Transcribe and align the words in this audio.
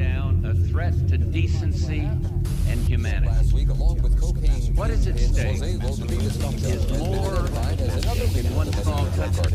down 0.00 0.42
a 0.46 0.54
threat 0.68 0.94
to 1.08 1.18
decency 1.18 2.08
and 2.68 2.80
humanity. 2.88 3.26
Last 3.26 3.52
week, 3.52 3.68
along 3.68 4.00
with 4.00 4.18
cocaine, 4.18 4.74
What 4.74 4.88
is 4.90 5.06
at 5.06 5.18
stake 5.18 5.58
Jose 5.58 5.76
Los 5.76 5.98
Feliz 5.98 6.36
is 6.64 6.98
more 6.98 7.36
identified 7.36 8.18
than 8.30 8.56
one 8.56 8.72
small 8.72 9.06
country. 9.08 9.52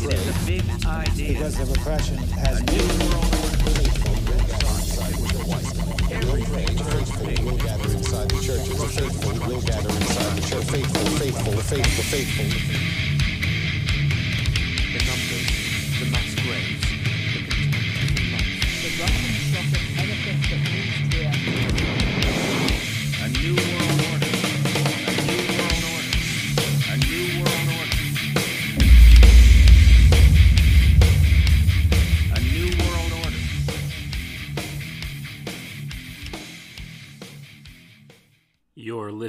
It 0.00 0.14
is 0.14 0.28
a 0.28 0.46
big 0.46 0.64
idea. 0.86 1.28
because 1.34 1.56
the 1.58 1.66
repression 1.66 2.16
has 2.16 2.60
A 2.60 2.64
new 2.64 2.88
world 3.10 3.38
will 7.44 7.56
gather 7.58 7.90
inside 7.92 8.28
the 8.30 8.40
churches. 8.40 8.78
The 8.78 8.88
faithful 8.88 9.48
will 9.48 9.60
gather 9.62 9.90
inside 9.90 10.36
the 10.36 10.42
church. 10.48 10.64
Faithful, 10.64 11.04
faithful, 11.18 11.52
the 11.52 11.62
faithful, 11.62 12.04
faithful. 12.04 13.07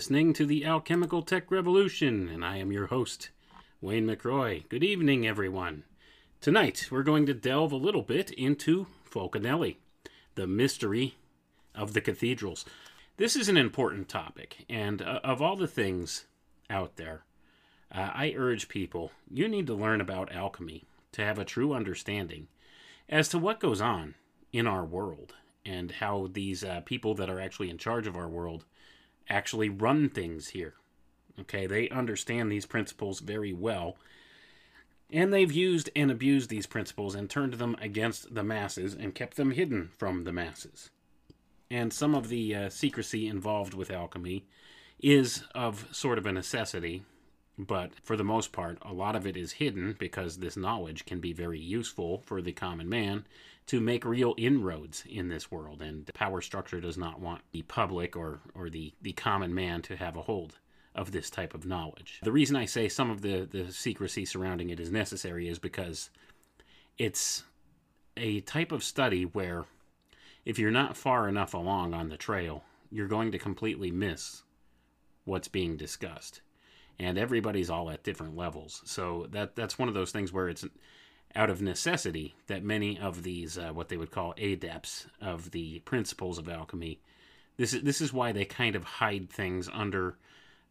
Listening 0.10 0.34
to 0.34 0.48
the 0.48 0.66
Alchemical 0.66 1.22
Tech 1.22 1.52
Revolution, 1.52 2.30
and 2.30 2.44
I 2.44 2.58
am 2.58 2.72
your 2.72 2.88
host, 2.88 3.30
Wayne 3.80 4.08
McRoy. 4.08 4.68
Good 4.68 4.84
evening, 4.84 5.28
everyone. 5.28 5.84
Tonight, 6.42 6.88
we're 6.90 7.04
going 7.04 7.28
to 7.28 7.36
delve 7.36 7.72
a 7.72 7.76
little 7.76 8.02
bit 8.02 8.32
into 8.32 8.88
Fulcanelli, 9.08 9.76
the 10.34 10.48
mystery 10.48 11.14
of 11.76 11.94
the 11.94 12.02
cathedrals. 12.02 12.66
This 13.18 13.36
is 13.36 13.50
an 13.50 13.58
important 13.58 14.10
topic, 14.10 14.66
and 14.68 15.04
uh, 15.04 15.20
of 15.24 15.44
all 15.44 15.56
the 15.56 15.68
things 15.68 16.26
out 16.72 16.96
there, 16.96 17.22
uh, 17.94 18.10
I 18.12 18.34
urge 18.36 18.68
people 18.68 19.12
you 19.30 19.48
need 19.48 19.68
to 19.68 19.76
learn 19.76 20.02
about 20.02 20.34
alchemy 20.34 20.86
to 21.12 21.24
have 21.24 21.38
a 21.38 21.46
true 21.46 21.72
understanding 21.72 22.48
as 23.08 23.30
to 23.30 23.38
what 23.38 23.60
goes 23.60 23.80
on 23.80 24.16
in 24.52 24.66
our 24.66 24.86
world 24.86 25.36
and 25.64 25.92
how 25.92 26.30
these 26.34 26.64
uh, 26.64 26.82
people 26.84 27.14
that 27.14 27.30
are 27.30 27.40
actually 27.40 27.70
in 27.70 27.78
charge 27.78 28.08
of 28.08 28.18
our 28.18 28.28
world 28.28 28.66
actually 29.30 29.70
run 29.70 30.10
things 30.10 30.50
here. 30.50 30.74
Okay, 31.40 31.68
they 31.68 31.90
understand 31.90 32.52
these 32.52 32.66
principles 32.66 33.20
very 33.22 33.54
well, 33.54 33.98
and 35.12 35.34
they've 35.34 35.52
used 35.52 35.90
and 35.96 36.12
abused 36.12 36.50
these 36.50 36.68
principles 36.68 37.16
and 37.16 37.30
turned 37.30 37.54
them 37.54 37.76
against 37.82 38.36
the 38.36 38.44
masses 38.44 38.94
and 38.94 39.16
kept 39.16 39.38
them 39.38 39.52
hidden 39.52 39.92
from 39.98 40.24
the 40.24 40.34
masses. 40.34 40.90
And 41.72 41.94
some 41.94 42.16
of 42.16 42.30
the 42.30 42.56
uh, 42.56 42.70
secrecy 42.70 43.28
involved 43.28 43.74
with 43.74 43.92
alchemy 43.92 44.46
is 45.00 45.44
of 45.56 45.88
sort 45.92 46.18
of 46.18 46.26
a 46.26 46.32
necessity, 46.32 47.04
but 47.58 47.92
for 48.04 48.18
the 48.18 48.24
most 48.24 48.52
part, 48.52 48.78
a 48.82 48.94
lot 48.94 49.16
of 49.16 49.26
it 49.26 49.38
is 49.38 49.54
hidden 49.54 49.96
because 49.98 50.38
this 50.38 50.58
knowledge 50.58 51.06
can 51.06 51.20
be 51.20 51.34
very 51.34 51.60
useful 51.60 52.20
for 52.26 52.42
the 52.42 52.52
common 52.52 52.90
man 52.90 53.26
to 53.70 53.80
make 53.80 54.04
real 54.04 54.34
inroads 54.36 55.04
in 55.08 55.28
this 55.28 55.52
world. 55.52 55.80
And 55.84 56.04
the 56.08 56.14
power 56.14 56.42
structure 56.42 56.82
does 56.82 56.98
not 56.98 57.20
want 57.20 57.42
the 57.52 57.62
public 57.62 58.16
or, 58.16 58.40
or 58.56 58.68
the, 58.68 58.94
the 59.00 59.14
common 59.14 59.54
man 59.54 59.84
to 59.84 59.96
have 59.96 60.16
a 60.16 60.24
hold 60.24 60.58
of 60.96 61.12
this 61.12 61.30
type 61.30 61.54
of 61.54 61.68
knowledge. 61.68 62.20
The 62.24 62.32
reason 62.32 62.56
I 62.56 62.66
say 62.66 62.90
some 62.90 63.12
of 63.12 63.22
the, 63.22 63.48
the 63.50 63.72
secrecy 63.72 64.26
surrounding 64.26 64.72
it 64.72 64.80
is 64.80 64.92
necessary 64.92 65.48
is 65.48 65.60
because 65.60 66.10
it's 66.98 67.44
a 68.18 68.40
type 68.42 68.72
of 68.72 68.84
study 68.84 69.24
where 69.24 69.66
if 70.46 70.58
you're 70.58 70.72
not 70.72 70.98
far 70.98 71.30
enough 71.30 71.54
along 71.54 71.94
on 71.94 72.10
the 72.10 72.18
trail, 72.18 72.64
you're 72.90 73.08
going 73.08 73.32
to 73.34 73.38
completely 73.38 73.92
miss 73.92 74.42
what's 75.26 75.48
being 75.48 75.78
discussed. 75.78 76.42
And 76.98 77.20
everybody's 77.20 77.70
all 77.70 77.92
at 77.92 78.04
different 78.04 78.36
levels. 78.36 78.82
So 78.86 79.28
that 79.30 79.56
that's 79.56 79.78
one 79.78 79.90
of 79.90 79.94
those 79.94 80.12
things 80.12 80.34
where 80.34 80.50
it's 80.50 80.66
out 81.36 81.50
of 81.50 81.62
necessity 81.62 82.36
that 82.48 82.64
many 82.64 82.98
of 83.00 83.24
these 83.24 83.58
uh, 83.58 83.72
what 83.72 83.90
they 83.90 83.98
would 83.98 84.12
call 84.12 84.34
adepts 84.38 85.08
of 85.22 85.52
the 85.52 85.80
principles 85.80 86.38
of 86.38 86.50
alchemy 86.50 87.00
this 87.60 87.74
is 87.74 87.84
this 87.84 88.00
is 88.00 88.14
why 88.14 88.32
they 88.32 88.46
kind 88.46 88.78
of 88.78 88.86
hide 88.86 89.30
things 89.30 89.70
under 89.74 90.18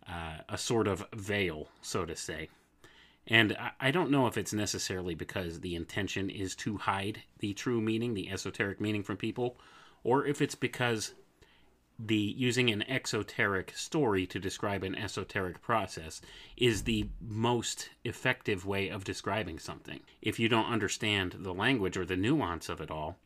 uh, 0.08 0.38
a 0.48 0.56
sort 0.56 0.88
of 0.88 1.04
veil 1.14 1.68
so 1.82 2.06
to 2.06 2.16
say. 2.16 2.48
And 3.26 3.54
I, 3.60 3.72
I 3.78 3.90
don't 3.90 4.10
know 4.10 4.26
if 4.26 4.38
it's 4.38 4.54
necessarily 4.54 5.14
because 5.14 5.60
the 5.60 5.74
intention 5.74 6.30
is 6.30 6.54
to 6.56 6.78
hide 6.78 7.24
the 7.40 7.52
true 7.52 7.82
meaning 7.82 8.14
the 8.14 8.30
esoteric 8.30 8.80
meaning 8.80 9.02
from 9.02 9.18
people 9.18 9.58
or 10.02 10.24
if 10.24 10.40
it's 10.40 10.54
because 10.54 11.12
the 11.98 12.16
using 12.16 12.70
an 12.70 12.82
exoteric 12.88 13.72
story 13.76 14.26
to 14.26 14.38
describe 14.38 14.84
an 14.84 14.94
esoteric 14.94 15.60
process 15.60 16.20
is 16.56 16.84
the 16.84 17.08
most 17.20 17.90
effective 18.04 18.64
way 18.64 18.88
of 18.88 19.02
describing 19.02 19.58
something. 19.58 20.00
If 20.22 20.38
you 20.38 20.48
don't 20.48 20.70
understand 20.70 21.36
the 21.40 21.54
language 21.54 21.96
or 21.96 22.04
the 22.04 22.16
nuance 22.16 22.68
of 22.68 22.80
it 22.80 22.90
all, 22.90 23.18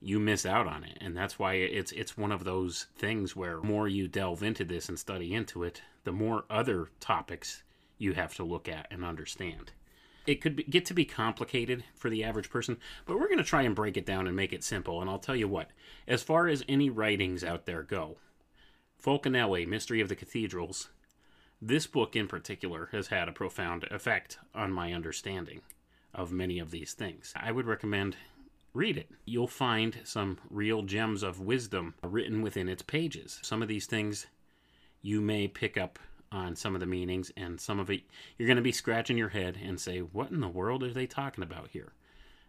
you 0.00 0.20
miss 0.20 0.46
out 0.46 0.68
on 0.68 0.84
it. 0.84 0.98
And 1.00 1.16
that's 1.16 1.38
why 1.38 1.54
it's 1.54 1.90
it's 1.92 2.16
one 2.16 2.30
of 2.30 2.44
those 2.44 2.86
things 2.96 3.34
where 3.34 3.60
more 3.60 3.88
you 3.88 4.06
delve 4.06 4.42
into 4.42 4.64
this 4.64 4.88
and 4.88 4.98
study 4.98 5.34
into 5.34 5.64
it, 5.64 5.82
the 6.04 6.12
more 6.12 6.44
other 6.48 6.90
topics 7.00 7.62
you 7.98 8.12
have 8.12 8.34
to 8.34 8.44
look 8.44 8.68
at 8.68 8.86
and 8.90 9.04
understand. 9.04 9.72
It 10.26 10.40
could 10.40 10.56
be, 10.56 10.62
get 10.62 10.86
to 10.86 10.94
be 10.94 11.04
complicated 11.04 11.84
for 11.94 12.08
the 12.08 12.24
average 12.24 12.50
person, 12.50 12.78
but 13.06 13.18
we're 13.18 13.28
going 13.28 13.38
to 13.38 13.44
try 13.44 13.62
and 13.62 13.74
break 13.74 13.96
it 13.96 14.06
down 14.06 14.26
and 14.26 14.34
make 14.34 14.52
it 14.52 14.64
simple. 14.64 15.00
And 15.00 15.10
I'll 15.10 15.18
tell 15.18 15.36
you 15.36 15.48
what, 15.48 15.70
as 16.08 16.22
far 16.22 16.48
as 16.48 16.64
any 16.68 16.88
writings 16.88 17.44
out 17.44 17.66
there 17.66 17.82
go, 17.82 18.16
Fulcanelli, 19.02 19.66
Mystery 19.66 20.00
of 20.00 20.08
the 20.08 20.16
Cathedrals, 20.16 20.88
this 21.60 21.86
book 21.86 22.16
in 22.16 22.26
particular 22.26 22.88
has 22.92 23.08
had 23.08 23.28
a 23.28 23.32
profound 23.32 23.84
effect 23.84 24.38
on 24.54 24.72
my 24.72 24.92
understanding 24.92 25.60
of 26.14 26.32
many 26.32 26.58
of 26.58 26.70
these 26.70 26.94
things. 26.94 27.32
I 27.36 27.52
would 27.52 27.66
recommend 27.66 28.16
read 28.72 28.96
it. 28.96 29.10
You'll 29.24 29.46
find 29.46 29.98
some 30.04 30.38
real 30.50 30.82
gems 30.82 31.22
of 31.22 31.40
wisdom 31.40 31.94
written 32.02 32.42
within 32.42 32.68
its 32.68 32.82
pages. 32.82 33.38
Some 33.42 33.62
of 33.62 33.68
these 33.68 33.86
things 33.86 34.26
you 35.00 35.20
may 35.20 35.48
pick 35.48 35.76
up 35.76 35.98
on 36.32 36.56
some 36.56 36.74
of 36.74 36.80
the 36.80 36.86
meanings, 36.86 37.30
and 37.36 37.60
some 37.60 37.78
of 37.78 37.90
it 37.90 38.02
you're 38.38 38.48
going 38.48 38.56
to 38.56 38.62
be 38.62 38.72
scratching 38.72 39.18
your 39.18 39.30
head 39.30 39.58
and 39.62 39.80
say, 39.80 40.00
"What 40.00 40.30
in 40.30 40.40
the 40.40 40.48
world 40.48 40.82
are 40.82 40.92
they 40.92 41.06
talking 41.06 41.44
about 41.44 41.70
here?" 41.70 41.92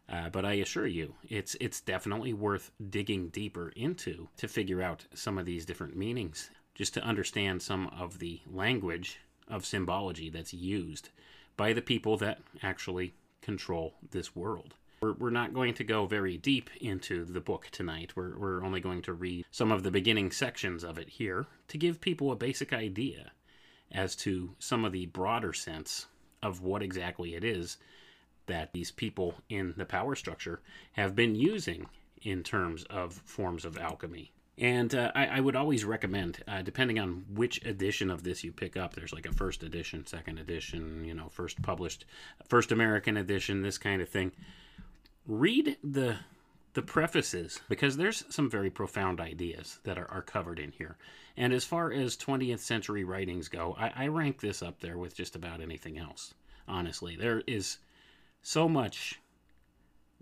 Uh, 0.08 0.30
but 0.30 0.46
I 0.46 0.54
assure 0.54 0.88
you, 0.88 1.16
it's 1.30 1.56
it's 1.60 1.82
definitely 1.82 2.34
worth 2.34 2.72
digging 2.90 3.30
deeper 3.30 3.70
into 3.76 4.30
to 4.38 4.48
figure 4.48 4.82
out 4.82 5.06
some 5.14 5.38
of 5.38 5.46
these 5.46 5.66
different 5.66 5.96
meanings, 5.96 6.52
just 6.76 6.94
to 6.94 7.04
understand 7.04 7.62
some 7.62 7.88
of 7.88 8.20
the 8.20 8.42
language 8.52 9.20
of 9.48 9.66
symbology 9.66 10.30
that's 10.30 10.54
used 10.54 11.10
by 11.58 11.74
the 11.74 11.82
people 11.82 12.18
that 12.18 12.40
actually 12.62 13.14
control 13.42 13.96
this 14.12 14.36
world. 14.36 14.76
We're, 15.02 15.14
we're 15.14 15.30
not 15.30 15.54
going 15.54 15.74
to 15.76 15.84
go 15.84 16.06
very 16.06 16.38
deep 16.38 16.70
into 16.82 17.26
the 17.26 17.42
book 17.42 17.68
tonight. 17.72 18.14
We're, 18.16 18.38
we're 18.38 18.64
only 18.64 18.80
going 18.80 19.02
to 19.04 19.14
read 19.14 19.46
some 19.52 19.72
of 19.72 19.84
the 19.84 19.92
beginning 19.92 20.32
sections 20.32 20.84
of 20.84 20.98
it 20.98 21.10
here 21.10 21.46
to 21.68 21.78
give 21.78 22.02
people 22.02 22.32
a 22.32 22.36
basic 22.36 22.74
idea 22.74 23.32
as 23.92 24.16
to 24.16 24.56
some 24.60 24.86
of 24.86 24.92
the 24.92 25.06
broader 25.08 25.54
sense 25.54 26.08
of 26.42 26.62
what 26.62 26.84
exactly 26.84 27.36
it 27.36 27.44
is 27.44 27.78
that 28.48 28.74
these 28.74 28.92
people 28.92 29.36
in 29.50 29.74
the 29.78 29.86
power 29.86 30.16
structure 30.16 30.62
have 30.94 31.16
been 31.16 31.36
using 31.36 31.88
in 32.22 32.44
terms 32.44 32.84
of 32.86 33.14
forms 33.26 33.66
of 33.66 33.78
alchemy. 33.78 34.32
And 34.58 34.96
uh, 34.96 35.12
I, 35.14 35.28
I, 35.28 35.40
would 35.42 35.56
always 35.56 35.84
recommend, 35.84 36.42
uh, 36.48 36.62
depending 36.62 36.98
on 36.98 37.26
which 37.30 37.66
edition 37.66 38.10
of 38.10 38.24
this 38.24 38.42
you 38.44 38.54
pick 38.54 38.78
up, 38.78 38.94
there's 38.94 39.12
like 39.12 39.26
a 39.26 39.34
first 39.34 39.64
edition, 39.64 40.06
second 40.08 40.40
edition, 40.40 41.04
you 41.04 41.14
know, 41.14 41.28
first 41.28 41.62
published, 41.62 42.06
first 42.48 42.72
American 42.72 43.18
edition, 43.18 43.62
this 43.62 43.78
kind 43.78 44.02
of 44.02 44.08
thing. 44.08 44.32
Read 45.28 45.76
the 45.84 46.20
the 46.76 46.82
prefaces 46.82 47.62
because 47.70 47.98
there's 47.98 48.26
some 48.30 48.50
very 48.50 48.70
profound 48.70 49.20
ideas 49.20 49.80
that 49.86 49.98
are, 49.98 50.12
are 50.12 50.22
covered 50.22 50.60
in 50.60 50.72
here. 50.74 50.98
And 51.38 51.54
as 51.54 51.64
far 51.64 51.92
as 51.92 52.18
20th 52.18 52.60
century 52.60 53.04
writings 53.04 53.48
go, 53.48 53.76
I, 53.80 53.92
I 53.96 54.08
rank 54.08 54.42
this 54.42 54.62
up 54.62 54.82
there 54.82 54.98
with 54.98 55.16
just 55.16 55.36
about 55.36 55.62
anything 55.62 55.98
else. 55.98 56.34
Honestly, 56.68 57.16
there 57.16 57.42
is 57.48 57.78
so 58.42 58.68
much 58.68 59.20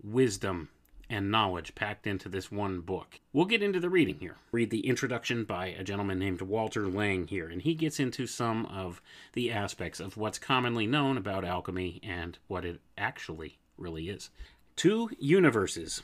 wisdom 0.02 0.68
and 1.10 1.30
knowledge 1.30 1.74
packed 1.74 2.06
into 2.06 2.28
this 2.28 2.50
one 2.50 2.80
book. 2.80 3.20
We'll 3.32 3.44
get 3.44 3.62
into 3.62 3.80
the 3.80 3.90
reading 3.90 4.18
here. 4.20 4.36
Read 4.52 4.70
the 4.70 4.86
introduction 4.86 5.44
by 5.44 5.66
a 5.66 5.84
gentleman 5.84 6.18
named 6.18 6.40
Walter 6.40 6.88
Lang 6.88 7.26
here, 7.26 7.48
and 7.48 7.62
he 7.62 7.74
gets 7.74 8.00
into 8.00 8.26
some 8.26 8.64
of 8.66 9.02
the 9.32 9.50
aspects 9.50 10.00
of 10.00 10.16
what's 10.16 10.38
commonly 10.38 10.86
known 10.86 11.18
about 11.18 11.44
alchemy 11.44 12.00
and 12.02 12.38
what 12.46 12.64
it 12.64 12.80
actually 12.96 13.58
really 13.76 14.08
is. 14.08 14.30
Two 14.76 15.10
universes 15.18 16.02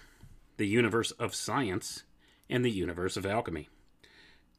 the 0.60 0.68
universe 0.68 1.10
of 1.12 1.34
science 1.34 2.02
and 2.50 2.62
the 2.62 2.70
universe 2.70 3.16
of 3.16 3.24
alchemy. 3.24 3.70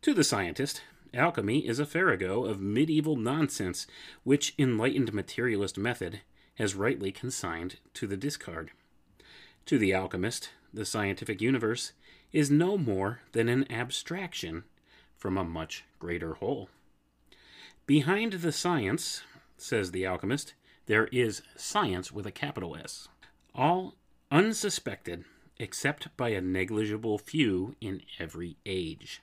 To 0.01 0.15
the 0.15 0.23
scientist, 0.23 0.81
alchemy 1.13 1.59
is 1.67 1.77
a 1.77 1.85
farrago 1.85 2.43
of 2.43 2.59
medieval 2.59 3.15
nonsense 3.15 3.85
which 4.23 4.55
enlightened 4.57 5.13
materialist 5.13 5.77
method 5.77 6.21
has 6.55 6.73
rightly 6.73 7.11
consigned 7.11 7.77
to 7.93 8.07
the 8.07 8.17
discard. 8.17 8.71
To 9.67 9.77
the 9.77 9.93
alchemist, 9.93 10.49
the 10.73 10.85
scientific 10.85 11.39
universe 11.39 11.91
is 12.33 12.49
no 12.49 12.79
more 12.79 13.19
than 13.33 13.47
an 13.47 13.71
abstraction 13.71 14.63
from 15.19 15.37
a 15.37 15.43
much 15.43 15.85
greater 15.99 16.33
whole. 16.33 16.69
Behind 17.85 18.33
the 18.33 18.51
science, 18.51 19.21
says 19.55 19.91
the 19.91 20.07
alchemist, 20.07 20.55
there 20.87 21.05
is 21.11 21.43
science 21.55 22.11
with 22.11 22.25
a 22.25 22.31
capital 22.31 22.75
S, 22.75 23.07
all 23.53 23.93
unsuspected 24.31 25.25
except 25.61 26.15
by 26.17 26.29
a 26.29 26.41
negligible 26.41 27.17
few 27.17 27.75
in 27.79 28.01
every 28.19 28.57
age. 28.65 29.21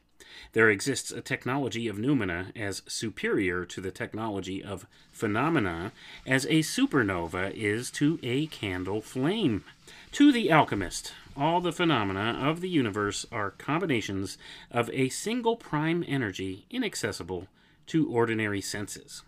There 0.52 0.70
exists 0.70 1.10
a 1.10 1.20
technology 1.20 1.88
of 1.88 1.96
noumena 1.96 2.56
as 2.56 2.82
superior 2.86 3.64
to 3.64 3.80
the 3.80 3.90
technology 3.90 4.62
of 4.62 4.86
phenomena 5.10 5.92
as 6.26 6.44
a 6.46 6.60
supernova 6.60 7.52
is 7.52 7.90
to 7.92 8.18
a 8.22 8.46
candle 8.46 9.00
flame. 9.00 9.64
To 10.12 10.30
the 10.30 10.50
alchemist, 10.50 11.12
all 11.36 11.60
the 11.60 11.72
phenomena 11.72 12.38
of 12.40 12.60
the 12.60 12.68
universe 12.68 13.26
are 13.32 13.50
combinations 13.52 14.38
of 14.70 14.90
a 14.90 15.08
single 15.08 15.56
prime 15.56 16.04
energy 16.06 16.66
inaccessible 16.70 17.48
to 17.86 18.08
ordinary 18.08 18.60
senses. 18.60 19.22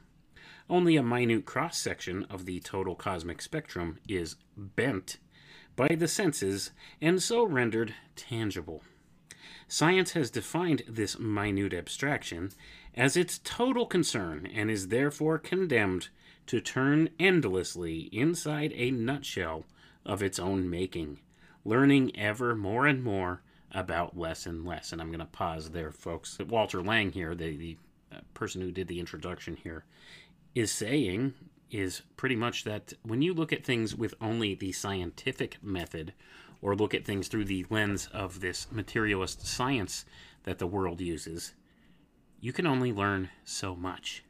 Only 0.68 0.96
a 0.96 1.02
minute 1.02 1.46
cross 1.46 1.78
section 1.78 2.24
of 2.30 2.46
the 2.46 2.60
total 2.60 2.94
cosmic 2.94 3.42
spectrum 3.42 3.98
is 4.06 4.36
bent 4.56 5.18
by 5.80 5.96
the 5.96 6.08
senses 6.08 6.72
and 7.00 7.22
so 7.22 7.42
rendered 7.42 7.94
tangible. 8.14 8.82
Science 9.66 10.12
has 10.12 10.30
defined 10.30 10.82
this 10.86 11.18
minute 11.18 11.72
abstraction 11.72 12.50
as 12.94 13.16
its 13.16 13.40
total 13.44 13.86
concern 13.86 14.46
and 14.54 14.70
is 14.70 14.88
therefore 14.88 15.38
condemned 15.38 16.10
to 16.44 16.60
turn 16.60 17.08
endlessly 17.18 18.10
inside 18.12 18.74
a 18.74 18.90
nutshell 18.90 19.64
of 20.04 20.22
its 20.22 20.38
own 20.38 20.68
making, 20.68 21.18
learning 21.64 22.14
ever 22.14 22.54
more 22.54 22.86
and 22.86 23.02
more 23.02 23.40
about 23.72 24.18
less 24.18 24.44
and 24.44 24.66
less. 24.66 24.92
And 24.92 25.00
I'm 25.00 25.08
going 25.08 25.20
to 25.20 25.24
pause 25.24 25.70
there, 25.70 25.92
folks. 25.92 26.38
Walter 26.40 26.82
Lang 26.82 27.10
here, 27.10 27.34
the, 27.34 27.56
the 27.56 27.76
uh, 28.12 28.18
person 28.34 28.60
who 28.60 28.70
did 28.70 28.86
the 28.86 29.00
introduction 29.00 29.56
here, 29.56 29.86
is 30.54 30.70
saying 30.70 31.32
is 31.70 32.02
pretty 32.16 32.36
much 32.36 32.64
that 32.64 32.92
when 33.02 33.22
you 33.22 33.32
look 33.32 33.52
at 33.52 33.64
things 33.64 33.94
with 33.94 34.14
only 34.20 34.54
the 34.54 34.72
scientific 34.72 35.62
method 35.62 36.12
or 36.62 36.74
look 36.74 36.94
at 36.94 37.04
things 37.04 37.28
through 37.28 37.44
the 37.44 37.64
lens 37.70 38.08
of 38.12 38.40
this 38.40 38.70
materialist 38.70 39.46
science 39.46 40.04
that 40.44 40.58
the 40.58 40.66
world 40.66 41.00
uses, 41.00 41.54
you 42.40 42.52
can 42.52 42.66
only 42.66 42.92
learn 42.92 43.30
so 43.44 43.74
much. 43.74 44.24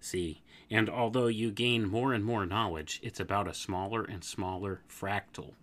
See, 0.00 0.42
and 0.70 0.88
although 0.88 1.26
you 1.26 1.50
gain 1.50 1.88
more 1.88 2.12
and 2.12 2.24
more 2.24 2.46
knowledge, 2.46 3.00
it's 3.02 3.20
about 3.20 3.48
a 3.48 3.54
smaller 3.54 4.04
and 4.04 4.22
smaller 4.22 4.82
fractal 4.88 5.54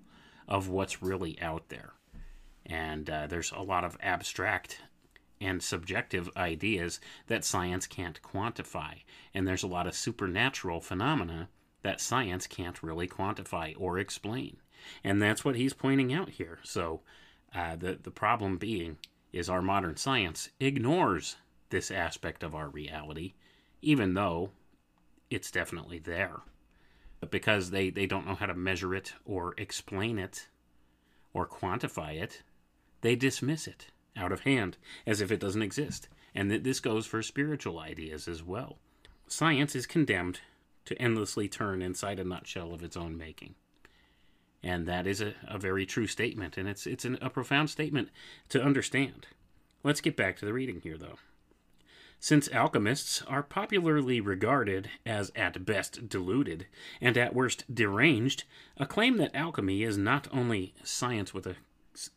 of 0.48 0.68
what's 0.68 1.02
really 1.02 1.40
out 1.42 1.70
there. 1.70 1.94
And 2.66 3.10
uh, 3.10 3.28
there's 3.28 3.52
a 3.52 3.62
lot 3.62 3.84
of 3.84 3.98
abstract 4.02 4.82
and 5.42 5.62
subjective 5.62 6.30
ideas 6.38 7.00
that 7.28 7.44
science 7.44 7.88
can't 7.88 8.22
quantify. 8.22 9.02
And 9.34 9.48
there's 9.48 9.64
a 9.64 9.68
lot 9.68 9.88
of 9.88 9.96
supernatural 9.96 10.82
phenomena 10.82 11.50
that 11.84 12.02
science 12.02 12.48
can't 12.48 12.82
really 12.82 13.08
quantify 13.08 13.76
or 13.78 14.00
explain. 14.00 14.58
And 15.04 15.22
that's 15.22 15.44
what 15.44 15.56
he's 15.56 15.74
pointing 15.74 16.14
out 16.14 16.30
here. 16.30 16.60
So 16.64 17.02
uh, 17.54 17.76
the, 17.76 18.00
the 18.02 18.12
problem 18.12 18.58
being 18.58 18.98
is 19.32 19.50
our 19.50 19.62
modern 19.62 19.98
science 19.98 20.50
ignores 20.60 21.36
this 21.70 21.92
aspect 21.92 22.44
of 22.44 22.56
our 22.56 22.70
reality, 22.70 23.34
even 23.82 24.14
though 24.14 24.52
it's 25.30 25.52
definitely 25.52 26.00
there. 26.00 26.38
But 27.20 27.32
because 27.32 27.72
they, 27.72 27.90
they 27.90 28.06
don't 28.06 28.28
know 28.28 28.36
how 28.36 28.46
to 28.46 28.54
measure 28.54 28.96
it 28.96 29.14
or 29.26 29.54
explain 29.58 30.20
it 30.20 30.48
or 31.34 31.48
quantify 31.48 32.22
it, 32.22 32.44
they 33.02 33.16
dismiss 33.16 33.68
it 33.68 33.88
out 34.16 34.32
of 34.32 34.42
hand 34.42 34.78
as 35.06 35.22
if 35.22 35.32
it 35.32 35.40
doesn't 35.40 35.62
exist. 35.62 36.08
And 36.34 36.52
that 36.52 36.64
this 36.64 36.80
goes 36.80 37.06
for 37.06 37.22
spiritual 37.22 37.80
ideas 37.80 38.28
as 38.28 38.44
well. 38.44 38.78
Science 39.28 39.76
is 39.76 39.86
condemned 39.86 40.42
to 40.86 41.02
endlessly 41.02 41.48
turn 41.48 41.82
inside 41.82 42.20
a 42.20 42.24
nutshell 42.24 42.74
of 42.74 42.84
its 42.84 42.98
own 42.98 43.18
making. 43.18 43.56
And 44.62 44.88
that 44.88 45.08
is 45.08 45.22
a, 45.22 45.34
a 45.48 45.58
very 45.58 45.86
true 45.86 46.08
statement, 46.08 46.58
and 46.58 46.68
it's, 46.68 46.88
it's 46.88 47.06
an, 47.06 47.18
a 47.22 47.30
profound 47.30 47.70
statement 47.70 48.10
to 48.50 48.62
understand. 48.62 49.28
Let's 49.84 50.02
get 50.02 50.18
back 50.18 50.38
to 50.38 50.46
the 50.46 50.54
reading 50.54 50.82
here, 50.82 50.98
though. 50.98 51.18
Since 52.20 52.50
alchemists 52.52 53.22
are 53.28 53.44
popularly 53.44 54.20
regarded 54.20 54.90
as 55.06 55.32
at 55.36 55.64
best 55.66 56.10
deluded 56.10 56.66
and 57.00 57.18
at 57.18 57.36
worst 57.36 57.66
deranged, 57.72 58.46
a 58.78 58.88
claim 58.88 59.18
that 59.18 59.36
alchemy 59.36 59.84
is 59.84 59.98
not 59.98 60.28
only 60.32 60.74
science 60.84 61.34
with 61.34 61.46
a 61.46 61.58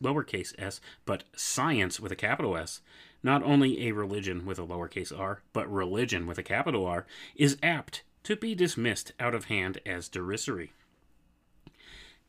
lowercase 0.01 0.53
s, 0.57 0.81
but 1.05 1.23
science 1.35 1.99
with 1.99 2.11
a 2.11 2.15
capital 2.15 2.57
S, 2.57 2.81
not 3.23 3.43
only 3.43 3.87
a 3.87 3.91
religion 3.91 4.45
with 4.45 4.59
a 4.59 4.65
lowercase 4.65 5.17
r, 5.17 5.41
but 5.53 5.71
religion 5.71 6.25
with 6.25 6.37
a 6.37 6.43
capital 6.43 6.85
R, 6.85 7.05
is 7.35 7.57
apt 7.61 8.03
to 8.23 8.35
be 8.35 8.55
dismissed 8.55 9.13
out 9.19 9.35
of 9.35 9.45
hand 9.45 9.79
as 9.85 10.07
derisory. 10.07 10.71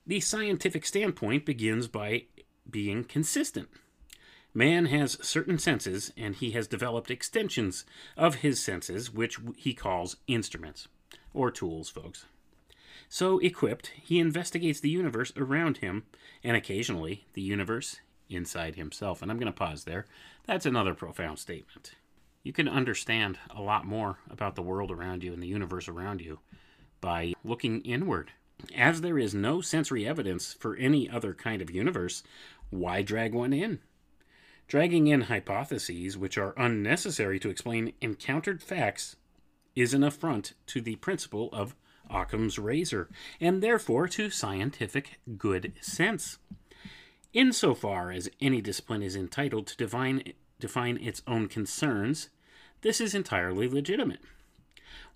The 0.07 0.21
scientific 0.21 0.87
standpoint 0.87 1.45
begins 1.45 1.87
by 1.87 2.25
being 2.69 3.05
consistent. 3.05 3.69
Man 4.53 4.87
has 4.87 5.19
certain 5.25 5.59
senses, 5.59 6.13
and 6.17 6.35
he 6.35 6.51
has 6.53 6.67
developed 6.67 7.11
extensions 7.11 7.85
of 8.17 8.37
his 8.37 8.61
senses, 8.61 9.13
which 9.13 9.39
he 9.57 9.75
calls 9.75 10.17
instruments, 10.27 10.89
or 11.33 11.51
tools, 11.51 11.89
folks. 11.89 12.25
So 13.09 13.39
equipped, 13.39 13.93
he 14.01 14.19
investigates 14.19 14.81
the 14.81 14.91
universe 14.91 15.33
around 15.37 15.79
him, 15.79 16.05
and 16.45 16.57
occasionally 16.57 17.27
the 17.35 17.43
universe 17.43 18.01
inside 18.29 18.77
himself. 18.77 19.23
And 19.23 19.31
I'm 19.31 19.39
going 19.39 19.53
to 19.53 19.59
pause 19.59 19.85
there. 19.85 20.07
That's 20.47 20.67
another 20.67 20.95
profound 20.95 21.39
statement. 21.39 21.93
You 22.43 22.53
can 22.53 22.69
understand 22.69 23.39
a 23.55 23.61
lot 23.61 23.85
more 23.85 24.19
about 24.31 24.55
the 24.55 24.63
world 24.63 24.91
around 24.91 25.23
you 25.23 25.33
and 25.33 25.43
the 25.43 25.49
universe 25.49 25.89
around 25.89 26.21
you 26.21 26.39
by 27.01 27.35
looking 27.45 27.83
inward. 27.83 28.33
As 28.75 29.01
there 29.01 29.19
is 29.19 29.35
no 29.35 29.61
sensory 29.61 30.07
evidence 30.07 30.53
for 30.53 30.77
any 30.77 31.09
other 31.09 31.35
kind 31.35 31.61
of 31.63 31.71
universe, 31.71 32.23
why 32.71 33.03
drag 33.03 33.35
one 33.35 33.53
in? 33.53 33.81
Dragging 34.69 35.09
in 35.09 35.23
hypotheses 35.23 36.17
which 36.17 36.39
are 36.39 36.55
unnecessary 36.57 37.41
to 37.41 37.51
explain 37.51 37.93
encountered 38.01 38.63
facts 38.63 39.17
is 39.75 39.95
an 39.95 40.05
affront 40.05 40.53
to 40.67 40.81
the 40.81 40.97
principle 40.97 41.49
of 41.53 41.75
Occam's 42.11 42.59
razor, 42.59 43.09
and 43.41 43.63
therefore 43.63 44.09
to 44.09 44.31
scientific 44.31 45.21
good 45.39 45.73
sense. 45.81 46.39
Insofar 47.33 48.11
as 48.11 48.29
any 48.41 48.61
discipline 48.61 49.03
is 49.03 49.15
entitled 49.15 49.67
to 49.69 49.77
define, 49.77 50.33
define 50.59 50.97
its 50.97 51.23
own 51.27 51.49
concerns, 51.49 52.29
this 52.83 53.01
is 53.01 53.15
entirely 53.15 53.69
legitimate. 53.69 54.21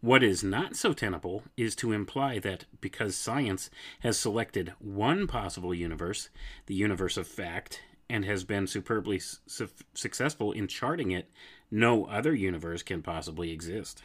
What 0.01 0.23
is 0.23 0.45
not 0.45 0.77
so 0.77 0.93
tenable 0.93 1.45
is 1.57 1.75
to 1.77 1.93
imply 1.93 2.39
that 2.41 2.67
because 2.81 3.17
science 3.17 3.71
has 4.01 4.19
selected 4.19 4.75
one 4.79 5.27
possible 5.27 5.75
universe, 5.75 6.29
the 6.67 6.75
universe 6.75 7.17
of 7.17 7.27
fact, 7.27 7.81
and 8.09 8.25
has 8.27 8.45
been 8.45 8.67
superbly 8.67 9.19
su- 9.19 9.71
successful 9.95 10.53
in 10.53 10.69
charting 10.69 11.11
it, 11.11 11.31
no 11.71 12.05
other 12.05 12.35
universe 12.35 12.83
can 12.83 13.03
possibly 13.03 13.51
exist. 13.51 14.03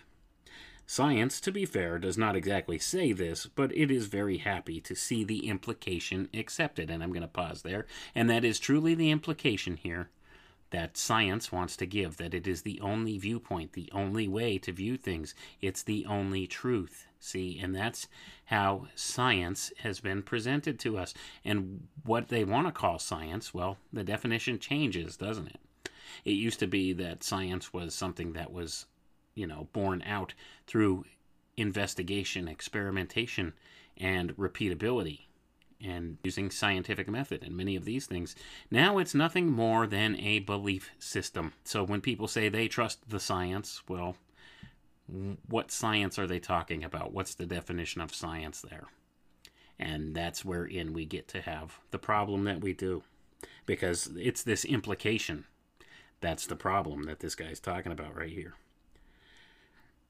Science, 0.91 1.39
to 1.39 1.51
be 1.51 1.67
fair, 1.67 1.99
does 1.99 2.17
not 2.17 2.35
exactly 2.35 2.79
say 2.79 3.11
this, 3.11 3.45
but 3.45 3.71
it 3.77 3.91
is 3.91 4.07
very 4.07 4.39
happy 4.39 4.81
to 4.81 4.95
see 4.95 5.23
the 5.23 5.47
implication 5.47 6.27
accepted. 6.33 6.89
And 6.89 7.03
I'm 7.03 7.11
going 7.11 7.21
to 7.21 7.27
pause 7.27 7.61
there. 7.61 7.85
And 8.15 8.27
that 8.31 8.43
is 8.43 8.57
truly 8.57 8.95
the 8.95 9.11
implication 9.11 9.77
here 9.77 10.09
that 10.71 10.97
science 10.97 11.51
wants 11.51 11.77
to 11.77 11.85
give 11.85 12.17
that 12.17 12.33
it 12.33 12.47
is 12.47 12.63
the 12.63 12.81
only 12.81 13.19
viewpoint, 13.19 13.73
the 13.73 13.91
only 13.93 14.27
way 14.27 14.57
to 14.57 14.71
view 14.71 14.97
things. 14.97 15.35
It's 15.61 15.83
the 15.83 16.07
only 16.07 16.47
truth. 16.47 17.05
See, 17.19 17.59
and 17.61 17.75
that's 17.75 18.07
how 18.45 18.87
science 18.95 19.71
has 19.83 19.99
been 19.99 20.23
presented 20.23 20.79
to 20.79 20.97
us. 20.97 21.13
And 21.45 21.87
what 22.03 22.29
they 22.29 22.43
want 22.43 22.65
to 22.65 22.73
call 22.73 22.97
science, 22.97 23.53
well, 23.53 23.77
the 23.93 24.03
definition 24.03 24.57
changes, 24.57 25.17
doesn't 25.17 25.49
it? 25.49 25.91
It 26.25 26.31
used 26.31 26.57
to 26.61 26.67
be 26.67 26.93
that 26.93 27.23
science 27.23 27.71
was 27.71 27.93
something 27.93 28.33
that 28.33 28.51
was, 28.51 28.87
you 29.35 29.47
know, 29.47 29.67
borne 29.73 30.01
out 30.05 30.33
through 30.67 31.05
investigation, 31.57 32.47
experimentation, 32.47 33.53
and 33.97 34.35
repeatability 34.37 35.21
and 35.81 36.17
using 36.23 36.51
scientific 36.51 37.07
method 37.07 37.43
and 37.43 37.55
many 37.55 37.75
of 37.75 37.85
these 37.85 38.05
things. 38.05 38.35
Now 38.69 38.97
it's 38.97 39.15
nothing 39.15 39.49
more 39.49 39.87
than 39.87 40.19
a 40.19 40.39
belief 40.39 40.91
system. 40.99 41.53
So 41.63 41.83
when 41.83 42.01
people 42.01 42.27
say 42.27 42.49
they 42.49 42.67
trust 42.67 43.09
the 43.09 43.19
science, 43.19 43.81
well, 43.87 44.17
what 45.47 45.71
science 45.71 46.19
are 46.19 46.27
they 46.27 46.39
talking 46.39 46.83
about? 46.83 47.13
What's 47.13 47.33
the 47.33 47.45
definition 47.45 48.01
of 48.01 48.13
science 48.13 48.61
there? 48.61 48.87
And 49.79 50.13
that's 50.13 50.43
wherein 50.43 50.93
we 50.93 51.05
get 51.05 51.27
to 51.29 51.41
have 51.41 51.79
the 51.91 51.97
problem 51.97 52.43
that 52.43 52.61
we 52.61 52.73
do. 52.73 53.03
Because 53.65 54.09
it's 54.17 54.43
this 54.43 54.65
implication. 54.65 55.45
That's 56.19 56.45
the 56.45 56.57
problem 56.57 57.03
that 57.03 57.21
this 57.21 57.35
guy's 57.35 57.61
talking 57.61 57.93
about 57.93 58.15
right 58.15 58.31
here. 58.31 58.55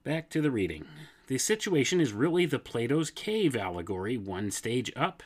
Back 0.05 0.29
to 0.29 0.39
the 0.41 0.49
reading. 0.49 0.85
The 1.27 1.37
situation 1.37 1.99
is 1.99 2.13
really 2.13 2.45
the 2.45 2.57
Plato's 2.57 3.11
cave 3.11 3.53
allegory, 3.53 4.17
one 4.17 4.49
stage 4.49 4.93
up. 4.95 5.23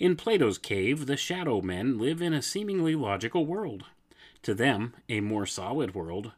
In 0.00 0.16
Plato's 0.16 0.58
cave, 0.58 1.06
the 1.06 1.16
shadow 1.16 1.60
men 1.60 1.96
live 1.96 2.20
in 2.20 2.32
a 2.32 2.42
seemingly 2.42 2.96
logical 2.96 3.46
world. 3.46 3.84
To 4.42 4.52
them, 4.52 4.94
a 5.08 5.20
more 5.20 5.46
solid 5.46 5.94
world, 5.94 6.32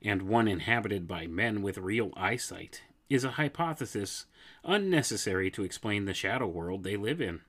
and 0.00 0.22
one 0.22 0.46
inhabited 0.46 1.08
by 1.08 1.26
men 1.26 1.60
with 1.60 1.76
real 1.76 2.12
eyesight, 2.16 2.82
is 3.10 3.24
a 3.24 3.32
hypothesis 3.32 4.26
unnecessary 4.62 5.50
to 5.50 5.64
explain 5.64 6.04
the 6.04 6.14
shadow 6.14 6.46
world 6.46 6.84
they 6.84 6.96
live 6.96 7.20
in. 7.20 7.40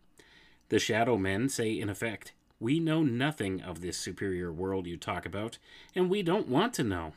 The 0.70 0.80
shadow 0.80 1.16
men 1.16 1.48
say, 1.48 1.80
in 1.80 1.90
effect, 1.90 2.34
We 2.60 2.80
know 2.80 3.04
nothing 3.04 3.62
of 3.62 3.82
this 3.82 3.98
superior 3.98 4.52
world 4.52 4.88
you 4.88 4.98
talk 4.98 5.28
about, 5.28 5.60
and 5.94 6.10
we 6.10 6.24
don't 6.24 6.48
want 6.48 6.74
to 6.74 6.84
know. 6.84 7.14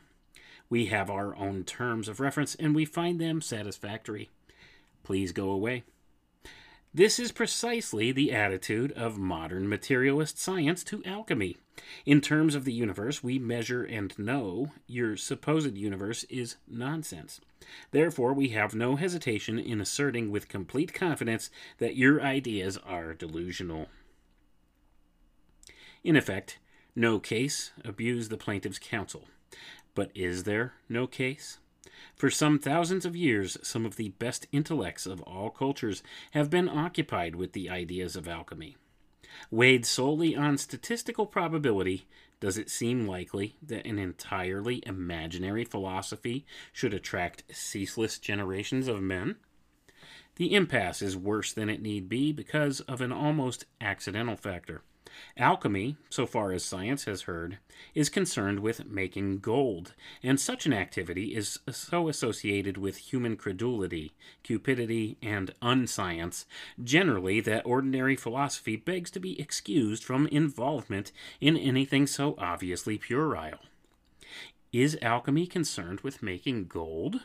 We 0.73 0.87
have 0.87 1.11
our 1.11 1.37
own 1.37 1.65
terms 1.65 2.09
of 2.09 2.19
reference, 2.19 2.55
and 2.55 2.75
we 2.75 2.87
find 2.87 3.21
them 3.21 3.43
satisfactory. 3.43 4.31
Please 5.03 5.31
go 5.31 5.51
away. 5.51 5.83
This 6.95 7.19
is 7.19 7.31
precisely 7.31 8.11
the 8.11 8.33
attitude 8.33 8.91
of 8.93 9.19
modern 9.19 9.69
materialist 9.69 10.39
science 10.39 10.83
to 10.85 11.05
alchemy. 11.05 11.59
In 12.07 12.23
terms 12.23 12.55
of 12.55 12.65
the 12.65 12.73
universe 12.73 13.23
we 13.23 13.39
measure 13.39 13.85
and 13.85 14.19
know, 14.19 14.71
your 14.87 15.15
supposed 15.19 15.77
universe 15.77 16.25
is 16.31 16.57
nonsense. 16.67 17.39
Therefore, 17.91 18.33
we 18.33 18.49
have 18.49 18.75
no 18.75 18.97
hesitation 18.97 19.59
in 19.59 19.79
asserting 19.79 20.31
with 20.31 20.49
complete 20.49 20.95
confidence 20.95 21.51
that 21.81 21.97
your 21.97 22.23
ideas 22.23 22.79
are 22.79 23.13
delusional. 23.13 23.89
In 26.03 26.17
effect, 26.17 26.59
no 26.97 27.19
case 27.19 27.73
abused 27.85 28.31
the 28.31 28.39
plaintiff's 28.39 28.79
counsel. 28.79 29.27
But 29.95 30.11
is 30.15 30.45
there 30.45 30.75
no 30.89 31.07
case? 31.07 31.59
For 32.15 32.31
some 32.31 32.59
thousands 32.59 33.05
of 33.05 33.17
years, 33.17 33.59
some 33.63 33.85
of 33.85 33.97
the 33.97 34.11
best 34.11 34.47
intellects 34.53 35.07
of 35.07 35.21
all 35.23 35.51
cultures 35.51 36.03
have 36.33 36.51
been 36.51 36.69
occupied 36.69 37.35
with 37.35 37.53
the 37.53 37.69
ideas 37.69 38.17
of 38.17 38.29
alchemy. 38.29 38.77
Weighed 39.51 39.87
solely 39.87 40.37
on 40.37 40.59
statistical 40.59 41.27
probability, 41.27 42.07
does 42.41 42.59
it 42.59 42.71
seem 42.71 43.07
likely 43.07 43.57
that 43.63 43.87
an 43.87 43.99
entirely 43.99 44.83
imaginary 44.87 45.65
philosophy 45.65 46.45
should 46.73 46.93
attract 46.95 47.45
ceaseless 47.55 48.19
generations 48.19 48.89
of 48.89 49.03
men? 49.03 49.37
The 50.37 50.55
impasse 50.55 51.03
is 51.03 51.17
worse 51.17 51.53
than 51.53 51.69
it 51.69 51.83
need 51.83 52.09
be 52.09 52.33
because 52.33 52.81
of 52.81 53.01
an 53.01 53.13
almost 53.13 53.67
accidental 53.81 54.37
factor. 54.37 54.83
Alchemy, 55.37 55.97
so 56.11 56.27
far 56.27 56.53
as 56.53 56.65
science 56.65 57.05
has 57.05 57.23
heard, 57.23 57.59
is 57.95 58.09
concerned 58.09 58.61
with 58.61 58.87
making 58.87 59.39
gold, 59.39 59.95
and 60.23 60.41
such 60.41 60.67
an 60.67 60.73
activity 60.73 61.35
is 61.35 61.59
so 61.71 62.09
associated 62.09 62.77
with 62.77 62.97
human 62.97 63.37
credulity, 63.37 64.13
cupidity, 64.43 65.17
and 65.23 65.55
unscience 65.63 66.47
generally 66.83 67.41
that 67.41 67.67
ordinary 67.67 68.17
philosophy 68.17 68.77
begs 68.77 69.11
to 69.11 69.21
be 69.21 69.41
excused 69.41 70.05
from 70.05 70.27
involvement 70.29 71.13
in 71.41 71.57
anything 71.57 72.07
so 72.07 72.35
obviously 72.39 72.99
puerile. 72.99 73.61
Is 74.73 74.99
alchemy 75.03 75.47
concerned 75.47 76.01
with 76.01 76.23
making 76.23 76.67
gold? 76.67 77.21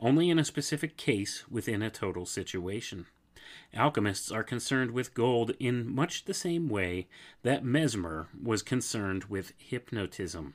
Only 0.00 0.30
in 0.30 0.38
a 0.38 0.44
specific 0.44 0.96
case 0.96 1.44
within 1.50 1.82
a 1.82 1.90
total 1.90 2.24
situation. 2.24 3.06
Alchemists 3.74 4.30
are 4.30 4.44
concerned 4.44 4.90
with 4.90 5.14
gold 5.14 5.52
in 5.58 5.88
much 5.92 6.24
the 6.24 6.34
same 6.34 6.68
way 6.68 7.08
that 7.42 7.64
Mesmer 7.64 8.28
was 8.42 8.62
concerned 8.62 9.24
with 9.24 9.52
hypnotism. 9.58 10.54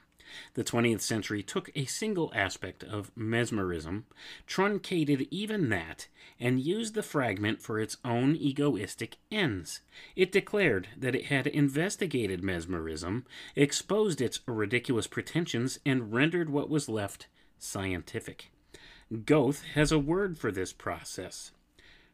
The 0.54 0.64
20th 0.64 1.02
century 1.02 1.44
took 1.44 1.70
a 1.76 1.86
single 1.86 2.32
aspect 2.34 2.84
of 2.84 3.12
mesmerism, 3.16 4.06
truncated 4.48 5.28
even 5.30 5.70
that, 5.70 6.08
and 6.40 6.60
used 6.60 6.94
the 6.94 7.04
fragment 7.04 7.62
for 7.62 7.80
its 7.80 7.98
own 8.04 8.36
egoistic 8.36 9.18
ends. 9.32 9.82
It 10.16 10.32
declared 10.32 10.88
that 10.98 11.16
it 11.16 11.26
had 11.26 11.48
investigated 11.48 12.44
mesmerism, 12.44 13.26
exposed 13.56 14.22
its 14.22 14.40
ridiculous 14.48 15.08
pretensions, 15.08 15.80
and 15.86 16.14
rendered 16.14 16.50
what 16.50 16.70
was 16.70 16.90
left 16.90 17.28
scientific. 17.60 18.50
Goethe 19.26 19.64
has 19.76 19.92
a 19.92 20.00
word 20.00 20.38
for 20.38 20.52
this 20.52 20.74
process. 20.74 21.52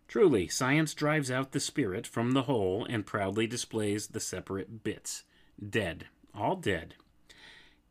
Truly, 0.09 0.47
science 0.47 0.95
drives 0.95 1.29
out 1.29 1.51
the 1.51 1.59
spirit 1.59 2.07
from 2.07 2.31
the 2.31 2.43
whole 2.43 2.83
and 2.83 3.05
proudly 3.05 3.45
displays 3.45 4.07
the 4.07 4.19
separate 4.19 4.83
bits. 4.83 5.23
Dead. 5.63 6.07
All 6.33 6.55
dead. 6.55 6.95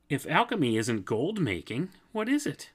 If 0.08 0.26
alchemy 0.26 0.76
isn't 0.76 1.04
gold 1.04 1.40
making, 1.40 1.90
what 2.10 2.28
is 2.28 2.44
it? 2.44 2.70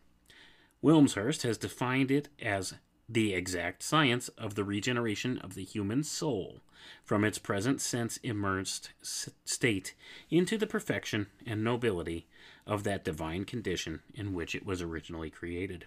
Wilmshurst 0.81 1.43
has 1.43 1.57
defined 1.57 2.09
it 2.09 2.29
as 2.41 2.75
the 3.09 3.33
exact 3.33 3.83
science 3.83 4.29
of 4.29 4.55
the 4.55 4.63
regeneration 4.63 5.37
of 5.39 5.55
the 5.55 5.65
human 5.65 6.03
soul 6.03 6.61
from 7.03 7.25
its 7.25 7.37
present 7.37 7.81
sense 7.81 8.15
immersed 8.23 8.91
state 9.01 9.93
into 10.29 10.57
the 10.57 10.67
perfection 10.67 11.27
and 11.45 11.61
nobility 11.65 12.27
of 12.65 12.85
that 12.85 13.03
divine 13.03 13.43
condition 13.43 13.99
in 14.13 14.33
which 14.33 14.55
it 14.55 14.65
was 14.65 14.81
originally 14.81 15.29
created. 15.29 15.85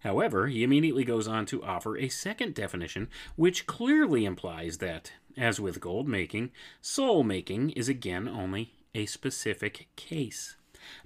However, 0.00 0.46
he 0.46 0.62
immediately 0.62 1.04
goes 1.04 1.26
on 1.26 1.44
to 1.46 1.62
offer 1.62 1.96
a 1.96 2.08
second 2.08 2.54
definition, 2.54 3.08
which 3.36 3.66
clearly 3.66 4.24
implies 4.24 4.78
that, 4.78 5.12
as 5.36 5.60
with 5.60 5.80
gold 5.80 6.08
making, 6.08 6.50
soul 6.80 7.24
making 7.24 7.70
is 7.70 7.88
again 7.88 8.28
only 8.28 8.72
a 8.94 9.06
specific 9.06 9.88
case. 9.96 10.56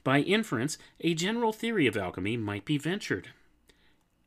By 0.05 0.21
inference, 0.21 0.79
a 1.01 1.15
general 1.15 1.53
theory 1.53 1.87
of 1.87 1.97
alchemy 1.97 2.37
might 2.37 2.65
be 2.65 2.79
ventured. 2.79 3.29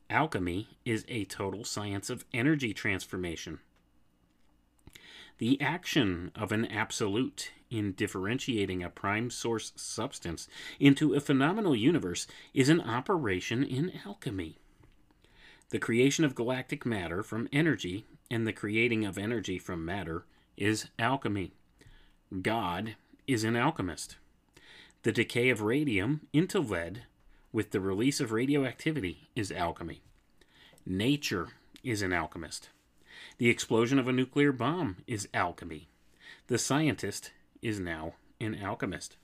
Alchemy 0.10 0.68
is 0.84 1.06
a 1.08 1.26
total 1.26 1.64
science 1.64 2.10
of 2.10 2.26
energy 2.34 2.74
transformation. 2.74 3.60
The 5.38 5.60
action 5.60 6.32
of 6.34 6.52
an 6.52 6.66
absolute 6.66 7.52
in 7.70 7.92
differentiating 7.92 8.84
a 8.84 8.90
prime 8.90 9.30
source 9.30 9.74
substance 9.76 10.48
into 10.80 11.14
a 11.14 11.20
phenomenal 11.20 11.76
universe 11.76 12.26
is 12.54 12.70
an 12.70 12.80
operation 12.80 13.64
in 13.64 13.92
alchemy. 14.06 14.58
The 15.70 15.80
creation 15.80 16.24
of 16.24 16.36
galactic 16.36 16.86
matter 16.86 17.22
from 17.22 17.50
energy 17.52 18.06
and 18.32 18.48
the 18.48 18.54
creating 18.54 19.04
of 19.04 19.18
energy 19.18 19.60
from 19.60 19.84
matter 19.84 20.26
is 20.56 20.88
alchemy. 20.98 21.52
God 22.42 22.96
is 23.28 23.44
an 23.44 23.56
alchemist. 23.56 24.16
The 25.04 25.12
decay 25.12 25.50
of 25.50 25.62
radium 25.62 26.22
into 26.32 26.60
lead 26.60 27.04
with 27.52 27.72
the 27.72 27.82
release 27.82 28.20
of 28.20 28.32
radioactivity 28.32 29.30
is 29.36 29.52
alchemy. 29.52 30.02
Nature 30.86 31.50
is 31.84 32.02
an 32.02 32.14
alchemist. 32.14 32.70
The 33.38 33.50
explosion 33.50 34.00
of 34.00 34.08
a 34.08 34.14
nuclear 34.14 34.54
bomb 34.54 34.98
is 35.08 35.28
alchemy. 35.34 35.90
The 36.48 36.58
scientist 36.58 37.32
is 37.62 37.80
now 37.80 38.14
an 38.40 38.62
alchemist. 38.64 39.18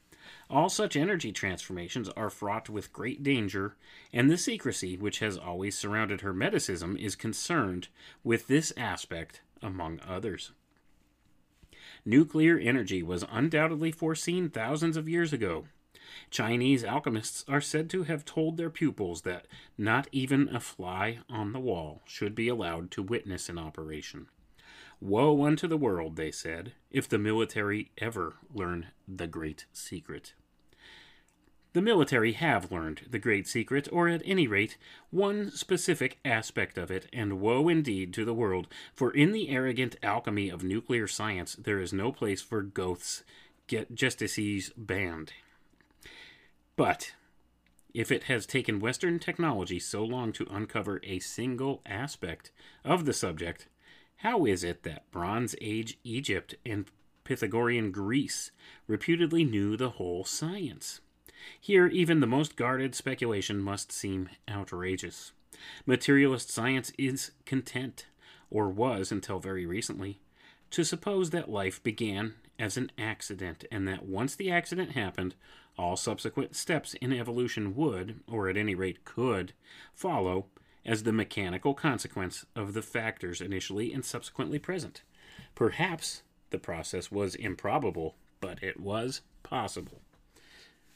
All 0.50 0.70
such 0.70 0.96
energy 0.96 1.32
transformations 1.32 2.10
are 2.10 2.30
fraught 2.30 2.70
with 2.70 2.91
great 2.91 3.24
danger, 3.24 3.75
and 4.12 4.30
the 4.30 4.38
secrecy 4.38 4.98
which 4.98 5.20
has 5.20 5.38
always 5.38 5.77
surrounded 5.77 6.22
Hermeticism 6.22 6.98
is 7.00 7.15
concerned 7.15 7.88
with 8.24 8.48
this 8.48 8.74
aspect 8.75 9.41
among 9.62 10.01
others. 10.01 10.51
Nuclear 12.03 12.58
energy 12.58 13.01
was 13.01 13.24
undoubtedly 13.32 13.91
foreseen 13.91 14.50
thousands 14.50 14.98
of 14.98 15.08
years 15.08 15.32
ago. 15.32 15.65
Chinese 16.30 16.86
alchemists 16.86 17.44
are 17.48 17.60
said 17.60 17.90
to 17.90 18.04
have 18.04 18.24
told 18.24 18.56
their 18.56 18.70
pupils 18.70 19.24
that 19.24 19.48
not 19.78 20.08
even 20.14 20.48
a 20.50 20.60
fly 20.60 21.20
on 21.30 21.52
the 21.52 21.60
wall 21.60 22.02
should 22.06 22.34
be 22.34 22.48
allowed 22.48 22.90
to 22.92 23.04
witness 23.04 23.50
an 23.50 23.58
operation. 23.58 24.28
Woe 25.02 25.46
unto 25.46 25.68
the 25.68 25.78
world, 25.78 26.16
they 26.16 26.32
said, 26.32 26.74
if 26.90 27.10
the 27.10 27.18
military 27.18 27.92
ever 27.98 28.36
learn 28.54 28.88
the 29.08 29.28
great 29.28 29.66
secret. 29.74 30.34
The 31.74 31.82
military 31.82 32.34
have 32.34 32.72
learned 32.72 33.08
the 33.10 33.20
great 33.20 33.48
secret, 33.48 33.88
or 33.92 34.08
at 34.08 34.22
any 34.26 34.48
rate, 34.48 34.78
one 35.10 35.52
specific 35.52 36.20
aspect 36.24 36.78
of 36.78 36.92
it, 36.92 37.08
and 37.12 37.40
woe 37.42 37.68
indeed 37.68 38.14
to 38.14 38.26
the 38.26 38.34
world, 38.34 38.68
for 38.94 39.12
in 39.12 39.32
the 39.32 39.50
arrogant 39.50 39.96
alchemy 40.04 40.50
of 40.50 40.64
nuclear 40.64 41.08
science 41.08 41.56
there 41.56 41.80
is 41.80 41.94
no 41.94 42.12
place 42.12 42.42
for 42.42 42.62
Goethe's 42.62 43.24
geistiges 43.68 44.72
band. 44.78 45.34
But 46.82 47.14
if 47.94 48.12
it 48.12 48.24
has 48.24 48.48
taken 48.48 48.80
Western 48.80 49.20
technology 49.20 49.78
so 49.78 50.04
long 50.04 50.34
to 50.34 50.48
uncover 50.50 51.00
a 51.04 51.20
single 51.20 51.84
aspect 51.86 52.50
of 52.84 53.06
the 53.06 53.14
subject, 53.14 53.68
how 54.16 54.48
is 54.48 54.64
it 54.64 54.82
that 54.82 55.12
Bronze 55.12 55.56
Age 55.62 56.00
Egypt 56.04 56.56
and 56.66 56.90
Pythagorean 57.24 57.92
Greece 57.92 58.50
reputedly 58.88 59.44
knew 59.44 59.78
the 59.78 59.92
whole 59.92 60.24
science? 60.24 61.02
Here, 61.60 61.86
even 61.86 62.20
the 62.20 62.26
most 62.26 62.56
guarded 62.56 62.96
speculation 62.96 63.60
must 63.60 63.92
seem 63.92 64.30
outrageous. 64.50 65.34
Materialist 65.86 66.50
science 66.50 66.92
is 66.98 67.30
content, 67.46 68.08
or 68.50 68.70
was 68.70 69.12
until 69.12 69.38
very 69.38 69.68
recently, 69.68 70.20
to 70.72 70.84
suppose 70.84 71.30
that 71.30 71.48
life 71.48 71.84
began 71.84 72.34
as 72.58 72.76
an 72.76 72.92
accident, 72.98 73.66
and 73.72 73.88
that 73.88 74.08
once 74.08 74.34
the 74.34 74.50
accident 74.50 74.94
happened, 74.94 75.36
all 75.82 75.98
subsequent 75.98 76.56
steps 76.56 76.94
in 76.96 77.12
evolution 77.12 77.76
would, 77.76 78.20
or 78.28 78.48
at 78.48 78.56
any 78.56 78.76
rate 78.76 79.04
could, 79.04 79.54
follow 79.94 80.46
as 80.86 81.04
the 81.04 81.12
mechanical 81.12 81.74
consequence 81.74 82.46
of 82.56 82.74
the 82.74 82.82
factors 82.82 83.42
initially 83.42 83.92
and 83.92 84.06
subsequently 84.06 84.60
present. 84.60 85.02
Perhaps 85.56 86.22
the 86.52 86.60
process 86.60 87.12
was 87.12 87.36
improbable, 87.36 88.16
but 88.40 88.62
it 88.62 88.80
was 88.80 89.22
possible. 89.44 90.02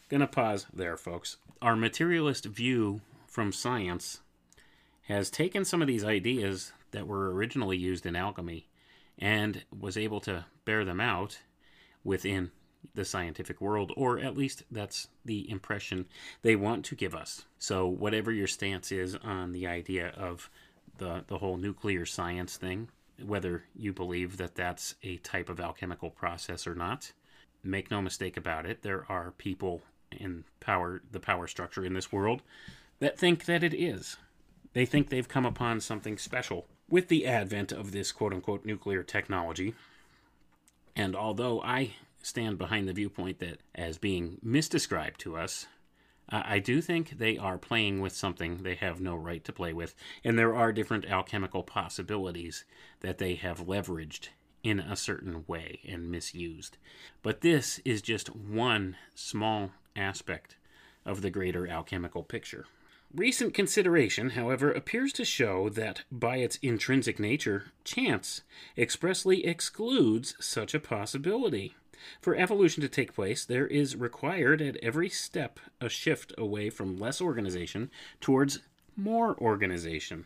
Gonna 0.09 0.27
pause 0.27 0.67
there, 0.73 0.97
folks. 0.97 1.37
Our 1.61 1.75
materialist 1.75 2.45
view 2.45 3.01
from 3.27 3.51
science 3.51 4.21
has 5.03 5.29
taken 5.29 5.65
some 5.65 5.81
of 5.81 5.87
these 5.87 6.03
ideas 6.03 6.73
that 6.91 7.07
were 7.07 7.33
originally 7.33 7.77
used 7.77 8.05
in 8.05 8.15
alchemy 8.15 8.67
and 9.17 9.63
was 9.77 9.97
able 9.97 10.19
to 10.21 10.45
bear 10.63 10.85
them 10.85 10.99
out 10.99 11.39
within 12.03 12.51
the 12.93 13.05
scientific 13.05 13.61
world, 13.61 13.91
or 13.95 14.19
at 14.19 14.37
least 14.37 14.63
that's 14.71 15.07
the 15.23 15.49
impression 15.49 16.05
they 16.41 16.55
want 16.55 16.85
to 16.85 16.95
give 16.95 17.15
us. 17.15 17.45
So, 17.57 17.87
whatever 17.87 18.31
your 18.31 18.47
stance 18.47 18.91
is 18.91 19.15
on 19.15 19.51
the 19.51 19.67
idea 19.67 20.09
of 20.09 20.49
the, 20.97 21.23
the 21.27 21.37
whole 21.37 21.57
nuclear 21.57 22.05
science 22.05 22.57
thing, 22.57 22.89
whether 23.23 23.63
you 23.75 23.93
believe 23.93 24.37
that 24.37 24.55
that's 24.55 24.95
a 25.03 25.17
type 25.17 25.49
of 25.49 25.59
alchemical 25.59 26.09
process 26.09 26.67
or 26.67 26.75
not, 26.75 27.11
make 27.63 27.89
no 27.89 28.01
mistake 28.01 28.37
about 28.37 28.65
it, 28.65 28.81
there 28.81 29.05
are 29.09 29.31
people 29.31 29.81
in 30.11 30.43
power, 30.59 31.01
the 31.11 31.19
power 31.19 31.47
structure 31.47 31.83
in 31.83 31.93
this 31.93 32.11
world, 32.11 32.41
that 32.99 33.17
think 33.17 33.45
that 33.45 33.63
it 33.63 33.73
is. 33.73 34.17
They 34.73 34.85
think 34.85 35.09
they've 35.09 35.27
come 35.27 35.45
upon 35.45 35.79
something 35.81 36.17
special 36.17 36.67
with 36.89 37.07
the 37.07 37.25
advent 37.25 37.71
of 37.71 37.91
this 37.91 38.11
quote 38.11 38.33
unquote 38.33 38.65
nuclear 38.65 39.03
technology. 39.03 39.73
And 40.95 41.15
although 41.15 41.61
I 41.61 41.95
stand 42.25 42.57
behind 42.57 42.87
the 42.87 42.93
viewpoint 42.93 43.37
that 43.37 43.59
as 43.75 43.99
being 43.99 44.39
misdescribed 44.43 45.17
to 45.17 45.37
us, 45.37 45.67
I 46.27 46.57
do 46.57 46.81
think 46.81 47.19
they 47.19 47.37
are 47.37 47.59
playing 47.59 48.01
with 48.01 48.15
something 48.15 48.63
they 48.63 48.73
have 48.75 48.99
no 48.99 49.15
right 49.15 49.43
to 49.43 49.53
play 49.53 49.73
with, 49.73 49.93
and 50.23 50.39
there 50.39 50.55
are 50.55 50.73
different 50.73 51.05
alchemical 51.05 51.61
possibilities 51.61 52.65
that 53.01 53.19
they 53.19 53.35
have 53.35 53.67
leveraged 53.67 54.29
in 54.63 54.79
a 54.79 54.95
certain 54.95 55.43
way 55.45 55.81
and 55.87 56.09
misused. 56.09 56.77
But 57.21 57.41
this 57.41 57.79
is 57.85 58.01
just 58.01 58.35
one 58.35 58.97
small 59.13 59.73
aspect 59.95 60.55
of 61.05 61.21
the 61.21 61.29
greater 61.29 61.67
alchemical 61.67 62.23
picture. 62.23 62.65
Recent 63.13 63.53
consideration, 63.53 64.31
however, 64.31 64.71
appears 64.71 65.13
to 65.13 65.23
show 65.25 65.69
that 65.69 66.03
by 66.11 66.37
its 66.37 66.57
intrinsic 66.63 67.19
nature, 67.19 67.65
chance 67.83 68.41
expressly 68.75 69.45
excludes 69.45 70.35
such 70.39 70.73
a 70.73 70.79
possibility. 70.79 71.75
For 72.21 72.35
evolution 72.35 72.81
to 72.81 72.89
take 72.89 73.13
place, 73.13 73.45
there 73.45 73.67
is 73.67 73.95
required 73.95 74.61
at 74.61 74.77
every 74.77 75.09
step 75.09 75.59
a 75.79 75.89
shift 75.89 76.33
away 76.37 76.69
from 76.69 76.97
less 76.97 77.21
organization 77.21 77.89
towards 78.21 78.59
more 78.95 79.37
organization. 79.39 80.25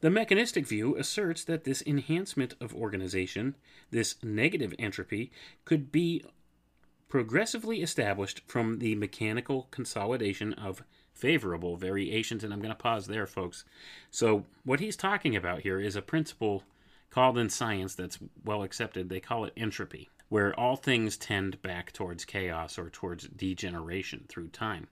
The 0.00 0.10
mechanistic 0.10 0.66
view 0.66 0.96
asserts 0.96 1.44
that 1.44 1.64
this 1.64 1.82
enhancement 1.86 2.54
of 2.60 2.74
organization, 2.74 3.56
this 3.90 4.16
negative 4.22 4.74
entropy, 4.78 5.30
could 5.64 5.92
be 5.92 6.24
progressively 7.08 7.82
established 7.82 8.40
from 8.46 8.78
the 8.78 8.94
mechanical 8.94 9.68
consolidation 9.70 10.54
of 10.54 10.82
favorable 11.12 11.76
variations. 11.76 12.42
And 12.42 12.52
I'm 12.52 12.60
going 12.60 12.74
to 12.74 12.82
pause 12.82 13.08
there, 13.08 13.26
folks. 13.26 13.64
So, 14.10 14.46
what 14.64 14.80
he's 14.80 14.96
talking 14.96 15.36
about 15.36 15.60
here 15.60 15.78
is 15.78 15.96
a 15.96 16.02
principle 16.02 16.62
called 17.10 17.36
in 17.36 17.50
science 17.50 17.94
that's 17.94 18.18
well 18.44 18.62
accepted. 18.62 19.08
They 19.08 19.20
call 19.20 19.44
it 19.44 19.52
entropy, 19.56 20.08
where 20.30 20.58
all 20.58 20.76
things 20.76 21.18
tend 21.18 21.60
back 21.60 21.92
towards 21.92 22.24
chaos 22.24 22.78
or 22.78 22.88
towards 22.88 23.28
degeneration 23.28 24.24
through 24.28 24.48
time. 24.48 24.88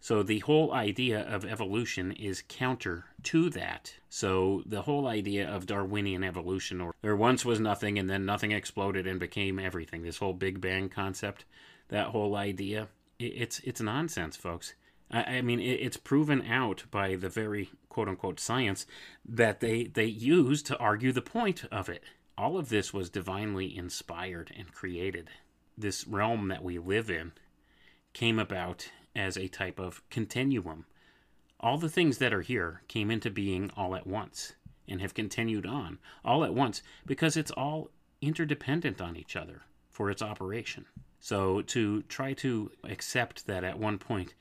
So 0.00 0.22
the 0.22 0.38
whole 0.38 0.72
idea 0.72 1.20
of 1.20 1.44
evolution 1.44 2.12
is 2.12 2.44
counter 2.48 3.06
to 3.24 3.50
that. 3.50 3.94
So 4.08 4.62
the 4.64 4.82
whole 4.82 5.08
idea 5.08 5.48
of 5.48 5.66
Darwinian 5.66 6.22
evolution, 6.22 6.80
or 6.80 6.94
there 7.02 7.16
once 7.16 7.44
was 7.44 7.58
nothing 7.58 7.98
and 7.98 8.08
then 8.08 8.24
nothing 8.24 8.52
exploded 8.52 9.06
and 9.06 9.18
became 9.18 9.58
everything, 9.58 10.02
this 10.02 10.18
whole 10.18 10.32
Big 10.32 10.60
Bang 10.60 10.88
concept, 10.88 11.44
that 11.88 12.08
whole 12.08 12.36
idea, 12.36 12.88
it's 13.18 13.58
it's 13.60 13.80
nonsense, 13.80 14.36
folks. 14.36 14.74
I, 15.10 15.40
mean, 15.40 15.58
it's 15.58 15.96
proven 15.96 16.42
out 16.42 16.84
by 16.90 17.16
the 17.16 17.30
very 17.30 17.70
quote 17.88 18.08
unquote 18.08 18.38
science 18.38 18.84
that 19.26 19.60
they 19.60 19.84
they 19.84 20.04
use 20.04 20.62
to 20.64 20.76
argue 20.76 21.12
the 21.12 21.22
point 21.22 21.64
of 21.72 21.88
it. 21.88 22.04
All 22.38 22.56
of 22.56 22.68
this 22.68 22.94
was 22.94 23.10
divinely 23.10 23.76
inspired 23.76 24.52
and 24.56 24.72
created. 24.72 25.28
This 25.76 26.06
realm 26.06 26.46
that 26.46 26.62
we 26.62 26.78
live 26.78 27.10
in 27.10 27.32
came 28.12 28.38
about 28.38 28.92
as 29.16 29.36
a 29.36 29.48
type 29.48 29.80
of 29.80 30.08
continuum. 30.08 30.86
All 31.58 31.78
the 31.78 31.88
things 31.88 32.18
that 32.18 32.32
are 32.32 32.42
here 32.42 32.82
came 32.86 33.10
into 33.10 33.28
being 33.28 33.72
all 33.76 33.96
at 33.96 34.06
once 34.06 34.52
and 34.86 35.00
have 35.00 35.14
continued 35.14 35.66
on 35.66 35.98
all 36.24 36.44
at 36.44 36.54
once 36.54 36.80
because 37.04 37.36
it's 37.36 37.50
all 37.50 37.90
interdependent 38.20 39.00
on 39.00 39.16
each 39.16 39.34
other 39.34 39.62
for 39.90 40.08
its 40.08 40.22
operation. 40.22 40.84
So 41.18 41.62
to 41.62 42.02
try 42.02 42.34
to 42.34 42.70
accept 42.84 43.48
that 43.48 43.64
at 43.64 43.80
one 43.80 43.98
point, 43.98 44.34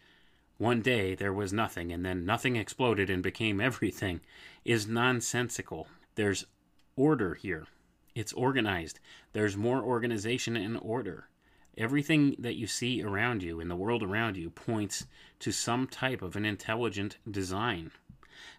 one 0.60 0.84
day 0.84 1.16
there 1.16 1.34
was 1.34 1.52
nothing 1.52 1.92
and 1.92 2.06
then 2.06 2.26
nothing 2.26 2.58
exploded 2.58 3.10
and 3.10 3.24
became 3.24 3.60
everything 3.72 4.22
is 4.64 4.86
nonsensical. 4.86 5.88
There's 6.14 6.46
order 6.96 7.34
here. 7.34 7.66
It's 8.18 8.34
organized. 8.34 9.00
There's 9.34 9.56
more 9.56 9.80
organization 9.80 10.58
and 10.58 10.76
order. 10.82 11.28
Everything 11.78 12.36
that 12.40 12.56
you 12.56 12.66
see 12.66 13.04
around 13.04 13.44
you 13.44 13.60
in 13.60 13.68
the 13.68 13.76
world 13.76 14.02
around 14.02 14.38
you 14.38 14.50
points 14.50 15.06
to 15.38 15.52
some 15.52 15.86
type 15.86 16.24
of 16.24 16.36
an 16.36 16.44
intelligent 16.44 17.18
design. 17.30 17.92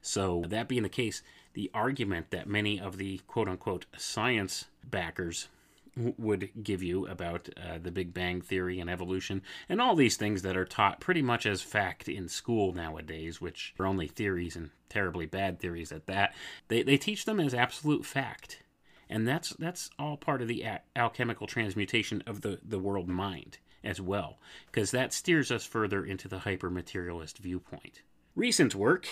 So, 0.00 0.44
that 0.46 0.68
being 0.68 0.84
the 0.84 0.88
case, 0.88 1.22
the 1.54 1.72
argument 1.74 2.30
that 2.30 2.46
many 2.46 2.78
of 2.78 2.98
the 2.98 3.18
quote 3.26 3.48
unquote 3.48 3.86
science 3.96 4.66
backers 4.84 5.48
would 5.96 6.50
give 6.62 6.84
you 6.84 7.08
about 7.08 7.48
uh, 7.56 7.78
the 7.82 7.90
Big 7.90 8.14
Bang 8.14 8.40
Theory 8.40 8.78
and 8.78 8.88
evolution 8.88 9.42
and 9.68 9.80
all 9.80 9.96
these 9.96 10.16
things 10.16 10.42
that 10.42 10.56
are 10.56 10.64
taught 10.64 11.00
pretty 11.00 11.22
much 11.22 11.46
as 11.46 11.62
fact 11.62 12.08
in 12.08 12.28
school 12.28 12.72
nowadays, 12.72 13.40
which 13.40 13.74
are 13.80 13.86
only 13.86 14.06
theories 14.06 14.54
and 14.54 14.70
terribly 14.88 15.26
bad 15.26 15.58
theories 15.58 15.90
at 15.90 16.06
that, 16.06 16.32
they, 16.68 16.84
they 16.84 16.96
teach 16.96 17.24
them 17.24 17.40
as 17.40 17.52
absolute 17.52 18.06
fact 18.06 18.62
and 19.08 19.26
that's 19.26 19.50
that's 19.50 19.90
all 19.98 20.16
part 20.16 20.42
of 20.42 20.48
the 20.48 20.64
alchemical 20.96 21.46
transmutation 21.46 22.22
of 22.26 22.40
the 22.42 22.58
the 22.64 22.78
world 22.78 23.08
mind 23.08 23.58
as 23.84 24.00
well 24.00 24.38
because 24.66 24.90
that 24.90 25.12
steers 25.12 25.50
us 25.50 25.64
further 25.64 26.04
into 26.04 26.28
the 26.28 26.38
hypermaterialist 26.38 27.38
viewpoint 27.38 28.02
recent 28.34 28.74
work 28.74 29.06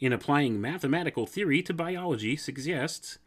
in 0.00 0.12
applying 0.12 0.60
mathematical 0.60 1.26
theory 1.26 1.62
to 1.62 1.72
biology 1.72 2.36
suggests 2.36 3.18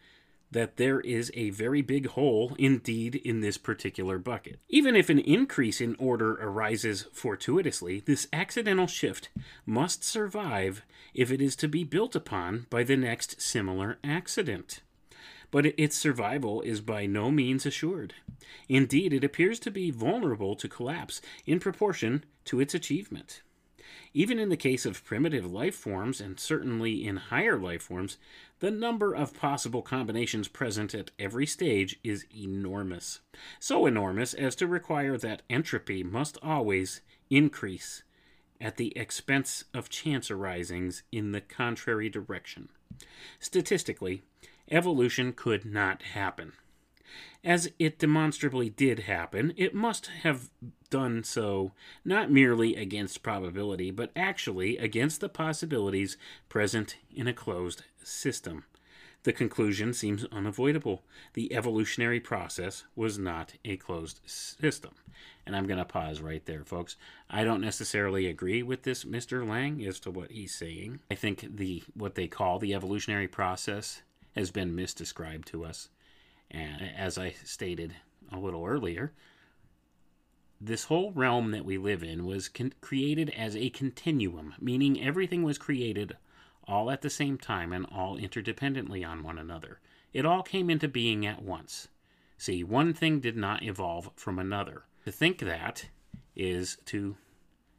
that 0.52 0.78
there 0.78 1.00
is 1.02 1.32
a 1.34 1.50
very 1.50 1.82
big 1.82 2.08
hole 2.08 2.56
indeed 2.58 3.16
in 3.16 3.42
this 3.42 3.58
particular 3.58 4.18
bucket. 4.18 4.60
Even 4.70 4.96
if 4.96 5.10
an 5.10 5.20
increase 5.20 5.82
in 5.82 5.96
order 6.00 6.34
arises 6.36 7.08
fortuitously, 7.12 8.02
this 8.06 8.28
accidental 8.32 8.88
shift 8.88 9.30
must 9.66 10.04
survive 10.04 10.84
if 11.14 11.32
it 11.32 11.42
is 11.42 11.56
to 11.58 11.68
be 11.68 11.84
built 11.84 12.16
upon 12.16 12.66
by 12.70 12.84
the 12.84 12.96
next 12.96 13.42
similar 13.42 13.98
accident 14.04 14.82
but 15.52 15.66
its 15.66 15.96
survival 15.96 16.62
is 16.62 16.82
by 16.82 17.06
no 17.06 17.32
means 17.32 17.66
assured. 17.66 18.14
Indeed, 18.68 19.14
it 19.14 19.24
appears 19.24 19.60
to 19.62 19.72
be 19.72 19.92
vulnerable 19.92 20.56
to 20.56 20.68
collapse 20.68 21.22
in 21.46 21.60
proportion 21.60 22.26
to 22.46 22.60
its 22.60 22.74
achievement. 22.74 23.42
Even 24.14 24.40
in 24.40 24.50
the 24.50 24.58
case 24.58 24.86
of 24.86 25.04
primitive 25.04 25.46
life 25.46 25.76
forms, 25.76 26.20
and 26.20 26.40
certainly 26.40 27.06
in 27.06 27.18
higher 27.18 27.58
life 27.58 27.84
forms, 27.84 28.18
the 28.60 28.72
number 28.72 29.14
of 29.14 29.38
possible 29.38 29.82
combinations 29.82 30.48
present 30.48 30.96
at 30.96 31.12
every 31.20 31.46
stage 31.46 32.00
is 32.04 32.26
enormous. 32.36 33.20
So 33.60 33.86
enormous 33.86 34.34
as 34.34 34.56
to 34.56 34.68
require 34.68 35.18
that 35.18 35.44
entropy 35.50 36.04
must 36.04 36.38
always 36.42 37.02
increase 37.30 38.04
at 38.60 38.78
the 38.78 38.98
expense 38.98 39.66
of 39.74 39.90
chance 39.90 40.32
arisings 40.32 41.04
in 41.12 41.32
the 41.32 41.42
contrary 41.42 42.10
direction. 42.10 42.70
Statistically, 43.40 44.24
evolution 44.70 45.34
could 45.34 45.66
not 45.66 46.02
happen. 46.02 46.54
As 47.44 47.72
it 47.80 48.00
demonstrably 48.00 48.70
did 48.70 49.00
happen, 49.00 49.54
it 49.56 49.74
must 49.74 50.08
have 50.24 50.50
done 50.90 51.24
so 51.24 51.72
not 52.04 52.32
merely 52.32 52.76
against 52.76 53.24
probability, 53.24 53.92
but 53.92 54.12
actually 54.16 54.78
against 54.78 55.22
the 55.22 55.30
possibilities 55.30 56.18
present 56.50 56.98
in 57.14 57.28
a 57.28 57.34
closed 57.34 57.84
system. 58.04 58.66
The 59.24 59.34
conclusion 59.34 59.94
seems 59.94 60.26
unavoidable. 60.32 61.04
The 61.34 61.54
evolutionary 61.54 62.20
process 62.20 62.86
was 62.96 63.18
not 63.18 63.54
a 63.66 63.76
closed 63.76 64.22
system. 64.26 64.94
And 65.46 65.56
I'm 65.56 65.68
going 65.68 65.80
to 65.80 65.86
pause 65.86 66.22
right 66.22 66.46
there, 66.46 66.64
folks. 66.64 66.96
I 67.30 67.44
don't 67.44 67.62
necessarily 67.62 68.28
agree 68.28 68.64
with 68.64 68.84
this 68.84 69.04
Mr. 69.04 69.46
Lang 69.48 69.86
as 69.86 70.00
to 70.02 70.12
what 70.12 70.32
he's 70.32 70.54
saying. 70.54 71.00
I 71.12 71.16
think 71.16 71.58
the 71.58 71.84
what 71.94 72.16
they 72.16 72.28
call 72.28 72.60
the 72.60 72.74
evolutionary 72.74 73.28
process 73.28 74.02
has 74.38 74.52
been 74.52 74.76
misdescribed 74.76 75.46
to 75.46 75.66
us. 75.66 75.90
And 76.52 76.92
as 76.96 77.18
I 77.18 77.32
stated 77.44 77.96
a 78.32 78.38
little 78.38 78.66
earlier, 78.66 79.14
this 80.60 80.86
whole 80.86 81.12
realm 81.12 81.52
that 81.52 81.66
we 81.66 81.78
live 81.78 82.04
in 82.04 82.26
was 82.26 82.50
con- 82.50 82.74
created 82.82 83.30
as 83.32 83.56
a 83.56 83.70
continuum, 83.70 84.54
meaning 84.60 85.02
everything 85.02 85.44
was 85.44 85.58
created 85.58 86.18
all 86.68 86.90
at 86.92 87.02
the 87.02 87.10
same 87.10 87.38
time 87.38 87.72
and 87.72 87.86
all 87.92 88.18
interdependently 88.18 89.08
on 89.08 89.24
one 89.24 89.38
another. 89.38 89.80
It 90.14 90.26
all 90.26 90.44
came 90.44 90.70
into 90.70 90.88
being 90.88 91.26
at 91.26 91.42
once. 91.42 91.88
See, 92.38 92.64
one 92.64 92.94
thing 92.94 93.20
did 93.20 93.38
not 93.38 93.64
evolve 93.64 94.12
from 94.16 94.40
another. 94.40 94.84
To 95.06 95.12
think 95.12 95.40
that 95.40 95.88
is 96.36 96.78
to 96.86 97.18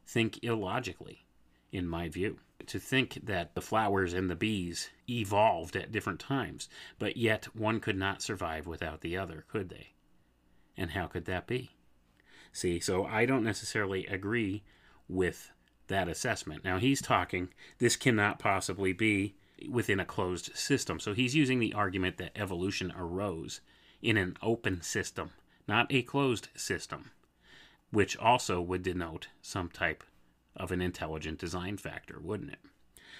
think 0.07 0.43
illogically, 0.43 1.25
in 1.71 1.87
my 1.87 2.09
view. 2.09 2.39
To 2.69 2.79
think 2.79 3.25
that 3.25 3.55
the 3.55 3.61
flowers 3.61 4.13
and 4.13 4.29
the 4.29 4.35
bees 4.35 4.91
evolved 5.09 5.75
at 5.75 5.91
different 5.91 6.19
times, 6.19 6.69
but 6.99 7.17
yet 7.17 7.55
one 7.55 7.79
could 7.79 7.97
not 7.97 8.21
survive 8.21 8.67
without 8.67 9.01
the 9.01 9.17
other, 9.17 9.43
could 9.47 9.69
they? 9.69 9.93
And 10.77 10.91
how 10.91 11.07
could 11.07 11.25
that 11.25 11.47
be? 11.47 11.71
See, 12.53 12.79
so 12.79 13.05
I 13.05 13.25
don't 13.25 13.43
necessarily 13.43 14.05
agree 14.05 14.61
with 15.07 15.49
that 15.87 16.07
assessment. 16.07 16.63
Now, 16.63 16.77
he's 16.77 17.01
talking, 17.01 17.49
this 17.79 17.95
cannot 17.95 18.37
possibly 18.37 18.93
be 18.93 19.33
within 19.67 19.99
a 19.99 20.05
closed 20.05 20.55
system. 20.55 20.99
So 20.99 21.15
he's 21.15 21.35
using 21.35 21.57
the 21.57 21.73
argument 21.73 22.17
that 22.17 22.37
evolution 22.37 22.93
arose 22.95 23.61
in 23.99 24.15
an 24.15 24.37
open 24.43 24.83
system, 24.83 25.31
not 25.67 25.87
a 25.89 26.03
closed 26.03 26.49
system, 26.55 27.09
which 27.89 28.15
also 28.15 28.61
would 28.61 28.83
denote 28.83 29.29
some 29.41 29.69
type 29.69 30.03
of 30.55 30.71
an 30.71 30.81
intelligent 30.81 31.39
design 31.39 31.77
factor, 31.77 32.19
wouldn't 32.19 32.51
it? 32.51 32.59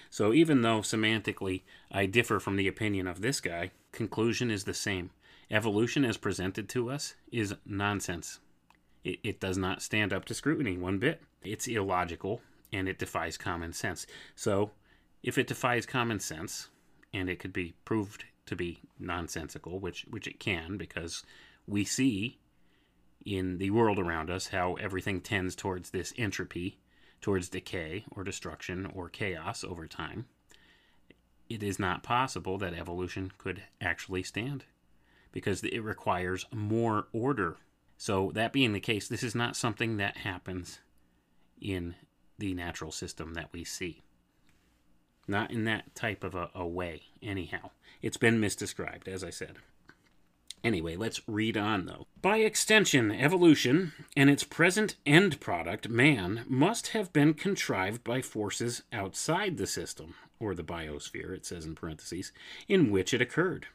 So 0.10 0.34
even 0.34 0.62
though 0.62 0.80
semantically 0.80 1.62
I 1.92 2.06
differ 2.06 2.39
from 2.39 2.56
the 2.56 2.68
opinion 2.68 3.08
of 3.08 3.22
this 3.22 3.39
guy, 3.39 3.72
conclusion 3.92 4.50
is 4.50 4.63
the 4.63 4.74
same. 4.74 5.12
Evolution 5.52 6.06
as 6.06 6.18
presented 6.18 6.70
to 6.70 6.89
us 6.89 7.15
is 7.32 7.56
nonsense. 7.65 8.39
It, 9.04 9.20
it 9.24 9.39
does 9.39 9.58
not 9.58 9.82
stand 9.82 10.13
up 10.13 10.26
to 10.26 10.34
scrutiny 10.34 10.78
one 10.78 11.00
bit. 11.00 11.22
It's 11.44 11.68
illogical 11.68 12.42
and 12.72 12.88
it 12.88 13.00
defies 13.00 13.38
common 13.38 13.74
sense. 13.74 14.06
So 14.36 14.72
if 15.24 15.38
it 15.38 15.48
defies 15.48 15.86
common 15.86 16.20
sense, 16.20 16.70
and 17.13 17.30
it 17.30 17.39
could 17.39 17.54
be 17.54 17.74
proved 17.86 18.26
to 18.46 18.56
be 18.56 18.80
nonsensical, 19.00 19.80
which 19.80 20.06
which 20.10 20.28
it 20.28 20.39
can, 20.39 20.78
because 20.78 21.24
we 21.68 21.84
see 21.84 22.38
in 23.26 23.58
the 23.58 23.70
world 23.72 24.00
around 24.00 24.30
us 24.30 24.48
how 24.48 24.76
everything 24.76 25.22
tends 25.22 25.56
towards 25.56 25.89
this 25.89 26.13
entropy, 26.18 26.80
towards 27.21 27.49
decay 27.49 28.05
or 28.12 28.23
destruction 28.23 28.86
or 28.86 29.10
chaos 29.10 29.63
over 29.63 29.88
time. 29.88 30.25
It 31.49 31.63
is 31.63 31.79
not 31.79 32.03
possible 32.03 32.58
that 32.60 32.73
evolution 32.73 33.32
could 33.38 33.63
actually 33.82 34.23
stand 34.23 34.65
because 35.32 35.63
it 35.63 35.79
requires 35.79 36.45
more 36.53 37.08
order. 37.12 37.58
So, 37.97 38.32
that 38.34 38.53
being 38.53 38.73
the 38.73 38.79
case, 38.79 39.08
this 39.08 39.23
is 39.23 39.36
not 39.36 39.55
something 39.55 39.97
that 39.97 40.17
happens 40.17 40.79
in 41.60 41.95
the 42.38 42.53
natural 42.53 42.91
system 42.91 43.34
that 43.34 43.49
we 43.51 43.63
see. 43.63 44.03
Not 45.27 45.51
in 45.51 45.65
that 45.65 45.93
type 45.95 46.23
of 46.23 46.34
a, 46.34 46.49
a 46.55 46.65
way, 46.65 47.03
anyhow. 47.21 47.71
It's 48.01 48.17
been 48.17 48.39
misdescribed, 48.39 49.08
as 49.08 49.23
I 49.23 49.29
said. 49.29 49.58
Anyway, 50.63 50.95
let's 50.95 51.22
read 51.28 51.56
on 51.56 51.86
though. 51.86 52.06
By 52.22 52.38
extension, 52.38 53.12
evolution 53.12 53.93
and 54.17 54.30
its 54.30 54.43
present 54.43 54.95
end 55.06 55.39
product, 55.39 55.88
man, 55.88 56.43
must 56.48 56.89
have 56.89 57.13
been 57.13 57.34
contrived 57.34 58.04
by 58.04 58.22
forces 58.22 58.84
outside 58.91 59.58
the 59.58 59.67
system, 59.67 60.15
or 60.39 60.54
the 60.54 60.63
biosphere, 60.63 61.34
it 61.34 61.45
says 61.45 61.65
in 61.65 61.76
parentheses, 61.76 62.32
in 62.67 62.91
which 62.91 63.13
it 63.13 63.22
occurred. 63.22 63.67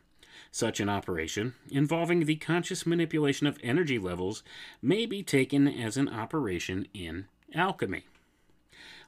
Such 0.50 0.78
an 0.78 0.88
operation, 0.88 1.54
involving 1.70 2.20
the 2.20 2.36
conscious 2.36 2.86
manipulation 2.86 3.46
of 3.46 3.58
energy 3.62 3.98
levels, 3.98 4.42
may 4.82 5.06
be 5.06 5.22
taken 5.22 5.66
as 5.66 5.96
an 5.96 6.08
operation 6.08 6.86
in 6.92 7.26
alchemy. 7.54 8.04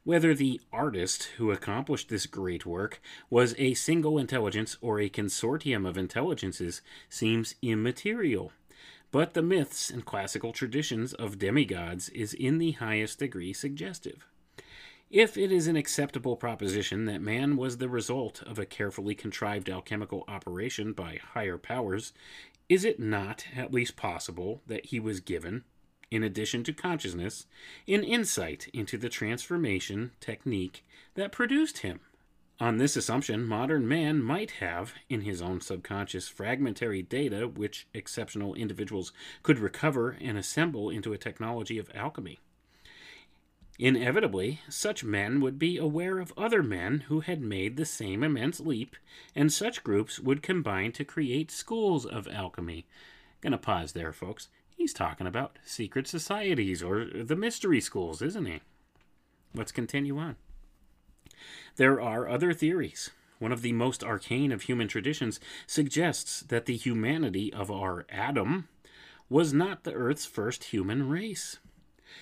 Whether 0.07 0.37
the 0.37 0.61
artist 0.73 1.25
who 1.37 1.51
accomplished 1.51 2.11
this 2.11 2.27
great 2.27 2.64
work 2.64 3.01
was 3.29 3.57
a 3.59 3.75
single 3.75 4.19
intelligence 4.19 4.77
or 4.81 5.01
a 5.01 5.11
consortium 5.11 5.85
of 5.85 5.99
intelligences 5.99 6.81
seems 7.09 7.57
immaterial. 7.61 8.53
But 9.11 9.35
the 9.35 9.42
myths 9.42 9.90
and 9.90 10.05
classical 10.05 10.53
traditions 10.53 11.12
of 11.12 11.40
demigods 11.40 12.09
is 12.11 12.33
in 12.33 12.59
the 12.59 12.71
highest 12.71 13.19
degree 13.19 13.53
suggestive. 13.53 14.29
If 15.11 15.37
it 15.37 15.51
is 15.51 15.66
an 15.66 15.75
acceptable 15.75 16.37
proposition 16.37 17.07
that 17.07 17.21
man 17.21 17.57
was 17.57 17.79
the 17.79 17.88
result 17.88 18.45
of 18.45 18.61
a 18.61 18.64
carefully 18.64 19.16
contrived 19.16 19.69
alchemical 19.69 20.23
operation 20.29 20.92
by 20.92 21.19
higher 21.33 21.59
powers, 21.59 22.12
is 22.69 22.85
it 22.85 23.01
not 23.01 23.47
at 23.57 23.75
least 23.75 23.97
possible 23.97 24.62
that 24.69 24.87
he 24.87 25.01
was 25.01 25.19
given, 25.19 25.64
in 26.11 26.23
addition 26.23 26.64
to 26.64 26.73
consciousness, 26.73 27.47
an 27.88 28.05
insight 28.05 28.69
into 28.73 28.97
the 28.97 29.09
transformation 29.09 30.12
technique 30.21 30.85
that 31.14 31.33
produced 31.33 31.79
him. 31.79 32.01
On 32.59 32.79
this 32.79 32.97
assumption, 32.97 33.45
modern 33.45 33.87
man 33.87 34.23
might 34.23 34.53
have, 34.53 34.95
in 35.11 35.23
his 35.23 35.42
own 35.42 35.61
subconscious, 35.61 36.27
fragmentary 36.27 37.03
data 37.03 37.47
which 37.47 37.87
exceptional 37.92 38.55
individuals 38.55 39.12
could 39.42 39.59
recover 39.59 40.16
and 40.23 40.38
assemble 40.38 40.88
into 40.88 41.12
a 41.12 41.19
technology 41.19 41.79
of 41.79 41.90
alchemy. 41.95 42.38
Inevitably, 43.79 44.62
such 44.71 45.05
men 45.05 45.40
would 45.40 45.59
be 45.59 45.77
aware 45.77 46.19
of 46.19 46.33
other 46.35 46.62
men 46.62 47.01
who 47.09 47.21
had 47.21 47.42
made 47.42 47.77
the 47.77 47.85
same 47.85 48.23
immense 48.23 48.59
leap, 48.59 48.97
and 49.35 49.53
such 49.53 49.85
groups 49.85 50.19
would 50.19 50.42
combine 50.42 50.92
to 50.92 51.05
create 51.05 51.51
schools 51.51 52.07
of 52.07 52.27
alchemy. 52.27 52.87
Gonna 53.42 53.59
pause 53.59 53.92
there, 53.92 54.14
folks. 54.14 54.49
He's 54.77 54.93
talking 54.93 55.27
about 55.27 55.59
secret 55.65 56.07
societies 56.07 56.83
or 56.83 57.07
the 57.07 57.35
mystery 57.35 57.81
schools, 57.81 58.23
isn't 58.23 58.47
he? 58.47 58.61
Let's 59.55 59.73
continue 59.73 60.19
on. 60.19 60.37
There 61.77 62.01
are 62.01 62.29
other 62.29 62.53
theories. 62.53 63.11
One 63.39 63.53
of 63.53 63.62
the 63.62 63.73
most 63.73 64.05
arcane 64.05 64.53
of 64.53 64.62
human 64.62 64.89
traditions 64.89 65.41
suggests 65.67 66.41
that 66.43 66.67
the 66.67 66.77
humanity 66.77 67.53
of 67.53 67.71
our 67.71 68.07
Adam 68.09 68.69
was 69.29 69.53
not 69.53 69.85
the 69.85 69.93
Earth's 69.93 70.25
first 70.25 70.65
human 70.65 71.09
race. 71.09 71.59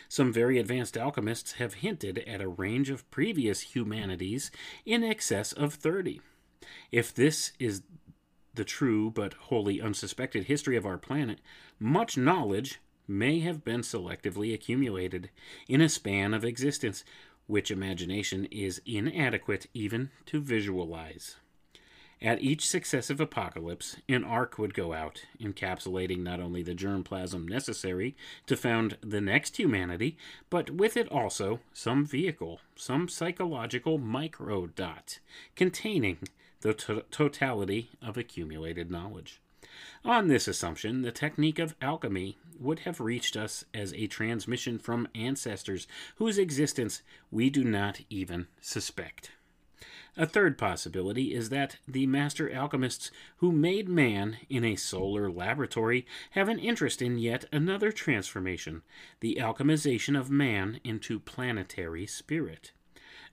Some 0.08 0.32
very 0.32 0.58
advanced 0.58 0.96
alchemists 0.96 1.52
have 1.52 1.74
hinted 1.74 2.18
at 2.18 2.40
a 2.40 2.48
range 2.48 2.88
of 2.88 3.08
previous 3.10 3.60
humanities 3.60 4.50
in 4.84 5.04
excess 5.04 5.52
of 5.52 5.74
30. 5.74 6.20
If 6.90 7.14
this 7.14 7.52
is 7.58 7.82
the 8.54 8.64
true 8.64 9.10
but 9.10 9.34
wholly 9.34 9.80
unsuspected 9.80 10.44
history 10.44 10.76
of 10.76 10.86
our 10.86 10.98
planet, 10.98 11.40
much 11.78 12.16
knowledge 12.16 12.80
may 13.06 13.40
have 13.40 13.64
been 13.64 13.80
selectively 13.80 14.54
accumulated 14.54 15.30
in 15.68 15.80
a 15.80 15.88
span 15.88 16.32
of 16.32 16.44
existence 16.44 17.04
which 17.46 17.70
imagination 17.70 18.46
is 18.46 18.80
inadequate 18.86 19.66
even 19.74 20.10
to 20.26 20.40
visualize. 20.40 21.36
At 22.22 22.40
each 22.40 22.66
successive 22.66 23.20
apocalypse, 23.20 23.96
an 24.08 24.24
ark 24.24 24.56
would 24.56 24.72
go 24.72 24.94
out, 24.94 25.26
encapsulating 25.38 26.20
not 26.20 26.40
only 26.40 26.62
the 26.62 26.74
germplasm 26.74 27.46
necessary 27.46 28.16
to 28.46 28.56
found 28.56 28.96
the 29.02 29.20
next 29.20 29.58
humanity, 29.58 30.16
but 30.48 30.70
with 30.70 30.96
it 30.96 31.10
also 31.12 31.60
some 31.74 32.06
vehicle, 32.06 32.60
some 32.76 33.08
psychological 33.08 33.98
microdot, 33.98 35.18
containing 35.54 36.16
the 36.64 36.72
to- 36.72 37.04
totality 37.10 37.90
of 38.00 38.16
accumulated 38.16 38.90
knowledge. 38.90 39.42
On 40.02 40.28
this 40.28 40.48
assumption, 40.48 41.02
the 41.02 41.12
technique 41.12 41.58
of 41.58 41.74
alchemy 41.82 42.38
would 42.58 42.80
have 42.80 43.00
reached 43.00 43.36
us 43.36 43.66
as 43.74 43.92
a 43.92 44.06
transmission 44.06 44.78
from 44.78 45.06
ancestors 45.14 45.86
whose 46.16 46.38
existence 46.38 47.02
we 47.30 47.50
do 47.50 47.64
not 47.64 48.00
even 48.08 48.46
suspect. 48.62 49.32
A 50.16 50.26
third 50.26 50.56
possibility 50.56 51.34
is 51.34 51.50
that 51.50 51.76
the 51.86 52.06
master 52.06 52.50
alchemists 52.50 53.10
who 53.38 53.52
made 53.52 53.86
man 53.88 54.38
in 54.48 54.64
a 54.64 54.76
solar 54.76 55.30
laboratory 55.30 56.06
have 56.30 56.48
an 56.48 56.58
interest 56.58 57.02
in 57.02 57.18
yet 57.18 57.44
another 57.52 57.92
transformation 57.92 58.82
the 59.20 59.36
alchemization 59.38 60.18
of 60.18 60.30
man 60.30 60.80
into 60.82 61.20
planetary 61.20 62.06
spirit. 62.06 62.72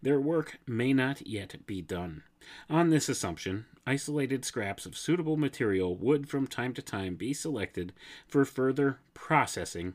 Their 0.02 0.20
work 0.20 0.60
may 0.66 0.94
not 0.94 1.28
yet 1.28 1.66
be 1.66 1.82
done. 1.82 2.24
On 2.70 2.90
this 2.90 3.08
assumption, 3.08 3.66
isolated 3.86 4.44
scraps 4.44 4.86
of 4.86 4.98
suitable 4.98 5.38
material 5.38 5.96
would 5.96 6.28
from 6.28 6.48
time 6.48 6.74
to 6.74 6.82
time 6.82 7.16
be 7.16 7.34
selected 7.34 7.94
for 8.28 8.44
further 8.46 9.00
processing 9.14 9.94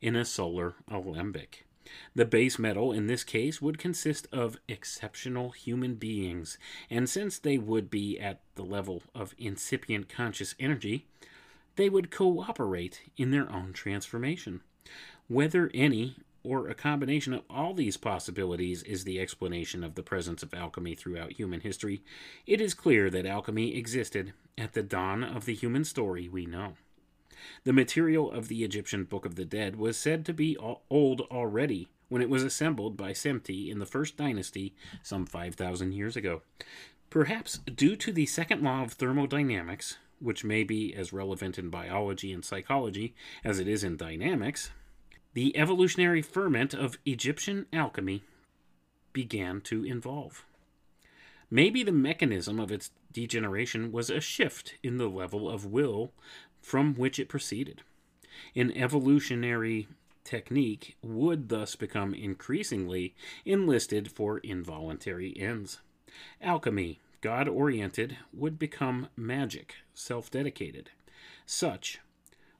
in 0.00 0.14
a 0.14 0.24
solar 0.24 0.74
alembic. 0.88 1.66
The 2.14 2.24
base 2.24 2.58
metal 2.58 2.92
in 2.92 3.06
this 3.06 3.24
case 3.24 3.62
would 3.62 3.78
consist 3.78 4.26
of 4.32 4.58
exceptional 4.68 5.50
human 5.50 5.94
beings, 5.94 6.58
and 6.90 7.08
since 7.08 7.38
they 7.38 7.58
would 7.58 7.90
be 7.90 8.18
at 8.18 8.40
the 8.56 8.64
level 8.64 9.02
of 9.14 9.34
incipient 9.38 10.08
conscious 10.08 10.54
energy, 10.58 11.06
they 11.76 11.88
would 11.88 12.10
cooperate 12.10 13.02
in 13.16 13.30
their 13.30 13.50
own 13.50 13.72
transformation. 13.72 14.62
Whether 15.28 15.70
any 15.72 16.16
or 16.46 16.68
a 16.68 16.74
combination 16.74 17.34
of 17.34 17.42
all 17.50 17.74
these 17.74 17.96
possibilities 17.96 18.82
is 18.84 19.04
the 19.04 19.20
explanation 19.20 19.82
of 19.82 19.94
the 19.94 20.02
presence 20.02 20.42
of 20.42 20.54
alchemy 20.54 20.94
throughout 20.94 21.32
human 21.32 21.60
history, 21.60 22.02
it 22.46 22.60
is 22.60 22.74
clear 22.74 23.10
that 23.10 23.26
alchemy 23.26 23.76
existed 23.76 24.32
at 24.56 24.72
the 24.72 24.82
dawn 24.82 25.24
of 25.24 25.44
the 25.44 25.54
human 25.54 25.84
story 25.84 26.28
we 26.28 26.46
know. 26.46 26.74
The 27.64 27.72
material 27.72 28.30
of 28.30 28.48
the 28.48 28.64
Egyptian 28.64 29.04
Book 29.04 29.26
of 29.26 29.34
the 29.34 29.44
Dead 29.44 29.76
was 29.76 29.96
said 29.96 30.24
to 30.26 30.32
be 30.32 30.56
old 30.56 31.20
already 31.22 31.88
when 32.08 32.22
it 32.22 32.30
was 32.30 32.42
assembled 32.42 32.96
by 32.96 33.12
Semti 33.12 33.70
in 33.70 33.78
the 33.78 33.86
first 33.86 34.16
dynasty 34.16 34.74
some 35.02 35.26
5,000 35.26 35.92
years 35.92 36.16
ago. 36.16 36.42
Perhaps 37.10 37.58
due 37.58 37.96
to 37.96 38.12
the 38.12 38.26
second 38.26 38.62
law 38.62 38.82
of 38.82 38.92
thermodynamics, 38.92 39.98
which 40.20 40.44
may 40.44 40.64
be 40.64 40.94
as 40.94 41.12
relevant 41.12 41.58
in 41.58 41.70
biology 41.70 42.32
and 42.32 42.44
psychology 42.44 43.14
as 43.44 43.58
it 43.58 43.68
is 43.68 43.84
in 43.84 43.96
dynamics, 43.96 44.70
the 45.36 45.54
evolutionary 45.54 46.22
ferment 46.22 46.72
of 46.72 46.96
Egyptian 47.04 47.66
alchemy 47.70 48.22
began 49.12 49.60
to 49.60 49.84
evolve. 49.84 50.46
Maybe 51.50 51.82
the 51.82 51.92
mechanism 51.92 52.58
of 52.58 52.72
its 52.72 52.90
degeneration 53.12 53.92
was 53.92 54.08
a 54.08 54.18
shift 54.18 54.76
in 54.82 54.96
the 54.96 55.10
level 55.10 55.50
of 55.50 55.66
will 55.66 56.10
from 56.62 56.94
which 56.94 57.18
it 57.18 57.28
proceeded. 57.28 57.82
An 58.54 58.74
evolutionary 58.74 59.88
technique 60.24 60.96
would 61.02 61.50
thus 61.50 61.76
become 61.76 62.14
increasingly 62.14 63.14
enlisted 63.44 64.10
for 64.10 64.38
involuntary 64.38 65.38
ends. 65.38 65.80
Alchemy, 66.40 66.98
God 67.20 67.46
oriented, 67.46 68.16
would 68.32 68.58
become 68.58 69.08
magic, 69.18 69.74
self 69.92 70.30
dedicated. 70.30 70.88
Such 71.44 72.00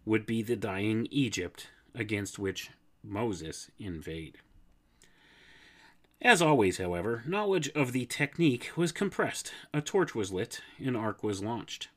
would 0.05 0.27
be 0.27 0.43
the 0.43 0.57
dying 0.57 1.09
Egypt 1.11 1.69
against 1.97 2.39
which 2.39 2.71
Moses 3.03 3.71
invade. 3.79 4.39
As 6.23 6.41
always, 6.41 6.79
however, 6.79 7.23
knowledge 7.27 7.69
of 7.71 7.93
the 7.93 8.07
technique 8.07 8.71
was 8.77 8.93
compressed, 8.93 9.53
a 9.75 9.81
torch 9.81 10.15
was 10.15 10.33
lit, 10.33 10.61
an 10.79 10.97
ark 10.97 11.23
was 11.23 11.43
launched. 11.43 11.89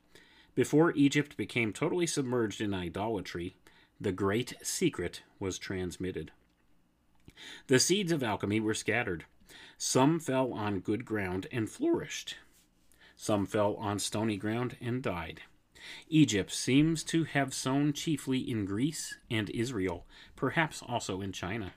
Before 0.55 0.91
Egypt 0.93 1.37
became 1.37 1.71
totally 1.71 2.05
submerged 2.05 2.59
in 2.59 2.73
idolatry, 2.73 3.55
the 3.99 4.11
great 4.11 4.55
secret 4.61 5.21
was 5.39 5.57
transmitted. 5.57 6.31
The 7.67 7.79
seeds 7.79 8.11
of 8.11 8.23
alchemy 8.23 8.59
were 8.59 8.73
scattered. 8.73 9.25
Some 9.77 10.19
fell 10.19 10.51
on 10.53 10.81
good 10.81 11.05
ground 11.05 11.47
and 11.51 11.69
flourished. 11.69 12.35
Some 13.15 13.45
fell 13.45 13.75
on 13.75 13.99
stony 13.99 14.37
ground 14.37 14.75
and 14.81 15.01
died. 15.01 15.41
Egypt 16.09 16.51
seems 16.51 17.03
to 17.05 17.23
have 17.23 17.53
sown 17.53 17.93
chiefly 17.93 18.39
in 18.39 18.65
Greece 18.65 19.17
and 19.29 19.49
Israel, 19.51 20.05
perhaps 20.35 20.81
also 20.81 21.21
in 21.21 21.31
China. 21.31 21.73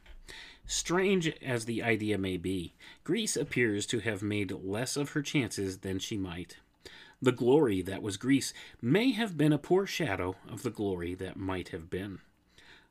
Strange 0.67 1.29
as 1.43 1.65
the 1.65 1.83
idea 1.83 2.17
may 2.17 2.37
be, 2.37 2.75
Greece 3.05 3.37
appears 3.37 3.85
to 3.87 3.99
have 3.99 4.23
made 4.23 4.51
less 4.53 4.97
of 4.97 5.11
her 5.11 5.23
chances 5.23 5.79
than 5.79 5.99
she 5.99 6.17
might. 6.17 6.57
The 7.21 7.33
glory 7.33 7.83
that 7.83 8.03
was 8.03 8.17
Greece 8.17 8.53
may 8.81 9.13
have 9.13 9.37
been 9.37 9.53
a 9.53 9.59
poor 9.59 9.87
shadow 9.87 10.37
of 10.49 10.63
the 10.63 10.71
glory 10.71 11.15
that 11.15 11.37
might 11.37 11.69
have 11.69 11.91
been. 11.91 12.21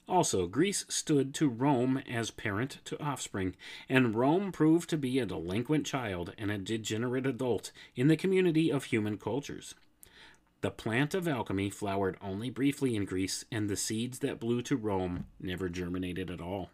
Also, 0.07 0.47
Greece 0.47 0.85
stood 0.89 1.33
to 1.35 1.47
Rome 1.47 1.97
as 2.09 2.31
parent 2.31 2.79
to 2.85 3.01
offspring, 3.01 3.55
and 3.87 4.15
Rome 4.15 4.51
proved 4.51 4.89
to 4.89 4.97
be 4.97 5.19
a 5.19 5.25
delinquent 5.25 5.85
child 5.85 6.33
and 6.37 6.51
a 6.51 6.57
degenerate 6.57 7.25
adult 7.25 7.71
in 7.95 8.07
the 8.07 8.17
community 8.17 8.71
of 8.71 8.85
human 8.85 9.17
cultures. 9.17 9.75
The 10.61 10.71
plant 10.71 11.15
of 11.15 11.27
alchemy 11.27 11.71
flowered 11.71 12.17
only 12.21 12.51
briefly 12.51 12.95
in 12.95 13.05
Greece, 13.05 13.45
and 13.51 13.67
the 13.67 13.75
seeds 13.75 14.19
that 14.19 14.39
blew 14.39 14.61
to 14.63 14.75
Rome 14.75 15.25
never 15.39 15.69
germinated 15.69 16.29
at 16.29 16.39
all. 16.39 16.69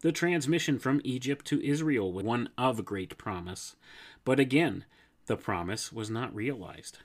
The 0.00 0.12
transmission 0.12 0.78
from 0.78 1.00
Egypt 1.02 1.44
to 1.46 1.64
Israel 1.64 2.12
was 2.12 2.24
one 2.24 2.50
of 2.56 2.84
great 2.84 3.18
promise, 3.18 3.74
but 4.24 4.38
again, 4.38 4.84
the 5.26 5.36
promise 5.36 5.92
was 5.92 6.08
not 6.08 6.34
realized. 6.34 6.98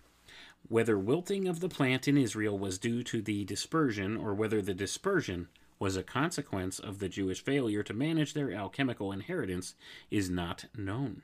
Whether 0.67 0.99
wilting 0.99 1.47
of 1.47 1.59
the 1.59 1.69
plant 1.69 2.07
in 2.07 2.17
Israel 2.17 2.59
was 2.59 2.77
due 2.77 3.01
to 3.03 3.21
the 3.21 3.43
dispersion, 3.45 4.15
or 4.15 4.35
whether 4.35 4.61
the 4.61 4.73
dispersion 4.75 5.47
was 5.79 5.95
a 5.95 6.03
consequence 6.03 6.77
of 6.77 6.99
the 6.99 7.09
Jewish 7.09 7.41
failure 7.43 7.81
to 7.83 7.93
manage 7.93 8.33
their 8.33 8.51
alchemical 8.51 9.11
inheritance, 9.11 9.73
is 10.11 10.29
not 10.29 10.65
known. 10.77 11.23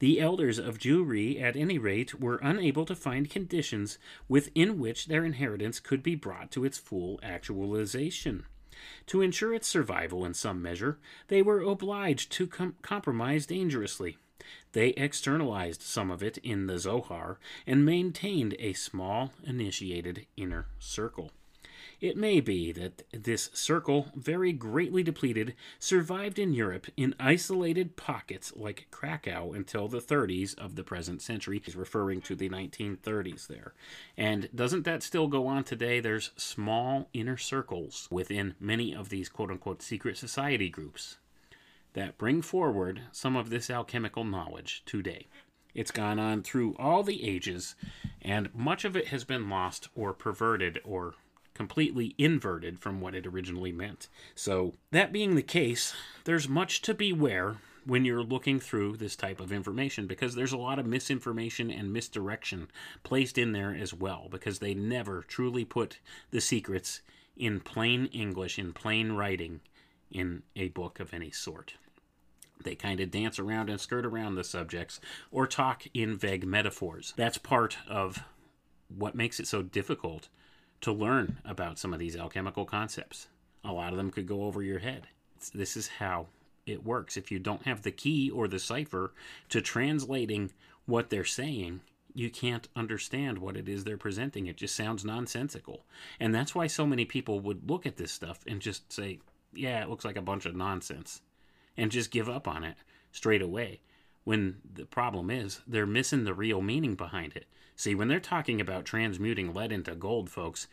The 0.00 0.18
elders 0.18 0.58
of 0.58 0.78
Jewry, 0.78 1.40
at 1.40 1.56
any 1.56 1.76
rate, 1.76 2.18
were 2.18 2.40
unable 2.42 2.86
to 2.86 2.94
find 2.94 3.28
conditions 3.28 3.98
within 4.28 4.78
which 4.78 5.06
their 5.06 5.26
inheritance 5.26 5.78
could 5.78 6.02
be 6.02 6.14
brought 6.14 6.50
to 6.52 6.64
its 6.64 6.78
full 6.78 7.20
actualization. 7.22 8.46
To 9.08 9.20
ensure 9.20 9.52
its 9.52 9.68
survival 9.68 10.24
in 10.24 10.32
some 10.32 10.62
measure, 10.62 10.98
they 11.28 11.42
were 11.42 11.60
obliged 11.60 12.32
to 12.32 12.46
com- 12.46 12.76
compromise 12.80 13.44
dangerously. 13.44 14.16
They 14.72 14.88
externalized 14.90 15.82
some 15.82 16.10
of 16.10 16.22
it 16.22 16.38
in 16.38 16.66
the 16.66 16.78
Zohar 16.78 17.38
and 17.66 17.84
maintained 17.84 18.56
a 18.58 18.72
small 18.72 19.34
initiated 19.44 20.26
inner 20.34 20.68
circle. 20.78 21.30
It 22.00 22.16
may 22.16 22.40
be 22.40 22.72
that 22.72 23.02
this 23.12 23.50
circle, 23.52 24.08
very 24.14 24.52
greatly 24.52 25.02
depleted, 25.02 25.54
survived 25.78 26.38
in 26.38 26.54
Europe 26.54 26.86
in 26.96 27.14
isolated 27.20 27.96
pockets 27.96 28.54
like 28.56 28.86
Krakow 28.90 29.52
until 29.52 29.86
the 29.86 30.00
30s 30.00 30.58
of 30.58 30.76
the 30.76 30.82
present 30.82 31.20
century. 31.20 31.60
He's 31.62 31.76
referring 31.76 32.22
to 32.22 32.34
the 32.34 32.48
1930s 32.48 33.48
there. 33.48 33.74
And 34.16 34.48
doesn't 34.54 34.84
that 34.84 35.02
still 35.02 35.28
go 35.28 35.46
on 35.46 35.64
today? 35.64 36.00
There's 36.00 36.30
small 36.36 37.10
inner 37.12 37.36
circles 37.36 38.08
within 38.10 38.54
many 38.58 38.94
of 38.94 39.10
these 39.10 39.28
quote 39.28 39.50
unquote 39.50 39.82
secret 39.82 40.16
society 40.16 40.70
groups 40.70 41.18
that 41.92 42.16
bring 42.16 42.40
forward 42.40 43.02
some 43.12 43.36
of 43.36 43.50
this 43.50 43.68
alchemical 43.68 44.24
knowledge 44.24 44.82
today. 44.86 45.26
It's 45.74 45.90
gone 45.90 46.18
on 46.18 46.42
through 46.42 46.74
all 46.78 47.02
the 47.02 47.28
ages, 47.28 47.74
and 48.22 48.52
much 48.54 48.84
of 48.84 48.96
it 48.96 49.08
has 49.08 49.24
been 49.24 49.48
lost 49.48 49.88
or 49.94 50.12
perverted 50.12 50.80
or 50.82 51.14
completely 51.60 52.14
inverted 52.16 52.78
from 52.78 53.02
what 53.02 53.14
it 53.14 53.26
originally 53.26 53.70
meant. 53.70 54.08
So, 54.34 54.76
that 54.92 55.12
being 55.12 55.34
the 55.34 55.42
case, 55.42 55.92
there's 56.24 56.48
much 56.48 56.80
to 56.80 56.94
beware 56.94 57.58
when 57.84 58.06
you're 58.06 58.22
looking 58.22 58.58
through 58.58 58.96
this 58.96 59.14
type 59.14 59.38
of 59.40 59.52
information 59.52 60.06
because 60.06 60.34
there's 60.34 60.54
a 60.54 60.56
lot 60.56 60.78
of 60.78 60.86
misinformation 60.86 61.70
and 61.70 61.92
misdirection 61.92 62.70
placed 63.02 63.36
in 63.36 63.52
there 63.52 63.76
as 63.78 63.92
well 63.92 64.28
because 64.30 64.58
they 64.58 64.72
never 64.72 65.20
truly 65.20 65.66
put 65.66 65.98
the 66.30 66.40
secrets 66.40 67.02
in 67.36 67.60
plain 67.60 68.06
English, 68.06 68.58
in 68.58 68.72
plain 68.72 69.12
writing, 69.12 69.60
in 70.10 70.42
a 70.56 70.68
book 70.68 70.98
of 70.98 71.12
any 71.12 71.30
sort. 71.30 71.74
They 72.64 72.74
kind 72.74 73.00
of 73.00 73.10
dance 73.10 73.38
around 73.38 73.68
and 73.68 73.78
skirt 73.78 74.06
around 74.06 74.36
the 74.36 74.44
subjects 74.44 74.98
or 75.30 75.46
talk 75.46 75.82
in 75.92 76.16
vague 76.16 76.46
metaphors. 76.46 77.12
That's 77.18 77.36
part 77.36 77.76
of 77.86 78.24
what 78.88 79.14
makes 79.14 79.38
it 79.38 79.46
so 79.46 79.60
difficult 79.60 80.30
to 80.80 80.92
learn 80.92 81.38
about 81.44 81.78
some 81.78 81.92
of 81.92 81.98
these 81.98 82.16
alchemical 82.16 82.64
concepts. 82.64 83.28
A 83.64 83.72
lot 83.72 83.92
of 83.92 83.98
them 83.98 84.10
could 84.10 84.26
go 84.26 84.44
over 84.44 84.62
your 84.62 84.78
head. 84.78 85.08
It's, 85.36 85.50
this 85.50 85.76
is 85.76 85.88
how 85.88 86.26
it 86.66 86.84
works. 86.84 87.16
If 87.16 87.30
you 87.30 87.38
don't 87.38 87.64
have 87.64 87.82
the 87.82 87.90
key 87.90 88.30
or 88.30 88.48
the 88.48 88.58
cipher 88.58 89.12
to 89.50 89.60
translating 89.60 90.52
what 90.86 91.10
they're 91.10 91.24
saying, 91.24 91.80
you 92.14 92.30
can't 92.30 92.68
understand 92.74 93.38
what 93.38 93.56
it 93.56 93.68
is 93.68 93.84
they're 93.84 93.96
presenting. 93.96 94.46
It 94.46 94.56
just 94.56 94.74
sounds 94.74 95.04
nonsensical. 95.04 95.84
And 96.18 96.34
that's 96.34 96.54
why 96.54 96.66
so 96.66 96.86
many 96.86 97.04
people 97.04 97.40
would 97.40 97.70
look 97.70 97.86
at 97.86 97.96
this 97.96 98.12
stuff 98.12 98.44
and 98.46 98.60
just 98.60 98.92
say, 98.92 99.20
yeah, 99.52 99.82
it 99.82 99.88
looks 99.88 100.04
like 100.04 100.16
a 100.16 100.22
bunch 100.22 100.46
of 100.46 100.56
nonsense, 100.56 101.22
and 101.76 101.90
just 101.90 102.10
give 102.10 102.28
up 102.28 102.48
on 102.48 102.64
it 102.64 102.76
straight 103.12 103.42
away. 103.42 103.80
When 104.24 104.58
the 104.74 104.84
problem 104.84 105.30
is, 105.30 105.60
they're 105.66 105.86
missing 105.86 106.24
the 106.24 106.34
real 106.34 106.60
meaning 106.60 106.94
behind 106.94 107.34
it. 107.34 107.46
See, 107.74 107.94
when 107.94 108.08
they're 108.08 108.20
talking 108.20 108.60
about 108.60 108.84
transmuting 108.84 109.54
lead 109.54 109.72
into 109.72 109.94
gold, 109.94 110.28
folks, 110.28 110.66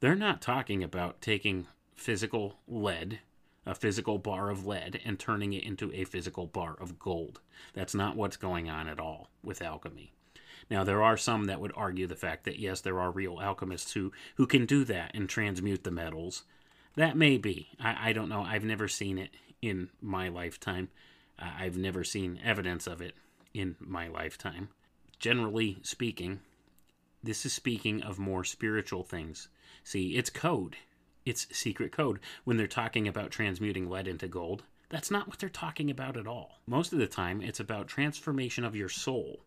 they're 0.00 0.14
not 0.14 0.40
talking 0.40 0.82
about 0.82 1.20
taking 1.20 1.66
physical 1.94 2.58
lead, 2.66 3.20
a 3.66 3.74
physical 3.74 4.18
bar 4.18 4.50
of 4.50 4.66
lead, 4.66 5.00
and 5.04 5.18
turning 5.18 5.52
it 5.52 5.64
into 5.64 5.92
a 5.92 6.04
physical 6.04 6.46
bar 6.46 6.76
of 6.80 6.98
gold. 6.98 7.40
That's 7.74 7.94
not 7.94 8.16
what's 8.16 8.36
going 8.36 8.70
on 8.70 8.88
at 8.88 9.00
all 9.00 9.28
with 9.42 9.62
alchemy. 9.62 10.12
Now, 10.70 10.82
there 10.82 11.02
are 11.02 11.16
some 11.16 11.44
that 11.44 11.60
would 11.60 11.72
argue 11.76 12.06
the 12.06 12.16
fact 12.16 12.44
that 12.44 12.58
yes, 12.58 12.80
there 12.80 13.00
are 13.00 13.10
real 13.10 13.40
alchemists 13.40 13.92
who, 13.92 14.12
who 14.36 14.46
can 14.46 14.66
do 14.66 14.84
that 14.84 15.12
and 15.14 15.28
transmute 15.28 15.84
the 15.84 15.90
metals. 15.90 16.44
That 16.96 17.16
may 17.16 17.36
be. 17.36 17.68
I, 17.78 18.10
I 18.10 18.12
don't 18.12 18.28
know. 18.28 18.42
I've 18.42 18.64
never 18.64 18.88
seen 18.88 19.18
it 19.18 19.30
in 19.62 19.90
my 20.00 20.28
lifetime. 20.28 20.88
Uh, 21.38 21.50
I've 21.58 21.76
never 21.76 22.04
seen 22.04 22.40
evidence 22.44 22.86
of 22.86 23.00
it 23.00 23.14
in 23.52 23.76
my 23.80 24.08
lifetime 24.08 24.68
generally 25.18 25.78
speaking, 25.82 26.40
this 27.22 27.46
is 27.46 27.52
speaking 27.52 28.02
of 28.02 28.18
more 28.18 28.44
spiritual 28.44 29.02
things. 29.02 29.48
See, 29.82 30.16
it's 30.16 30.30
code. 30.30 30.76
It's 31.24 31.46
secret 31.56 31.92
code. 31.92 32.20
When 32.44 32.56
they're 32.56 32.66
talking 32.66 33.08
about 33.08 33.30
transmuting 33.30 33.88
lead 33.88 34.06
into 34.06 34.28
gold, 34.28 34.62
that's 34.88 35.10
not 35.10 35.26
what 35.26 35.38
they're 35.38 35.48
talking 35.48 35.90
about 35.90 36.16
at 36.16 36.26
all. 36.26 36.60
Most 36.66 36.92
of 36.92 36.98
the 36.98 37.06
time, 37.06 37.42
it's 37.42 37.58
about 37.58 37.88
transformation 37.88 38.64
of 38.64 38.76
your 38.76 38.88
soul. 38.88 39.40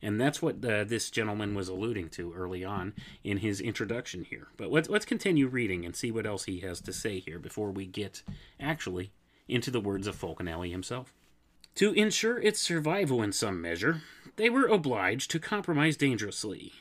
And 0.00 0.20
that's 0.20 0.42
what 0.42 0.64
uh, 0.64 0.84
this 0.84 1.10
gentleman 1.10 1.54
was 1.54 1.68
alluding 1.68 2.10
to 2.10 2.34
early 2.34 2.64
on 2.64 2.92
in 3.24 3.38
his 3.38 3.60
introduction 3.60 4.24
here. 4.24 4.48
But 4.56 4.70
let's, 4.70 4.88
let's 4.88 5.06
continue 5.06 5.48
reading 5.48 5.84
and 5.84 5.96
see 5.96 6.10
what 6.10 6.26
else 6.26 6.44
he 6.44 6.60
has 6.60 6.80
to 6.82 6.92
say 6.92 7.20
here 7.20 7.38
before 7.38 7.70
we 7.70 7.86
get 7.86 8.22
actually 8.60 9.12
into 9.48 9.70
the 9.70 9.80
words 9.80 10.06
of 10.06 10.16
Fulcanelli 10.16 10.70
himself. 10.70 11.12
To 11.76 11.92
ensure 11.92 12.38
its 12.38 12.60
survival 12.60 13.20
in 13.20 13.32
some 13.32 13.60
measure, 13.60 14.02
they 14.36 14.48
were 14.48 14.66
obliged 14.66 15.28
to 15.32 15.40
compromise 15.40 15.96
dangerously. 15.96 16.72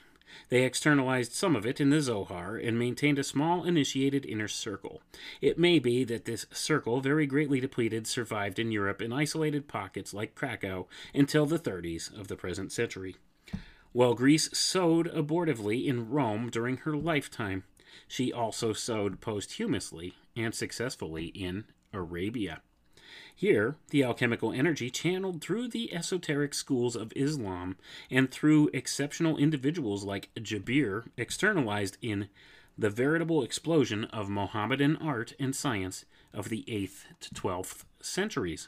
They 0.50 0.64
externalized 0.64 1.32
some 1.32 1.56
of 1.56 1.66
it 1.66 1.82
in 1.82 1.90
the 1.90 2.00
Zohar 2.00 2.58
and 2.58 2.78
maintained 2.78 3.18
a 3.18 3.24
small 3.24 3.64
initiated 3.64 4.24
inner 4.24 4.48
circle. 4.48 5.02
It 5.42 5.58
may 5.58 5.80
be 5.80 6.04
that 6.04 6.26
this 6.26 6.46
circle, 6.52 7.02
very 7.02 7.26
greatly 7.26 7.60
depleted, 7.60 8.06
survived 8.06 8.60
in 8.60 8.72
Europe 8.72 9.02
in 9.02 9.12
isolated 9.12 9.68
pockets 9.68 10.14
like 10.14 10.36
Krakow 10.36 10.88
until 11.12 11.48
the 11.48 11.60
30s 11.60 12.16
of 12.16 12.28
the 12.28 12.36
present 12.36 12.72
century. 12.72 13.16
While 13.94 14.14
Greece 14.14 14.56
sowed 14.56 15.08
abortively 15.08 15.88
in 15.88 16.10
Rome 16.12 16.52
during 16.52 16.78
her 16.78 16.96
lifetime, 16.96 17.64
she 18.08 18.32
also 18.32 18.74
sowed 18.74 19.22
posthumously 19.22 20.14
and 20.36 20.54
successfully 20.54 21.26
in 21.26 21.66
Arabia. 21.92 22.62
Here, 23.36 23.76
the 23.90 24.04
alchemical 24.04 24.54
energy 24.54 24.90
channeled 24.90 25.42
through 25.42 25.70
the 25.70 25.94
esoteric 25.94 26.54
schools 26.54 26.96
of 26.96 27.12
Islam 27.16 27.78
and 28.10 28.32
through 28.32 28.70
exceptional 28.74 29.38
individuals 29.38 30.04
like 30.04 30.30
Jabir 30.36 31.08
externalized 31.18 31.98
in 32.02 32.30
the 32.78 32.90
veritable 32.90 33.44
explosion 33.44 34.06
of 34.06 34.30
Mohammedan 34.30 34.98
art 34.98 35.34
and 35.40 35.56
science 35.56 36.06
of 36.34 36.50
the 36.50 36.64
8th 36.68 37.06
to 37.20 37.34
12th 37.34 37.84
centuries. 38.02 38.68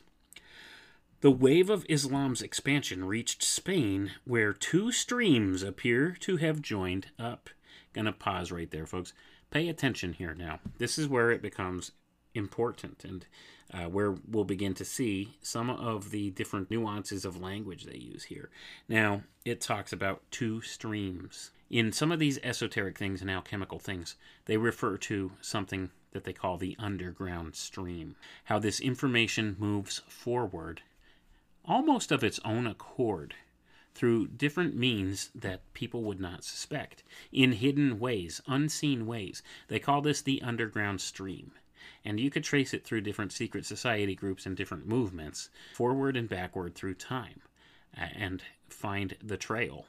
The 1.21 1.31
wave 1.31 1.69
of 1.69 1.85
Islam's 1.89 2.41
expansion 2.41 3.05
reached 3.05 3.41
Spain, 3.41 4.11
where 4.25 4.53
two 4.53 4.91
streams 4.91 5.63
appear 5.63 6.15
to 6.19 6.37
have 6.37 6.61
joined 6.61 7.07
up. 7.17 7.49
Gonna 7.93 8.11
pause 8.11 8.51
right 8.51 8.69
there, 8.69 8.85
folks. 8.85 9.13
Pay 9.49 9.69
attention 9.69 10.13
here 10.13 10.35
now. 10.35 10.59
This 10.77 10.99
is 10.99 11.07
where 11.07 11.31
it 11.31 11.41
becomes 11.41 11.91
important 12.35 13.03
and 13.03 13.25
uh, 13.73 13.85
where 13.85 14.15
we'll 14.29 14.43
begin 14.43 14.73
to 14.75 14.85
see 14.85 15.35
some 15.41 15.69
of 15.69 16.11
the 16.11 16.29
different 16.31 16.69
nuances 16.69 17.25
of 17.25 17.41
language 17.41 17.85
they 17.85 17.97
use 17.97 18.25
here. 18.25 18.49
Now, 18.87 19.23
it 19.43 19.61
talks 19.61 19.91
about 19.91 20.21
two 20.31 20.61
streams. 20.61 21.51
In 21.69 21.91
some 21.91 22.11
of 22.11 22.19
these 22.19 22.39
esoteric 22.43 22.97
things 22.97 23.21
and 23.21 23.29
alchemical 23.29 23.79
things, 23.79 24.15
they 24.45 24.57
refer 24.57 24.97
to 24.97 25.31
something 25.41 25.89
that 26.11 26.23
they 26.23 26.33
call 26.33 26.57
the 26.57 26.75
underground 26.79 27.55
stream. 27.55 28.15
How 28.45 28.59
this 28.59 28.79
information 28.79 29.55
moves 29.59 30.01
forward 30.07 30.81
almost 31.65 32.11
of 32.11 32.23
its 32.23 32.39
own 32.45 32.67
accord 32.67 33.33
through 33.95 34.27
different 34.27 34.75
means 34.75 35.29
that 35.33 35.73
people 35.73 36.03
would 36.03 36.19
not 36.19 36.43
suspect 36.43 37.03
in 37.31 37.53
hidden 37.53 37.97
ways, 37.97 38.41
unseen 38.45 39.07
ways. 39.07 39.41
They 39.67 39.79
call 39.79 40.01
this 40.01 40.21
the 40.21 40.41
underground 40.41 41.01
stream. 41.01 41.53
And 42.05 42.19
you 42.19 42.29
could 42.29 42.43
trace 42.43 42.73
it 42.73 42.85
through 42.85 43.01
different 43.01 43.33
secret 43.33 43.65
society 43.65 44.13
groups 44.13 44.45
and 44.45 44.55
different 44.55 44.87
movements, 44.87 45.49
forward 45.73 46.15
and 46.15 46.29
backward 46.29 46.75
through 46.75 46.93
time, 46.93 47.41
and 47.95 48.43
find 48.69 49.17
the 49.23 49.37
trail 49.37 49.87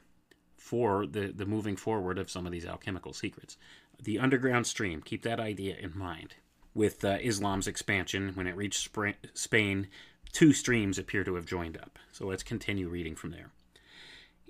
for 0.57 1.05
the, 1.05 1.27
the 1.27 1.45
moving 1.45 1.75
forward 1.75 2.17
of 2.17 2.31
some 2.31 2.47
of 2.47 2.51
these 2.51 2.65
alchemical 2.65 3.13
secrets. 3.13 3.55
The 4.01 4.17
underground 4.17 4.65
stream, 4.65 5.01
keep 5.01 5.21
that 5.23 5.39
idea 5.39 5.75
in 5.79 5.97
mind. 5.97 6.35
With 6.73 7.05
uh, 7.05 7.17
Islam's 7.21 7.67
expansion, 7.67 8.31
when 8.33 8.47
it 8.47 8.55
reached 8.55 8.91
Spra- 8.91 9.15
Spain, 9.33 9.87
two 10.31 10.53
streams 10.53 10.99
appear 10.99 11.23
to 11.23 11.35
have 11.35 11.45
joined 11.45 11.77
up. 11.77 11.99
So 12.11 12.25
let's 12.25 12.43
continue 12.43 12.89
reading 12.89 13.15
from 13.15 13.31
there. 13.31 13.51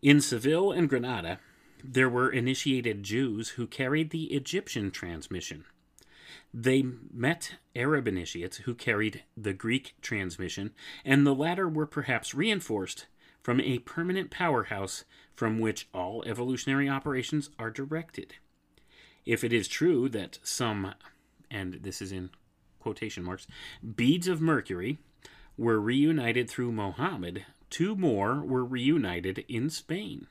In 0.02 0.22
Seville 0.22 0.72
and 0.72 0.90
Granada, 0.90 1.40
there 1.84 2.10
were 2.10 2.30
initiated 2.30 3.04
Jews 3.04 3.50
who 3.50 3.68
carried 3.68 4.10
the 4.10 4.26
Egyptian 4.26 4.92
transmission. 4.92 5.66
They 6.60 6.84
met 7.14 7.58
Arab 7.76 8.08
initiates 8.08 8.58
who 8.58 8.74
carried 8.74 9.24
the 9.38 9.54
Greek 9.54 9.94
transmission, 10.02 10.74
and 11.06 11.24
the 11.24 11.36
latter 11.36 11.70
were 11.70 11.86
perhaps 11.86 12.34
reinforced 12.34 13.06
from 13.44 13.62
a 13.62 13.78
permanent 13.78 14.32
powerhouse 14.32 15.06
from 15.36 15.60
which 15.60 15.88
all 15.94 16.24
evolutionary 16.26 16.90
operations 16.90 17.52
are 17.60 17.70
directed. 17.70 18.34
If 19.24 19.44
it 19.44 19.54
is 19.54 19.68
true 19.68 20.10
that 20.10 20.40
some, 20.42 20.96
and 21.52 21.76
this 21.84 22.02
is 22.02 22.12
in 22.12 22.32
quotation 22.80 23.24
marks, 23.24 23.46
beads 23.96 24.28
of 24.28 24.42
mercury 24.42 24.98
were 25.60 25.80
reunited 25.80 26.50
through 26.50 26.72
Mohammed, 26.72 27.46
two 27.70 27.96
more 27.96 28.42
were 28.44 28.66
reunited 28.66 29.46
in 29.48 29.70
Spain. 29.70 30.26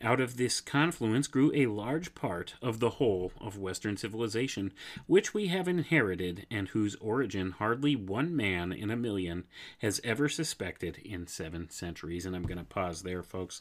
Out 0.00 0.20
of 0.20 0.36
this 0.36 0.60
confluence 0.60 1.26
grew 1.26 1.50
a 1.52 1.66
large 1.66 2.14
part 2.14 2.54
of 2.62 2.78
the 2.78 2.90
whole 2.90 3.32
of 3.40 3.58
Western 3.58 3.96
civilization, 3.96 4.72
which 5.06 5.34
we 5.34 5.48
have 5.48 5.66
inherited 5.66 6.46
and 6.50 6.68
whose 6.68 6.94
origin 6.96 7.50
hardly 7.50 7.96
one 7.96 8.34
man 8.36 8.72
in 8.72 8.90
a 8.90 8.96
million 8.96 9.44
has 9.78 10.00
ever 10.04 10.28
suspected 10.28 10.98
in 10.98 11.26
seven 11.26 11.68
centuries. 11.70 12.24
And 12.24 12.36
I'm 12.36 12.44
going 12.44 12.58
to 12.58 12.64
pause 12.64 13.02
there, 13.02 13.24
folks. 13.24 13.60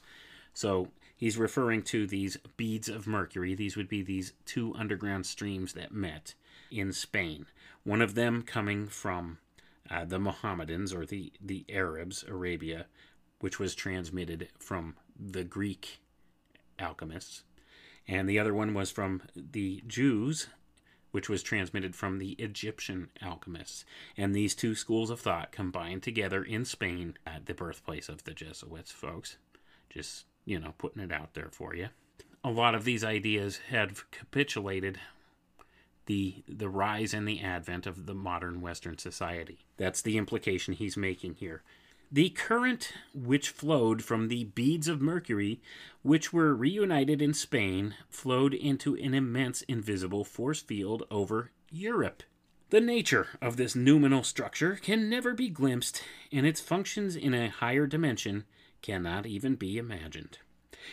So 0.54 0.89
he's 1.15 1.39
referring 1.39 1.82
to 1.84 2.06
these 2.06 2.38
beads 2.56 2.88
of 2.88 3.08
mercury. 3.08 3.56
These 3.56 3.76
would 3.76 3.89
be 3.89 4.04
these 4.04 4.34
two 4.45 4.76
underground 4.76 5.26
streams 5.26 5.73
that 5.73 5.91
met 5.91 6.36
in 6.69 6.93
Spain. 6.93 7.47
One 7.84 8.02
of 8.02 8.13
them 8.13 8.43
coming 8.43 8.88
from 8.88 9.39
uh, 9.89 10.06
the 10.06 10.19
Mohammedans 10.19 10.93
or 10.93 11.06
the, 11.06 11.32
the 11.41 11.65
Arabs, 11.67 12.23
Arabia, 12.28 12.86
which 13.39 13.60
was 13.60 13.73
transmitted 13.73 14.50
from 14.60 14.95
the 15.19 15.43
Greek 15.43 16.00
alchemists. 16.79 17.43
And 18.07 18.29
the 18.29 18.39
other 18.39 18.53
one 18.53 18.73
was 18.73 18.89
from 18.89 19.21
the 19.35 19.83
Jews, 19.85 20.47
which 21.11 21.29
was 21.29 21.43
transmitted 21.43 21.95
from 21.95 22.19
the 22.19 22.31
Egyptian 22.33 23.09
alchemists. 23.21 23.85
And 24.15 24.33
these 24.33 24.55
two 24.55 24.75
schools 24.75 25.09
of 25.09 25.19
thought 25.19 25.51
combined 25.51 26.03
together 26.03 26.43
in 26.43 26.63
Spain 26.63 27.17
at 27.25 27.45
the 27.45 27.53
birthplace 27.53 28.07
of 28.07 28.23
the 28.23 28.33
Jesuits, 28.33 28.91
folks. 28.91 29.37
Just, 29.89 30.25
you 30.45 30.59
know, 30.59 30.73
putting 30.77 31.01
it 31.01 31.11
out 31.11 31.33
there 31.33 31.49
for 31.51 31.75
you. 31.75 31.89
A 32.43 32.51
lot 32.51 32.75
of 32.75 32.85
these 32.85 33.03
ideas 33.03 33.59
have 33.69 34.09
capitulated 34.11 34.99
the 36.05 36.43
the 36.47 36.69
rise 36.69 37.13
and 37.13 37.27
the 37.27 37.41
advent 37.41 37.85
of 37.85 38.05
the 38.05 38.13
modern 38.15 38.61
Western 38.61 38.97
society. 38.97 39.65
That's 39.75 40.01
the 40.01 40.17
implication 40.17 40.73
he's 40.73 40.97
making 40.97 41.35
here. 41.35 41.63
The 42.09 42.29
current 42.29 42.93
which 43.13 43.49
flowed 43.49 44.01
from 44.01 44.29
the 44.29 44.45
beads 44.45 44.87
of 44.87 45.01
mercury, 45.01 45.59
which 46.03 46.31
were 46.31 46.55
reunited 46.55 47.21
in 47.21 47.33
Spain, 47.33 47.95
flowed 48.09 48.53
into 48.53 48.95
an 48.95 49.13
immense 49.13 49.61
invisible 49.63 50.23
force 50.23 50.61
field 50.61 51.03
over 51.11 51.51
Europe. 51.69 52.23
The 52.69 52.79
nature 52.79 53.27
of 53.41 53.57
this 53.57 53.75
noumenal 53.75 54.23
structure 54.23 54.75
can 54.75 55.09
never 55.09 55.33
be 55.33 55.49
glimpsed, 55.49 56.01
and 56.31 56.45
its 56.45 56.61
functions 56.61 57.17
in 57.17 57.33
a 57.33 57.49
higher 57.49 57.85
dimension 57.85 58.45
cannot 58.81 59.25
even 59.25 59.55
be 59.55 59.77
imagined. 59.77 60.37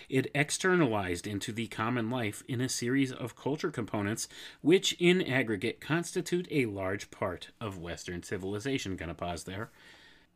It 0.08 0.30
externalized 0.34 1.28
into 1.28 1.52
the 1.52 1.68
common 1.68 2.10
life 2.10 2.42
in 2.48 2.60
a 2.60 2.68
series 2.68 3.12
of 3.12 3.36
culture 3.36 3.70
components, 3.70 4.26
which 4.62 4.94
in 4.98 5.22
aggregate 5.22 5.80
constitute 5.80 6.48
a 6.50 6.66
large 6.66 7.12
part 7.12 7.50
of 7.60 7.78
Western 7.78 8.24
civilization. 8.24 8.96
Gonna 8.96 9.14
pause 9.14 9.44
there. 9.44 9.70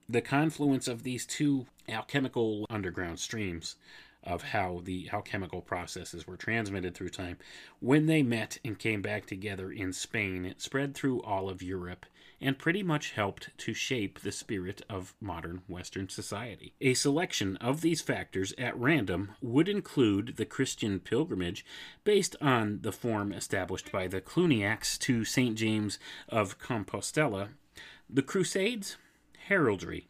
The 0.08 0.22
confluence 0.22 0.88
of 0.88 1.02
these 1.02 1.26
two 1.26 1.66
alchemical 1.86 2.66
underground 2.70 3.18
streams 3.18 3.76
of 4.22 4.42
how 4.42 4.80
the 4.84 5.08
alchemical 5.12 5.60
processes 5.60 6.26
were 6.26 6.36
transmitted 6.36 6.94
through 6.94 7.10
time. 7.10 7.36
When 7.80 8.06
they 8.06 8.22
met 8.22 8.58
and 8.64 8.78
came 8.78 9.02
back 9.02 9.26
together 9.26 9.70
in 9.70 9.92
Spain, 9.92 10.44
it 10.44 10.60
spread 10.60 10.94
through 10.94 11.22
all 11.22 11.48
of 11.48 11.62
Europe 11.62 12.06
and 12.40 12.58
pretty 12.58 12.82
much 12.82 13.12
helped 13.12 13.50
to 13.58 13.74
shape 13.74 14.20
the 14.20 14.32
spirit 14.32 14.80
of 14.88 15.14
modern 15.20 15.62
Western 15.68 16.08
society. 16.08 16.72
A 16.80 16.94
selection 16.94 17.56
of 17.56 17.80
these 17.80 18.00
factors 18.00 18.54
at 18.56 18.78
random 18.78 19.32
would 19.42 19.68
include 19.68 20.36
the 20.36 20.46
Christian 20.46 21.00
pilgrimage 21.00 21.64
based 22.04 22.36
on 22.40 22.80
the 22.82 22.92
form 22.92 23.32
established 23.32 23.90
by 23.90 24.06
the 24.06 24.20
Cluniacs 24.20 24.98
to 25.00 25.24
St. 25.24 25.56
James 25.56 25.98
of 26.28 26.58
Compostela, 26.58 27.48
the 28.08 28.22
Crusades, 28.22 28.96
heraldry, 29.48 30.08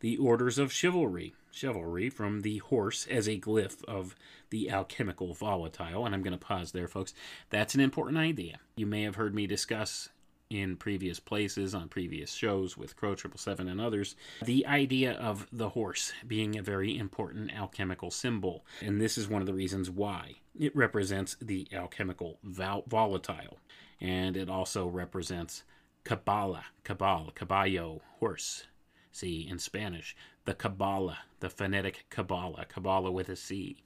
the 0.00 0.16
orders 0.16 0.58
of 0.58 0.72
chivalry, 0.72 1.34
chivalry 1.50 2.08
from 2.08 2.40
the 2.40 2.58
horse 2.58 3.06
as 3.10 3.28
a 3.28 3.38
glyph 3.38 3.84
of 3.84 4.14
the 4.50 4.70
alchemical 4.70 5.34
volatile. 5.34 6.06
And 6.06 6.14
I'm 6.14 6.22
going 6.22 6.38
to 6.38 6.38
pause 6.38 6.72
there, 6.72 6.88
folks. 6.88 7.12
That's 7.50 7.74
an 7.74 7.80
important 7.80 8.18
idea. 8.18 8.58
You 8.76 8.86
may 8.86 9.02
have 9.02 9.16
heard 9.16 9.34
me 9.34 9.46
discuss 9.46 10.08
in 10.50 10.76
previous 10.76 11.20
places 11.20 11.74
on 11.74 11.88
previous 11.88 12.32
shows 12.32 12.78
with 12.78 12.96
Crow 12.96 13.14
Triple 13.14 13.38
Seven 13.38 13.68
and 13.68 13.78
others, 13.78 14.16
the 14.42 14.66
idea 14.66 15.12
of 15.12 15.46
the 15.52 15.68
horse 15.70 16.12
being 16.26 16.56
a 16.56 16.62
very 16.62 16.96
important 16.96 17.52
alchemical 17.54 18.10
symbol, 18.10 18.64
and 18.80 18.98
this 18.98 19.18
is 19.18 19.28
one 19.28 19.42
of 19.42 19.46
the 19.46 19.52
reasons 19.52 19.90
why 19.90 20.36
it 20.58 20.74
represents 20.74 21.36
the 21.42 21.68
alchemical 21.70 22.38
vol- 22.42 22.84
volatile, 22.86 23.58
and 24.00 24.38
it 24.38 24.48
also 24.48 24.86
represents 24.86 25.64
Kabbalah, 26.04 26.64
Kabal, 26.84 27.32
Caballo, 27.34 28.00
horse. 28.18 28.66
See 29.12 29.46
in 29.48 29.58
Spanish, 29.58 30.14
the 30.44 30.54
Kabbalah, 30.54 31.18
the 31.40 31.50
phonetic 31.50 32.06
Kabbalah, 32.10 32.66
Kabbalah 32.66 33.10
with 33.10 33.28
a 33.28 33.36
C, 33.36 33.78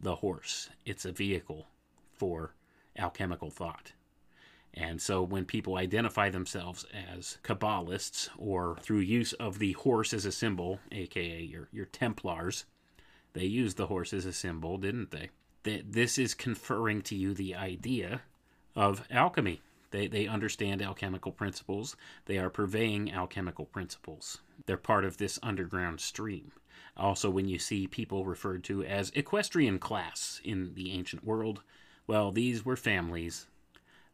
the 0.00 0.16
horse. 0.16 0.70
It's 0.84 1.04
a 1.04 1.12
vehicle 1.12 1.66
for 2.12 2.54
alchemical 2.96 3.50
thought. 3.50 3.92
And 4.74 5.00
so 5.00 5.22
when 5.22 5.44
people 5.44 5.76
identify 5.76 6.30
themselves 6.30 6.84
as 7.16 7.38
Kabbalists 7.42 8.28
or 8.36 8.76
through 8.80 8.98
use 8.98 9.32
of 9.34 9.58
the 9.58 9.72
horse 9.72 10.12
as 10.12 10.24
a 10.24 10.32
symbol, 10.32 10.80
aka 10.92 11.40
your, 11.42 11.68
your 11.72 11.86
Templars, 11.86 12.64
they 13.32 13.44
used 13.44 13.76
the 13.76 13.86
horse 13.86 14.12
as 14.12 14.26
a 14.26 14.32
symbol, 14.32 14.78
didn't 14.78 15.10
they? 15.10 15.30
That 15.64 15.92
this 15.92 16.18
is 16.18 16.34
conferring 16.34 17.02
to 17.02 17.16
you 17.16 17.34
the 17.34 17.54
idea 17.54 18.22
of 18.76 19.06
alchemy, 19.10 19.60
They, 19.90 20.06
they 20.06 20.26
understand 20.26 20.82
alchemical 20.82 21.32
principles. 21.32 21.96
They 22.26 22.38
are 22.38 22.50
purveying 22.50 23.12
alchemical 23.12 23.64
principles. 23.64 24.38
They're 24.66 24.76
part 24.76 25.04
of 25.04 25.16
this 25.16 25.38
underground 25.42 26.00
stream. 26.00 26.52
Also, 26.96 27.30
when 27.30 27.48
you 27.48 27.58
see 27.58 27.86
people 27.86 28.24
referred 28.24 28.64
to 28.64 28.84
as 28.84 29.12
equestrian 29.14 29.78
class 29.78 30.40
in 30.44 30.74
the 30.74 30.92
ancient 30.92 31.24
world, 31.24 31.62
well, 32.06 32.32
these 32.32 32.64
were 32.64 32.76
families 32.76 33.46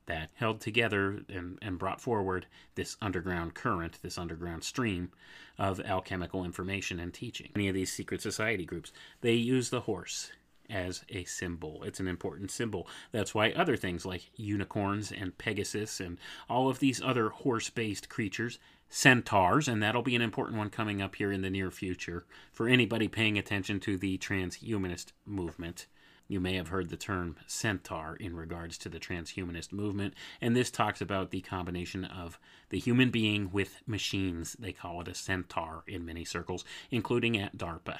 that 0.07 0.31
held 0.35 0.61
together 0.61 1.23
and, 1.29 1.59
and 1.63 1.79
brought 1.79 2.01
forward 2.01 2.47
this 2.75 2.97
underground 3.01 3.55
current, 3.55 3.99
this 4.03 4.19
underground 4.19 4.63
stream 4.63 5.11
of 5.59 5.81
alchemical 5.81 6.45
information 6.45 7.01
and 7.01 7.15
teaching. 7.15 7.51
Many 7.55 7.69
of 7.69 7.75
these 7.75 7.93
secret 7.93 8.21
society 8.21 8.67
groups, 8.67 8.93
they 9.23 9.33
use 9.33 9.71
the 9.71 9.83
horse 9.83 10.31
as 10.71 11.05
a 11.09 11.25
symbol. 11.25 11.83
It's 11.85 12.01
an 12.01 12.09
important 12.09 12.51
symbol. 12.51 12.89
That's 13.13 13.35
why 13.35 13.51
other 13.51 13.77
things 13.77 14.05
like 14.05 14.31
unicorns 14.37 15.13
and 15.13 15.37
Pegasus 15.39 16.01
and 16.01 16.19
all 16.49 16.69
of 16.69 16.79
these 16.79 17.03
other 17.03 17.29
horse 17.31 17.71
based 17.71 18.09
creatures, 18.09 18.59
centaurs, 18.89 19.69
and 19.69 19.83
that'll 19.83 20.03
be 20.03 20.17
an 20.17 20.23
important 20.23 20.59
one 20.59 20.71
coming 20.71 21.03
up 21.03 21.17
here 21.17 21.33
in 21.33 21.43
the 21.43 21.51
near 21.51 21.71
future 21.71 22.25
for 22.53 22.69
anybody 22.69 23.09
paying 23.09 23.39
attention 23.39 23.81
to 23.81 23.97
the 23.97 24.19
transhumanist 24.19 25.13
movement. 25.27 25.87
You 26.27 26.41
may 26.41 26.55
have 26.55 26.69
heard 26.69 26.89
the 26.89 26.97
term 26.97 27.37
centaur 27.47 28.17
in 28.17 28.35
regards 28.35 28.79
to 28.79 28.89
the 28.89 28.99
transhumanist 28.99 29.73
movement, 29.73 30.15
and 30.41 30.57
this 30.57 30.71
talks 30.71 31.03
about 31.03 31.31
the 31.31 31.43
combination 31.43 32.05
of 32.05 32.39
the 32.71 32.79
human 32.79 33.11
being 33.11 33.51
with 33.53 33.83
machines. 33.87 34.57
They 34.59 34.73
call 34.73 35.03
it 35.03 35.09
a 35.09 35.15
centaur 35.15 35.85
in 35.87 36.07
many 36.07 36.25
circles, 36.25 36.65
including 36.91 37.37
at 37.37 37.59
DARPA. 37.59 37.99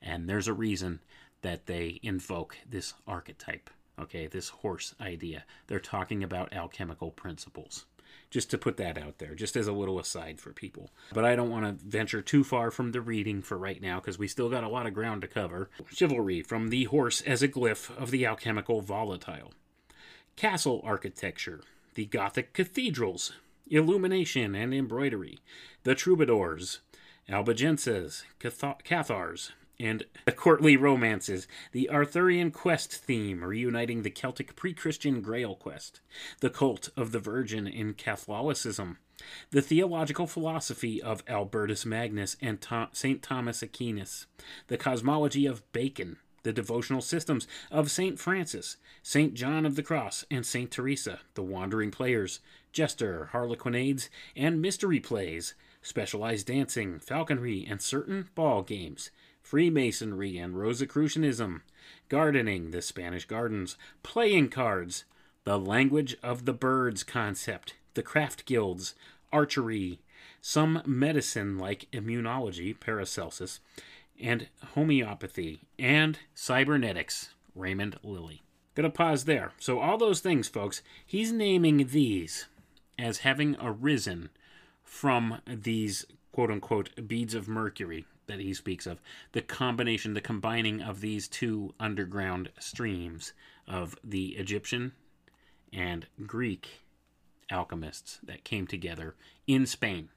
And 0.00 0.26
there's 0.26 0.48
a 0.48 0.54
reason 0.54 1.00
that 1.42 1.66
they 1.66 2.00
invoke 2.02 2.56
this 2.68 2.94
archetype, 3.06 3.70
okay, 3.98 4.26
this 4.26 4.48
horse 4.48 4.94
idea. 5.00 5.44
They're 5.66 5.80
talking 5.80 6.22
about 6.22 6.52
alchemical 6.52 7.10
principles. 7.10 7.86
Just 8.28 8.50
to 8.50 8.58
put 8.58 8.76
that 8.76 8.98
out 8.98 9.18
there, 9.18 9.34
just 9.34 9.56
as 9.56 9.66
a 9.66 9.72
little 9.72 9.98
aside 9.98 10.40
for 10.40 10.52
people. 10.52 10.90
But 11.12 11.24
I 11.24 11.36
don't 11.36 11.50
want 11.50 11.64
to 11.64 11.84
venture 11.84 12.22
too 12.22 12.42
far 12.44 12.70
from 12.70 12.92
the 12.92 13.00
reading 13.00 13.42
for 13.42 13.56
right 13.56 13.80
now 13.80 14.00
because 14.00 14.18
we 14.18 14.28
still 14.28 14.48
got 14.48 14.64
a 14.64 14.68
lot 14.68 14.86
of 14.86 14.94
ground 14.94 15.22
to 15.22 15.28
cover. 15.28 15.70
Chivalry 15.92 16.42
from 16.42 16.68
the 16.68 16.84
horse 16.84 17.20
as 17.22 17.42
a 17.42 17.48
glyph 17.48 17.96
of 17.96 18.10
the 18.10 18.26
alchemical 18.26 18.80
volatile. 18.80 19.52
Castle 20.36 20.80
architecture, 20.84 21.60
the 21.94 22.06
Gothic 22.06 22.52
cathedrals, 22.52 23.32
illumination 23.68 24.54
and 24.54 24.74
embroidery, 24.74 25.38
the 25.84 25.94
troubadours, 25.94 26.80
albigenses, 27.28 28.24
Cath- 28.38 28.82
cathars, 28.84 29.52
and 29.80 30.04
the 30.26 30.32
courtly 30.32 30.76
romances, 30.76 31.48
the 31.72 31.88
Arthurian 31.88 32.50
quest 32.50 32.92
theme 32.92 33.42
reuniting 33.42 34.02
the 34.02 34.10
Celtic 34.10 34.54
pre 34.54 34.74
Christian 34.74 35.22
Grail 35.22 35.54
quest, 35.54 36.00
the 36.40 36.50
cult 36.50 36.90
of 36.96 37.12
the 37.12 37.18
Virgin 37.18 37.66
in 37.66 37.94
Catholicism, 37.94 38.98
the 39.50 39.62
theological 39.62 40.26
philosophy 40.26 41.00
of 41.00 41.24
Albertus 41.26 41.86
Magnus 41.86 42.36
and 42.40 42.64
St. 42.92 43.22
Thomas 43.22 43.62
Aquinas, 43.62 44.26
the 44.68 44.76
cosmology 44.76 45.46
of 45.46 45.70
Bacon, 45.72 46.18
the 46.42 46.52
devotional 46.52 47.02
systems 47.02 47.46
of 47.70 47.90
St. 47.90 48.18
Francis, 48.18 48.76
St. 49.02 49.34
John 49.34 49.66
of 49.66 49.76
the 49.76 49.82
Cross, 49.82 50.24
and 50.30 50.44
St. 50.44 50.70
Teresa, 50.70 51.20
the 51.34 51.42
wandering 51.42 51.90
players, 51.90 52.40
jester, 52.72 53.30
harlequinades, 53.32 54.08
and 54.36 54.62
mystery 54.62 55.00
plays, 55.00 55.54
specialized 55.82 56.46
dancing, 56.46 56.98
falconry, 56.98 57.66
and 57.68 57.80
certain 57.80 58.28
ball 58.34 58.62
games, 58.62 59.10
Freemasonry 59.50 60.38
and 60.38 60.54
Rosicrucianism, 60.54 61.62
gardening, 62.08 62.70
the 62.70 62.80
Spanish 62.80 63.24
gardens, 63.24 63.76
playing 64.04 64.48
cards, 64.48 65.02
the 65.42 65.58
language 65.58 66.16
of 66.22 66.44
the 66.44 66.52
birds 66.52 67.02
concept, 67.02 67.74
the 67.94 68.02
craft 68.04 68.46
guilds, 68.46 68.94
archery, 69.32 69.98
some 70.40 70.84
medicine 70.86 71.58
like 71.58 71.90
immunology, 71.92 72.78
Paracelsus, 72.78 73.58
and 74.20 74.46
homeopathy, 74.74 75.62
and 75.80 76.20
cybernetics, 76.32 77.30
Raymond 77.56 77.98
Lully. 78.04 78.42
Gonna 78.76 78.88
pause 78.88 79.24
there. 79.24 79.50
So, 79.58 79.80
all 79.80 79.98
those 79.98 80.20
things, 80.20 80.46
folks, 80.46 80.80
he's 81.04 81.32
naming 81.32 81.88
these 81.88 82.46
as 82.96 83.18
having 83.18 83.56
arisen 83.60 84.30
from 84.84 85.40
these 85.44 86.06
quote 86.30 86.52
unquote 86.52 87.08
beads 87.08 87.34
of 87.34 87.48
mercury 87.48 88.06
that 88.30 88.40
he 88.40 88.54
speaks 88.54 88.86
of. 88.86 89.00
The 89.32 89.42
combination, 89.42 90.14
the 90.14 90.20
combining 90.20 90.80
of 90.80 91.00
these 91.00 91.28
two 91.28 91.74
underground 91.78 92.50
streams 92.58 93.32
of 93.68 93.96
the 94.02 94.28
Egyptian 94.36 94.92
and 95.72 96.06
Greek 96.26 96.80
alchemists 97.50 98.18
that 98.22 98.44
came 98.44 98.66
together 98.66 99.14
in 99.46 99.66
Spain 99.66 100.08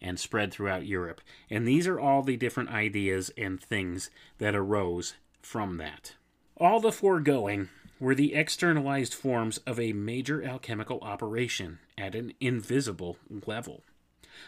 and 0.00 0.18
spread 0.18 0.52
throughout 0.52 0.86
Europe. 0.86 1.20
And 1.48 1.66
these 1.66 1.86
are 1.86 2.00
all 2.00 2.22
the 2.22 2.36
different 2.36 2.70
ideas 2.70 3.30
and 3.36 3.60
things 3.60 4.10
that 4.38 4.54
arose 4.54 5.14
from 5.40 5.76
that. 5.78 6.14
All 6.56 6.80
the 6.80 6.92
foregoing 6.92 7.68
were 8.00 8.14
the 8.14 8.34
externalized 8.34 9.14
forms 9.14 9.58
of 9.58 9.78
a 9.78 9.92
major 9.92 10.42
alchemical 10.42 10.98
operation 11.02 11.78
at 11.96 12.14
an 12.14 12.32
invisible 12.40 13.16
level. 13.46 13.84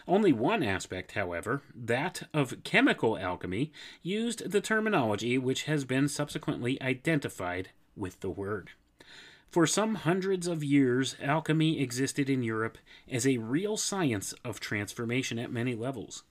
Only 0.06 0.32
one 0.32 0.62
aspect, 0.62 1.12
however, 1.12 1.62
that 1.74 2.24
of 2.32 2.62
chemical 2.64 3.18
alchemy, 3.18 3.72
used 4.02 4.50
the 4.50 4.60
terminology 4.60 5.38
which 5.38 5.64
has 5.64 5.84
been 5.84 6.08
subsequently 6.08 6.80
identified 6.82 7.70
with 7.96 8.20
the 8.20 8.30
word. 8.30 8.70
For 9.50 9.66
some 9.66 9.94
hundreds 9.96 10.46
of 10.46 10.64
years, 10.64 11.16
alchemy 11.22 11.80
existed 11.80 12.28
in 12.28 12.42
Europe 12.42 12.78
as 13.10 13.26
a 13.26 13.38
real 13.38 13.76
science 13.76 14.34
of 14.44 14.58
transformation 14.58 15.38
at 15.38 15.52
many 15.52 15.74
levels. 15.74 16.24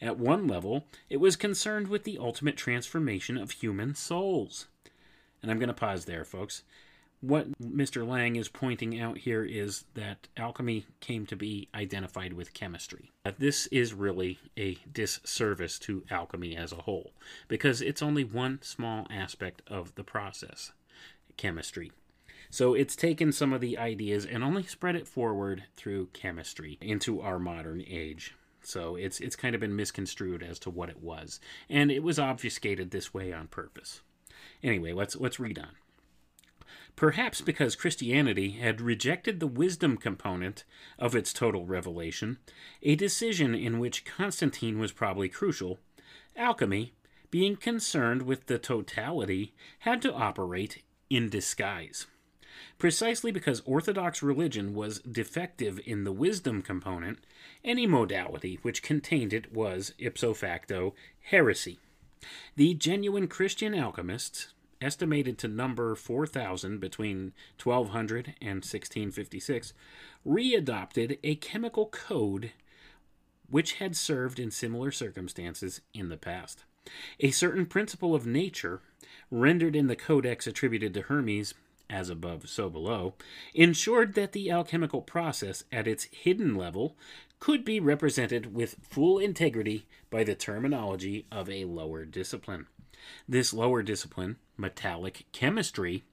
At 0.00 0.18
one 0.18 0.46
level, 0.46 0.86
it 1.08 1.16
was 1.18 1.36
concerned 1.36 1.88
with 1.88 2.04
the 2.04 2.18
ultimate 2.18 2.56
transformation 2.56 3.38
of 3.38 3.52
human 3.52 3.94
souls. 3.94 4.66
And 5.42 5.50
I'm 5.50 5.58
going 5.58 5.68
to 5.68 5.74
pause 5.74 6.04
there, 6.04 6.24
folks 6.24 6.62
what 7.20 7.58
Mr. 7.60 8.06
Lang 8.06 8.36
is 8.36 8.48
pointing 8.48 9.00
out 9.00 9.18
here 9.18 9.42
is 9.42 9.84
that 9.94 10.28
alchemy 10.36 10.86
came 11.00 11.26
to 11.26 11.36
be 11.36 11.68
identified 11.74 12.32
with 12.32 12.54
chemistry. 12.54 13.10
Uh, 13.24 13.32
this 13.38 13.66
is 13.68 13.94
really 13.94 14.38
a 14.56 14.78
disservice 14.90 15.78
to 15.80 16.04
alchemy 16.10 16.56
as 16.56 16.72
a 16.72 16.82
whole, 16.82 17.12
because 17.48 17.80
it's 17.80 18.02
only 18.02 18.24
one 18.24 18.60
small 18.62 19.06
aspect 19.10 19.62
of 19.66 19.94
the 19.94 20.04
process 20.04 20.72
chemistry. 21.36 21.92
So 22.50 22.74
it's 22.74 22.96
taken 22.96 23.32
some 23.32 23.52
of 23.52 23.60
the 23.60 23.76
ideas 23.76 24.24
and 24.24 24.44
only 24.44 24.62
spread 24.62 24.96
it 24.96 25.08
forward 25.08 25.64
through 25.76 26.08
chemistry 26.12 26.78
into 26.80 27.20
our 27.20 27.38
modern 27.38 27.82
age. 27.86 28.34
So 28.62 28.96
it's 28.96 29.20
it's 29.20 29.36
kind 29.36 29.54
of 29.54 29.60
been 29.60 29.76
misconstrued 29.76 30.42
as 30.42 30.58
to 30.60 30.70
what 30.70 30.88
it 30.88 31.00
was, 31.00 31.40
and 31.68 31.90
it 31.90 32.02
was 32.02 32.18
obfuscated 32.18 32.90
this 32.90 33.14
way 33.14 33.32
on 33.32 33.46
purpose. 33.46 34.00
Anyway, 34.62 34.92
let's 34.92 35.16
let's 35.16 35.38
read 35.38 35.58
on 35.58 35.68
perhaps 36.96 37.42
because 37.42 37.76
Christianity 37.76 38.52
had 38.52 38.80
rejected 38.80 39.38
the 39.38 39.46
wisdom 39.46 39.98
component 39.98 40.64
of 40.98 41.14
its 41.14 41.32
total 41.32 41.66
revelation, 41.66 42.38
a 42.82 42.96
decision 42.96 43.54
in 43.54 43.78
which 43.78 44.04
Constantine 44.04 44.78
was 44.78 44.92
probably 44.92 45.28
crucial, 45.28 45.78
alchemy, 46.34 46.94
being 47.30 47.56
concerned 47.56 48.22
with 48.22 48.46
the 48.46 48.58
totality, 48.58 49.54
had 49.80 50.00
to 50.02 50.14
operate 50.14 50.82
in 51.10 51.28
disguise. 51.28 52.06
Precisely 52.78 53.30
because 53.30 53.60
Orthodox 53.66 54.22
religion 54.22 54.74
was 54.74 55.00
defective 55.00 55.78
in 55.84 56.04
the 56.04 56.12
wisdom 56.12 56.62
component, 56.62 57.18
any 57.62 57.86
modality 57.86 58.58
which 58.62 58.82
contained 58.82 59.34
it 59.34 59.52
was, 59.52 59.92
ipso 59.98 60.32
facto, 60.32 60.94
heresy. 61.20 61.78
The 62.56 62.72
genuine 62.74 63.28
Christian 63.28 63.74
alchemists, 63.74 64.48
estimated 64.80 65.38
to 65.38 65.48
number 65.48 65.94
4,000 65.94 66.78
between 66.78 67.32
1200 67.62 68.34
and 68.40 68.56
1656, 68.56 69.72
readopted 70.26 71.18
a 71.22 71.36
chemical 71.36 71.86
code 71.86 72.52
which 73.48 73.74
had 73.74 73.96
served 73.96 74.38
in 74.38 74.50
similar 74.50 74.90
circumstances 74.90 75.80
in 75.94 76.08
the 76.08 76.16
past. 76.16 76.64
A 77.20 77.30
certain 77.30 77.66
principle 77.66 78.14
of 78.14 78.26
nature, 78.26 78.80
rendered 79.30 79.74
in 79.74 79.86
the 79.86 79.96
codex 79.96 80.46
attributed 80.46 80.94
to 80.94 81.02
Hermes, 81.02 81.54
as 81.88 82.10
above, 82.10 82.48
so 82.48 82.68
below, 82.68 83.14
ensured 83.54 84.14
that 84.14 84.32
the 84.32 84.50
alchemical 84.50 85.00
process 85.00 85.64
at 85.70 85.86
its 85.86 86.04
hidden 86.04 86.54
level 86.54 86.96
could 87.38 87.64
be 87.64 87.78
represented 87.78 88.54
with 88.54 88.76
full 88.82 89.18
integrity 89.18 89.86
by 90.10 90.24
the 90.24 90.34
terminology 90.34 91.26
of 91.30 91.48
a 91.50 91.64
lower 91.64 92.04
discipline. 92.04 92.66
This 93.28 93.52
lower 93.52 93.82
discipline, 93.82 94.36
metallic 94.56 95.26
chemistry, 95.32 96.04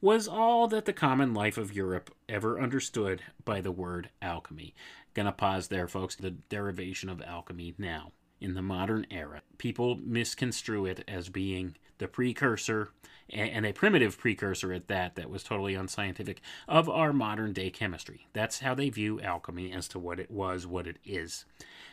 was 0.00 0.28
all 0.28 0.68
that 0.68 0.84
the 0.84 0.92
common 0.92 1.34
life 1.34 1.58
of 1.58 1.74
Europe 1.74 2.14
ever 2.28 2.60
understood 2.60 3.22
by 3.44 3.60
the 3.60 3.72
word 3.72 4.10
alchemy. 4.20 4.74
Gonna 5.14 5.32
pause 5.32 5.68
there, 5.68 5.88
folks. 5.88 6.16
The 6.16 6.30
derivation 6.30 7.08
of 7.08 7.22
alchemy 7.22 7.74
now 7.78 8.12
in 8.40 8.54
the 8.54 8.62
modern 8.62 9.06
era. 9.10 9.42
People 9.56 10.00
misconstrue 10.02 10.84
it 10.84 11.04
as 11.06 11.28
being 11.28 11.76
the 11.98 12.08
precursor, 12.08 12.90
and 13.30 13.64
a 13.64 13.72
primitive 13.72 14.18
precursor 14.18 14.72
at 14.72 14.88
that, 14.88 15.14
that 15.14 15.30
was 15.30 15.44
totally 15.44 15.74
unscientific, 15.74 16.40
of 16.66 16.88
our 16.88 17.12
modern 17.12 17.52
day 17.52 17.70
chemistry. 17.70 18.26
That's 18.32 18.58
how 18.58 18.74
they 18.74 18.90
view 18.90 19.20
alchemy 19.20 19.72
as 19.72 19.86
to 19.88 19.98
what 19.98 20.18
it 20.18 20.30
was, 20.30 20.66
what 20.66 20.86
it 20.86 20.98
is. 21.04 21.44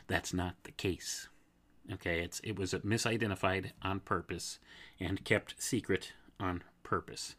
That's 0.08 0.34
not 0.34 0.56
the 0.64 0.72
case. 0.72 1.29
Okay, 1.92 2.20
it's 2.20 2.40
it 2.44 2.58
was 2.58 2.74
misidentified 2.74 3.72
on 3.82 4.00
purpose 4.02 4.60
and 5.00 5.24
kept 5.24 5.56
secret 5.62 6.14
on 6.40 6.64
purpose. 6.84 7.36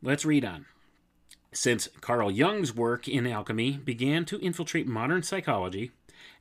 Let's 0.00 0.24
read 0.24 0.44
on. 0.44 0.66
Since 1.52 1.88
Carl 2.00 2.30
Jung's 2.30 2.74
work 2.74 3.06
in 3.06 3.26
alchemy 3.26 3.72
began 3.72 4.24
to 4.26 4.38
infiltrate 4.40 4.86
modern 4.86 5.22
psychology, 5.22 5.90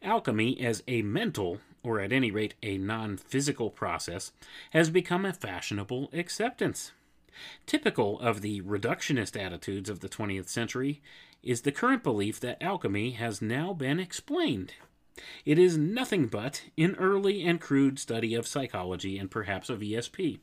alchemy 0.02 0.60
as 0.62 0.84
a 0.88 1.02
mental, 1.02 1.60
or 1.84 2.00
at 2.00 2.14
any 2.14 2.32
rate 2.32 2.54
a 2.64 2.78
non 2.78 3.18
physical 3.18 3.70
process, 3.70 4.32
has 4.72 4.90
become 4.90 5.26
a 5.26 5.34
fashionable 5.34 6.10
acceptance. 6.14 6.92
Typical 7.66 8.20
of 8.20 8.42
the 8.42 8.62
reductionist 8.62 9.40
attitudes 9.40 9.90
of 9.90 10.00
the 10.00 10.10
20th 10.10 10.48
century 10.48 11.02
is 11.44 11.62
the 11.62 11.72
current 11.72 12.04
belief 12.04 12.40
that 12.40 12.62
alchemy 12.62 13.12
has 13.12 13.42
now 13.42 13.74
been 13.74 14.00
explained. 14.00 14.74
It 15.46 15.60
is 15.60 15.78
nothing 15.78 16.28
but 16.28 16.64
an 16.78 16.96
early 16.96 17.44
and 17.44 17.60
crude 17.60 18.00
study 18.00 18.34
of 18.34 18.48
psychology 18.48 19.18
and 19.18 19.30
perhaps 19.30 19.70
of 19.70 19.80
ESP. 19.80 20.40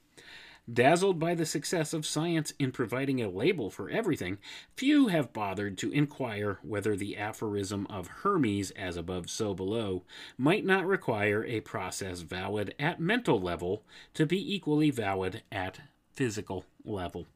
Dazzled 0.71 1.19
by 1.19 1.35
the 1.35 1.47
success 1.47 1.95
of 1.95 2.05
science 2.05 2.53
in 2.59 2.73
providing 2.73 3.23
a 3.23 3.31
label 3.31 3.71
for 3.71 3.89
everything, 3.89 4.37
few 4.77 5.07
have 5.09 5.33
bothered 5.33 5.79
to 5.79 5.91
inquire 5.93 6.59
whether 6.62 6.95
the 6.95 7.16
aphorism 7.16 7.87
of 7.89 8.09
Hermes, 8.09 8.71
as 8.73 8.99
above, 8.99 9.31
so 9.31 9.55
below, 9.55 10.05
might 10.37 10.66
not 10.66 10.87
require 10.87 11.43
a 11.45 11.61
process 11.61 12.21
valid 12.21 12.75
at 12.79 13.01
mental 13.01 13.41
level 13.41 13.83
to 14.12 14.27
be 14.27 14.55
equally 14.55 14.91
valid 14.91 15.43
at 15.51 15.81
physical 16.12 16.66
level. 16.85 17.27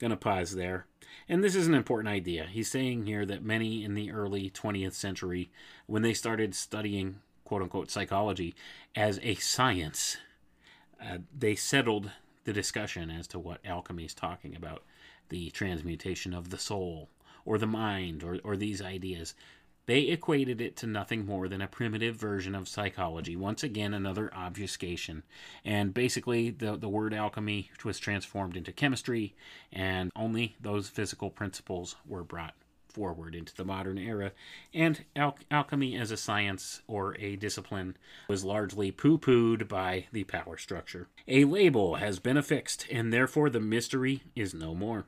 Gonna 0.00 0.16
pause 0.16 0.56
there. 0.56 0.86
And 1.28 1.42
this 1.42 1.54
is 1.54 1.66
an 1.66 1.74
important 1.74 2.08
idea. 2.08 2.46
He's 2.46 2.70
saying 2.70 3.06
here 3.06 3.26
that 3.26 3.42
many 3.42 3.84
in 3.84 3.94
the 3.94 4.10
early 4.10 4.50
20th 4.50 4.94
century, 4.94 5.50
when 5.86 6.02
they 6.02 6.14
started 6.14 6.54
studying 6.54 7.20
quote 7.44 7.62
unquote 7.62 7.90
psychology 7.90 8.54
as 8.94 9.18
a 9.22 9.34
science, 9.36 10.18
uh, 11.02 11.18
they 11.36 11.54
settled 11.54 12.10
the 12.44 12.52
discussion 12.52 13.10
as 13.10 13.26
to 13.28 13.38
what 13.38 13.64
alchemy 13.64 14.04
is 14.04 14.14
talking 14.14 14.54
about 14.54 14.82
the 15.28 15.50
transmutation 15.50 16.32
of 16.32 16.50
the 16.50 16.58
soul 16.58 17.08
or 17.44 17.58
the 17.58 17.66
mind 17.66 18.22
or, 18.22 18.38
or 18.44 18.56
these 18.56 18.82
ideas. 18.82 19.34
They 19.86 20.02
equated 20.02 20.60
it 20.60 20.76
to 20.78 20.86
nothing 20.86 21.24
more 21.24 21.48
than 21.48 21.62
a 21.62 21.68
primitive 21.68 22.16
version 22.16 22.54
of 22.54 22.68
psychology. 22.68 23.36
Once 23.36 23.62
again, 23.62 23.94
another 23.94 24.34
obfuscation. 24.34 25.22
And 25.64 25.94
basically, 25.94 26.50
the, 26.50 26.76
the 26.76 26.88
word 26.88 27.14
alchemy 27.14 27.70
was 27.84 27.98
transformed 27.98 28.56
into 28.56 28.72
chemistry, 28.72 29.34
and 29.72 30.10
only 30.16 30.56
those 30.60 30.88
physical 30.88 31.30
principles 31.30 31.96
were 32.04 32.24
brought 32.24 32.54
forward 32.96 33.34
into 33.34 33.54
the 33.54 33.64
modern 33.64 33.98
era, 33.98 34.32
and 34.72 35.04
al- 35.14 35.38
alchemy 35.50 35.96
as 35.96 36.10
a 36.10 36.16
science 36.16 36.80
or 36.88 37.14
a 37.18 37.36
discipline 37.36 37.94
was 38.26 38.42
largely 38.42 38.90
poo 38.90 39.18
pooed 39.18 39.68
by 39.68 40.06
the 40.12 40.24
power 40.24 40.56
structure. 40.56 41.06
A 41.28 41.44
label 41.44 41.96
has 41.96 42.18
been 42.18 42.38
affixed, 42.38 42.86
and 42.90 43.12
therefore 43.12 43.50
the 43.50 43.60
mystery 43.60 44.22
is 44.34 44.54
no 44.54 44.74
more. 44.74 45.04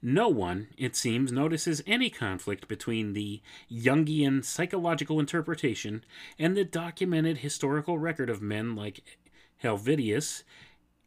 No 0.00 0.28
one, 0.28 0.68
it 0.76 0.96
seems, 0.96 1.30
notices 1.30 1.82
any 1.86 2.10
conflict 2.10 2.66
between 2.66 3.12
the 3.12 3.40
Jungian 3.70 4.44
psychological 4.44 5.20
interpretation 5.20 6.04
and 6.38 6.56
the 6.56 6.64
documented 6.64 7.38
historical 7.38 7.98
record 7.98 8.28
of 8.28 8.42
men 8.42 8.74
like 8.74 9.18
Helvetius 9.62 10.42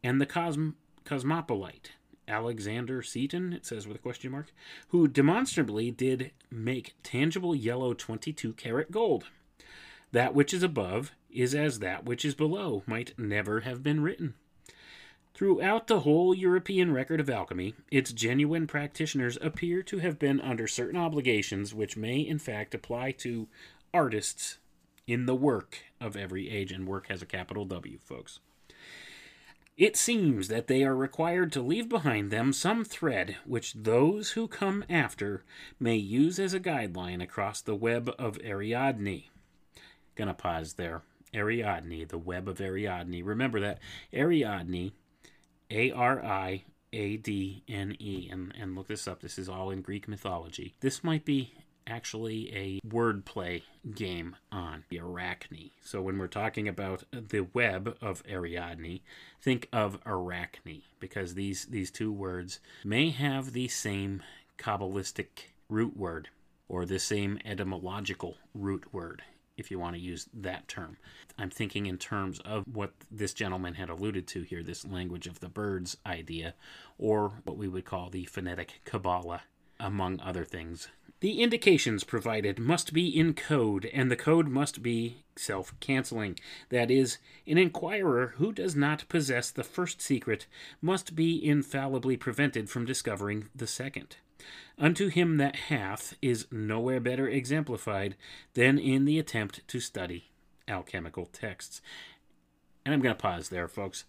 and 0.02 0.20
the 0.20 0.26
cosm- 0.26 0.74
cosmopolite. 1.04 1.90
Alexander 2.28 3.02
Seaton, 3.02 3.52
it 3.52 3.64
says 3.64 3.86
with 3.86 3.96
a 3.96 4.00
question 4.00 4.32
mark, 4.32 4.52
who 4.88 5.06
demonstrably 5.06 5.90
did 5.90 6.32
make 6.50 6.94
tangible 7.02 7.54
yellow 7.54 7.94
22 7.94 8.52
karat 8.54 8.90
gold. 8.90 9.26
That 10.12 10.34
which 10.34 10.52
is 10.52 10.62
above 10.62 11.12
is 11.30 11.54
as 11.54 11.78
that 11.80 12.04
which 12.04 12.24
is 12.24 12.34
below 12.34 12.82
might 12.86 13.16
never 13.18 13.60
have 13.60 13.82
been 13.82 14.00
written. 14.00 14.34
Throughout 15.36 15.86
the 15.86 16.00
whole 16.00 16.34
European 16.34 16.94
record 16.94 17.20
of 17.20 17.28
alchemy, 17.28 17.74
its 17.90 18.10
genuine 18.10 18.66
practitioners 18.66 19.36
appear 19.42 19.82
to 19.82 19.98
have 19.98 20.18
been 20.18 20.40
under 20.40 20.66
certain 20.66 20.98
obligations 20.98 21.74
which 21.74 21.94
may 21.94 22.20
in 22.20 22.38
fact 22.38 22.74
apply 22.74 23.10
to 23.18 23.46
artists 23.92 24.56
in 25.06 25.26
the 25.26 25.34
work 25.34 25.80
of 26.00 26.16
every 26.16 26.48
age, 26.48 26.72
and 26.72 26.88
work 26.88 27.08
has 27.08 27.20
a 27.20 27.26
capital 27.26 27.66
W, 27.66 27.98
folks. 28.02 28.40
It 29.76 29.94
seems 29.94 30.48
that 30.48 30.68
they 30.68 30.82
are 30.82 30.96
required 30.96 31.52
to 31.52 31.60
leave 31.60 31.90
behind 31.90 32.30
them 32.30 32.54
some 32.54 32.82
thread 32.82 33.36
which 33.44 33.74
those 33.74 34.30
who 34.30 34.48
come 34.48 34.84
after 34.88 35.44
may 35.78 35.96
use 35.96 36.38
as 36.38 36.54
a 36.54 36.60
guideline 36.60 37.22
across 37.22 37.60
the 37.60 37.76
web 37.76 38.10
of 38.18 38.38
Ariadne. 38.42 39.24
Gonna 40.14 40.32
pause 40.32 40.72
there. 40.72 41.02
Ariadne, 41.34 42.08
the 42.08 42.16
web 42.16 42.48
of 42.48 42.58
Ariadne. 42.58 43.22
Remember 43.22 43.60
that 43.60 43.80
Ariadne, 44.14 44.92
A 45.70 45.90
R 45.90 46.24
I 46.24 46.64
A 46.92 47.16
D 47.16 47.62
N 47.68 47.96
E, 47.98 48.28
and 48.30 48.54
and 48.58 48.74
look 48.74 48.88
this 48.88 49.08
up. 49.08 49.20
This 49.20 49.38
is 49.38 49.48
all 49.48 49.70
in 49.70 49.82
Greek 49.82 50.08
mythology. 50.08 50.74
This 50.80 51.02
might 51.02 51.24
be 51.24 51.54
actually 51.86 52.52
a 52.54 52.80
wordplay 52.86 53.62
game 53.94 54.36
on 54.50 54.84
the 54.88 54.98
Arachne. 54.98 55.70
So 55.82 56.02
when 56.02 56.18
we're 56.18 56.26
talking 56.26 56.66
about 56.66 57.04
the 57.12 57.42
web 57.52 57.96
of 58.00 58.22
Ariadne, 58.28 59.00
think 59.40 59.68
of 59.72 59.98
Arachne 60.04 60.82
because 61.00 61.34
these 61.34 61.66
these 61.66 61.90
two 61.90 62.12
words 62.12 62.60
may 62.84 63.10
have 63.10 63.52
the 63.52 63.68
same 63.68 64.22
kabbalistic 64.58 65.52
root 65.68 65.96
word 65.96 66.28
or 66.68 66.84
the 66.84 66.98
same 66.98 67.38
etymological 67.44 68.36
root 68.54 68.92
word 68.92 69.22
if 69.56 69.70
you 69.70 69.78
want 69.78 69.96
to 69.96 70.02
use 70.02 70.28
that 70.34 70.68
term. 70.68 70.96
I'm 71.38 71.50
thinking 71.50 71.86
in 71.86 71.98
terms 71.98 72.40
of 72.40 72.64
what 72.72 72.92
this 73.10 73.34
gentleman 73.34 73.74
had 73.74 73.88
alluded 73.88 74.26
to 74.28 74.42
here 74.42 74.62
this 74.62 74.84
language 74.84 75.26
of 75.26 75.40
the 75.40 75.48
birds 75.48 75.96
idea, 76.06 76.54
or 76.98 77.40
what 77.44 77.56
we 77.56 77.68
would 77.68 77.84
call 77.84 78.10
the 78.10 78.24
phonetic 78.24 78.80
Kabbalah, 78.84 79.42
among 79.80 80.20
other 80.20 80.44
things. 80.44 80.88
The 81.20 81.40
indications 81.42 82.04
provided 82.04 82.58
must 82.58 82.92
be 82.92 83.08
in 83.08 83.32
code, 83.32 83.86
and 83.86 84.10
the 84.10 84.16
code 84.16 84.48
must 84.48 84.82
be 84.82 85.24
self 85.34 85.78
canceling. 85.80 86.38
That 86.68 86.90
is, 86.90 87.16
an 87.46 87.56
inquirer 87.56 88.34
who 88.36 88.52
does 88.52 88.76
not 88.76 89.08
possess 89.08 89.50
the 89.50 89.64
first 89.64 90.02
secret 90.02 90.46
must 90.82 91.16
be 91.16 91.42
infallibly 91.42 92.18
prevented 92.18 92.68
from 92.68 92.84
discovering 92.84 93.48
the 93.54 93.66
second. 93.66 94.16
Unto 94.78 95.08
him 95.08 95.38
that 95.38 95.56
hath 95.56 96.14
is 96.20 96.46
nowhere 96.50 97.00
better 97.00 97.28
exemplified 97.28 98.16
than 98.54 98.78
in 98.78 99.04
the 99.04 99.18
attempt 99.18 99.66
to 99.68 99.80
study 99.80 100.30
alchemical 100.68 101.26
texts. 101.26 101.80
And 102.84 102.94
I'm 102.94 103.00
going 103.00 103.14
to 103.14 103.20
pause 103.20 103.48
there, 103.48 103.68
folks. 103.68 104.04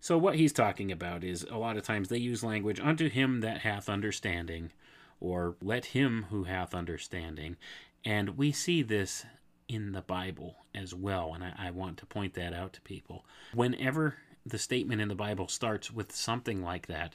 So, 0.00 0.18
what 0.18 0.36
he's 0.36 0.52
talking 0.52 0.90
about 0.90 1.22
is 1.22 1.44
a 1.44 1.56
lot 1.56 1.76
of 1.76 1.84
times 1.84 2.08
they 2.08 2.18
use 2.18 2.42
language 2.42 2.80
unto 2.80 3.08
him 3.08 3.40
that 3.40 3.60
hath 3.60 3.88
understanding, 3.88 4.72
or 5.20 5.56
let 5.62 5.86
him 5.86 6.26
who 6.30 6.44
hath 6.44 6.74
understanding. 6.74 7.56
And 8.04 8.36
we 8.36 8.50
see 8.50 8.82
this 8.82 9.24
in 9.68 9.92
the 9.92 10.02
Bible 10.02 10.56
as 10.74 10.94
well, 10.94 11.34
and 11.34 11.44
I, 11.44 11.54
I 11.56 11.70
want 11.70 11.98
to 11.98 12.06
point 12.06 12.34
that 12.34 12.52
out 12.52 12.72
to 12.74 12.80
people. 12.80 13.24
Whenever 13.54 14.16
the 14.44 14.58
statement 14.58 15.00
in 15.00 15.08
the 15.08 15.14
Bible 15.14 15.46
starts 15.46 15.90
with 15.90 16.12
something 16.12 16.62
like 16.62 16.88
that, 16.88 17.14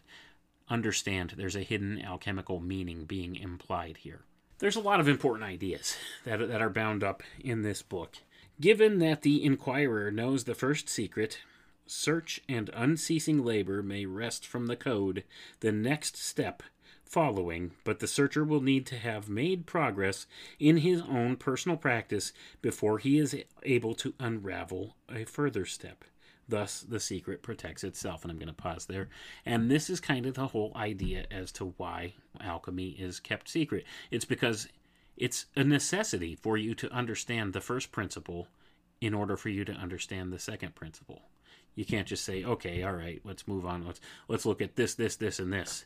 understand 0.70 1.34
there's 1.36 1.56
a 1.56 1.62
hidden 1.62 2.02
alchemical 2.02 2.60
meaning 2.60 3.06
being 3.06 3.36
implied 3.36 3.98
here. 3.98 4.22
There's 4.60 4.76
a 4.76 4.82
lot 4.82 5.00
of 5.00 5.08
important 5.08 5.48
ideas 5.48 5.96
that, 6.26 6.48
that 6.48 6.62
are 6.62 6.70
bound 6.70 7.04
up 7.04 7.22
in 7.40 7.62
this 7.62 7.82
book. 7.82 8.18
Given 8.60 8.98
that 9.00 9.22
the 9.22 9.44
inquirer 9.44 10.10
knows 10.10 10.44
the 10.44 10.56
first 10.56 10.90
secret, 10.90 11.40
search 11.86 12.42
and 12.50 12.70
unceasing 12.74 13.44
labor 13.44 13.84
may 13.84 14.06
rest 14.06 14.48
from 14.48 14.66
the 14.66 14.76
code 14.76 15.24
the 15.60 15.72
next 15.72 16.18
step 16.18 16.64
following, 17.06 17.72
but 17.84 18.00
the 18.00 18.08
searcher 18.08 18.44
will 18.44 18.62
need 18.62 18.86
to 18.88 18.98
have 18.98 19.30
made 19.30 19.66
progress 19.66 20.26
in 20.60 20.78
his 20.78 21.02
own 21.02 21.36
personal 21.36 21.78
practice 21.78 22.34
before 22.62 23.00
he 23.00 23.18
is 23.18 23.36
able 23.64 23.96
to 23.96 24.14
unravel 24.20 24.96
a 25.10 25.24
further 25.24 25.66
step. 25.66 26.04
Thus, 26.50 26.82
the 26.82 27.00
secret 27.00 27.42
protects 27.42 27.84
itself. 27.84 28.24
And 28.24 28.32
I'm 28.32 28.38
going 28.38 28.48
to 28.48 28.54
pause 28.54 28.86
there. 28.86 29.10
And 29.46 29.70
this 29.70 29.90
is 29.90 30.00
kind 30.00 30.26
of 30.26 30.36
the 30.36 30.48
whole 30.48 30.72
idea 30.76 31.26
as 31.30 31.52
to 31.54 31.74
why 31.78 32.14
alchemy 32.40 32.90
is 32.90 33.20
kept 33.20 33.50
secret. 33.50 33.86
It's 34.12 34.26
because 34.26 34.68
it's 35.18 35.48
a 35.56 35.64
necessity 35.64 36.36
for 36.36 36.58
you 36.58 36.76
to 36.76 36.92
understand 36.92 37.54
the 37.54 37.62
first 37.62 37.92
principle 37.92 38.48
in 39.02 39.14
order 39.14 39.36
for 39.36 39.50
you 39.50 39.66
to 39.66 39.74
understand 39.74 40.32
the 40.32 40.40
second 40.40 40.76
principle. 40.76 41.24
You 41.76 41.86
can't 41.86 42.08
just 42.08 42.26
say, 42.26 42.44
"Okay, 42.44 42.82
all 42.82 42.94
right, 42.94 43.22
let's 43.24 43.48
move 43.48 43.66
on. 43.66 43.86
Let's 43.86 44.00
let's 44.28 44.46
look 44.46 44.62
at 44.62 44.76
this, 44.76 44.96
this, 44.96 45.16
this, 45.16 45.40
and 45.40 45.54
this." 45.54 45.86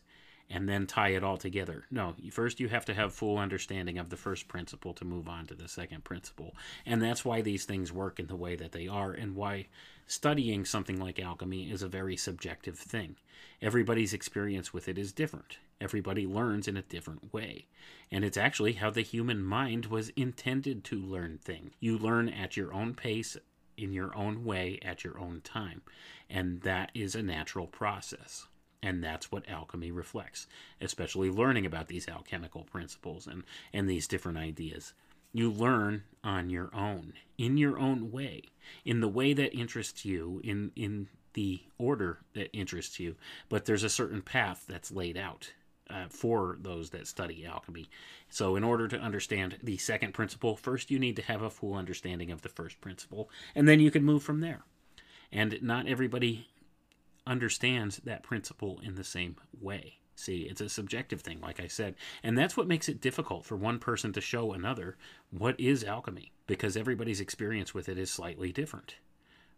And 0.51 0.67
then 0.67 0.85
tie 0.85 1.09
it 1.09 1.23
all 1.23 1.37
together. 1.37 1.85
No, 1.89 2.13
first 2.29 2.59
you 2.59 2.67
have 2.67 2.85
to 2.85 2.93
have 2.93 3.13
full 3.13 3.37
understanding 3.37 3.97
of 3.97 4.09
the 4.09 4.17
first 4.17 4.47
principle 4.47 4.93
to 4.95 5.05
move 5.05 5.29
on 5.29 5.47
to 5.47 5.55
the 5.55 5.67
second 5.67 6.03
principle. 6.03 6.55
And 6.85 7.01
that's 7.01 7.23
why 7.23 7.41
these 7.41 7.65
things 7.65 7.93
work 7.93 8.19
in 8.19 8.27
the 8.27 8.35
way 8.35 8.55
that 8.57 8.73
they 8.73 8.87
are 8.87 9.13
and 9.13 9.35
why 9.35 9.67
studying 10.07 10.65
something 10.65 10.99
like 10.99 11.19
alchemy 11.19 11.71
is 11.71 11.81
a 11.81 11.87
very 11.87 12.17
subjective 12.17 12.77
thing. 12.77 13.15
Everybody's 13.61 14.13
experience 14.13 14.73
with 14.73 14.89
it 14.89 14.97
is 14.97 15.13
different. 15.13 15.59
Everybody 15.79 16.27
learns 16.27 16.67
in 16.67 16.75
a 16.75 16.81
different 16.81 17.33
way. 17.33 17.67
And 18.11 18.25
it's 18.25 18.37
actually 18.37 18.73
how 18.73 18.89
the 18.89 19.01
human 19.01 19.41
mind 19.43 19.85
was 19.85 20.09
intended 20.09 20.83
to 20.85 20.99
learn 20.99 21.39
things. 21.41 21.71
You 21.79 21.97
learn 21.97 22.27
at 22.27 22.57
your 22.57 22.73
own 22.73 22.93
pace, 22.93 23.37
in 23.77 23.93
your 23.93 24.15
own 24.15 24.43
way, 24.43 24.79
at 24.83 25.03
your 25.05 25.17
own 25.17 25.41
time. 25.43 25.81
And 26.29 26.61
that 26.61 26.91
is 26.93 27.15
a 27.15 27.23
natural 27.23 27.67
process. 27.67 28.47
And 28.83 29.03
that's 29.03 29.31
what 29.31 29.47
alchemy 29.47 29.91
reflects, 29.91 30.47
especially 30.79 31.29
learning 31.29 31.65
about 31.65 31.87
these 31.87 32.07
alchemical 32.07 32.63
principles 32.63 33.27
and, 33.27 33.43
and 33.73 33.89
these 33.89 34.07
different 34.07 34.39
ideas. 34.39 34.93
You 35.33 35.51
learn 35.51 36.03
on 36.23 36.49
your 36.49 36.69
own, 36.73 37.13
in 37.37 37.57
your 37.57 37.79
own 37.79 38.11
way, 38.11 38.43
in 38.83 38.99
the 38.99 39.07
way 39.07 39.33
that 39.33 39.53
interests 39.53 40.03
you, 40.03 40.41
in, 40.43 40.71
in 40.75 41.07
the 41.33 41.61
order 41.77 42.19
that 42.33 42.55
interests 42.55 42.99
you. 42.99 43.15
But 43.49 43.65
there's 43.65 43.83
a 43.83 43.89
certain 43.89 44.21
path 44.21 44.65
that's 44.67 44.91
laid 44.91 45.15
out 45.15 45.53
uh, 45.89 46.05
for 46.09 46.57
those 46.61 46.89
that 46.91 47.07
study 47.07 47.45
alchemy. 47.45 47.89
So, 48.29 48.55
in 48.55 48.63
order 48.63 48.87
to 48.87 48.99
understand 48.99 49.57
the 49.61 49.77
second 49.77 50.13
principle, 50.13 50.55
first 50.55 50.91
you 50.91 50.99
need 50.99 51.15
to 51.17 51.21
have 51.23 51.41
a 51.41 51.49
full 51.49 51.73
understanding 51.73 52.31
of 52.31 52.41
the 52.41 52.49
first 52.49 52.79
principle, 52.81 53.29
and 53.55 53.67
then 53.67 53.79
you 53.79 53.91
can 53.91 54.03
move 54.03 54.23
from 54.23 54.39
there. 54.39 54.63
And 55.31 55.57
not 55.61 55.87
everybody 55.87 56.47
understands 57.25 57.97
that 57.97 58.23
principle 58.23 58.79
in 58.83 58.95
the 58.95 59.03
same 59.03 59.35
way. 59.59 59.97
See, 60.15 60.41
it's 60.41 60.61
a 60.61 60.69
subjective 60.69 61.21
thing, 61.21 61.39
like 61.41 61.59
I 61.59 61.67
said. 61.67 61.95
And 62.21 62.37
that's 62.37 62.55
what 62.55 62.67
makes 62.67 62.87
it 62.89 63.01
difficult 63.01 63.45
for 63.45 63.55
one 63.55 63.79
person 63.79 64.13
to 64.13 64.21
show 64.21 64.53
another 64.53 64.97
what 65.31 65.59
is 65.59 65.83
alchemy, 65.83 66.31
because 66.47 66.77
everybody's 66.77 67.21
experience 67.21 67.73
with 67.73 67.89
it 67.89 67.97
is 67.97 68.11
slightly 68.11 68.51
different. 68.51 68.95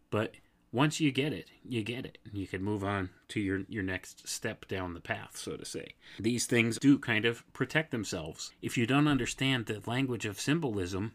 But 0.10 0.36
once 0.72 1.00
you 1.00 1.12
get 1.12 1.34
it, 1.34 1.50
you 1.64 1.84
get 1.84 2.06
it. 2.06 2.18
You 2.32 2.48
can 2.48 2.64
move 2.64 2.84
on 2.84 3.10
to 3.30 3.40
your, 3.40 3.62
your 3.68 3.84
next 3.84 4.28
step 4.28 4.68
down 4.68 4.94
the 4.94 5.02
path, 5.02 5.38
so 5.38 5.58
to 5.58 5.66
say. 5.66 5.96
These 6.20 6.46
things 6.46 6.78
do 6.80 6.98
kind 6.98 7.26
of 7.26 7.44
protect 7.54 7.92
themselves. 7.92 8.52
If 8.62 8.78
you 8.78 8.88
don't 8.88 9.08
understand 9.08 9.66
the 9.66 9.82
language 9.86 10.26
of 10.26 10.40
symbolism, 10.40 11.14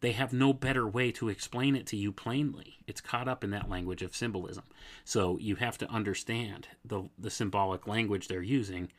they 0.00 0.12
have 0.12 0.32
no 0.32 0.52
better 0.52 0.86
way 0.86 1.12
to 1.12 1.28
explain 1.28 1.76
it 1.76 1.86
to 1.88 1.96
you 1.96 2.12
plainly. 2.12 2.78
It's 2.86 3.00
caught 3.00 3.28
up 3.28 3.44
in 3.44 3.50
that 3.50 3.68
language 3.68 4.02
of 4.02 4.16
symbolism. 4.16 4.64
So 5.04 5.38
you 5.38 5.56
have 5.56 5.78
to 5.78 5.90
understand 5.90 6.68
the, 6.84 7.04
the 7.18 7.30
symbolic 7.30 7.86
language 7.86 8.28
they're 8.28 8.42
using 8.42 8.90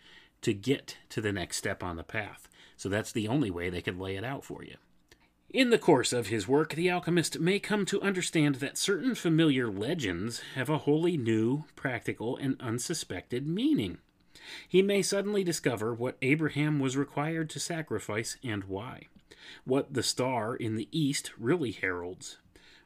to 0.42 0.54
get 0.54 0.98
to 1.10 1.22
the 1.22 1.32
next 1.32 1.58
step 1.58 1.84
on 1.84 1.96
the 1.96 2.04
path. 2.04 2.48
So 2.78 2.90
that's 2.90 3.12
the 3.12 3.28
only 3.28 3.52
way 3.52 3.70
they 3.70 3.82
could 3.82 4.00
lay 4.00 4.16
it 4.16 4.24
out 4.24 4.44
for 4.44 4.64
you. 4.64 4.76
In 5.50 5.70
the 5.70 5.78
course 5.78 6.14
of 6.14 6.28
his 6.28 6.48
work, 6.48 6.76
the 6.76 6.90
alchemist 6.90 7.40
may 7.40 7.60
come 7.60 7.86
to 7.88 8.02
understand 8.02 8.56
that 8.56 8.78
certain 8.78 9.16
familiar 9.16 9.70
legends 9.70 10.42
have 10.56 10.70
a 10.70 10.80
wholly 10.80 11.18
new, 11.18 11.66
practical, 11.76 12.38
and 12.38 12.56
unsuspected 12.62 13.46
meaning. 13.46 13.98
He 14.68 14.82
may 14.82 15.02
suddenly 15.02 15.44
discover 15.44 15.94
what 15.94 16.18
Abraham 16.22 16.80
was 16.80 16.98
required 16.98 17.50
to 17.52 17.60
sacrifice 17.60 18.38
and 18.44 18.64
why, 18.66 19.08
what 19.66 19.94
the 19.94 20.04
star 20.04 20.56
in 20.56 20.76
the 20.76 20.88
east 20.92 21.32
really 21.38 21.72
heralds, 21.72 22.38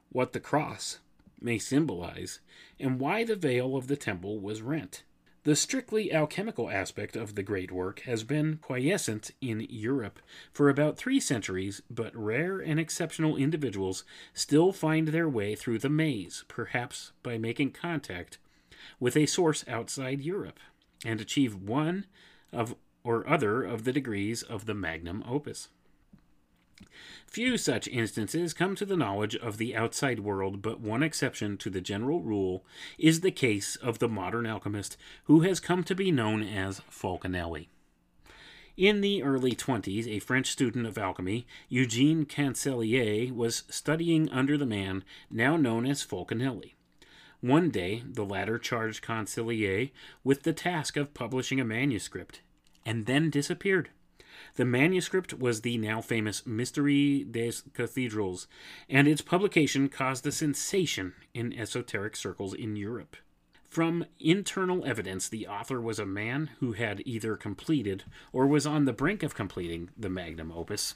what 0.10 0.34
the 0.34 0.40
cross 0.40 1.00
may 1.40 1.58
symbolize, 1.58 2.40
and 2.80 3.00
why 3.00 3.24
the 3.24 3.36
veil 3.36 3.76
of 3.76 3.88
the 3.88 3.98
temple 3.98 4.40
was 4.40 4.62
rent. 4.62 5.04
The 5.44 5.56
strictly 5.56 6.12
alchemical 6.12 6.72
aspect 6.72 7.16
of 7.16 7.36
the 7.36 7.44
great 7.44 7.72
work 7.72 8.00
has 8.02 8.24
been 8.24 8.58
quiescent 8.58 9.30
in 9.42 9.68
Europe 9.70 10.20
for 10.52 10.70
about 10.70 10.98
three 10.98 11.20
centuries, 11.20 11.84
but 11.88 12.16
rare 12.16 12.58
and 12.60 12.80
exceptional 12.80 13.38
individuals 13.38 14.06
still 14.34 14.72
find 14.72 15.10
their 15.10 15.30
way 15.30 15.54
through 15.54 15.78
the 15.78 15.90
maze, 15.90 16.46
perhaps 16.48 17.12
by 17.22 17.38
making 17.38 17.74
contact 17.74 18.40
with 19.00 19.16
a 19.16 19.28
source 19.28 19.64
outside 19.68 20.22
Europe, 20.22 20.60
and 21.06 21.22
achieve 21.22 21.56
one 21.56 22.06
of 22.52 22.76
or 23.04 23.28
other 23.30 23.64
of 23.64 23.84
the 23.84 23.94
degrees 23.94 24.42
of 24.42 24.66
the 24.66 24.74
magnum 24.74 25.24
opus. 25.28 25.70
Few 27.28 27.58
such 27.58 27.88
instances 27.88 28.54
come 28.54 28.76
to 28.76 28.86
the 28.86 28.98
knowledge 28.98 29.36
of 29.36 29.58
the 29.58 29.76
outside 29.76 30.20
world, 30.20 30.62
but 30.62 30.82
one 30.82 31.04
exception 31.04 31.58
to 31.58 31.70
the 31.70 31.82
general 31.82 32.22
rule 32.22 32.66
is 32.98 33.22
the 33.22 33.32
case 33.32 33.76
of 33.78 34.00
the 34.00 34.10
modern 34.10 34.46
alchemist 34.46 34.98
who 35.26 35.42
has 35.42 35.60
come 35.60 35.84
to 35.84 35.96
be 35.96 36.12
known 36.12 36.42
as 36.42 36.82
Fulcanelli. 36.90 37.68
In 38.78 39.00
the 39.00 39.24
early 39.24 39.56
20s, 39.56 40.08
a 40.08 40.20
French 40.20 40.52
student 40.52 40.86
of 40.86 40.98
alchemy, 40.98 41.48
Eugene 41.70 42.26
Canseliet, 42.26 43.34
was 43.34 43.64
studying 43.70 44.30
under 44.30 44.58
the 44.58 44.66
man 44.66 45.04
now 45.30 45.56
known 45.56 45.86
as 45.86 46.04
Fulcanelli. 46.04 46.74
One 47.46 47.70
day, 47.70 48.02
the 48.12 48.26
latter 48.26 48.58
charged 48.58 49.04
Canseliet 49.04 49.92
with 50.24 50.42
the 50.42 50.52
task 50.52 50.98
of 50.98 51.14
publishing 51.14 51.60
a 51.60 51.64
manuscript, 51.64 52.42
and 52.84 53.06
then 53.06 53.30
disappeared. 53.30 53.90
The 54.56 54.66
manuscript 54.66 55.32
was 55.32 55.62
the 55.62 55.78
now 55.78 56.02
famous 56.02 56.48
Mystery 56.48 57.24
des 57.24 57.58
Cathedrals, 57.76 58.48
and 58.90 59.08
its 59.08 59.22
publication 59.22 59.90
caused 59.90 60.26
a 60.26 60.32
sensation 60.32 61.14
in 61.36 61.54
esoteric 61.54 62.16
circles 62.16 62.56
in 62.56 62.76
Europe. 62.76 63.16
From 63.70 64.06
internal 64.20 64.84
evidence, 64.84 65.30
the 65.30 65.46
author 65.46 65.80
was 65.80 66.00
a 66.00 66.06
man 66.08 66.50
who 66.62 66.72
had 66.72 67.04
either 67.06 67.36
completed 67.36 68.06
or 68.34 68.48
was 68.48 68.66
on 68.66 68.86
the 68.86 68.92
brink 68.92 69.22
of 69.22 69.36
completing 69.36 69.92
the 69.96 70.10
magnum 70.10 70.52
opus. 70.52 70.96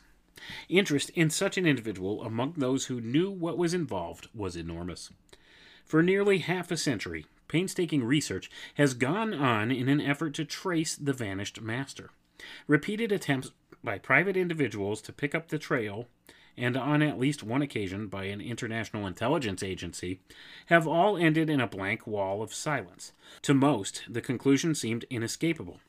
Interest 0.68 1.12
in 1.12 1.30
such 1.30 1.60
an 1.60 1.68
individual 1.68 2.24
among 2.24 2.54
those 2.58 2.88
who 2.88 3.00
knew 3.00 3.30
what 3.30 3.60
was 3.60 3.76
involved 3.76 4.30
was 4.34 4.56
enormous. 4.56 5.12
For 5.90 6.04
nearly 6.04 6.38
half 6.38 6.70
a 6.70 6.78
century, 6.78 7.26
painstaking 7.48 8.04
research 8.04 8.52
has 8.76 8.94
gone 8.94 9.34
on 9.34 9.72
in 9.72 9.90
an 9.90 10.00
effort 10.00 10.36
to 10.36 10.46
trace 10.46 10.96
the 10.96 11.14
vanished 11.14 11.62
master. 11.62 12.12
Repeated 12.68 13.12
attempts 13.12 13.50
by 13.84 13.98
private 13.98 14.38
individuals 14.38 15.02
to 15.02 15.12
pick 15.12 15.34
up 15.34 15.48
the 15.48 15.58
trail, 15.58 16.08
and 16.56 16.78
on 16.78 17.02
at 17.02 17.18
least 17.18 17.42
one 17.42 17.64
occasion 17.64 18.06
by 18.06 18.26
an 18.26 18.40
international 18.40 19.08
intelligence 19.08 19.64
agency, 19.64 20.20
have 20.68 20.88
all 20.88 21.18
ended 21.18 21.50
in 21.50 21.60
a 21.60 21.66
blank 21.66 22.06
wall 22.06 22.44
of 22.44 22.54
silence. 22.54 23.14
To 23.42 23.56
most, 23.56 24.04
the 24.08 24.22
conclusion 24.22 24.76
seemed 24.76 25.06
inescapable. 25.10 25.80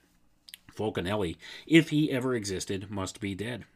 Fulcanelli, 0.74 1.36
if 1.66 1.90
he 1.90 2.10
ever 2.10 2.34
existed, 2.34 2.90
must 2.90 3.20
be 3.20 3.34
dead. 3.34 3.66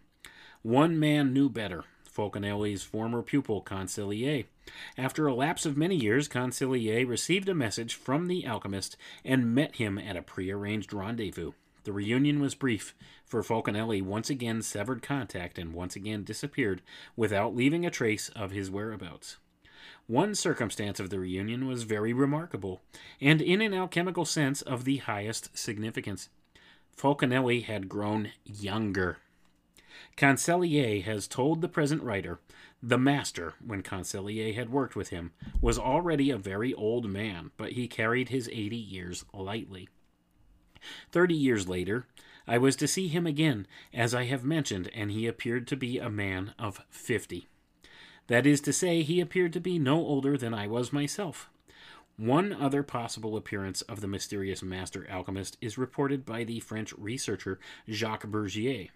One 0.63 0.99
man 0.99 1.35
knew 1.35 1.51
better. 1.51 1.85
Fulcanelli's 2.15 2.83
former 2.83 3.23
pupil, 3.23 3.61
Canseliet. 3.61 4.47
After 4.97 5.27
a 5.27 5.35
lapse 5.35 5.67
of 5.67 5.77
many 5.77 5.97
years, 5.97 6.29
Canseliet 6.29 7.09
received 7.09 7.49
a 7.49 7.55
message 7.55 7.95
from 7.95 8.29
the 8.29 8.47
alchemist 8.47 8.97
and 9.25 9.55
met 9.55 9.77
him 9.77 9.99
at 9.99 10.17
a 10.17 10.23
prearranged 10.23 10.93
rendezvous. 10.93 11.53
The 11.83 11.93
reunion 11.93 12.41
was 12.41 12.55
brief, 12.55 12.95
for 13.27 13.43
Fulcanelli 13.43 14.01
once 14.01 14.31
again 14.31 14.63
severed 14.63 15.03
contact 15.03 15.59
and 15.59 15.75
once 15.75 15.97
again 15.97 16.25
disappeared 16.25 16.83
without 17.17 17.55
leaving 17.55 17.85
a 17.85 17.91
trace 17.91 18.31
of 18.31 18.53
his 18.53 18.71
whereabouts. 18.71 19.37
One 20.07 20.35
circumstance 20.35 21.01
of 21.01 21.11
the 21.11 21.19
reunion 21.19 21.67
was 21.67 21.83
very 21.83 22.13
remarkable, 22.13 22.81
and 23.21 23.43
in 23.43 23.61
an 23.61 23.75
alchemical 23.75 24.25
sense 24.25 24.63
of 24.63 24.85
the 24.85 24.99
highest 24.99 25.57
significance. 25.57 26.29
Fulcanelli 26.97 27.65
had 27.65 27.89
grown 27.89 28.31
younger. 28.45 29.19
Canseliet 30.17 31.05
has 31.05 31.29
told 31.29 31.61
the 31.61 31.69
present 31.69 32.03
writer 32.03 32.41
the 32.83 32.99
master, 32.99 33.55
when 33.65 33.83
Canseliet 33.83 34.55
had 34.55 34.71
worked 34.71 34.95
with 34.95 35.09
him, 35.09 35.33
was 35.61 35.79
already 35.79 36.31
a 36.31 36.37
very 36.37 36.75
old 36.75 37.09
man, 37.09 37.51
but 37.57 37.73
he 37.73 37.89
carried 37.89 38.29
his 38.29 38.49
eighty 38.53 38.77
years 38.77 39.25
lightly. 39.33 39.89
Thirty 41.11 41.35
years 41.35 41.67
later, 41.67 42.07
I 42.47 42.59
was 42.59 42.77
to 42.77 42.87
see 42.87 43.09
him 43.09 43.27
again, 43.27 43.67
as 43.95 44.15
I 44.15 44.25
have 44.25 44.45
mentioned, 44.45 44.91
and 44.95 45.11
he 45.11 45.27
appeared 45.27 45.67
to 45.69 45.77
be 45.77 45.99
a 45.99 46.11
man 46.11 46.53
of 46.59 46.83
fifty. 46.91 47.49
That 48.27 48.47
is 48.47 48.61
to 48.63 48.73
say, 48.73 49.03
he 49.03 49.21
appeared 49.21 49.55
to 49.55 49.61
be 49.61 49.79
no 49.79 49.97
older 49.97 50.37
than 50.37 50.53
I 50.53 50.67
was 50.67 50.93
myself. 50.93 51.49
One 52.17 52.53
other 52.53 52.83
possible 52.83 53.37
appearance 53.37 53.83
of 53.83 54.01
the 54.01 54.07
mysterious 54.07 54.63
master 54.63 55.07
alchemist 55.11 55.57
is 55.61 55.79
reported 55.79 56.25
by 56.25 56.45
the 56.45 56.61
French 56.61 56.93
researcher 56.99 57.59
Jacques 57.91 58.27
Bergier. 58.27 58.89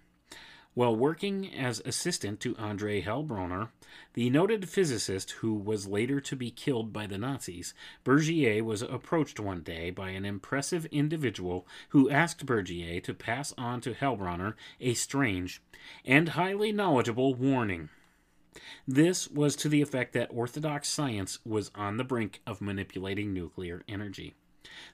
While 0.75 0.95
working 0.95 1.51
as 1.53 1.81
assistant 1.83 2.39
to 2.41 2.55
Andre 2.57 3.01
Helbronner, 3.01 3.69
the 4.13 4.29
noted 4.29 4.69
physicist 4.69 5.31
who 5.31 5.53
was 5.53 5.87
later 5.87 6.21
to 6.21 6.35
be 6.35 6.51
killed 6.51 6.93
by 6.93 7.07
the 7.07 7.17
Nazis, 7.17 7.73
Bergier 8.03 8.63
was 8.63 8.83
approached 8.83 9.39
one 9.39 9.61
day 9.61 9.89
by 9.89 10.11
an 10.11 10.25
impressive 10.25 10.85
individual 10.85 11.67
who 11.89 12.09
asked 12.09 12.45
Bergier 12.45 13.01
to 13.01 13.13
pass 13.13 13.53
on 13.57 13.81
to 13.81 13.93
Helbronner 13.93 14.53
a 14.79 14.93
strange 14.93 15.61
and 16.05 16.29
highly 16.29 16.71
knowledgeable 16.71 17.33
warning. 17.33 17.89
This 18.87 19.27
was 19.27 19.55
to 19.57 19.69
the 19.69 19.81
effect 19.81 20.13
that 20.13 20.31
orthodox 20.31 20.87
science 20.87 21.39
was 21.43 21.71
on 21.73 21.97
the 21.97 22.03
brink 22.03 22.41
of 22.45 22.61
manipulating 22.61 23.33
nuclear 23.33 23.83
energy. 23.87 24.35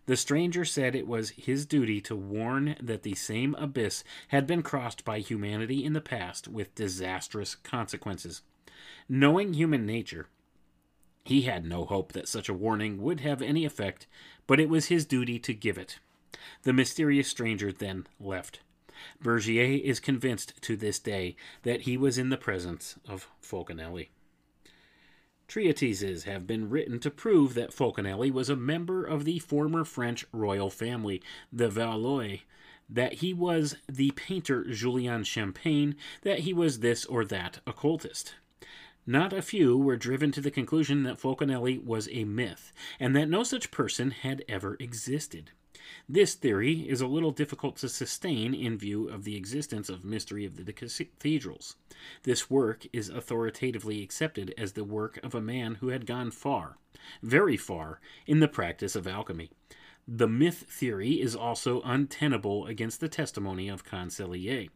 The 0.05 0.18
stranger 0.18 0.66
said 0.66 0.95
it 0.95 1.07
was 1.07 1.32
his 1.32 1.66
duty 1.66 1.99
to 2.01 2.16
warn 2.16 2.76
that 2.82 3.03
the 3.03 3.16
same 3.16 3.55
abyss 3.55 4.03
had 4.28 4.45
been 4.45 4.61
crossed 4.61 5.03
by 5.03 5.20
humanity 5.20 5.84
in 5.84 5.93
the 5.93 6.01
past 6.01 6.47
with 6.47 6.76
disastrous 6.76 7.55
consequences. 7.55 8.41
Knowing 9.09 9.53
human 9.53 9.86
nature, 9.86 10.28
he 11.24 11.41
had 11.43 11.66
no 11.66 11.86
hope 11.86 12.11
that 12.11 12.28
such 12.28 12.47
a 12.49 12.53
warning 12.53 13.01
would 13.01 13.22
have 13.22 13.41
any 13.41 13.66
effect, 13.66 14.05
but 14.45 14.59
it 14.59 14.70
was 14.70 14.88
his 14.88 15.05
duty 15.05 15.39
to 15.39 15.53
give 15.53 15.78
it. 15.78 15.97
The 16.63 16.74
mysterious 16.74 17.28
stranger 17.28 17.72
then 17.72 18.05
left. 18.20 18.59
Bergier 19.22 19.82
is 19.84 19.99
convinced 19.99 20.61
to 20.61 20.76
this 20.76 20.99
day 20.99 21.36
that 21.63 21.82
he 21.82 21.97
was 21.97 22.18
in 22.18 22.30
the 22.30 22.38
presence 22.38 22.95
of 23.07 23.28
Fulcanelli. 23.41 24.09
Treatises 25.48 26.24
have 26.24 26.48
been 26.48 26.70
written 26.70 27.00
to 27.00 27.12
prove 27.12 27.54
that 27.54 27.72
Fulcanelli 27.72 28.32
was 28.32 28.50
a 28.50 28.56
member 28.56 29.06
of 29.06 29.26
the 29.26 29.39
former 29.39 29.84
French 29.84 30.26
royal 30.32 30.70
family, 30.70 31.22
the 31.54 31.70
Valois, 31.70 32.39
that 32.89 33.14
he 33.16 33.34
was 33.34 33.78
the 33.88 34.12
painter 34.12 34.64
Julien 34.64 35.24
Champagne, 35.24 35.96
that 36.24 36.39
he 36.39 36.54
was 36.54 36.80
this 36.80 37.06
or 37.06 37.26
that 37.26 37.60
occultist. 37.66 38.36
Not 39.06 39.34
a 39.34 39.41
few 39.41 39.78
were 39.78 39.98
driven 39.98 40.32
to 40.32 40.41
the 40.41 40.52
conclusion 40.52 41.04
that 41.04 41.20
Fulcanelli 41.20 41.84
was 41.84 42.10
a 42.12 42.24
myth, 42.24 42.74
and 43.00 43.16
that 43.16 43.30
no 43.30 43.43
such 43.43 43.70
person 43.72 44.12
had 44.12 44.43
ever 44.48 44.76
existed. 44.80 45.52
This 46.08 46.36
theory 46.36 46.88
is 46.88 47.02
a 47.02 47.08
little 47.08 47.32
difficult 47.32 47.78
to 47.78 47.90
sustain 47.90 48.54
in 48.54 48.78
view 48.78 49.08
of 49.10 49.24
the 49.24 49.36
existence 49.36 49.90
of 49.90 50.06
Mystery 50.06 50.46
of 50.46 50.66
the 50.66 50.74
Cathedrals. 50.74 51.76
This 52.24 52.50
work 52.50 52.86
is 52.94 53.10
authoritatively 53.10 54.04
accepted 54.04 54.54
as 54.58 54.74
the 54.74 54.84
work 54.84 55.20
of 55.24 55.36
a 55.36 55.42
man 55.42 55.76
who 55.76 55.90
had 55.90 56.06
gone 56.06 56.32
far, 56.32 56.78
very 57.22 57.58
far, 57.58 58.00
in 58.28 58.40
the 58.40 58.48
practice 58.48 58.96
of 58.96 59.08
alchemy. 59.08 59.52
The 60.08 60.28
myth 60.28 60.66
theory 60.70 61.22
is 61.22 61.36
also 61.36 61.82
untenable 61.82 62.68
against 62.68 63.00
the 63.00 63.10
testimony 63.10 63.68
of 63.68 63.84
Canseliet. 63.84 64.70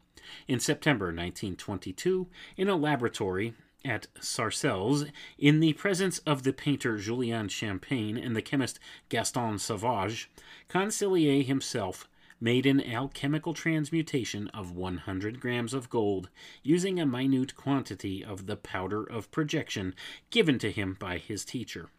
In 0.48 0.60
September 0.60 1.08
1922, 1.08 2.28
in 2.58 2.68
a 2.68 2.76
laboratory 2.76 3.54
at 3.86 4.08
Sarcelles, 4.20 5.06
in 5.38 5.60
the 5.60 5.74
presence 5.74 6.20
of 6.20 6.44
the 6.44 6.54
painter 6.54 6.98
Julien 6.98 7.48
Champagne 7.48 8.18
and 8.18 8.36
the 8.36 8.42
chemist 8.42 8.80
Gaston 9.10 9.58
Sauvage, 9.58 10.30
Canseliet 10.68 11.46
himself 11.46 12.08
made 12.42 12.66
an 12.66 12.82
alchemical 12.82 13.54
transmutation 13.54 14.48
of 14.50 14.72
100 14.72 15.40
grams 15.40 15.74
of 15.74 15.90
gold 15.90 16.30
using 16.64 17.00
a 17.00 17.06
minute 17.06 17.56
quantity 17.56 18.24
of 18.24 18.46
the 18.46 18.56
powder 18.56 19.04
of 19.04 19.32
projection 19.32 19.94
given 20.30 20.58
to 20.60 20.72
him 20.72 20.96
by 21.00 21.18
his 21.18 21.44
teacher. 21.44 21.90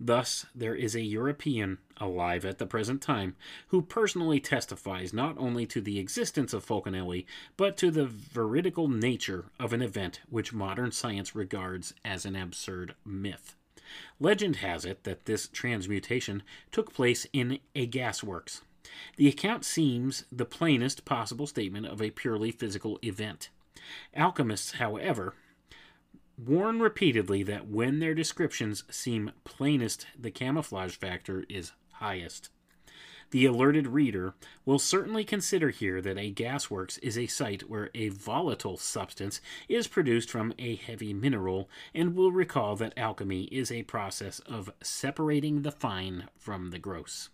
Thus, 0.00 0.46
there 0.54 0.74
is 0.74 0.94
a 0.94 1.02
European, 1.02 1.78
alive 1.98 2.44
at 2.44 2.58
the 2.58 2.66
present 2.66 3.00
time, 3.00 3.36
who 3.68 3.80
personally 3.80 4.40
testifies 4.40 5.12
not 5.12 5.38
only 5.38 5.66
to 5.66 5.80
the 5.80 5.98
existence 5.98 6.52
of 6.52 6.66
Fulcanelli, 6.66 7.26
but 7.56 7.76
to 7.78 7.90
the 7.90 8.06
veridical 8.06 8.88
nature 8.88 9.46
of 9.58 9.72
an 9.72 9.82
event 9.82 10.20
which 10.28 10.52
modern 10.52 10.90
science 10.90 11.34
regards 11.34 11.94
as 12.04 12.24
an 12.24 12.34
absurd 12.34 12.94
myth. 13.04 13.54
Legend 14.18 14.56
has 14.56 14.84
it 14.84 15.04
that 15.04 15.26
this 15.26 15.46
transmutation 15.48 16.42
took 16.72 16.92
place 16.92 17.26
in 17.32 17.60
a 17.74 17.86
gasworks. 17.86 18.62
The 19.16 19.28
account 19.28 19.64
seems 19.64 20.24
the 20.30 20.44
plainest 20.44 21.04
possible 21.04 21.46
statement 21.46 21.86
of 21.86 22.02
a 22.02 22.10
purely 22.10 22.50
physical 22.50 22.98
event. 23.02 23.48
Alchemists, 24.14 24.72
however, 24.72 25.34
warn 26.36 26.80
repeatedly 26.80 27.42
that 27.44 27.68
when 27.68 27.98
their 27.98 28.14
descriptions 28.14 28.84
seem 28.90 29.32
plainest, 29.44 30.06
the 30.18 30.30
camouflage 30.30 30.96
factor 30.96 31.44
is 31.48 31.72
highest. 31.94 32.50
The 33.30 33.46
alerted 33.46 33.88
reader 33.88 34.34
will 34.64 34.78
certainly 34.78 35.24
consider 35.24 35.70
here 35.70 36.00
that 36.00 36.18
a 36.18 36.32
gasworks 36.32 37.00
is 37.02 37.18
a 37.18 37.26
site 37.26 37.68
where 37.68 37.90
a 37.94 38.10
volatile 38.10 38.76
substance 38.76 39.40
is 39.68 39.88
produced 39.88 40.30
from 40.30 40.54
a 40.58 40.76
heavy 40.76 41.12
mineral, 41.12 41.68
and 41.92 42.14
will 42.14 42.30
recall 42.30 42.76
that 42.76 42.96
alchemy 42.96 43.44
is 43.44 43.72
a 43.72 43.82
process 43.84 44.38
of 44.40 44.70
separating 44.82 45.62
the 45.62 45.72
fine 45.72 46.28
from 46.36 46.70
the 46.70 46.78
gross. 46.78 47.30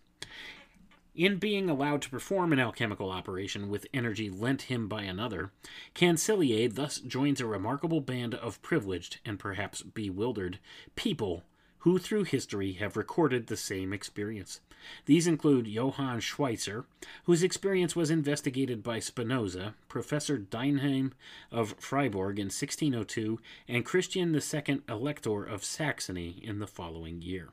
In 1.13 1.39
being 1.39 1.69
allowed 1.69 2.01
to 2.03 2.09
perform 2.09 2.53
an 2.53 2.59
alchemical 2.59 3.11
operation 3.11 3.69
with 3.69 3.85
energy 3.93 4.29
lent 4.29 4.63
him 4.63 4.87
by 4.87 5.03
another, 5.03 5.51
Canseliet 5.93 6.75
thus 6.75 6.99
joins 6.99 7.41
a 7.41 7.45
remarkable 7.45 7.99
band 7.99 8.33
of 8.33 8.61
privileged 8.61 9.19
and 9.25 9.37
perhaps 9.37 9.81
bewildered 9.81 10.59
people 10.95 11.43
who 11.79 11.97
through 11.97 12.23
history 12.23 12.73
have 12.73 12.95
recorded 12.95 13.47
the 13.47 13.57
same 13.57 13.91
experience. 13.91 14.61
These 15.05 15.27
include 15.27 15.67
Johann 15.67 16.21
Schweitzer, 16.21 16.85
whose 17.25 17.43
experience 17.43 17.93
was 17.93 18.09
investigated 18.09 18.81
by 18.81 18.99
Spinoza, 18.99 19.75
Professor 19.89 20.37
Dienheim 20.37 21.11
of 21.51 21.75
Freiburg 21.77 22.39
in 22.39 22.45
1602, 22.45 23.39
and 23.67 23.83
Christian 23.83 24.33
II 24.33 24.81
Elector 24.87 25.43
of 25.43 25.65
Saxony 25.65 26.39
in 26.41 26.59
the 26.59 26.67
following 26.67 27.21
year. 27.21 27.49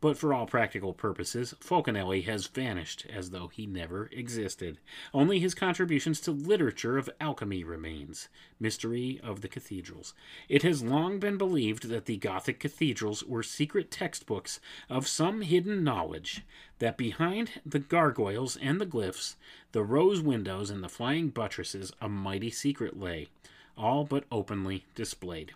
But 0.00 0.18
for 0.18 0.34
all 0.34 0.46
practical 0.46 0.92
purposes, 0.92 1.54
Fulcanelli 1.60 2.24
has 2.24 2.46
vanished 2.46 3.06
as 3.12 3.30
though 3.30 3.48
he 3.48 3.66
never 3.66 4.08
existed. 4.12 4.78
Only 5.14 5.38
his 5.38 5.54
contributions 5.54 6.20
to 6.20 6.30
literature 6.30 6.98
of 6.98 7.10
alchemy 7.20 7.64
remains. 7.64 8.28
Mystery 8.58 9.20
of 9.22 9.40
the 9.40 9.48
Cathedrals. 9.48 10.14
It 10.48 10.62
has 10.62 10.82
long 10.82 11.18
been 11.18 11.38
believed 11.38 11.88
that 11.88 12.06
the 12.06 12.16
Gothic 12.16 12.60
cathedrals 12.60 13.24
were 13.24 13.42
secret 13.42 13.90
textbooks 13.90 14.60
of 14.88 15.08
some 15.08 15.42
hidden 15.42 15.82
knowledge, 15.84 16.42
that 16.78 16.98
behind 16.98 17.60
the 17.64 17.78
gargoyles 17.78 18.56
and 18.56 18.80
the 18.80 18.86
glyphs, 18.86 19.36
the 19.72 19.82
rose 19.82 20.20
windows 20.20 20.70
and 20.70 20.82
the 20.82 20.88
flying 20.88 21.28
buttresses, 21.28 21.92
a 22.00 22.08
mighty 22.08 22.50
secret 22.50 22.98
lay, 22.98 23.28
all 23.76 24.04
but 24.04 24.24
openly 24.30 24.84
displayed. 24.94 25.52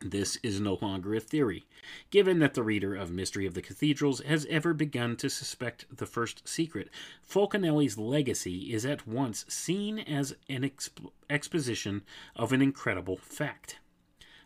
This 0.00 0.36
is 0.42 0.60
no 0.60 0.78
longer 0.82 1.14
a 1.14 1.20
theory, 1.20 1.64
given 2.10 2.38
that 2.40 2.52
the 2.52 2.62
reader 2.62 2.94
of 2.94 3.10
Mystery 3.10 3.46
of 3.46 3.54
the 3.54 3.62
Cathedrals 3.62 4.20
has 4.20 4.44
ever 4.50 4.74
begun 4.74 5.16
to 5.16 5.30
suspect 5.30 5.86
the 5.90 6.04
first 6.04 6.46
secret. 6.46 6.90
Fulcanelli's 7.26 7.96
legacy 7.96 8.74
is 8.74 8.84
at 8.84 9.08
once 9.08 9.46
seen 9.48 9.98
as 9.98 10.34
an 10.50 10.62
exp- 10.62 11.10
exposition 11.30 12.02
of 12.34 12.52
an 12.52 12.60
incredible 12.60 13.16
fact. 13.16 13.78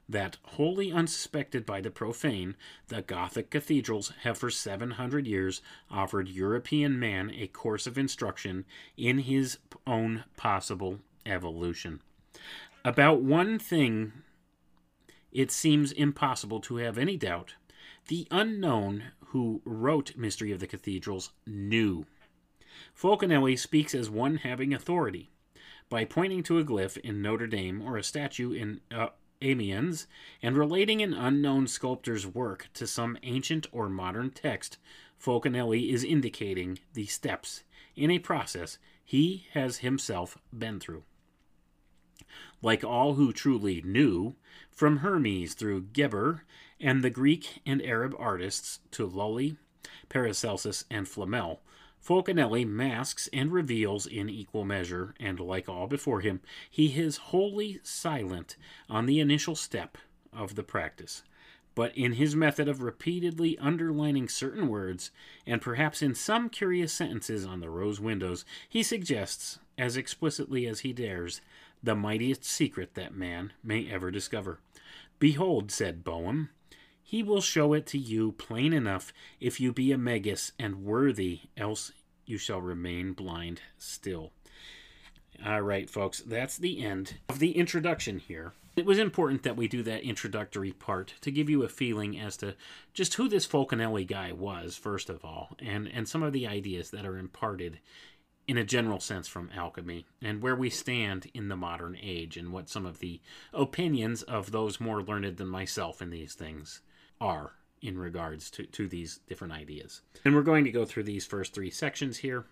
That, 0.09 0.39
wholly 0.43 0.93
unsuspected 0.93 1.67
by 1.67 1.81
the 1.81 1.91
profane, 1.91 2.55
the 2.87 3.03
Gothic 3.03 3.51
cathedrals 3.51 4.13
have 4.23 4.39
for 4.39 4.51
700 4.51 5.27
years 5.27 5.63
offered 5.91 6.29
European 6.29 6.99
man 6.99 7.31
a 7.31 7.49
course 7.49 7.89
of 7.89 7.99
instruction 7.99 8.65
in 8.97 9.19
his 9.21 9.59
own 9.85 10.25
possible 10.37 11.01
evolution. 11.27 12.03
About 12.85 13.21
one 13.21 13.59
thing 13.59 14.13
it 15.33 15.51
seems 15.51 15.93
impossible 15.93 16.61
to 16.61 16.77
have 16.77 16.99
any 16.99 17.17
doubt. 17.17 17.55
The 18.09 18.27
unknown 18.31 19.05
who 19.27 19.63
wrote 19.65 20.17
Mystery 20.17 20.53
of 20.53 20.61
the 20.61 20.67
Cathedrals 20.67 21.31
knew. 21.47 22.07
Fulcanelli 22.97 23.59
speaks 23.59 23.95
as 23.95 24.11
one 24.11 24.37
having 24.37 24.75
authority. 24.75 25.31
By 25.89 26.05
pointing 26.05 26.43
to 26.45 26.59
a 26.59 26.65
glyph 26.65 26.97
in 26.99 27.23
Notre 27.23 27.47
Dame 27.47 27.83
or 27.83 27.97
a 27.97 28.03
statue 28.03 28.53
in 28.53 28.81
uh, 28.91 29.09
Amiens 29.43 30.07
and 30.43 30.57
relating 30.57 31.03
an 31.03 31.15
unknown 31.15 31.67
sculptor's 31.67 32.27
work 32.27 32.69
to 32.75 32.87
some 32.87 33.19
ancient 33.23 33.67
or 33.73 33.89
modern 33.89 34.31
text, 34.31 34.79
Fulcanelli 35.23 35.93
is 35.93 36.05
indicating 36.05 36.79
the 36.95 37.07
steps 37.07 37.65
in 37.97 38.11
a 38.11 38.19
process 38.19 38.79
he 39.05 39.47
has 39.53 39.79
himself 39.79 40.39
been 40.57 40.79
through. 40.79 41.05
Like 42.63 42.85
all 42.85 43.15
who 43.15 43.33
truly 43.33 43.83
knew, 43.83 44.37
from 44.81 45.01
Hermes 45.01 45.53
through 45.53 45.83
Geber 45.93 46.45
and 46.81 47.05
the 47.05 47.11
Greek 47.11 47.61
and 47.67 47.83
Arab 47.83 48.15
artists 48.19 48.79
to 48.93 49.05
Lully, 49.05 49.59
Paracelsus, 50.09 50.87
and 50.91 51.07
Flamel, 51.07 51.61
Fulcanelli 52.03 52.67
masks 52.67 53.29
and 53.31 53.53
reveals 53.53 54.07
in 54.07 54.31
equal 54.31 54.65
measure, 54.65 55.15
and 55.21 55.39
like 55.39 55.69
all 55.69 55.87
before 55.87 56.23
him, 56.23 56.41
he 56.71 56.99
is 56.99 57.19
wholly 57.29 57.79
silent 57.83 58.57
on 58.89 59.05
the 59.05 59.21
initial 59.21 59.55
step 59.55 59.99
of 60.33 60.55
the 60.55 60.63
practice. 60.63 61.25
But 61.75 61.95
in 61.95 62.15
his 62.15 62.35
method 62.35 62.67
of 62.67 62.81
repeatedly 62.81 63.59
underlining 63.59 64.31
certain 64.31 64.67
words, 64.67 65.11
and 65.47 65.61
perhaps 65.61 66.01
in 66.01 66.15
some 66.15 66.49
curious 66.49 66.95
sentences 66.95 67.45
on 67.45 67.61
the 67.61 67.69
rose 67.69 68.01
windows, 68.01 68.47
he 68.67 68.83
suggests, 68.83 69.59
as 69.77 69.99
explicitly 69.99 70.67
as 70.67 70.81
he 70.81 70.95
dares, 70.95 71.43
the 71.83 71.95
mightiest 71.95 72.45
secret 72.45 72.95
that 72.95 73.15
man 73.15 73.53
may 73.63 73.91
ever 73.91 74.11
discover. 74.11 74.59
Behold, 75.21 75.71
said 75.71 76.03
Boehme, 76.03 76.49
he 77.03 77.23
will 77.23 77.43
show 77.43 77.75
it 77.75 77.87
to 77.89 77.99
you 77.99 78.33
plain 78.33 78.73
enough 78.73 79.13
if 79.39 79.61
you 79.61 79.73
be 79.73 79.93
a 79.93 79.99
Magus 79.99 80.53
and 80.59 80.83
worthy, 80.83 81.41
else 81.57 81.93
you 82.25 82.39
shall 82.39 82.61
remain 82.61 83.13
blind 83.13 83.61
still. 83.79 84.33
All 85.45 85.61
right, 85.61 85.91
folks, 85.91 86.21
that's 86.21 86.57
the 86.57 86.83
end 86.83 87.15
of 87.29 87.39
the 87.39 87.53
introduction 87.53 88.19
here. 88.19 88.53
It 88.77 88.87
was 88.87 88.99
important 88.99 89.43
that 89.43 89.57
we 89.57 89.69
do 89.69 89.83
that 89.83 90.05
introductory 90.05 90.73
part 90.73 91.15
to 91.21 91.31
give 91.31 91.51
you 91.51 91.65
a 91.65 91.69
feeling 91.69 92.19
as 92.19 92.37
to 92.39 92.55
just 92.95 93.15
who 93.15 93.29
this 93.29 93.47
Fulcanelli 93.47 94.07
guy 94.07 94.33
was, 94.33 94.77
first 94.77 95.11
of 95.11 95.25
all, 95.25 95.51
and, 95.59 95.87
and 95.89 96.09
some 96.09 96.23
of 96.23 96.33
the 96.33 96.47
ideas 96.47 96.91
that 96.91 97.05
are 97.05 97.19
imparted 97.19 97.81
in 98.51 98.59
a 98.59 98.65
general 98.65 98.99
sense 98.99 99.29
from 99.29 99.49
alchemy, 99.55 100.05
and 100.21 100.43
where 100.43 100.57
we 100.57 100.69
stand 100.69 101.31
in 101.33 101.47
the 101.47 101.55
modern 101.55 101.97
age, 102.03 102.37
and 102.37 102.53
what 102.53 102.69
some 102.69 102.85
of 102.85 102.99
the 102.99 103.21
opinions 103.53 104.25
of 104.25 104.51
those 104.51 104.81
more 104.81 105.01
learned 105.01 105.37
than 105.37 105.47
myself 105.47 106.03
in 106.03 106.11
these 106.11 106.35
things 106.35 106.81
are 107.21 107.53
in 107.81 107.97
regards 107.97 108.51
to, 108.51 108.67
to 108.67 108.89
these 108.89 109.21
different 109.29 109.53
ideas. 109.53 110.03
And 110.25 110.35
we're 110.35 110.43
going 110.43 110.65
to 110.65 110.73
go 110.73 110.85
through 110.85 111.05
these 111.05 111.25
first 111.25 111.55
three 111.55 111.71
sections 111.71 112.17
here 112.19 112.45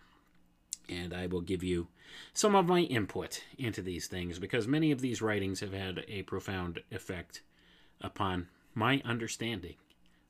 and 0.89 1.13
I 1.13 1.27
will 1.27 1.41
give 1.41 1.65
you 1.65 1.89
some 2.33 2.55
of 2.55 2.69
my 2.69 2.83
input 2.83 3.43
into 3.59 3.83
these 3.83 4.07
things 4.07 4.39
because 4.39 4.69
many 4.69 4.93
of 4.93 5.01
these 5.01 5.21
writings 5.21 5.59
have 5.59 5.73
had 5.73 6.05
a 6.07 6.23
profound 6.23 6.81
effect 6.93 7.43
upon 8.01 8.47
my 8.73 9.03
understanding 9.05 9.75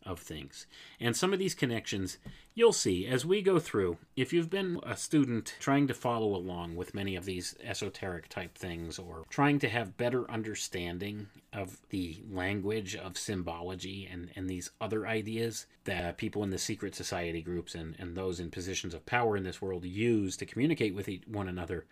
of 0.08 0.18
things. 0.18 0.66
And 0.98 1.14
some 1.14 1.32
of 1.32 1.38
these 1.38 1.54
connections 1.54 2.18
you'll 2.54 2.72
see 2.72 3.06
as 3.06 3.24
we 3.24 3.40
go 3.40 3.60
through. 3.60 3.98
If 4.16 4.32
you've 4.32 4.50
been 4.50 4.80
a 4.82 4.96
student 4.96 5.54
trying 5.60 5.86
to 5.86 5.94
follow 5.94 6.34
along 6.34 6.74
with 6.74 6.94
many 6.94 7.14
of 7.14 7.24
these 7.24 7.54
esoteric 7.62 8.28
type 8.28 8.58
things 8.58 8.98
or 8.98 9.24
trying 9.30 9.60
to 9.60 9.68
have 9.68 9.96
better 9.96 10.28
understanding 10.28 11.28
of 11.52 11.78
the 11.90 12.20
language 12.28 12.96
of 12.96 13.16
symbology 13.16 14.08
and, 14.10 14.30
and 14.34 14.50
these 14.50 14.72
other 14.80 15.06
ideas 15.06 15.66
that 15.84 16.18
people 16.18 16.42
in 16.42 16.50
the 16.50 16.58
secret 16.58 16.96
society 16.96 17.42
groups 17.42 17.76
and, 17.76 17.94
and 17.96 18.16
those 18.16 18.40
in 18.40 18.50
positions 18.50 18.92
of 18.92 19.06
power 19.06 19.36
in 19.36 19.44
this 19.44 19.62
world 19.62 19.84
use 19.84 20.36
to 20.36 20.46
communicate 20.46 20.94
with 20.96 21.08
one 21.28 21.48
another, 21.48 21.86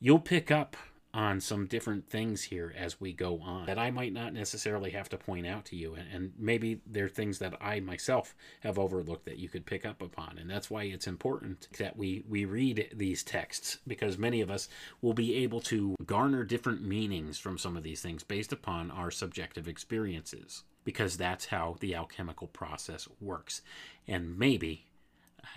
you'll 0.00 0.18
pick 0.18 0.50
up 0.50 0.76
on 1.14 1.40
some 1.40 1.66
different 1.66 2.08
things 2.08 2.42
here 2.44 2.74
as 2.76 3.00
we 3.00 3.12
go 3.12 3.40
on 3.40 3.66
that 3.66 3.78
I 3.78 3.90
might 3.90 4.12
not 4.12 4.34
necessarily 4.34 4.90
have 4.90 5.08
to 5.08 5.16
point 5.16 5.46
out 5.46 5.64
to 5.66 5.76
you. 5.76 5.96
And 6.12 6.32
maybe 6.38 6.80
there 6.86 7.06
are 7.06 7.08
things 7.08 7.38
that 7.38 7.54
I 7.60 7.80
myself 7.80 8.34
have 8.60 8.78
overlooked 8.78 9.24
that 9.24 9.38
you 9.38 9.48
could 9.48 9.64
pick 9.64 9.86
up 9.86 10.02
upon. 10.02 10.36
And 10.38 10.50
that's 10.50 10.70
why 10.70 10.84
it's 10.84 11.06
important 11.06 11.68
that 11.78 11.96
we, 11.96 12.24
we 12.28 12.44
read 12.44 12.90
these 12.94 13.22
texts 13.22 13.78
because 13.86 14.18
many 14.18 14.40
of 14.42 14.50
us 14.50 14.68
will 15.00 15.14
be 15.14 15.34
able 15.36 15.60
to 15.62 15.96
garner 16.04 16.44
different 16.44 16.82
meanings 16.82 17.38
from 17.38 17.56
some 17.56 17.76
of 17.76 17.82
these 17.82 18.02
things 18.02 18.22
based 18.22 18.52
upon 18.52 18.90
our 18.90 19.10
subjective 19.10 19.66
experiences. 19.66 20.64
Because 20.84 21.16
that's 21.16 21.46
how 21.46 21.76
the 21.80 21.94
alchemical 21.94 22.46
process 22.46 23.08
works. 23.20 23.60
And 24.06 24.38
maybe 24.38 24.87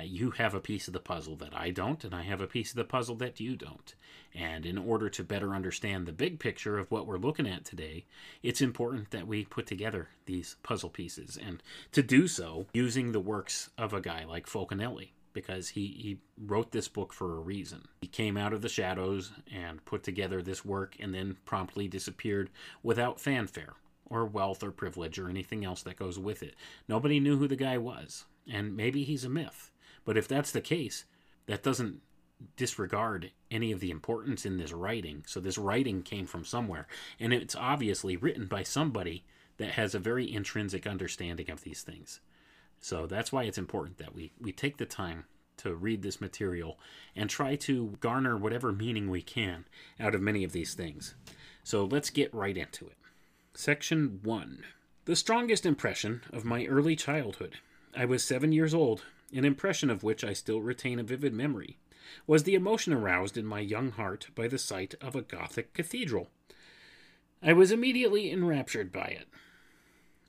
you 0.03 0.31
have 0.31 0.53
a 0.53 0.59
piece 0.59 0.87
of 0.87 0.93
the 0.93 0.99
puzzle 0.99 1.35
that 1.37 1.55
I 1.55 1.71
don't, 1.71 2.03
and 2.03 2.13
I 2.13 2.23
have 2.23 2.41
a 2.41 2.47
piece 2.47 2.71
of 2.71 2.77
the 2.77 2.83
puzzle 2.83 3.15
that 3.15 3.39
you 3.39 3.55
don't. 3.55 3.93
And 4.33 4.65
in 4.65 4.77
order 4.77 5.09
to 5.09 5.23
better 5.23 5.53
understand 5.53 6.05
the 6.05 6.13
big 6.13 6.39
picture 6.39 6.77
of 6.77 6.89
what 6.89 7.05
we're 7.05 7.17
looking 7.17 7.47
at 7.47 7.65
today, 7.65 8.05
it's 8.41 8.61
important 8.61 9.11
that 9.11 9.27
we 9.27 9.45
put 9.45 9.67
together 9.67 10.09
these 10.25 10.55
puzzle 10.63 10.89
pieces. 10.89 11.37
And 11.41 11.61
to 11.91 12.01
do 12.01 12.27
so, 12.27 12.67
using 12.73 13.11
the 13.11 13.19
works 13.19 13.69
of 13.77 13.93
a 13.93 14.01
guy 14.01 14.23
like 14.23 14.47
Fulcanelli, 14.47 15.09
because 15.33 15.69
he, 15.69 15.87
he 15.87 16.17
wrote 16.37 16.71
this 16.71 16.87
book 16.87 17.13
for 17.13 17.35
a 17.35 17.41
reason. 17.41 17.87
He 18.01 18.07
came 18.07 18.37
out 18.37 18.53
of 18.53 18.61
the 18.61 18.69
shadows 18.69 19.31
and 19.53 19.83
put 19.85 20.03
together 20.03 20.41
this 20.41 20.65
work 20.65 20.95
and 20.99 21.13
then 21.13 21.37
promptly 21.45 21.87
disappeared 21.87 22.49
without 22.83 23.19
fanfare 23.19 23.73
or 24.09 24.25
wealth 24.25 24.61
or 24.61 24.71
privilege 24.71 25.17
or 25.17 25.29
anything 25.29 25.63
else 25.63 25.83
that 25.83 25.95
goes 25.95 26.19
with 26.19 26.43
it. 26.43 26.55
Nobody 26.87 27.19
knew 27.19 27.37
who 27.37 27.47
the 27.47 27.55
guy 27.55 27.77
was, 27.77 28.25
and 28.51 28.75
maybe 28.75 29.03
he's 29.03 29.23
a 29.23 29.29
myth. 29.29 29.70
But 30.05 30.17
if 30.17 30.27
that's 30.27 30.51
the 30.51 30.61
case, 30.61 31.05
that 31.45 31.63
doesn't 31.63 32.01
disregard 32.55 33.31
any 33.49 33.71
of 33.71 33.79
the 33.79 33.91
importance 33.91 34.45
in 34.45 34.57
this 34.57 34.71
writing. 34.71 35.23
So 35.27 35.39
this 35.39 35.57
writing 35.57 36.01
came 36.01 36.25
from 36.25 36.43
somewhere, 36.43 36.87
and 37.19 37.33
it's 37.33 37.55
obviously 37.55 38.17
written 38.17 38.47
by 38.47 38.63
somebody 38.63 39.23
that 39.57 39.71
has 39.71 39.93
a 39.93 39.99
very 39.99 40.31
intrinsic 40.31 40.87
understanding 40.87 41.49
of 41.49 41.61
these 41.61 41.81
things. 41.83 42.19
So 42.79 43.05
that's 43.05 43.31
why 43.31 43.43
it's 43.43 43.59
important 43.59 43.99
that 43.99 44.15
we, 44.15 44.31
we 44.41 44.51
take 44.51 44.77
the 44.77 44.85
time 44.85 45.25
to 45.57 45.75
read 45.75 46.01
this 46.01 46.19
material 46.19 46.79
and 47.15 47.29
try 47.29 47.55
to 47.55 47.97
garner 47.99 48.35
whatever 48.35 48.71
meaning 48.71 49.09
we 49.09 49.21
can 49.21 49.65
out 49.99 50.15
of 50.15 50.21
many 50.21 50.43
of 50.43 50.51
these 50.51 50.73
things. 50.73 51.13
So 51.63 51.85
let's 51.85 52.09
get 52.09 52.33
right 52.33 52.57
into 52.57 52.87
it. 52.87 52.95
Section 53.53 54.19
1 54.23 54.63
The 55.05 55.15
strongest 55.15 55.65
impression 55.65 56.21
of 56.33 56.43
my 56.43 56.65
early 56.65 56.95
childhood. 56.95 57.57
I 57.95 58.05
was 58.05 58.23
seven 58.23 58.51
years 58.51 58.73
old, 58.73 59.03
an 59.33 59.45
impression 59.45 59.89
of 59.89 60.03
which 60.03 60.23
I 60.23 60.33
still 60.33 60.61
retain 60.61 60.99
a 60.99 61.03
vivid 61.03 61.33
memory, 61.33 61.77
was 62.27 62.43
the 62.43 62.55
emotion 62.55 62.93
aroused 62.93 63.37
in 63.37 63.45
my 63.45 63.59
young 63.59 63.91
heart 63.91 64.27
by 64.35 64.47
the 64.47 64.57
sight 64.57 64.95
of 65.01 65.15
a 65.15 65.21
Gothic 65.21 65.73
cathedral. 65.73 66.29
I 67.41 67.53
was 67.53 67.71
immediately 67.71 68.31
enraptured 68.31 68.91
by 68.91 69.05
it. 69.05 69.27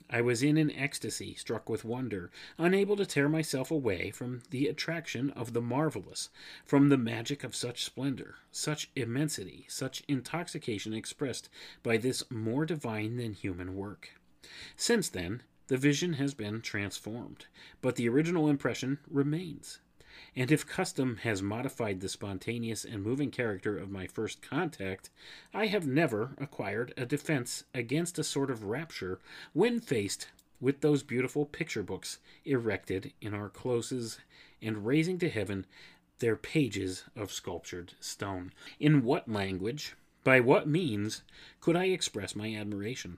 I 0.09 0.21
was 0.21 0.43
in 0.43 0.57
an 0.57 0.71
ecstasy, 0.71 1.33
struck 1.33 1.69
with 1.69 1.83
wonder, 1.83 2.29
unable 2.57 2.95
to 2.97 3.05
tear 3.05 3.27
myself 3.27 3.71
away 3.71 4.11
from 4.11 4.43
the 4.51 4.67
attraction 4.67 5.31
of 5.31 5.53
the 5.53 5.61
marvelous, 5.61 6.29
from 6.65 6.89
the 6.89 6.97
magic 6.97 7.43
of 7.43 7.55
such 7.55 7.83
splendor, 7.83 8.35
such 8.51 8.91
immensity, 8.95 9.65
such 9.69 10.03
intoxication 10.07 10.93
expressed 10.93 11.49
by 11.81 11.97
this 11.97 12.29
more 12.29 12.65
divine 12.65 13.17
than 13.17 13.33
human 13.33 13.75
work. 13.75 14.11
Since 14.75 15.09
then, 15.09 15.41
the 15.67 15.77
vision 15.77 16.13
has 16.13 16.33
been 16.33 16.61
transformed, 16.61 17.45
but 17.81 17.95
the 17.95 18.09
original 18.09 18.49
impression 18.49 18.99
remains. 19.09 19.79
And 20.35 20.51
if 20.51 20.67
custom 20.67 21.17
has 21.23 21.41
modified 21.41 21.99
the 21.99 22.09
spontaneous 22.09 22.85
and 22.85 23.03
moving 23.03 23.31
character 23.31 23.77
of 23.77 23.89
my 23.89 24.07
first 24.07 24.41
contact, 24.41 25.09
I 25.53 25.67
have 25.67 25.87
never 25.87 26.35
acquired 26.37 26.93
a 26.97 27.05
defense 27.05 27.63
against 27.73 28.19
a 28.19 28.23
sort 28.23 28.51
of 28.51 28.63
rapture 28.63 29.19
when 29.53 29.79
faced 29.79 30.27
with 30.59 30.81
those 30.81 31.03
beautiful 31.03 31.45
picture 31.45 31.83
books 31.83 32.19
erected 32.45 33.13
in 33.21 33.33
our 33.33 33.49
closes 33.49 34.19
and 34.61 34.85
raising 34.85 35.19
to 35.19 35.29
heaven 35.29 35.65
their 36.19 36.35
pages 36.35 37.05
of 37.15 37.31
sculptured 37.31 37.93
stone. 37.99 38.53
In 38.79 39.03
what 39.03 39.27
language, 39.29 39.95
by 40.23 40.39
what 40.39 40.67
means, 40.67 41.21
could 41.59 41.75
I 41.75 41.85
express 41.85 42.35
my 42.35 42.55
admiration? 42.55 43.17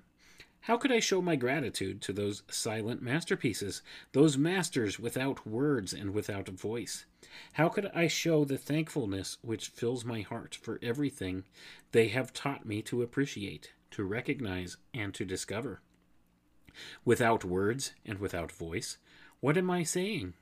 How 0.65 0.77
could 0.77 0.91
I 0.91 0.99
show 0.99 1.21
my 1.21 1.35
gratitude 1.35 2.01
to 2.01 2.11
those 2.11 2.41
silent 2.49 2.99
masterpieces, 2.99 3.83
those 4.13 4.35
masters 4.35 4.99
without 4.99 5.45
words 5.45 5.93
and 5.93 6.11
without 6.11 6.49
voice? 6.49 7.05
How 7.53 7.69
could 7.69 7.91
I 7.93 8.07
show 8.07 8.43
the 8.45 8.57
thankfulness 8.57 9.37
which 9.43 9.67
fills 9.67 10.03
my 10.03 10.21
heart 10.21 10.55
for 10.55 10.79
everything 10.81 11.43
they 11.91 12.07
have 12.07 12.33
taught 12.33 12.65
me 12.65 12.81
to 12.81 13.03
appreciate, 13.03 13.73
to 13.91 14.03
recognize, 14.03 14.77
and 14.91 15.13
to 15.13 15.23
discover? 15.23 15.81
Without 17.05 17.45
words 17.45 17.93
and 18.03 18.17
without 18.17 18.51
voice, 18.51 18.97
what 19.41 19.57
am 19.57 19.69
I 19.69 19.83
saying? 19.83 20.33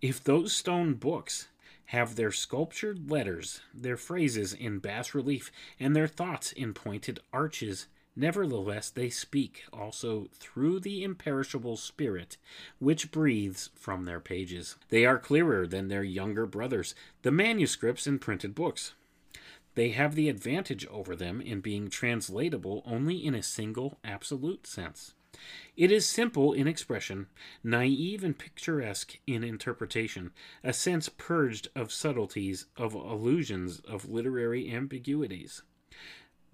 If 0.00 0.22
those 0.22 0.52
stone 0.52 0.94
books 0.94 1.48
have 1.86 2.14
their 2.14 2.30
sculptured 2.30 3.10
letters, 3.10 3.62
their 3.74 3.96
phrases 3.96 4.52
in 4.52 4.78
bas 4.78 5.12
relief, 5.12 5.50
and 5.80 5.96
their 5.96 6.06
thoughts 6.06 6.52
in 6.52 6.72
pointed 6.72 7.18
arches, 7.32 7.88
Nevertheless, 8.18 8.88
they 8.88 9.10
speak 9.10 9.64
also 9.74 10.28
through 10.32 10.80
the 10.80 11.04
imperishable 11.04 11.76
spirit 11.76 12.38
which 12.78 13.12
breathes 13.12 13.68
from 13.74 14.04
their 14.04 14.20
pages. 14.20 14.76
They 14.88 15.04
are 15.04 15.18
clearer 15.18 15.66
than 15.66 15.88
their 15.88 16.02
younger 16.02 16.46
brothers, 16.46 16.94
the 17.20 17.30
manuscripts 17.30 18.06
and 18.06 18.18
printed 18.18 18.54
books. 18.54 18.94
They 19.74 19.90
have 19.90 20.14
the 20.14 20.30
advantage 20.30 20.86
over 20.86 21.14
them 21.14 21.42
in 21.42 21.60
being 21.60 21.90
translatable 21.90 22.82
only 22.86 23.22
in 23.22 23.34
a 23.34 23.42
single 23.42 23.98
absolute 24.02 24.66
sense. 24.66 25.12
It 25.76 25.92
is 25.92 26.06
simple 26.06 26.54
in 26.54 26.66
expression, 26.66 27.26
naive 27.62 28.24
and 28.24 28.38
picturesque 28.38 29.18
in 29.26 29.44
interpretation, 29.44 30.30
a 30.64 30.72
sense 30.72 31.10
purged 31.10 31.68
of 31.76 31.92
subtleties, 31.92 32.64
of 32.78 32.94
allusions, 32.94 33.80
of 33.80 34.08
literary 34.08 34.72
ambiguities. 34.72 35.60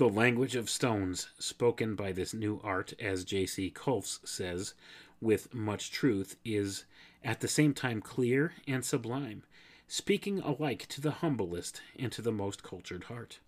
The 0.02 0.08
language 0.08 0.56
of 0.56 0.68
stones, 0.68 1.28
spoken 1.38 1.94
by 1.94 2.10
this 2.10 2.34
new 2.34 2.60
art, 2.64 2.92
as 2.98 3.22
J.C. 3.22 3.70
Colfs 3.70 4.18
says 4.26 4.74
with 5.20 5.54
much 5.54 5.92
truth, 5.92 6.34
is 6.44 6.86
at 7.22 7.38
the 7.38 7.46
same 7.46 7.72
time 7.72 8.00
clear 8.00 8.52
and 8.66 8.84
sublime, 8.84 9.44
speaking 9.86 10.40
alike 10.40 10.88
to 10.88 11.00
the 11.00 11.12
humblest 11.12 11.82
and 11.96 12.10
to 12.10 12.20
the 12.20 12.32
most 12.32 12.64
cultured 12.64 13.04
heart. 13.04 13.38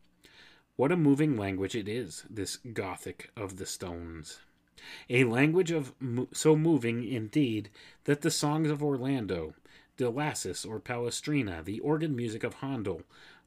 What 0.76 0.92
a 0.92 0.96
moving 0.96 1.36
language 1.36 1.74
it 1.74 1.88
is, 1.88 2.22
this 2.30 2.58
Gothic 2.58 3.32
of 3.36 3.56
the 3.56 3.66
stones. 3.66 4.38
A 5.10 5.24
language 5.24 5.72
of 5.72 5.92
so 6.32 6.54
moving, 6.54 7.02
indeed, 7.02 7.68
that 8.04 8.20
the 8.20 8.30
songs 8.30 8.70
of 8.70 8.80
Orlando, 8.80 9.54
De 9.96 10.08
Lassus 10.08 10.64
or 10.64 10.78
Palestrina, 10.78 11.64
the 11.64 11.80
organ 11.80 12.14
music 12.14 12.44
of 12.44 12.54
Handel, 12.54 13.02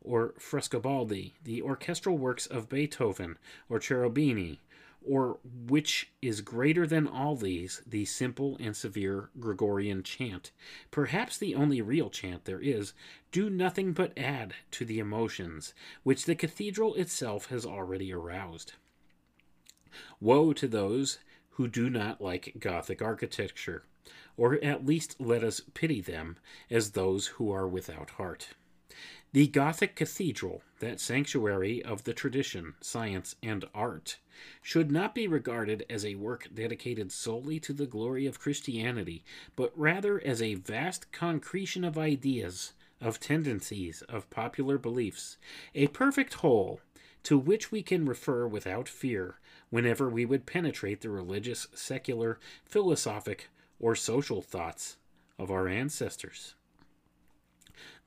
or 0.08 0.34
Frescobaldi, 0.40 1.34
the 1.44 1.62
orchestral 1.62 2.18
works 2.18 2.46
of 2.46 2.70
Beethoven 2.70 3.38
or 3.70 3.80
Cherubini, 3.80 4.60
or 5.06 5.40
which 5.68 6.10
is 6.22 6.42
greater 6.42 6.86
than 6.86 7.08
all 7.08 7.36
these, 7.36 7.82
the 7.88 8.06
simple 8.06 8.58
and 8.60 8.76
severe 8.76 9.30
Gregorian 9.40 10.04
chant, 10.04 10.52
perhaps 10.92 11.38
the 11.38 11.56
only 11.56 11.82
real 11.82 12.10
chant 12.10 12.46
there 12.46 12.60
is, 12.60 12.94
do 13.32 13.50
nothing 13.50 13.94
but 13.94 14.18
add 14.18 14.54
to 14.72 14.84
the 14.84 15.00
emotions 15.00 15.74
which 16.04 16.26
the 16.26 16.36
cathedral 16.36 16.94
itself 16.96 17.48
has 17.48 17.66
already 17.66 18.12
aroused. 18.12 18.74
Woe 20.20 20.54
to 20.54 20.68
those 20.68 21.20
who 21.52 21.68
do 21.68 21.90
not 21.90 22.22
like 22.22 22.56
Gothic 22.60 23.02
architecture, 23.02 23.84
or 24.36 24.64
at 24.64 24.86
least 24.86 25.16
let 25.20 25.44
us 25.44 25.62
pity 25.74 26.02
them 26.02 26.38
as 26.70 26.92
those 26.92 27.28
who 27.28 27.52
are 27.52 27.68
without 27.68 28.12
heart. 28.12 28.50
The 29.34 29.48
Gothic 29.48 29.96
cathedral, 29.96 30.64
that 30.80 31.02
sanctuary 31.02 31.84
of 31.84 32.06
the 32.06 32.14
tradition, 32.14 32.76
science, 32.80 33.36
and 33.44 33.66
art, 33.74 34.20
should 34.62 34.90
not 34.90 35.14
be 35.14 35.28
regarded 35.28 35.86
as 35.90 36.06
a 36.06 36.16
work 36.16 36.48
dedicated 36.54 37.12
solely 37.12 37.60
to 37.60 37.74
the 37.74 37.86
glory 37.86 38.26
of 38.26 38.40
Christianity, 38.40 39.26
but 39.58 39.78
rather 39.78 40.24
as 40.26 40.42
a 40.42 40.56
vast 40.56 41.12
concretion 41.12 41.84
of 41.84 41.98
ideas, 41.98 42.72
of 43.02 43.20
tendencies, 43.20 44.02
of 44.04 44.30
popular 44.30 44.78
beliefs, 44.78 45.38
a 45.76 45.88
perfect 45.88 46.36
whole 46.36 46.80
to 47.24 47.38
which 47.38 47.70
we 47.70 47.84
can 47.84 48.06
refer 48.06 48.48
without 48.48 48.88
fear 48.88 49.40
whenever 49.70 50.10
we 50.10 50.26
would 50.26 50.46
penetrate 50.46 51.02
the 51.02 51.10
religious, 51.10 51.68
secular, 51.74 52.40
philosophic, 52.64 53.50
or 53.78 53.94
social 53.94 54.42
thoughts 54.42 54.96
of 55.38 55.52
our 55.52 55.68
ancestors. 55.68 56.56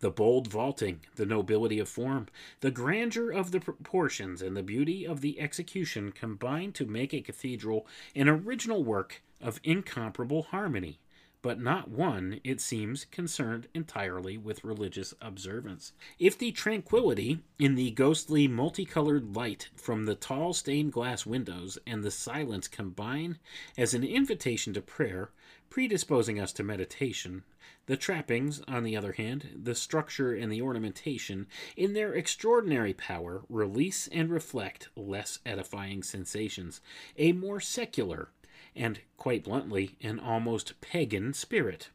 The 0.01 0.11
bold 0.11 0.49
vaulting, 0.49 1.01
the 1.17 1.27
nobility 1.27 1.79
of 1.79 1.89
form, 1.89 2.27
the 2.61 2.71
grandeur 2.71 3.31
of 3.31 3.51
the 3.51 3.61
proportions, 3.61 4.41
and 4.41 4.57
the 4.57 4.63
beauty 4.63 5.07
of 5.07 5.21
the 5.21 5.39
execution 5.39 6.11
combine 6.11 6.73
to 6.73 6.87
make 6.87 7.13
a 7.13 7.21
cathedral 7.21 7.87
an 8.15 8.29
original 8.29 8.83
work 8.83 9.23
of 9.43 9.61
incomparable 9.63 10.45
harmony, 10.45 11.01
but 11.43 11.61
not 11.61 11.89
one, 11.91 12.41
it 12.45 12.61
seems, 12.61 13.05
concerned 13.07 13.67
entirely 13.75 14.37
with 14.37 14.65
religious 14.65 15.13
observance. 15.21 15.93
If 16.19 16.37
the 16.37 16.53
tranquillity 16.53 17.41
in 17.59 17.75
the 17.75 17.91
ghostly 17.91 18.49
multicolored 18.49 19.35
light 19.37 19.69
from 19.77 20.05
the 20.05 20.15
tall 20.15 20.53
stained 20.53 20.93
glass 20.93 21.25
windows 21.27 21.79
and 21.87 22.03
the 22.03 22.11
silence 22.11 22.69
combine 22.69 23.39
as 23.77 23.95
an 23.95 24.05
invitation 24.05 24.73
to 24.75 24.83
prayer, 24.83 25.31
predisposing 25.71 26.41
us 26.41 26.53
to 26.53 26.63
meditation, 26.63 27.45
the 27.87 27.97
trappings, 27.97 28.61
on 28.69 28.83
the 28.83 28.97
other 28.97 29.13
hand, 29.13 29.61
the 29.63 29.75
structure 29.75 30.35
and 30.35 30.51
the 30.51 30.61
ornamentation, 30.61 31.47
in 31.77 31.93
their 31.93 32.13
extraordinary 32.13 32.93
power, 32.93 33.43
release 33.49 34.09
and 34.09 34.31
reflect 34.31 34.89
less 34.97 35.39
edifying 35.47 36.03
sensations, 36.03 36.81
a 37.17 37.33
more 37.33 37.61
secular, 37.61 38.29
and, 38.77 39.01
quite 39.17 39.45
bluntly, 39.45 39.97
an 40.03 40.19
almost 40.19 40.81
pagan 40.81 41.33
spirit. 41.33 41.91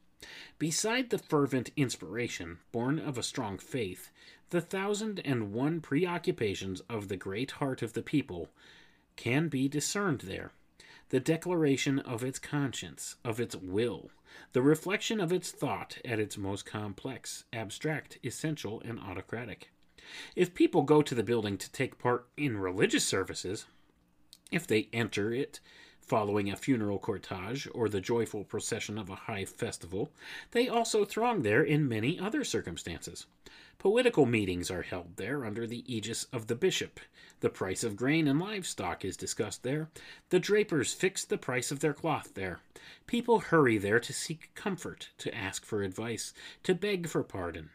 Beside 0.58 1.10
the 1.10 1.20
fervent 1.20 1.70
inspiration, 1.76 2.60
born 2.72 2.98
of 2.98 3.18
a 3.18 3.24
strong 3.24 3.58
faith, 3.58 4.10
the 4.50 4.62
thousand 4.62 5.22
and 5.26 5.54
one 5.54 5.82
preoccupations 5.82 6.82
of 6.90 7.08
the 7.10 7.18
great 7.18 7.52
heart 7.52 7.82
of 7.82 7.94
the 7.94 8.02
people 8.02 8.50
can 9.16 9.50
be 9.50 9.68
discerned 9.68 10.22
there. 10.22 10.52
The 11.10 11.20
declaration 11.20 12.00
of 12.00 12.24
its 12.24 12.40
conscience, 12.40 13.16
of 13.24 13.40
its 13.40 13.56
will, 13.56 14.10
the 14.54 14.62
reflection 14.62 15.20
of 15.20 15.32
its 15.32 15.52
thought 15.52 16.00
at 16.04 16.20
its 16.20 16.38
most 16.38 16.66
complex, 16.66 17.44
abstract, 17.54 18.18
essential, 18.24 18.82
and 18.84 19.00
autocratic. 19.00 19.70
If 20.36 20.56
people 20.56 20.82
go 20.82 21.02
to 21.02 21.16
the 21.16 21.24
building 21.24 21.58
to 21.58 21.72
take 21.72 22.00
part 22.00 22.28
in 22.38 22.58
religious 22.58 23.06
services, 23.06 23.66
if 24.52 24.66
they 24.66 24.90
enter 24.94 25.32
it 25.32 25.60
following 26.02 26.50
a 26.52 26.56
funeral 26.56 27.00
cortege 27.00 27.68
or 27.74 27.90
the 27.90 28.02
joyful 28.02 28.44
procession 28.44 28.98
of 28.98 29.10
a 29.10 29.16
high 29.16 29.46
festival, 29.46 30.12
they 30.52 30.68
also 30.68 31.06
throng 31.06 31.42
there 31.42 31.64
in 31.64 31.88
many 31.88 32.20
other 32.20 32.44
circumstances. 32.44 33.26
Political 33.78 34.26
meetings 34.26 34.72
are 34.72 34.82
held 34.82 35.18
there 35.18 35.46
under 35.46 35.68
the 35.68 35.84
aegis 35.94 36.26
of 36.26 36.48
the 36.48 36.56
bishop. 36.56 37.00
The 37.42 37.50
price 37.50 37.84
of 37.84 37.96
grain 37.96 38.28
and 38.28 38.40
livestock 38.40 39.06
is 39.06 39.18
discussed 39.18 39.64
there. 39.64 39.90
The 40.30 40.40
drapers 40.40 40.94
fix 40.94 41.24
the 41.24 41.38
price 41.38 41.72
of 41.72 41.82
their 41.82 41.94
cloth 41.94 42.34
there. 42.34 42.62
People 43.06 43.40
hurry 43.40 43.78
there 43.78 44.00
to 44.00 44.14
seek 44.14 44.56
comfort, 44.56 45.10
to 45.20 45.36
ask 45.36 45.66
for 45.66 45.84
advice, 45.84 46.34
to 46.64 46.74
beg 46.74 47.08
for 47.08 47.24
pardon. 47.24 47.70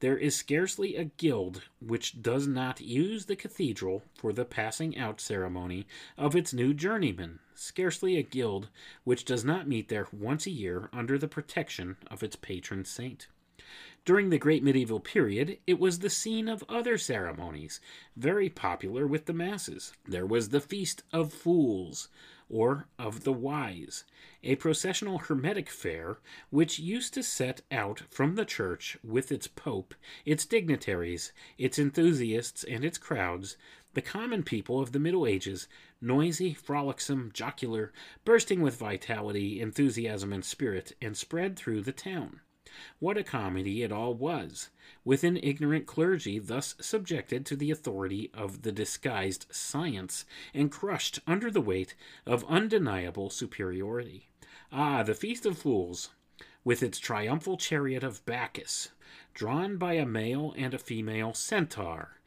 There 0.00 0.18
is 0.18 0.34
scarcely 0.34 0.96
a 0.96 1.04
guild 1.04 1.62
which 1.80 2.20
does 2.20 2.46
not 2.46 2.80
use 2.80 3.24
the 3.24 3.36
cathedral 3.36 4.02
for 4.14 4.32
the 4.32 4.44
passing 4.44 4.98
out 4.98 5.20
ceremony 5.20 5.86
of 6.18 6.36
its 6.36 6.52
new 6.52 6.74
journeyman, 6.74 7.38
scarcely 7.54 8.18
a 8.18 8.22
guild 8.22 8.68
which 9.04 9.24
does 9.24 9.44
not 9.44 9.68
meet 9.68 9.88
there 9.88 10.08
once 10.12 10.46
a 10.46 10.50
year 10.50 10.90
under 10.92 11.16
the 11.16 11.28
protection 11.28 11.96
of 12.10 12.22
its 12.22 12.36
patron 12.36 12.84
saint. 12.84 13.28
During 14.06 14.30
the 14.30 14.38
great 14.38 14.62
medieval 14.62 15.00
period, 15.00 15.58
it 15.66 15.80
was 15.80 15.98
the 15.98 16.10
scene 16.10 16.46
of 16.46 16.62
other 16.68 16.96
ceremonies, 16.96 17.80
very 18.16 18.48
popular 18.48 19.04
with 19.04 19.26
the 19.26 19.32
masses. 19.32 19.94
There 20.06 20.24
was 20.24 20.50
the 20.50 20.60
Feast 20.60 21.02
of 21.12 21.32
Fools, 21.32 22.06
or 22.48 22.86
of 23.00 23.24
the 23.24 23.32
Wise, 23.32 24.04
a 24.44 24.54
processional 24.54 25.18
hermetic 25.18 25.68
fair 25.68 26.18
which 26.50 26.78
used 26.78 27.14
to 27.14 27.24
set 27.24 27.62
out 27.72 28.04
from 28.08 28.36
the 28.36 28.44
church 28.44 28.96
with 29.02 29.32
its 29.32 29.48
pope, 29.48 29.92
its 30.24 30.46
dignitaries, 30.46 31.32
its 31.58 31.76
enthusiasts, 31.76 32.62
and 32.62 32.84
its 32.84 32.98
crowds, 32.98 33.56
the 33.94 34.02
common 34.02 34.44
people 34.44 34.78
of 34.78 34.92
the 34.92 35.00
Middle 35.00 35.26
Ages, 35.26 35.66
noisy, 36.00 36.54
frolicsome, 36.54 37.32
jocular, 37.34 37.92
bursting 38.24 38.60
with 38.60 38.76
vitality, 38.76 39.60
enthusiasm, 39.60 40.32
and 40.32 40.44
spirit, 40.44 40.92
and 41.02 41.16
spread 41.16 41.56
through 41.56 41.82
the 41.82 41.90
town. 41.90 42.38
What 42.98 43.16
a 43.16 43.22
comedy 43.22 43.82
it 43.82 43.92
all 43.92 44.14
was, 44.14 44.70
with 45.04 45.22
an 45.22 45.36
ignorant 45.36 45.86
clergy 45.86 46.38
thus 46.38 46.74
subjected 46.80 47.46
to 47.46 47.56
the 47.56 47.70
authority 47.70 48.30
of 48.34 48.62
the 48.62 48.72
disguised 48.72 49.46
science, 49.50 50.24
and 50.52 50.70
crushed 50.70 51.20
under 51.26 51.50
the 51.50 51.60
weight 51.60 51.94
of 52.26 52.44
undeniable 52.46 53.30
superiority. 53.30 54.28
Ah, 54.72 55.02
the 55.04 55.14
Feast 55.14 55.46
of 55.46 55.58
Fools, 55.58 56.10
with 56.64 56.82
its 56.82 56.98
triumphal 56.98 57.56
chariot 57.56 58.02
of 58.02 58.26
Bacchus, 58.26 58.90
drawn 59.32 59.76
by 59.76 59.92
a 59.92 60.04
male 60.04 60.52
and 60.56 60.74
a 60.74 60.78
female 60.78 61.34
centaur, 61.34 62.20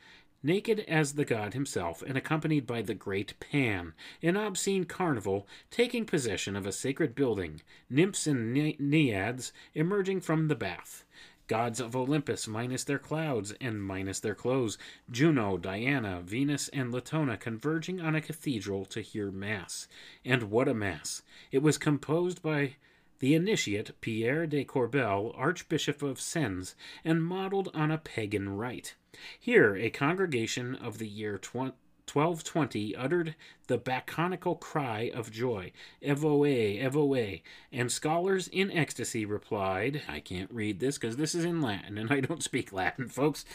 naked 0.44 0.80
as 0.88 1.14
the 1.14 1.26
god 1.26 1.54
himself, 1.54 2.02
and 2.02 2.18
accompanied 2.18 2.66
by 2.66 2.82
the 2.82 2.94
great 2.94 3.40
Pan, 3.40 3.94
an 4.22 4.38
obscene 4.38 4.86
carnival 4.86 5.48
taking 5.72 6.06
possession 6.06 6.56
of 6.56 6.66
a 6.66 6.72
sacred 6.72 7.16
building, 7.16 7.62
nymphs 7.90 8.28
and 8.28 8.54
na- 8.54 8.72
naiads 8.80 9.52
emerging 9.74 10.22
from 10.22 10.48
the 10.48 10.56
bath. 10.56 11.06
Gods 11.48 11.80
of 11.80 11.96
Olympus 11.96 12.48
minus 12.48 12.84
their 12.84 13.00
clouds 13.00 13.54
and 13.60 13.84
minus 13.84 14.20
their 14.20 14.36
clothes, 14.36 14.78
Juno, 15.10 15.58
Diana, 15.58 16.22
Venus, 16.24 16.70
and 16.70 16.92
Latona 16.92 17.38
converging 17.38 18.00
on 18.00 18.14
a 18.14 18.22
cathedral 18.22 18.86
to 18.86 19.02
hear 19.02 19.32
Mass. 19.32 19.88
And 20.24 20.44
what 20.44 20.68
a 20.68 20.76
Mass! 20.76 21.24
It 21.52 21.64
was 21.64 21.80
composed 21.80 22.44
by 22.44 22.76
the 23.20 23.36
initiate 23.36 24.00
Pierre 24.02 24.48
de 24.48 24.64
Corbeil, 24.64 25.34
Archbishop 25.36 26.02
of 26.02 26.20
Sens, 26.20 26.76
and 27.04 27.24
modeled 27.24 27.70
on 27.74 27.92
a 27.92 27.98
pagan 27.98 28.50
rite. 28.50 28.96
Here, 29.40 29.76
a 29.76 29.90
congregation 29.90 30.76
of 30.76 30.98
the 30.98 31.08
year 31.08 31.34
1220 31.34 32.96
uttered 32.96 33.36
the 33.68 33.78
bacchanical 33.78 34.56
cry 34.56 35.12
of 35.14 35.32
joy, 35.32 35.72
Evoe, 36.02 36.80
Evoe, 36.80 37.42
and 37.72 37.92
scholars 37.92 38.48
in 38.48 38.72
ecstasy 38.72 39.26
replied, 39.26 40.02
I 40.08 40.20
can't 40.20 40.52
read 40.52 40.80
this 40.80 40.98
because 40.98 41.18
this 41.18 41.36
is 41.36 41.46
in 41.46 41.62
Latin 41.62 41.98
and 41.98 42.12
I 42.12 42.20
don't 42.22 42.44
speak 42.44 42.72
Latin, 42.72 43.08
folks. 43.10 43.46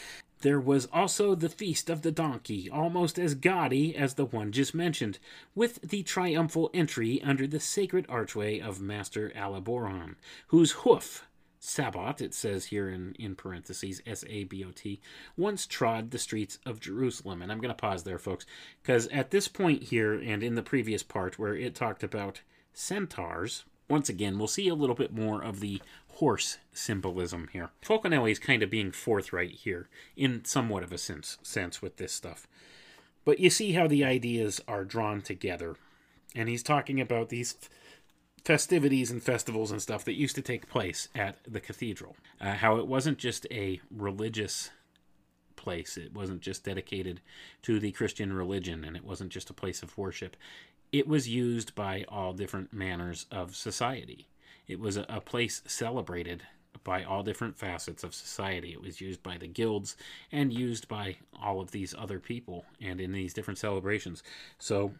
There 0.41 0.59
was 0.59 0.87
also 0.93 1.33
the 1.33 1.49
Feast 1.49 1.89
of 1.89 2.01
the 2.01 2.11
Donkey, 2.11 2.69
almost 2.69 3.17
as 3.17 3.35
gaudy 3.35 3.95
as 3.95 4.13
the 4.13 4.25
one 4.25 4.51
just 4.51 4.75
mentioned, 4.75 5.17
with 5.55 5.81
the 5.81 6.03
triumphal 6.03 6.69
entry 6.73 7.21
under 7.23 7.47
the 7.47 7.59
sacred 7.59 8.05
archway 8.09 8.59
of 8.59 8.81
Master 8.81 9.31
Aliboron, 9.35 10.15
whose 10.47 10.71
hoof 10.71 11.25
Sabot, 11.65 12.21
it 12.21 12.33
says 12.35 12.65
here 12.65 12.87
in, 12.89 13.15
in 13.17 13.35
parentheses, 13.35 14.01
S 14.05 14.23
A 14.29 14.43
B 14.43 14.63
O 14.63 14.71
T, 14.71 15.01
once 15.35 15.65
trod 15.65 16.11
the 16.11 16.19
streets 16.19 16.59
of 16.63 16.79
Jerusalem. 16.79 17.41
And 17.41 17.51
I'm 17.51 17.59
going 17.59 17.69
to 17.69 17.75
pause 17.75 18.03
there, 18.03 18.19
folks, 18.19 18.45
because 18.83 19.07
at 19.07 19.31
this 19.31 19.47
point 19.47 19.83
here 19.83 20.13
and 20.13 20.43
in 20.43 20.53
the 20.53 20.61
previous 20.61 21.01
part 21.01 21.39
where 21.39 21.55
it 21.55 21.73
talked 21.73 22.03
about 22.03 22.41
centaurs, 22.73 23.63
once 23.89 24.09
again, 24.09 24.37
we'll 24.37 24.47
see 24.47 24.67
a 24.67 24.75
little 24.75 24.95
bit 24.95 25.13
more 25.13 25.43
of 25.43 25.59
the 25.59 25.81
horse 26.15 26.59
symbolism 26.71 27.49
here. 27.51 27.71
Fulcanelli 27.83 28.31
is 28.31 28.39
kind 28.39 28.63
of 28.63 28.69
being 28.69 28.91
forthright 28.91 29.51
here 29.51 29.89
in 30.15 30.45
somewhat 30.45 30.83
of 30.83 30.93
a 30.93 30.97
sense, 30.97 31.37
sense 31.43 31.81
with 31.81 31.97
this 31.97 32.13
stuff. 32.13 32.47
But 33.25 33.39
you 33.39 33.49
see 33.49 33.73
how 33.73 33.87
the 33.87 34.05
ideas 34.05 34.61
are 34.67 34.85
drawn 34.85 35.21
together. 35.21 35.75
And 36.33 36.47
he's 36.47 36.63
talking 36.63 37.01
about 37.01 37.29
these 37.29 37.55
festivities 38.45 39.11
and 39.11 39.21
festivals 39.21 39.71
and 39.71 39.81
stuff 39.81 40.05
that 40.05 40.13
used 40.13 40.35
to 40.35 40.41
take 40.41 40.69
place 40.69 41.09
at 41.15 41.37
the 41.47 41.59
cathedral. 41.59 42.15
Uh, 42.39 42.53
how 42.53 42.77
it 42.77 42.87
wasn't 42.87 43.17
just 43.17 43.47
a 43.51 43.81
religious 43.89 44.69
place. 45.55 45.97
It 45.97 46.13
wasn't 46.13 46.41
just 46.41 46.63
dedicated 46.63 47.19
to 47.63 47.79
the 47.79 47.91
Christian 47.91 48.31
religion, 48.31 48.85
and 48.85 48.95
it 48.95 49.03
wasn't 49.03 49.31
just 49.31 49.49
a 49.49 49.53
place 49.53 49.81
of 49.81 49.97
worship. 49.97 50.37
It 50.91 51.07
was 51.07 51.27
used 51.27 51.75
by 51.75 52.05
all 52.07 52.33
different 52.33 52.71
manners 52.71 53.25
of 53.31 53.55
society. 53.55 54.27
It 54.67 54.79
was 54.79 54.97
a, 54.97 55.21
place 55.25 55.61
celebrated 55.67 56.43
by 56.83 57.03
all 57.03 57.23
different 57.23 57.57
facets 57.57 58.03
of 58.03 58.13
society. 58.13 58.71
It 58.71 58.81
was 58.81 59.01
used 59.01 59.23
by 59.23 59.37
the 59.37 59.47
guilds 59.47 59.95
and 60.31 60.53
used 60.53 60.87
by 60.87 61.17
all 61.41 61.59
of 61.59 61.71
these 61.71 61.95
other 61.97 62.19
people 62.19 62.65
and 62.79 63.01
in 63.01 63.11
these 63.11 63.33
different 63.33 63.57
celebrations. 63.57 64.23
So 64.59 64.93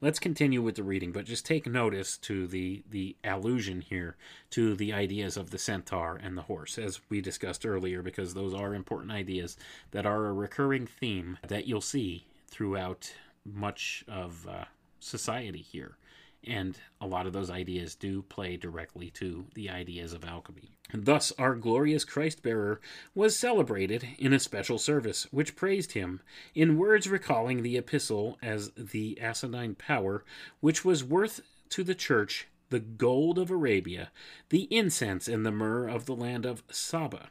let's 0.00 0.18
continue 0.18 0.62
with 0.62 0.76
the 0.76 0.82
reading, 0.82 1.12
but 1.12 1.26
just 1.26 1.44
take 1.44 1.66
notice 1.66 2.16
to 2.18 2.46
the 2.46 2.82
the 2.90 3.16
allusion 3.24 3.82
here 3.82 4.16
to 4.50 4.74
the 4.74 4.92
ideas 4.92 5.36
of 5.36 5.50
the 5.50 5.58
centaur 5.58 6.16
and 6.16 6.36
the 6.36 6.42
horse, 6.42 6.78
as 6.78 7.00
we 7.10 7.20
discussed 7.20 7.66
earlier, 7.66 8.02
because 8.02 8.34
those 8.34 8.54
are 8.54 8.74
important 8.74 9.12
ideas 9.12 9.56
that 9.90 10.06
are 10.06 10.26
a 10.26 10.32
recurring 10.32 10.86
theme 10.86 11.38
that 11.46 11.66
you'll 11.66 11.80
see 11.80 12.24
throughout 12.48 13.12
much 13.44 14.04
of 14.08 14.46
uh, 14.48 14.64
society 15.00 15.60
here. 15.60 15.97
And 16.46 16.78
a 17.00 17.06
lot 17.06 17.26
of 17.26 17.32
those 17.32 17.50
ideas 17.50 17.94
do 17.94 18.22
play 18.22 18.56
directly 18.56 19.10
to 19.12 19.46
the 19.54 19.68
ideas 19.68 20.12
of 20.12 20.24
alchemy. 20.24 20.70
And 20.90 21.04
thus, 21.04 21.32
our 21.38 21.54
glorious 21.54 22.04
Christ 22.04 22.42
bearer 22.42 22.80
was 23.14 23.38
celebrated 23.38 24.08
in 24.18 24.32
a 24.32 24.38
special 24.38 24.78
service, 24.78 25.26
which 25.30 25.56
praised 25.56 25.92
him, 25.92 26.20
in 26.54 26.78
words 26.78 27.08
recalling 27.08 27.62
the 27.62 27.76
epistle 27.76 28.38
as 28.40 28.70
the 28.76 29.20
asinine 29.20 29.74
power, 29.74 30.24
which 30.60 30.84
was 30.84 31.04
worth 31.04 31.40
to 31.70 31.84
the 31.84 31.94
church 31.94 32.48
the 32.70 32.80
gold 32.80 33.38
of 33.38 33.50
Arabia, 33.50 34.10
the 34.50 34.68
incense 34.70 35.26
and 35.26 35.44
the 35.44 35.50
myrrh 35.50 35.88
of 35.88 36.06
the 36.06 36.14
land 36.14 36.44
of 36.44 36.62
Saba. 36.70 37.30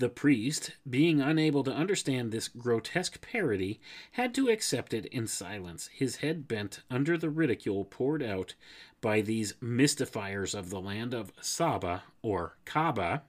The 0.00 0.08
priest, 0.08 0.76
being 0.88 1.20
unable 1.20 1.62
to 1.62 1.74
understand 1.74 2.32
this 2.32 2.48
grotesque 2.48 3.20
parody, 3.20 3.82
had 4.12 4.34
to 4.34 4.48
accept 4.48 4.94
it 4.94 5.04
in 5.04 5.26
silence, 5.26 5.90
his 5.92 6.16
head 6.16 6.48
bent 6.48 6.80
under 6.90 7.18
the 7.18 7.28
ridicule 7.28 7.84
poured 7.84 8.22
out 8.22 8.54
by 9.02 9.20
these 9.20 9.52
mystifiers 9.60 10.54
of 10.54 10.70
the 10.70 10.80
land 10.80 11.12
of 11.12 11.34
Saba 11.42 12.04
or 12.22 12.56
Kaaba. 12.64 13.24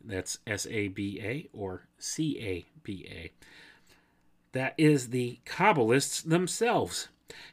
That's 0.00 0.38
S 0.46 0.68
A 0.70 0.86
B 0.86 1.18
A 1.20 1.48
or 1.52 1.88
C 1.98 2.38
A 2.38 2.66
B 2.84 3.04
A. 3.10 3.32
That 4.52 4.74
is 4.78 5.08
the 5.08 5.40
Kabbalists 5.44 6.22
themselves. 6.22 7.08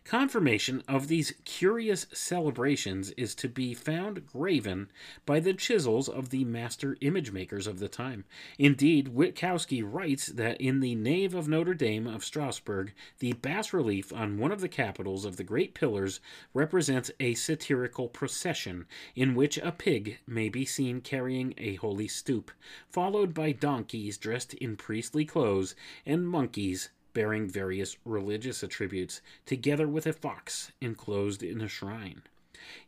Confirmation 0.06 0.84
of 0.88 1.10
these 1.10 1.34
curious 1.44 2.06
celebrations 2.14 3.10
is 3.18 3.36
to 3.36 3.50
be 3.50 3.74
found 3.74 4.26
graven 4.26 4.90
by 5.26 5.42
the 5.42 5.54
chisels 5.54 6.08
of 6.08 6.30
the 6.30 6.46
master 6.46 6.96
image 7.02 7.32
makers 7.32 7.68
of 7.68 7.80
the 7.80 7.90
time. 7.90 8.24
Indeed, 8.58 9.10
Witkowski 9.14 9.82
writes 9.84 10.28
that 10.28 10.62
in 10.62 10.80
the 10.80 10.96
nave 10.96 11.34
of 11.34 11.50
Notre 11.50 11.74
Dame 11.74 12.08
of 12.08 12.24
Strasbourg, 12.24 12.94
the 13.20 13.34
bas 13.34 13.74
relief 13.74 14.14
on 14.14 14.38
one 14.38 14.52
of 14.52 14.62
the 14.62 14.70
capitals 14.70 15.26
of 15.26 15.38
the 15.38 15.44
great 15.44 15.74
pillars 15.74 16.22
represents 16.54 17.12
a 17.20 17.34
satirical 17.34 18.08
procession 18.08 18.86
in 19.14 19.36
which 19.36 19.58
a 19.58 19.72
pig 19.74 20.20
may 20.26 20.48
be 20.48 20.64
seen 20.64 21.02
carrying 21.02 21.54
a 21.58 21.76
holy 21.76 22.08
stoop, 22.08 22.52
followed 22.88 23.34
by 23.34 23.52
donkeys 23.52 24.18
dressed 24.18 24.54
in 24.54 24.78
priestly 24.78 25.26
clothes 25.26 25.76
and 26.06 26.30
monkeys 26.30 26.92
bearing 27.16 27.47
various 27.47 27.97
religious 28.05 28.61
attributes, 28.61 29.22
together 29.47 29.88
with 29.88 30.05
a 30.05 30.13
fox 30.13 30.72
enclosed 30.80 31.41
in 31.41 31.61
a 31.61 31.68
shrine. 31.68 32.22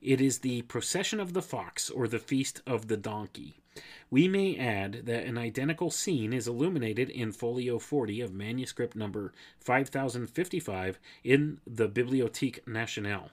It 0.01 0.21
is 0.21 0.39
the 0.39 0.61
procession 0.63 1.19
of 1.19 1.33
the 1.33 1.41
fox 1.41 1.89
or 1.89 2.07
the 2.07 2.19
feast 2.19 2.61
of 2.67 2.87
the 2.87 2.97
donkey. 2.97 3.55
We 4.09 4.27
may 4.27 4.55
add 4.57 5.05
that 5.05 5.25
an 5.25 5.37
identical 5.37 5.91
scene 5.91 6.33
is 6.33 6.47
illuminated 6.47 7.09
in 7.09 7.31
folio 7.31 7.79
40 7.79 8.21
of 8.21 8.33
manuscript 8.33 8.95
number 8.95 9.33
5055 9.59 10.99
in 11.23 11.59
the 11.65 11.87
Bibliothèque 11.87 12.67
Nationale. 12.67 13.31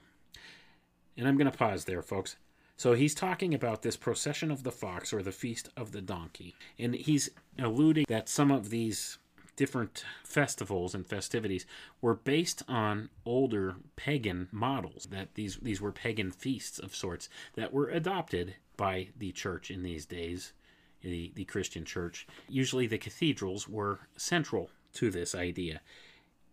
And 1.17 1.27
I'm 1.27 1.37
going 1.37 1.51
to 1.51 1.57
pause 1.57 1.85
there, 1.85 2.01
folks. 2.01 2.37
So 2.77 2.93
he's 2.93 3.15
talking 3.15 3.53
about 3.53 3.81
this 3.81 3.95
procession 3.95 4.51
of 4.51 4.63
the 4.63 4.71
fox 4.71 5.13
or 5.13 5.23
the 5.23 5.31
feast 5.31 5.69
of 5.77 5.93
the 5.93 6.01
donkey. 6.01 6.55
And 6.77 6.93
he's 6.93 7.29
alluding 7.57 8.05
that 8.09 8.29
some 8.29 8.51
of 8.51 8.69
these 8.69 9.17
different 9.55 10.03
festivals 10.23 10.93
and 10.93 11.07
festivities 11.07 11.65
were 12.01 12.15
based 12.15 12.63
on 12.67 13.09
older 13.25 13.75
pagan 13.95 14.47
models 14.51 15.07
that 15.11 15.33
these 15.35 15.57
these 15.57 15.81
were 15.81 15.91
pagan 15.91 16.31
feasts 16.31 16.79
of 16.79 16.95
sorts 16.95 17.29
that 17.55 17.73
were 17.73 17.89
adopted 17.89 18.55
by 18.77 19.07
the 19.17 19.31
church 19.31 19.71
in 19.71 19.83
these 19.83 20.05
days 20.05 20.53
the, 21.01 21.31
the 21.35 21.45
christian 21.45 21.85
church. 21.85 22.27
Usually 22.49 22.87
the 22.87 22.97
cathedrals 22.97 23.67
were 23.69 23.99
central 24.17 24.69
to 24.93 25.09
this 25.11 25.35
idea. 25.35 25.81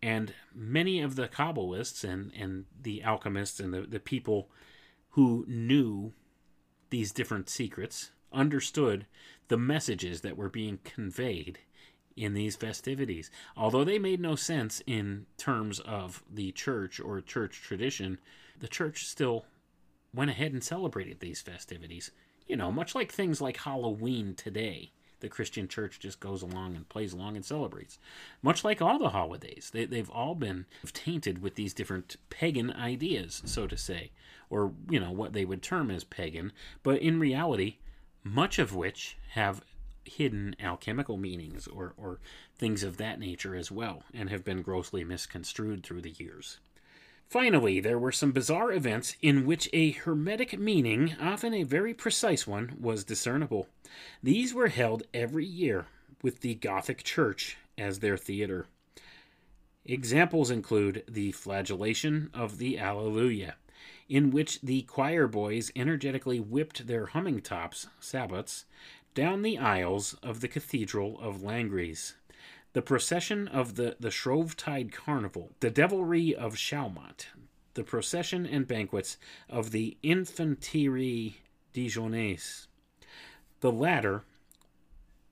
And 0.03 0.35
many 0.53 1.01
of 1.01 1.15
the 1.15 1.29
kabbalists 1.29 2.03
and, 2.03 2.33
and 2.37 2.65
the 2.81 3.03
alchemists 3.05 3.61
and 3.61 3.73
the, 3.73 3.83
the 3.83 4.01
people 4.01 4.51
who 5.11 5.45
knew 5.47 6.13
these 6.91 7.13
different 7.13 7.49
secrets 7.49 8.11
understood 8.33 9.07
the 9.49 9.57
messages 9.57 10.23
that 10.23 10.37
were 10.37 10.49
being 10.49 10.81
conveyed 10.85 11.59
in 12.17 12.35
these 12.35 12.57
festivities. 12.57 13.31
Although 13.57 13.85
they 13.85 13.99
made 13.99 14.21
no 14.21 14.35
sense 14.35 14.83
in 14.87 15.27
terms 15.37 15.81
of 15.81 16.23
the 16.33 16.53
church 16.53 17.01
or 17.01 17.21
church 17.21 17.61
tradition, 17.63 18.19
the 18.59 18.69
church 18.69 19.07
still 19.07 19.47
went 20.15 20.31
ahead 20.31 20.53
and 20.53 20.63
celebrated 20.63 21.21
these 21.21 21.41
festivities. 21.41 22.11
You 22.47 22.57
know, 22.57 22.71
much 22.71 22.95
like 22.95 23.13
things 23.13 23.41
like 23.41 23.59
Halloween 23.59 24.35
today. 24.35 24.93
The 25.21 25.29
Christian 25.29 25.69
church 25.69 26.01
just 26.01 26.19
goes 26.19 26.43
along 26.43 26.75
and 26.75 26.89
plays 26.89 27.13
along 27.13 27.37
and 27.37 27.45
celebrates. 27.45 27.97
Much 28.43 28.65
like 28.65 28.83
all 28.83 28.99
the 28.99 29.11
holidays, 29.11 29.71
they, 29.73 29.85
they've 29.85 30.11
all 30.11 30.35
been 30.35 30.67
tainted 30.93 31.41
with 31.41 31.55
these 31.55 31.73
different 31.73 32.17
pagan 32.29 32.73
ideas, 32.73 33.41
so 33.45 33.69
to 33.69 33.77
say, 33.77 34.11
or, 34.51 34.73
you 34.91 34.99
know, 34.99 35.13
what 35.13 35.33
they 35.33 35.45
would 35.45 35.63
term 35.63 35.93
as 35.93 36.03
pagan, 36.03 36.51
but 36.83 37.01
in 37.01 37.21
reality, 37.21 37.77
much 38.25 38.59
of 38.59 38.75
which 38.75 39.17
have 39.31 39.63
hidden 40.05 40.57
alchemical 40.61 41.17
meanings 41.17 41.67
or, 41.67 41.95
or 41.97 42.21
things 42.57 42.83
of 42.83 42.97
that 42.97 43.19
nature 43.19 43.55
as 43.55 43.71
well, 43.71 44.05
and 44.13 44.31
have 44.31 44.45
been 44.45 44.63
grossly 44.63 45.05
misconstrued 45.05 45.83
through 45.83 46.03
the 46.03 46.11
years. 46.11 46.59
Finally, 47.29 47.81
there 47.81 47.99
were 47.99 48.13
some 48.13 48.31
bizarre 48.31 48.71
events 48.73 49.17
in 49.23 49.47
which 49.47 49.69
a 49.73 49.93
hermetic 49.93 50.59
meaning, 50.59 51.17
often 51.19 51.55
a 51.55 51.63
very 51.63 51.95
precise 51.95 52.47
one, 52.47 52.77
was 52.79 53.05
discernible. 53.05 53.69
These 54.23 54.53
were 54.53 54.69
held 54.69 55.05
every 55.15 55.47
year, 55.47 55.87
with 56.21 56.41
the 56.41 56.55
Gothic 56.55 57.03
Church 57.03 57.57
as 57.79 58.01
their 58.01 58.19
theater. 58.19 58.67
Examples 59.85 60.51
include 60.51 61.05
the 61.09 61.33
flagellation 61.33 62.31
of 62.35 62.59
the 62.59 62.79
Alleluia, 62.79 63.55
in 64.09 64.31
which 64.31 64.61
the 64.61 64.83
choir 64.83 65.27
boys 65.27 65.73
energetically 65.75 66.39
whipped 66.39 66.87
their 66.87 67.07
humming 67.07 67.41
tops, 67.41 67.89
sabots, 67.99 68.67
down 69.15 69.43
the 69.43 69.59
aisles 69.59 70.15
of 70.23 70.41
the 70.41 70.49
Cathedral 70.49 71.19
of 71.21 71.43
Langres, 71.43 72.15
the 72.73 72.83
procession 72.83 73.49
of 73.49 73.75
the, 73.75 73.97
the 74.01 74.11
Shrovetide 74.11 74.93
Carnival, 74.93 75.53
the 75.61 75.71
devilry 75.71 76.35
of 76.35 76.57
Chaumont, 76.57 77.27
the 77.75 77.85
procession 77.85 78.47
and 78.47 78.67
banquets 78.67 79.19
of 79.49 79.71
the 79.71 79.97
Infanterie 80.03 81.35
Dijonnaise. 81.75 82.67
The 83.61 83.73
latter 83.73 84.25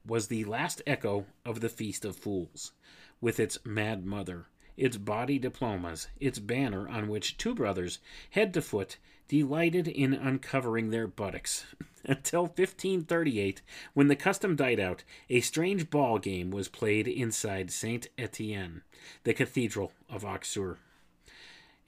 was 0.07 0.28
the 0.28 0.45
last 0.45 0.83
echo 0.87 1.26
of 1.45 1.61
the 1.61 1.68
Feast 1.68 2.05
of 2.05 2.16
Fools, 2.16 2.72
with 3.20 3.41
its 3.41 3.59
Mad 3.64 4.05
Mother, 4.05 4.47
its 4.76 4.97
body 4.97 5.39
diplomas, 5.39 6.09
its 6.18 6.39
banner 6.39 6.89
on 6.89 7.09
which 7.09 7.37
two 7.37 7.55
brothers, 7.55 7.99
head 8.31 8.55
to 8.55 8.62
foot, 8.62 8.99
delighted 9.31 9.87
in 9.87 10.12
uncovering 10.12 10.91
their 10.91 11.07
buttocks. 11.07 11.64
Until 12.05 12.43
1538, 12.43 13.62
when 13.95 14.09
the 14.09 14.16
custom 14.16 14.57
died 14.57 14.81
out, 14.81 15.05
a 15.28 15.41
strange 15.41 15.89
ball 15.89 16.18
game 16.18 16.51
was 16.51 16.66
played 16.66 17.07
inside 17.07 17.70
Saint 17.70 18.09
Etienne, 18.18 18.83
the 19.22 19.33
cathedral 19.33 19.93
of 20.09 20.24
Auxerre. 20.24 20.78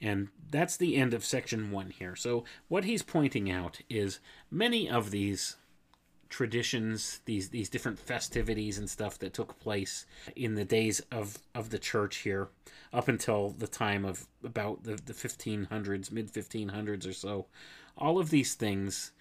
And 0.00 0.28
that's 0.50 0.76
the 0.76 0.94
end 0.94 1.12
of 1.12 1.24
section 1.24 1.72
one 1.72 1.90
here. 1.90 2.14
So, 2.14 2.44
what 2.68 2.84
he's 2.84 3.02
pointing 3.02 3.50
out 3.50 3.80
is 3.90 4.20
many 4.48 4.88
of 4.88 5.10
these 5.10 5.56
traditions, 6.32 7.20
these 7.26 7.50
these 7.50 7.68
different 7.68 7.98
festivities 7.98 8.78
and 8.78 8.88
stuff 8.88 9.18
that 9.18 9.34
took 9.34 9.60
place 9.60 10.06
in 10.34 10.54
the 10.54 10.64
days 10.64 11.00
of, 11.12 11.38
of 11.54 11.68
the 11.68 11.78
church 11.78 12.16
here, 12.18 12.48
up 12.90 13.06
until 13.06 13.50
the 13.50 13.68
time 13.68 14.04
of 14.06 14.26
about 14.42 14.82
the, 14.82 14.98
the 15.04 15.12
1500s, 15.12 16.10
mid 16.10 16.32
1500s 16.32 17.06
or 17.06 17.12
so. 17.12 17.46
All 17.98 18.18
of 18.18 18.30
these 18.30 18.54
things, 18.54 19.12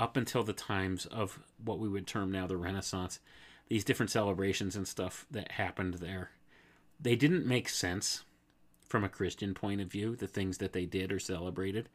up 0.00 0.16
until 0.16 0.42
the 0.42 0.52
times 0.52 1.06
of 1.06 1.38
what 1.64 1.78
we 1.78 1.88
would 1.88 2.08
term 2.08 2.32
now 2.32 2.48
the 2.48 2.56
Renaissance, 2.56 3.20
these 3.68 3.84
different 3.84 4.10
celebrations 4.10 4.74
and 4.74 4.86
stuff 4.86 5.24
that 5.30 5.52
happened 5.52 5.94
there, 5.94 6.32
they 7.00 7.14
didn't 7.14 7.46
make 7.46 7.68
sense 7.68 8.24
from 8.88 9.04
a 9.04 9.08
Christian 9.08 9.54
point 9.54 9.80
of 9.80 9.92
view, 9.92 10.16
the 10.16 10.26
things 10.26 10.58
that 10.58 10.72
they 10.72 10.86
did 10.86 11.12
or 11.12 11.20
celebrated 11.20 11.88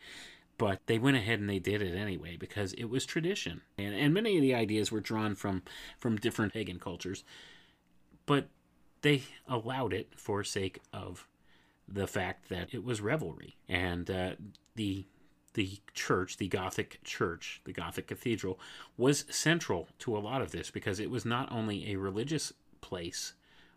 but 0.57 0.79
they 0.87 0.97
went 0.97 1.17
ahead 1.17 1.39
and 1.39 1.49
they 1.49 1.59
did 1.59 1.81
it 1.81 1.95
anyway 1.95 2.35
because 2.37 2.73
it 2.73 2.85
was 2.85 3.05
tradition 3.05 3.61
and, 3.77 3.93
and 3.93 4.13
many 4.13 4.35
of 4.37 4.41
the 4.41 4.53
ideas 4.53 4.91
were 4.91 4.99
drawn 4.99 5.35
from 5.35 5.63
from 5.97 6.17
different 6.17 6.53
pagan 6.53 6.79
cultures 6.79 7.23
but 8.25 8.47
they 9.01 9.23
allowed 9.47 9.93
it 9.93 10.13
for 10.15 10.43
sake 10.43 10.81
of 10.91 11.27
the 11.87 12.07
fact 12.07 12.49
that 12.49 12.73
it 12.73 12.83
was 12.83 12.99
revelry 12.99 13.55
and 13.69 14.09
uh, 14.11 14.31
the 14.75 15.05
the 15.57 15.79
church, 15.95 16.37
the 16.37 16.47
Gothic 16.47 16.99
church, 17.03 17.61
the 17.65 17.73
Gothic 17.73 18.05
cathedral, 18.05 18.59
was 18.95 19.25
central 19.31 19.87
to 19.97 20.15
a 20.15 20.19
lot 20.19 20.43
of 20.43 20.51
this 20.51 20.69
because 20.69 20.99
it 20.99 21.09
was 21.09 21.25
not 21.25 21.51
only 21.51 21.91
a 21.91 21.95
religious 21.95 22.53
place 22.79 23.33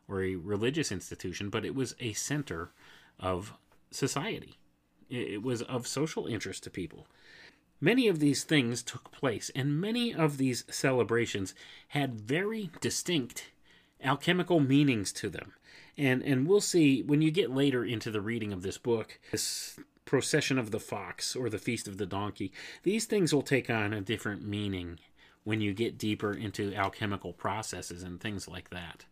or 0.06 0.22
a 0.22 0.34
religious 0.34 0.92
institution, 0.92 1.48
but 1.48 1.64
it 1.64 1.74
was 1.74 1.94
a 1.98 2.12
center 2.12 2.72
of 3.18 3.54
society. 3.90 4.58
It 5.10 5.42
was 5.42 5.62
of 5.62 5.86
social 5.86 6.26
interest 6.26 6.64
to 6.64 6.70
people. 6.70 7.06
Many 7.80 8.08
of 8.08 8.18
these 8.18 8.44
things 8.44 8.82
took 8.82 9.10
place, 9.10 9.50
and 9.54 9.80
many 9.80 10.14
of 10.14 10.36
these 10.36 10.64
celebrations 10.70 11.54
had 11.88 12.20
very 12.20 12.70
distinct 12.80 13.50
alchemical 14.02 14.60
meanings 14.60 15.12
to 15.12 15.28
them. 15.28 15.52
And 15.96 16.22
and 16.22 16.46
we'll 16.46 16.60
see 16.60 17.02
when 17.02 17.22
you 17.22 17.30
get 17.30 17.50
later 17.50 17.84
into 17.84 18.10
the 18.10 18.20
reading 18.20 18.52
of 18.52 18.62
this 18.62 18.78
book, 18.78 19.18
this 19.30 19.78
procession 20.04 20.58
of 20.58 20.70
the 20.70 20.80
fox 20.80 21.36
or 21.36 21.48
the 21.48 21.58
feast 21.58 21.86
of 21.86 21.98
the 21.98 22.06
donkey, 22.06 22.52
these 22.82 23.04
things 23.04 23.32
will 23.32 23.42
take 23.42 23.70
on 23.70 23.92
a 23.92 24.00
different 24.00 24.46
meaning 24.46 24.98
when 25.44 25.60
you 25.60 25.72
get 25.72 25.98
deeper 25.98 26.32
into 26.32 26.74
alchemical 26.74 27.32
processes 27.32 28.02
and 28.02 28.20
things 28.20 28.48
like 28.48 28.70
that. 28.70 29.04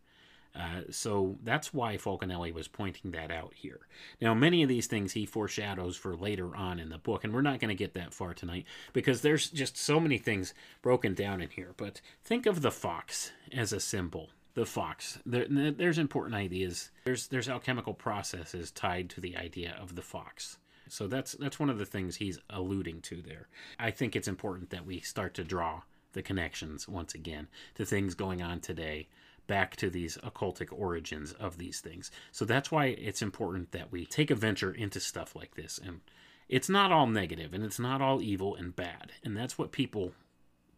Uh, 0.59 0.81
so 0.91 1.37
that's 1.41 1.73
why 1.73 1.95
Fulcanelli 1.95 2.53
was 2.53 2.67
pointing 2.67 3.11
that 3.11 3.31
out 3.31 3.53
here. 3.55 3.79
Now, 4.19 4.33
many 4.33 4.61
of 4.61 4.67
these 4.67 4.87
things 4.87 5.13
he 5.13 5.25
foreshadows 5.25 5.95
for 5.95 6.15
later 6.15 6.53
on 6.53 6.79
in 6.79 6.89
the 6.89 6.97
book, 6.97 7.23
and 7.23 7.33
we're 7.33 7.41
not 7.41 7.59
going 7.59 7.69
to 7.69 7.75
get 7.75 7.93
that 7.93 8.13
far 8.13 8.33
tonight 8.33 8.65
because 8.91 9.21
there's 9.21 9.49
just 9.49 9.77
so 9.77 9.99
many 9.99 10.17
things 10.17 10.53
broken 10.81 11.13
down 11.13 11.41
in 11.41 11.49
here. 11.49 11.73
But 11.77 12.01
think 12.25 12.45
of 12.45 12.61
the 12.61 12.71
fox 12.71 13.31
as 13.53 13.71
a 13.71 13.79
symbol. 13.79 14.31
The 14.55 14.65
fox. 14.65 15.19
There, 15.25 15.45
there's 15.47 15.97
important 15.97 16.35
ideas. 16.35 16.91
There's 17.05 17.27
there's 17.27 17.47
alchemical 17.47 17.93
processes 17.93 18.71
tied 18.71 19.09
to 19.11 19.21
the 19.21 19.37
idea 19.37 19.77
of 19.79 19.95
the 19.95 20.01
fox. 20.01 20.57
So 20.89 21.07
that's 21.07 21.33
that's 21.33 21.59
one 21.59 21.69
of 21.69 21.77
the 21.77 21.85
things 21.85 22.17
he's 22.17 22.39
alluding 22.49 23.01
to 23.03 23.21
there. 23.21 23.47
I 23.77 23.91
think 23.91 24.15
it's 24.15 24.27
important 24.27 24.71
that 24.71 24.85
we 24.85 24.99
start 24.99 25.35
to 25.35 25.43
draw 25.45 25.83
the 26.11 26.23
connections 26.23 26.87
once 26.87 27.13
again 27.13 27.47
to 27.75 27.85
things 27.85 28.15
going 28.15 28.41
on 28.41 28.59
today 28.59 29.07
back 29.49 29.75
to 29.75 29.89
these 29.89 30.15
occultic 30.19 30.67
origins 30.71 31.33
of 31.33 31.57
these 31.57 31.81
things. 31.81 32.11
So 32.31 32.45
that's 32.45 32.71
why 32.71 32.85
it's 32.85 33.23
important 33.23 33.71
that 33.71 33.91
we 33.91 34.05
take 34.05 34.29
a 34.29 34.35
venture 34.35 34.71
into 34.71 34.99
stuff 34.99 35.35
like 35.35 35.55
this. 35.55 35.79
And 35.83 36.01
it's 36.47 36.69
not 36.69 36.91
all 36.91 37.07
negative 37.07 37.51
and 37.51 37.63
it's 37.65 37.79
not 37.79 37.99
all 37.99 38.21
evil 38.21 38.55
and 38.55 38.75
bad. 38.75 39.11
And 39.23 39.35
that's 39.35 39.57
what 39.57 39.71
people 39.71 40.13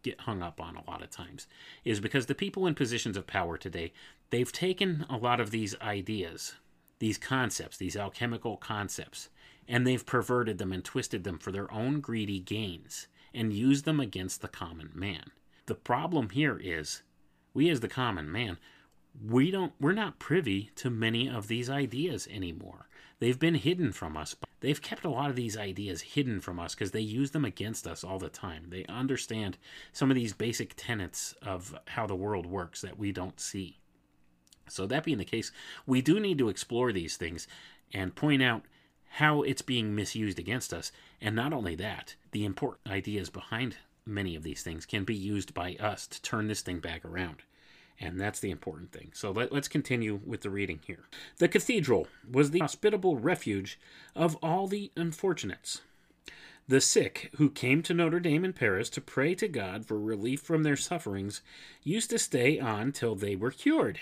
get 0.03 0.22
hung 0.22 0.41
up 0.41 0.61
on 0.61 0.77
a 0.77 0.89
lot 0.89 1.03
of 1.03 1.10
times 1.10 1.48
is 1.84 1.99
because 1.99 2.27
the 2.27 2.34
people 2.34 2.65
in 2.65 2.73
positions 2.73 3.18
of 3.18 3.27
power 3.27 3.57
today, 3.57 3.91
they've 4.30 4.53
taken 4.53 5.06
a 5.10 5.18
lot 5.18 5.41
of 5.41 5.52
these 5.52 5.76
ideas, 5.81 6.56
these 6.99 7.18
concepts, 7.18 7.76
these 7.76 7.98
alchemical 7.98 8.56
concepts, 8.56 9.27
and 9.68 9.85
they've 9.85 10.06
perverted 10.06 10.60
them 10.60 10.72
and 10.72 10.85
twisted 10.85 11.26
them 11.26 11.38
for 11.38 11.52
their 11.52 11.72
own 11.73 11.99
greedy 11.99 12.39
gains 12.39 13.07
and 13.34 13.52
used 13.52 13.84
them 13.84 13.99
against 13.99 14.41
the 14.41 14.48
common 14.48 14.91
man. 14.93 15.31
The 15.65 15.76
problem 15.76 16.30
here 16.30 16.57
is 16.57 17.02
we 17.53 17.69
as 17.69 17.80
the 17.80 17.88
common 17.88 18.32
man 18.32 18.57
we 19.28 19.52
don't 19.52 19.73
we're 19.80 19.91
not 19.91 20.19
privy 20.19 20.72
to 20.76 20.90
many 20.90 21.30
of 21.30 21.48
these 21.48 21.69
ideas 21.69 22.28
anymore. 22.32 22.88
They've 23.19 23.38
been 23.40 23.56
hidden 23.56 23.91
from 23.91 24.18
us. 24.18 24.36
They've 24.61 24.82
kept 24.82 25.06
a 25.06 25.10
lot 25.10 25.30
of 25.30 25.36
these 25.36 25.57
ideas 25.57 26.02
hidden 26.02 26.41
from 26.41 26.60
us 26.60 26.73
because 26.73 26.91
they 26.91 27.02
use 27.02 27.32
them 27.32 27.45
against 27.45 27.86
us 27.86 28.03
all 28.03 28.19
the 28.19 28.30
time. 28.30 28.65
They 28.69 28.86
understand 28.86 29.57
some 29.91 30.10
of 30.10 30.15
these 30.15 30.34
basic 30.34 30.73
tenets 30.76 31.36
of 31.41 31.78
how 31.88 32.07
the 32.07 32.15
world 32.15 32.45
works 32.45 32.82
that 32.82 32.98
we 32.98 33.11
don't 33.11 33.40
see. 33.40 33.80
So 34.68 34.86
that 34.88 35.03
being 35.03 35.18
the 35.18 35.26
case 35.26 35.52
we 35.86 36.02
do 36.02 36.19
need 36.19 36.38
to 36.40 36.49
explore 36.49 36.91
these 36.91 37.18
things 37.18 37.48
and 37.94 38.15
point 38.15 38.41
out 38.41 38.64
how 39.15 39.41
it's 39.41 39.61
being 39.61 39.94
misused 39.94 40.40
against 40.40 40.73
us. 40.73 40.91
And 41.19 41.36
not 41.36 41.53
only 41.53 41.76
that 41.76 42.15
the 42.32 42.45
important 42.45 42.91
ideas 42.91 43.30
behind 43.30 43.78
many 44.06 44.36
of 44.36 44.44
these 44.44 44.64
things 44.64 44.86
can 44.86 45.03
be 45.03 45.15
used 45.15 45.53
by 45.53 45.76
us 45.76 46.07
to 46.07 46.22
turn 46.22 46.48
this 46.48 46.61
thing 46.61 46.80
back 46.80 47.06
around. 47.06 47.44
And 47.99 48.19
that's 48.19 48.40
the 48.40 48.49
important 48.49 48.91
thing. 48.91 49.11
So 49.14 49.32
let, 49.32 49.52
us 49.53 49.68
continue 49.68 50.19
with 50.26 50.41
the 50.41 50.49
reading 50.49 50.80
here. 50.86 51.06
The 51.38 51.48
cathedral 51.48 52.07
was 52.30 52.49
the 52.49 52.60
hospitable 52.60 53.18
refuge 53.18 53.80
of 54.15 54.36
all 54.38 54.68
the 54.68 54.91
unfortunates. 54.98 55.82
The 56.68 56.82
sick 56.82 57.32
who 57.36 57.49
came 57.49 57.84
to 57.84 57.94
Notre 57.94 58.19
Dame 58.19 58.45
in 58.45 58.53
Paris 58.53 58.90
to 58.91 59.02
pray 59.02 59.36
to 59.36 59.48
God 59.48 59.86
for 59.86 59.99
relief 59.99 60.41
from 60.41 60.64
their 60.64 60.76
sufferings 60.76 61.41
used 61.84 62.10
to 62.11 62.19
stay 62.19 62.60
on 62.60 62.91
till 62.91 63.15
they 63.15 63.36
were 63.36 63.52
cured. 63.52 63.99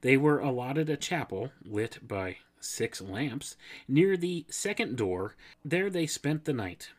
They 0.00 0.16
were 0.16 0.40
allotted 0.40 0.88
a 0.88 0.96
chapel 0.96 1.52
lit 1.64 1.98
by 2.06 2.38
six 2.60 3.00
lamps 3.00 3.56
near 3.86 4.16
the 4.16 4.46
second 4.48 4.96
door. 4.96 5.36
There 5.64 5.90
they 5.90 6.06
spent 6.06 6.44
the 6.44 6.52
night. 6.52 6.90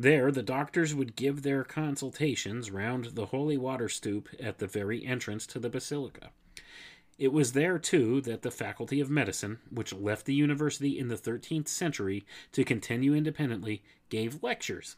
There, 0.00 0.30
the 0.30 0.44
doctors 0.44 0.94
would 0.94 1.16
give 1.16 1.42
their 1.42 1.64
consultations 1.64 2.70
round 2.70 3.16
the 3.16 3.26
holy 3.26 3.56
water 3.56 3.88
stoup 3.88 4.28
at 4.38 4.58
the 4.58 4.68
very 4.68 5.04
entrance 5.04 5.44
to 5.48 5.58
the 5.58 5.68
basilica. 5.68 6.30
It 7.18 7.32
was 7.32 7.52
there, 7.52 7.80
too, 7.80 8.20
that 8.20 8.42
the 8.42 8.52
Faculty 8.52 9.00
of 9.00 9.10
Medicine, 9.10 9.58
which 9.72 9.92
left 9.92 10.24
the 10.24 10.36
university 10.36 10.96
in 10.96 11.08
the 11.08 11.16
13th 11.16 11.66
century 11.66 12.24
to 12.52 12.62
continue 12.62 13.12
independently, 13.12 13.82
gave 14.08 14.40
lectures. 14.40 14.94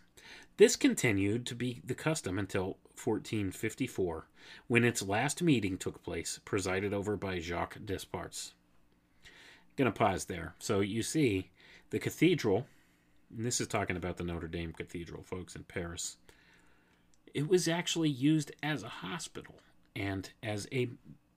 This 0.58 0.76
continued 0.76 1.46
to 1.46 1.54
be 1.54 1.80
the 1.82 1.94
custom 1.94 2.38
until 2.38 2.76
1454, 3.02 4.26
when 4.66 4.84
its 4.84 5.00
last 5.00 5.42
meeting 5.42 5.78
took 5.78 6.02
place, 6.02 6.40
presided 6.44 6.92
over 6.92 7.16
by 7.16 7.38
Jacques 7.38 7.78
Desparts. 7.86 8.52
Gonna 9.76 9.92
pause 9.92 10.26
there. 10.26 10.56
So 10.58 10.80
you 10.80 11.02
see, 11.02 11.48
the 11.88 11.98
cathedral 11.98 12.66
and 13.36 13.46
this 13.46 13.60
is 13.60 13.68
talking 13.68 13.96
about 13.96 14.16
the 14.16 14.24
Notre 14.24 14.48
Dame 14.48 14.72
Cathedral, 14.72 15.22
folks, 15.22 15.54
in 15.54 15.64
Paris. 15.64 16.16
It 17.32 17.48
was 17.48 17.68
actually 17.68 18.10
used 18.10 18.50
as 18.62 18.82
a 18.82 18.88
hospital 18.88 19.56
and 19.94 20.30
as 20.42 20.66
a 20.72 20.90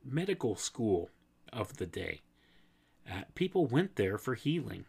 medical 0.04 0.56
school 0.56 1.10
of 1.52 1.78
the 1.78 1.86
day. 1.86 2.22
Uh, 3.10 3.22
people 3.36 3.66
went 3.66 3.96
there 3.96 4.18
for 4.18 4.34
healing. 4.34 4.86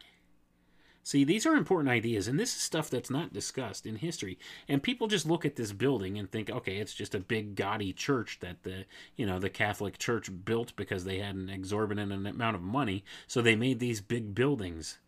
See, 1.03 1.23
these 1.23 1.45
are 1.45 1.55
important 1.55 1.91
ideas, 1.91 2.29
and 2.29 2.41
this 2.41 2.57
is 2.57 2.63
stuff 2.63 2.89
that's 2.89 3.11
not 3.11 3.35
discussed 3.35 3.85
in 3.85 3.97
history. 3.97 4.39
And 4.67 4.83
people 4.83 5.07
just 5.07 5.27
look 5.27 5.45
at 5.45 5.57
this 5.57 5.73
building 5.73 6.19
and 6.19 6.31
think, 6.31 6.49
okay, 6.49 6.79
it's 6.79 6.95
just 6.95 7.15
a 7.15 7.21
big 7.21 7.57
gaudy 7.57 7.93
church 7.93 8.39
that 8.41 8.63
the 8.63 8.87
you 9.15 9.27
know 9.27 9.39
the 9.39 9.51
Catholic 9.51 9.99
Church 9.99 10.31
built 10.47 10.75
because 10.77 11.05
they 11.05 11.19
had 11.19 11.35
an 11.35 11.51
exorbitant 11.51 12.11
amount 12.11 12.57
of 12.57 12.63
money, 12.63 13.05
so 13.27 13.43
they 13.43 13.55
made 13.55 13.81
these 13.81 14.01
big 14.01 14.35
buildings 14.35 14.99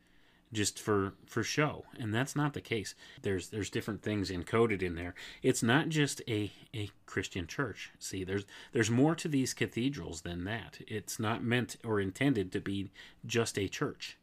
just 0.53 0.79
for 0.79 1.15
for 1.27 1.43
show. 1.43 1.85
And 1.99 2.15
that's 2.15 2.37
not 2.37 2.55
the 2.55 2.61
case. 2.61 2.95
There's 3.23 3.49
there's 3.49 3.71
different 3.71 4.03
things 4.03 4.31
encoded 4.31 4.83
in 4.83 4.95
there. 4.95 5.15
It's 5.43 5.63
not 5.63 5.89
just 5.89 6.23
a 6.29 6.53
a 6.75 6.91
christian 7.05 7.47
church. 7.47 7.91
See 7.99 8.25
there's 8.25 8.45
there's 8.73 8.91
more 8.91 9.15
to 9.17 9.29
these 9.29 9.55
cathedrals 9.55 10.23
than 10.23 10.45
that. 10.45 10.81
It's 10.87 11.19
not 11.19 11.43
meant 11.43 11.77
or 11.85 12.01
intended 12.01 12.53
to 12.53 12.61
be 12.61 12.91
just 13.25 13.59
a 13.59 13.69
church 13.69 14.19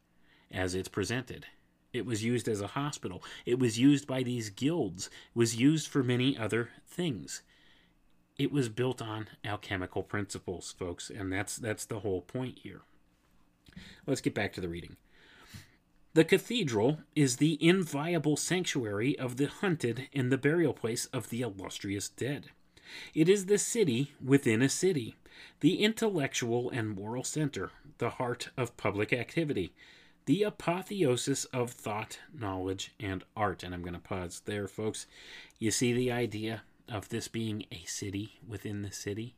as 0.50 0.74
it's 0.74 0.88
presented. 0.88 1.46
It 1.92 2.06
was 2.06 2.24
used 2.24 2.48
as 2.48 2.60
a 2.60 2.68
hospital. 2.68 3.22
It 3.46 3.58
was 3.58 3.78
used 3.78 4.06
by 4.06 4.22
these 4.22 4.50
guilds. 4.50 5.06
It 5.06 5.38
was 5.38 5.56
used 5.56 5.88
for 5.88 6.02
many 6.02 6.36
other 6.36 6.70
things. 6.88 7.42
It 8.36 8.50
was 8.50 8.68
built 8.68 9.00
on 9.00 9.28
alchemical 9.44 10.02
principles 10.02 10.74
folks 10.76 11.10
and 11.10 11.32
that's 11.32 11.56
that's 11.56 11.84
the 11.84 12.00
whole 12.00 12.22
point 12.22 12.60
here. 12.62 12.80
Let's 14.06 14.20
get 14.20 14.34
back 14.34 14.52
to 14.54 14.60
the 14.60 14.68
reading 14.68 14.96
the 16.14 16.24
cathedral 16.24 17.00
is 17.16 17.36
the 17.36 17.58
inviolable 17.60 18.36
sanctuary 18.36 19.18
of 19.18 19.36
the 19.36 19.46
hunted 19.46 20.08
and 20.12 20.30
the 20.30 20.38
burial 20.38 20.72
place 20.72 21.06
of 21.06 21.28
the 21.28 21.42
illustrious 21.42 22.08
dead. 22.08 22.50
It 23.14 23.28
is 23.28 23.46
the 23.46 23.58
city 23.58 24.12
within 24.24 24.62
a 24.62 24.68
city, 24.68 25.16
the 25.58 25.82
intellectual 25.82 26.70
and 26.70 26.90
moral 26.90 27.24
center, 27.24 27.70
the 27.98 28.10
heart 28.10 28.50
of 28.56 28.76
public 28.76 29.12
activity, 29.12 29.72
the 30.26 30.44
apotheosis 30.44 31.46
of 31.46 31.72
thought, 31.72 32.20
knowledge, 32.32 32.94
and 33.00 33.24
art. 33.36 33.64
And 33.64 33.74
I'm 33.74 33.82
going 33.82 33.94
to 33.94 33.98
pause 33.98 34.42
there, 34.44 34.68
folks. 34.68 35.06
You 35.58 35.72
see 35.72 35.92
the 35.92 36.12
idea 36.12 36.62
of 36.88 37.08
this 37.08 37.26
being 37.26 37.66
a 37.72 37.82
city 37.86 38.38
within 38.46 38.82
the 38.82 38.92
city? 38.92 39.34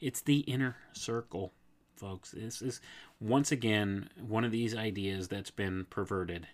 It's 0.00 0.20
the 0.20 0.38
inner 0.40 0.76
circle 0.92 1.52
folks. 2.00 2.30
This 2.30 2.62
is 2.62 2.80
once 3.20 3.52
again 3.52 4.08
one 4.26 4.42
of 4.42 4.52
these 4.52 4.74
ideas 4.74 5.28
that's 5.28 5.50
been 5.50 5.84
perverted 5.90 6.46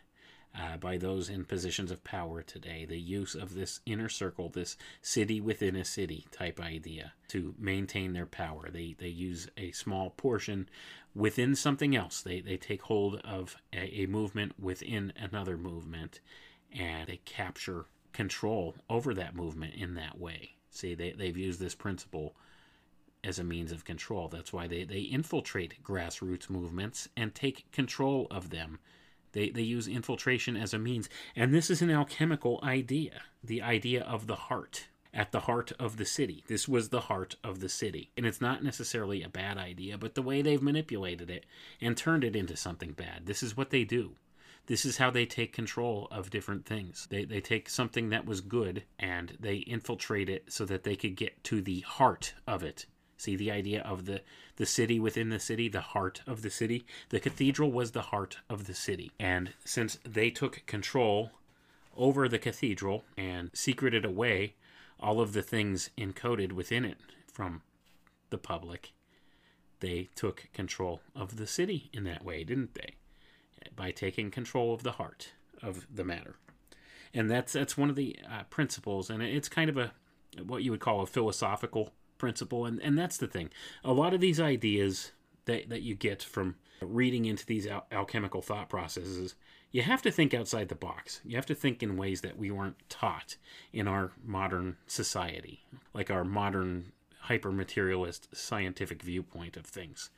uh, 0.59 0.77
by 0.77 0.97
those 0.97 1.29
in 1.29 1.45
positions 1.45 1.93
of 1.93 2.03
power 2.03 2.43
today. 2.43 2.85
The 2.85 2.99
use 2.99 3.37
of 3.37 3.55
this 3.55 3.79
inner 3.87 4.09
circle, 4.09 4.49
this 4.49 4.77
city 5.03 5.41
within 5.41 5.77
a 5.77 5.85
city 5.85 6.27
type 6.33 6.59
idea 6.61 7.13
to 7.29 7.55
maintain 7.59 8.13
their 8.13 8.27
power. 8.27 8.71
They, 8.73 8.97
they 8.99 9.07
use 9.09 9.49
a 9.57 9.71
small 9.71 10.11
portion 10.11 10.69
within 11.15 11.55
something 11.55 11.95
else. 11.95 12.23
They, 12.23 12.41
they 12.41 12.57
take 12.57 12.83
hold 12.83 13.21
of 13.25 13.57
a, 13.73 14.03
a 14.03 14.07
movement 14.07 14.59
within 14.59 15.13
another 15.17 15.57
movement 15.57 16.21
and 16.77 17.07
they 17.07 17.21
capture 17.25 17.87
control 18.13 18.75
over 18.91 19.15
that 19.15 19.37
movement 19.37 19.75
in 19.75 19.95
that 19.95 20.19
way. 20.19 20.57
See, 20.71 20.95
they, 20.95 21.13
they've 21.13 21.37
used 21.37 21.61
this 21.61 21.77
principle 21.77 22.35
as 23.27 23.39
a 23.39 23.45
means 23.45 23.73
of 23.73 23.85
control. 23.85 24.29
That's 24.29 24.53
why 24.53 24.69
they, 24.69 24.85
they 24.85 25.01
infiltrate 25.01 25.83
grassroots 25.83 26.49
movements 26.49 27.09
and 27.17 27.35
take 27.35 27.71
control 27.73 28.29
of 28.31 28.51
them. 28.51 28.79
They, 29.33 29.51
they 29.51 29.63
use 29.63 29.89
infiltration 29.89 30.57
as 30.57 30.73
a 30.73 30.79
means. 30.79 31.09
And 31.35 31.53
this 31.53 31.69
is 31.69 31.83
an 31.83 31.91
alchemical 31.91 32.61
idea 32.63 33.21
the 33.43 33.63
idea 33.63 34.03
of 34.03 34.27
the 34.27 34.37
heart 34.37 34.89
at 35.13 35.33
the 35.33 35.41
heart 35.41 35.73
of 35.79 35.97
the 35.97 36.05
city. 36.05 36.45
This 36.47 36.69
was 36.69 36.91
the 36.91 37.03
heart 37.03 37.37
of 37.43 37.61
the 37.61 37.69
city. 37.69 38.11
And 38.17 38.27
it's 38.27 38.41
not 38.41 38.63
necessarily 38.63 39.23
a 39.23 39.29
bad 39.29 39.57
idea, 39.57 39.97
but 39.97 40.15
the 40.15 40.23
way 40.23 40.43
they've 40.43 40.63
manipulated 40.63 41.31
it 41.31 41.47
and 41.81 41.97
turned 41.97 42.23
it 42.23 42.37
into 42.37 42.57
something 42.57 42.93
bad. 42.93 43.25
This 43.25 43.43
is 43.43 43.57
what 43.57 43.71
they 43.71 43.85
do. 43.85 44.17
This 44.67 44.85
is 44.85 44.99
how 44.99 45.11
they 45.11 45.27
take 45.27 45.53
control 45.53 46.09
of 46.11 46.29
different 46.29 46.67
things. 46.67 47.07
They, 47.09 47.25
they 47.25 47.41
take 47.41 47.69
something 47.69 48.11
that 48.11 48.27
was 48.27 48.41
good 48.41 48.83
and 48.99 49.37
they 49.41 49.57
infiltrate 49.57 50.29
it 50.29 50.53
so 50.53 50.65
that 50.67 50.85
they 50.85 50.97
could 50.97 51.17
get 51.17 51.43
to 51.45 51.63
the 51.63 51.81
heart 51.81 52.35
of 52.47 52.63
it. 52.63 52.87
See 53.17 53.37
the 53.37 53.51
idea 53.51 53.83
of 53.83 54.05
the, 54.05 54.21
the 54.57 54.67
city 54.67 55.01
within 55.01 55.31
the 55.31 55.41
city, 55.41 55.69
the 55.69 55.81
heart 55.81 56.23
of 56.27 56.43
the 56.43 56.51
city? 56.51 56.85
The 57.09 57.21
cathedral 57.21 57.73
was 57.73 57.93
the 57.93 58.03
heart 58.03 58.39
of 58.49 58.67
the 58.67 58.75
city. 58.75 59.11
And 59.19 59.53
since 59.65 59.99
they 60.05 60.31
took 60.31 60.65
control 60.67 61.31
over 61.97 62.29
the 62.29 62.39
cathedral 62.39 63.05
and 63.17 63.51
secreted 63.55 64.05
away 64.05 64.55
all 65.01 65.21
of 65.21 65.33
the 65.33 65.43
things 65.43 65.91
encoded 65.97 66.53
within 66.53 66.85
it 66.85 66.99
from 67.33 67.63
the 68.31 68.39
public, 68.39 68.93
they 69.81 70.09
took 70.15 70.49
control 70.53 71.01
of 71.15 71.37
the 71.37 71.47
city 71.47 71.91
in 71.93 72.05
that 72.05 72.25
way, 72.25 72.45
didn't 72.45 72.75
they? 72.75 72.95
By 73.75 73.91
taking 73.91 74.31
control 74.31 74.75
of 74.75 74.83
the 74.83 74.93
heart 74.93 75.33
of 75.63 75.87
the 75.95 76.05
matter. 76.05 76.37
And 77.15 77.31
that's 77.31 77.53
that's 77.53 77.79
one 77.79 77.89
of 77.89 77.97
the 77.97 78.19
uh, 78.31 78.43
principles, 78.45 79.09
and 79.09 79.23
it's 79.23 79.49
kind 79.49 79.71
of 79.71 79.77
a 79.79 79.93
what 80.45 80.63
you 80.63 80.71
would 80.71 80.81
call 80.81 81.01
a 81.01 81.07
philosophical 81.07 81.93
principle, 82.19 82.67
and 82.67 82.81
and 82.81 82.99
that's 82.99 83.17
the 83.17 83.27
thing. 83.27 83.51
A 83.85 83.93
lot 83.93 84.15
of 84.15 84.21
these 84.21 84.41
ideas 84.41 85.13
that 85.45 85.69
that 85.69 85.83
you 85.83 85.95
get 85.95 86.23
from 86.23 86.57
reading 86.81 87.25
into 87.25 87.47
these 87.47 87.67
al- 87.67 87.87
alchemical 87.91 88.43
thought 88.43 88.69
processes 88.69 89.35
you 89.77 89.83
have 89.83 90.01
to 90.01 90.11
think 90.11 90.33
outside 90.33 90.71
the 90.71 90.75
box. 90.75 91.21
You 91.23 91.37
have 91.37 91.45
to 91.47 91.55
think 91.55 91.83
in 91.83 91.99
ways 91.99 92.23
that 92.23 92.39
we 92.39 92.51
weren't 92.51 92.89
taught 92.89 93.37
in 93.75 93.87
our 93.87 94.13
modern 94.25 94.79
society, 94.87 95.67
like 95.93 96.11
our 96.11 96.25
modern 96.25 96.93
hyper 97.21 97.53
materialist 97.53 98.35
scientific 98.35 99.03
viewpoint 99.03 99.55
of 99.57 99.67
things. 99.67 100.09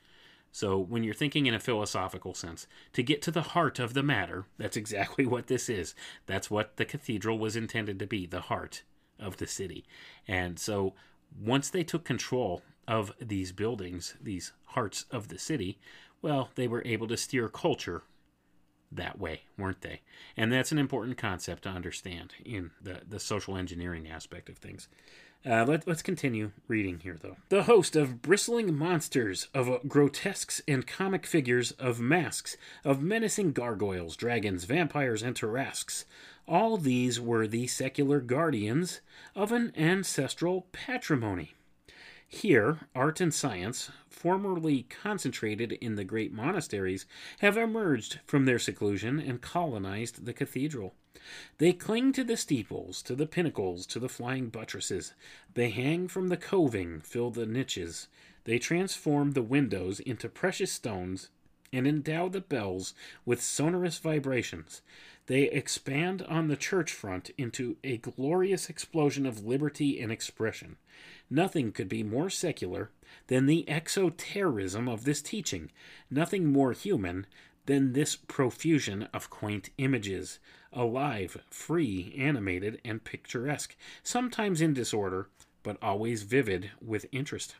So, 0.51 0.79
when 0.79 1.03
you're 1.03 1.13
thinking 1.13 1.45
in 1.45 1.53
a 1.53 1.59
philosophical 1.59 2.33
sense, 2.33 2.67
to 2.93 3.03
get 3.03 3.21
to 3.23 3.31
the 3.31 3.41
heart 3.41 3.79
of 3.79 3.93
the 3.93 4.01
matter, 4.01 4.45
that's 4.57 4.77
exactly 4.77 5.25
what 5.25 5.47
this 5.47 5.67
is. 5.67 5.93
That's 6.25 6.49
what 6.49 6.77
the 6.77 6.85
cathedral 6.85 7.37
was 7.37 7.57
intended 7.57 7.99
to 7.99 8.07
be 8.07 8.25
the 8.25 8.41
heart 8.41 8.83
of 9.19 9.37
the 9.37 9.47
city. 9.47 9.83
And 10.25 10.57
so, 10.57 10.93
once 11.37 11.69
they 11.69 11.83
took 11.83 12.03
control 12.03 12.61
of 12.87 13.13
these 13.19 13.51
buildings, 13.51 14.15
these 14.21 14.51
hearts 14.65 15.05
of 15.11 15.27
the 15.27 15.37
city, 15.37 15.77
well, 16.21 16.49
they 16.55 16.67
were 16.67 16.83
able 16.85 17.07
to 17.07 17.17
steer 17.17 17.47
culture 17.47 18.03
that 18.91 19.19
way, 19.19 19.41
weren't 19.57 19.81
they? 19.81 20.01
And 20.35 20.51
that's 20.51 20.71
an 20.71 20.79
important 20.79 21.17
concept 21.17 21.63
to 21.63 21.69
understand 21.69 22.33
in 22.43 22.71
the, 22.81 23.01
the 23.07 23.19
social 23.19 23.55
engineering 23.55 24.09
aspect 24.09 24.49
of 24.49 24.57
things. 24.57 24.87
Uh, 25.45 25.63
let, 25.65 25.87
us 25.87 26.01
continue 26.01 26.51
reading 26.67 26.99
here, 26.99 27.17
though. 27.21 27.37
The 27.47 27.63
host 27.63 27.95
of 27.95 28.21
bristling 28.21 28.77
monsters, 28.77 29.47
of 29.53 29.87
grotesques 29.87 30.61
and 30.67 30.85
comic 30.85 31.25
figures, 31.25 31.71
of 31.71 32.01
masks, 32.01 32.57
of 32.83 33.01
menacing 33.01 33.53
gargoyles, 33.53 34.17
dragons, 34.17 34.65
vampires, 34.65 35.23
and 35.23 35.35
tarasques. 35.35 36.03
All 36.45 36.75
these 36.77 37.21
were 37.21 37.47
the 37.47 37.67
secular 37.67 38.19
guardians 38.19 38.99
of 39.33 39.53
an 39.53 39.71
ancestral 39.77 40.67
patrimony. 40.73 41.53
Here, 42.31 42.81
art 42.93 43.19
and 43.21 43.33
science, 43.33 43.89
formerly 44.07 44.83
concentrated 44.83 45.71
in 45.71 45.95
the 45.95 46.03
great 46.03 46.31
monasteries, 46.31 47.07
have 47.39 47.57
emerged 47.57 48.19
from 48.27 48.45
their 48.45 48.59
seclusion 48.59 49.19
and 49.19 49.41
colonized 49.41 50.25
the 50.25 50.33
cathedral. 50.33 50.93
They 51.57 51.73
cling 51.73 52.13
to 52.13 52.23
the 52.23 52.37
steeples, 52.37 53.01
to 53.03 53.15
the 53.15 53.25
pinnacles, 53.25 53.87
to 53.87 53.99
the 53.99 54.07
flying 54.07 54.49
buttresses. 54.49 55.15
They 55.55 55.71
hang 55.71 56.07
from 56.07 56.27
the 56.27 56.37
coving, 56.37 57.01
fill 57.01 57.31
the 57.31 57.47
niches. 57.47 58.07
They 58.43 58.59
transform 58.59 59.31
the 59.31 59.41
windows 59.41 59.99
into 59.99 60.29
precious 60.29 60.71
stones 60.71 61.29
and 61.73 61.87
endow 61.87 62.29
the 62.29 62.41
bells 62.41 62.93
with 63.25 63.41
sonorous 63.41 63.97
vibrations. 63.97 64.81
They 65.25 65.43
expand 65.43 66.23
on 66.23 66.47
the 66.47 66.57
church 66.57 66.91
front 66.91 67.31
into 67.37 67.77
a 67.83 67.97
glorious 67.97 68.69
explosion 68.69 69.25
of 69.25 69.45
liberty 69.45 69.99
and 69.99 70.11
expression. 70.11 70.77
Nothing 71.29 71.71
could 71.71 71.89
be 71.89 72.03
more 72.03 72.29
secular 72.29 72.89
than 73.27 73.45
the 73.45 73.65
exoterism 73.67 74.91
of 74.91 75.03
this 75.03 75.21
teaching, 75.21 75.71
nothing 76.09 76.45
more 76.45 76.73
human 76.73 77.27
than 77.67 77.93
this 77.93 78.15
profusion 78.15 79.07
of 79.13 79.29
quaint 79.29 79.69
images, 79.77 80.39
alive, 80.73 81.37
free, 81.49 82.15
animated, 82.17 82.81
and 82.83 83.03
picturesque, 83.03 83.75
sometimes 84.01 84.59
in 84.59 84.73
disorder, 84.73 85.29
but 85.61 85.77
always 85.81 86.23
vivid 86.23 86.71
with 86.81 87.05
interest. 87.11 87.55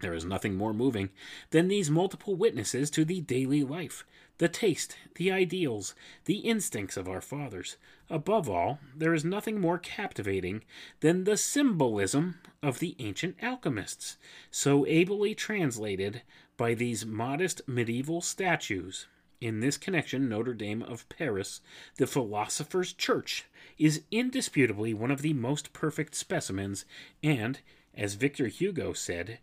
There 0.00 0.14
is 0.14 0.24
nothing 0.24 0.56
more 0.56 0.72
moving 0.72 1.10
than 1.50 1.68
these 1.68 1.90
multiple 1.90 2.34
witnesses 2.34 2.90
to 2.90 3.04
the 3.04 3.20
daily 3.20 3.62
life, 3.62 4.04
the 4.38 4.48
taste, 4.48 4.96
the 5.16 5.30
ideals, 5.30 5.94
the 6.24 6.38
instincts 6.38 6.96
of 6.96 7.08
our 7.08 7.20
fathers. 7.20 7.76
Above 8.08 8.48
all, 8.48 8.78
there 8.96 9.12
is 9.12 9.24
nothing 9.24 9.60
more 9.60 9.78
captivating 9.78 10.62
than 11.00 11.24
the 11.24 11.36
symbolism 11.36 12.36
of 12.62 12.78
the 12.78 12.96
ancient 12.98 13.36
alchemists, 13.42 14.16
so 14.50 14.86
ably 14.86 15.34
translated 15.34 16.22
by 16.56 16.74
these 16.74 17.04
modest 17.04 17.60
medieval 17.66 18.20
statues. 18.20 19.06
In 19.40 19.60
this 19.60 19.76
connection, 19.76 20.28
Notre 20.28 20.54
Dame 20.54 20.82
of 20.82 21.08
Paris, 21.08 21.60
the 21.96 22.06
philosopher's 22.06 22.92
church, 22.92 23.44
is 23.78 24.02
indisputably 24.10 24.92
one 24.92 25.12
of 25.12 25.22
the 25.22 25.32
most 25.32 25.72
perfect 25.72 26.14
specimens, 26.16 26.84
and, 27.22 27.60
as 27.94 28.14
Victor 28.14 28.48
Hugo 28.48 28.92
said, 28.92 29.38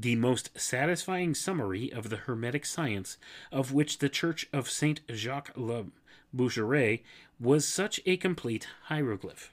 the 0.00 0.14
most 0.14 0.50
satisfying 0.56 1.34
summary 1.34 1.92
of 1.92 2.08
the 2.08 2.18
Hermetic 2.18 2.64
science 2.64 3.18
of 3.50 3.72
which 3.72 3.98
the 3.98 4.08
Church 4.08 4.46
of 4.52 4.70
Saint 4.70 5.00
Jacques 5.12 5.50
le 5.56 5.86
Bourget 6.32 7.00
was 7.40 7.66
such 7.66 8.00
a 8.06 8.16
complete 8.16 8.68
hieroglyph. 8.84 9.52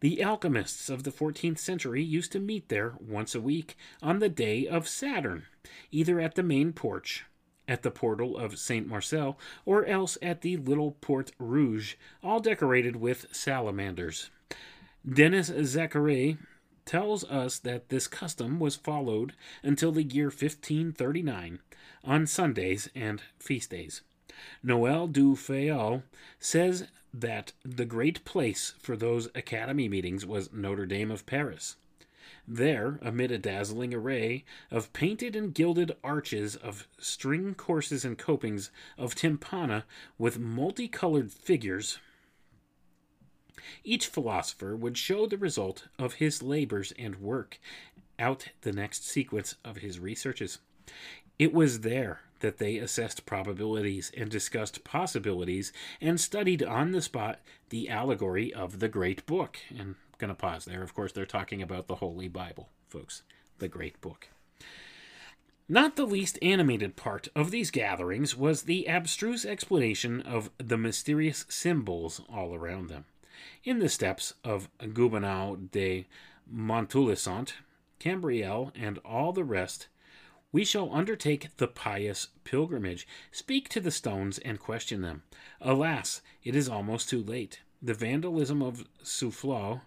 The 0.00 0.22
alchemists 0.22 0.90
of 0.90 1.04
the 1.04 1.12
14th 1.12 1.58
century 1.58 2.02
used 2.02 2.32
to 2.32 2.40
meet 2.40 2.68
there 2.68 2.94
once 2.98 3.34
a 3.34 3.40
week 3.40 3.76
on 4.02 4.18
the 4.18 4.28
day 4.28 4.66
of 4.66 4.88
Saturn, 4.88 5.44
either 5.92 6.18
at 6.18 6.34
the 6.34 6.42
main 6.42 6.72
porch, 6.72 7.26
at 7.68 7.82
the 7.82 7.90
portal 7.92 8.36
of 8.36 8.58
Saint 8.58 8.88
Marcel, 8.88 9.38
or 9.64 9.86
else 9.86 10.18
at 10.20 10.40
the 10.40 10.56
little 10.56 10.92
Porte 11.00 11.30
Rouge, 11.38 11.94
all 12.24 12.40
decorated 12.40 12.96
with 12.96 13.26
salamanders. 13.30 14.30
Denis 15.08 15.52
Zachary 15.62 16.38
tells 16.90 17.22
us 17.26 17.60
that 17.60 17.88
this 17.88 18.08
custom 18.08 18.58
was 18.58 18.74
followed 18.74 19.32
until 19.62 19.92
the 19.92 20.02
year 20.02 20.24
1539 20.24 21.60
on 22.02 22.26
Sundays 22.26 22.90
and 22.96 23.22
feast 23.38 23.70
days. 23.70 24.00
Noel 24.60 25.06
du 25.06 25.36
Fayol 25.36 26.02
says 26.40 26.88
that 27.14 27.52
the 27.64 27.84
great 27.84 28.24
place 28.24 28.74
for 28.80 28.96
those 28.96 29.28
academy 29.36 29.88
meetings 29.88 30.26
was 30.26 30.52
Notre 30.52 30.84
Dame 30.84 31.12
of 31.12 31.26
Paris. 31.26 31.76
There, 32.48 32.98
amid 33.02 33.30
a 33.30 33.38
dazzling 33.38 33.94
array 33.94 34.44
of 34.68 34.92
painted 34.92 35.36
and 35.36 35.54
gilded 35.54 35.92
arches 36.02 36.56
of 36.56 36.88
string 36.98 37.54
courses 37.54 38.04
and 38.04 38.18
copings 38.18 38.72
of 38.98 39.14
tympana 39.14 39.84
with 40.18 40.40
multicolored 40.40 41.30
figures, 41.30 42.00
each 43.84 44.06
philosopher 44.06 44.76
would 44.76 44.96
show 44.96 45.26
the 45.26 45.38
result 45.38 45.88
of 45.98 46.14
his 46.14 46.42
labors 46.42 46.92
and 46.98 47.16
work 47.16 47.58
out 48.18 48.48
the 48.62 48.72
next 48.72 49.06
sequence 49.06 49.56
of 49.64 49.78
his 49.78 49.98
researches. 49.98 50.58
It 51.38 51.52
was 51.52 51.80
there 51.80 52.20
that 52.40 52.58
they 52.58 52.76
assessed 52.76 53.26
probabilities 53.26 54.10
and 54.16 54.30
discussed 54.30 54.84
possibilities 54.84 55.72
and 56.00 56.20
studied 56.20 56.62
on 56.62 56.92
the 56.92 57.02
spot 57.02 57.40
the 57.70 57.88
allegory 57.88 58.52
of 58.52 58.78
the 58.78 58.88
great 58.88 59.24
book. 59.26 59.58
And 59.70 59.80
I'm 59.80 59.96
going 60.18 60.28
to 60.28 60.34
pause 60.34 60.64
there. 60.64 60.82
Of 60.82 60.94
course, 60.94 61.12
they're 61.12 61.26
talking 61.26 61.62
about 61.62 61.86
the 61.86 61.96
Holy 61.96 62.28
Bible, 62.28 62.68
folks, 62.88 63.22
the 63.58 63.68
great 63.68 64.00
book. 64.00 64.28
Not 65.68 65.94
the 65.94 66.04
least 66.04 66.36
animated 66.42 66.96
part 66.96 67.28
of 67.36 67.52
these 67.52 67.70
gatherings 67.70 68.36
was 68.36 68.62
the 68.62 68.88
abstruse 68.88 69.46
explanation 69.46 70.20
of 70.20 70.50
the 70.58 70.76
mysterious 70.76 71.46
symbols 71.48 72.20
all 72.28 72.54
around 72.54 72.88
them. 72.88 73.04
In 73.64 73.78
the 73.78 73.88
steps 73.88 74.34
of 74.44 74.68
Gobineau 74.78 75.70
de 75.70 76.06
Montluçon, 76.52 77.52
Cambriel, 77.98 78.72
and 78.74 78.98
all 79.04 79.32
the 79.32 79.44
rest, 79.44 79.88
we 80.52 80.64
shall 80.64 80.92
undertake 80.92 81.56
the 81.58 81.68
pious 81.68 82.28
pilgrimage, 82.44 83.06
speak 83.30 83.68
to 83.68 83.80
the 83.80 83.90
stones, 83.90 84.38
and 84.38 84.58
question 84.58 85.00
them. 85.00 85.22
Alas, 85.60 86.22
it 86.42 86.56
is 86.56 86.68
almost 86.68 87.08
too 87.08 87.22
late. 87.22 87.60
The 87.80 87.94
vandalism 87.94 88.62
of 88.62 88.86
Soufflot 89.02 89.82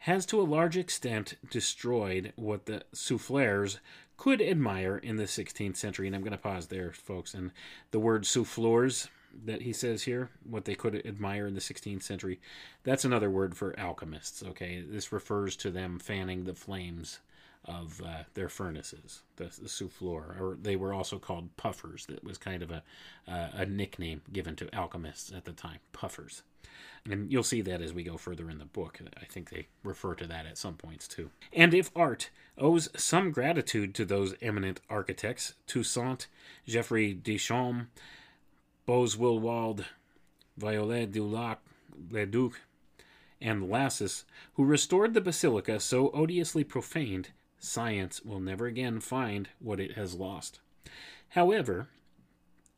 has 0.00 0.26
to 0.26 0.40
a 0.40 0.42
large 0.42 0.76
extent 0.76 1.34
destroyed 1.50 2.32
what 2.36 2.66
the 2.66 2.84
souffleurs 2.94 3.78
could 4.16 4.40
admire 4.40 4.96
in 4.96 5.16
the 5.16 5.24
16th 5.24 5.76
century. 5.76 6.06
And 6.06 6.14
I'm 6.14 6.22
going 6.22 6.32
to 6.32 6.38
pause 6.38 6.68
there, 6.68 6.92
folks. 6.92 7.34
And 7.34 7.50
the 7.90 7.98
word 7.98 8.22
souffleurs 8.22 9.08
that 9.44 9.62
he 9.62 9.72
says 9.72 10.04
here, 10.04 10.30
what 10.48 10.64
they 10.64 10.74
could 10.74 11.04
admire 11.06 11.46
in 11.46 11.54
the 11.54 11.60
16th 11.60 12.02
century, 12.02 12.40
that's 12.84 13.04
another 13.04 13.30
word 13.30 13.56
for 13.56 13.78
alchemists, 13.78 14.42
okay? 14.42 14.82
This 14.86 15.12
refers 15.12 15.56
to 15.56 15.70
them 15.70 15.98
fanning 15.98 16.44
the 16.44 16.54
flames 16.54 17.20
of 17.66 18.00
uh, 18.04 18.22
their 18.34 18.48
furnaces, 18.48 19.22
the, 19.36 19.44
the 19.44 19.68
souffleur, 19.68 20.40
or 20.40 20.56
they 20.60 20.76
were 20.76 20.92
also 20.92 21.18
called 21.18 21.56
puffers. 21.56 22.06
That 22.06 22.22
was 22.22 22.38
kind 22.38 22.62
of 22.62 22.70
a, 22.70 22.82
uh, 23.26 23.48
a 23.52 23.66
nickname 23.66 24.22
given 24.32 24.54
to 24.56 24.74
alchemists 24.74 25.32
at 25.32 25.44
the 25.44 25.52
time, 25.52 25.80
puffers. 25.92 26.42
And 27.04 27.30
you'll 27.30 27.42
see 27.42 27.60
that 27.62 27.80
as 27.80 27.92
we 27.92 28.02
go 28.02 28.16
further 28.16 28.50
in 28.50 28.58
the 28.58 28.64
book. 28.64 29.00
I 29.20 29.24
think 29.24 29.50
they 29.50 29.68
refer 29.84 30.14
to 30.16 30.26
that 30.26 30.46
at 30.46 30.58
some 30.58 30.74
points 30.74 31.06
too. 31.08 31.30
And 31.52 31.72
if 31.74 31.90
art 31.94 32.30
owes 32.58 32.88
some 32.96 33.30
gratitude 33.30 33.94
to 33.94 34.04
those 34.04 34.34
eminent 34.42 34.80
architects, 34.90 35.54
Toussaint, 35.66 36.26
Geoffrey 36.66 37.14
Deschamps, 37.14 37.86
Boeswillwald, 38.86 39.84
Violet 40.56 41.10
du 41.10 41.24
Lac, 41.24 41.60
Leduc, 42.10 42.60
and 43.40 43.68
Lassus, 43.68 44.24
who 44.54 44.64
restored 44.64 45.12
the 45.12 45.20
basilica 45.20 45.80
so 45.80 46.10
odiously 46.12 46.64
profaned, 46.64 47.30
science 47.58 48.22
will 48.22 48.40
never 48.40 48.66
again 48.66 49.00
find 49.00 49.48
what 49.58 49.80
it 49.80 49.92
has 49.92 50.14
lost. 50.14 50.60
However, 51.30 51.88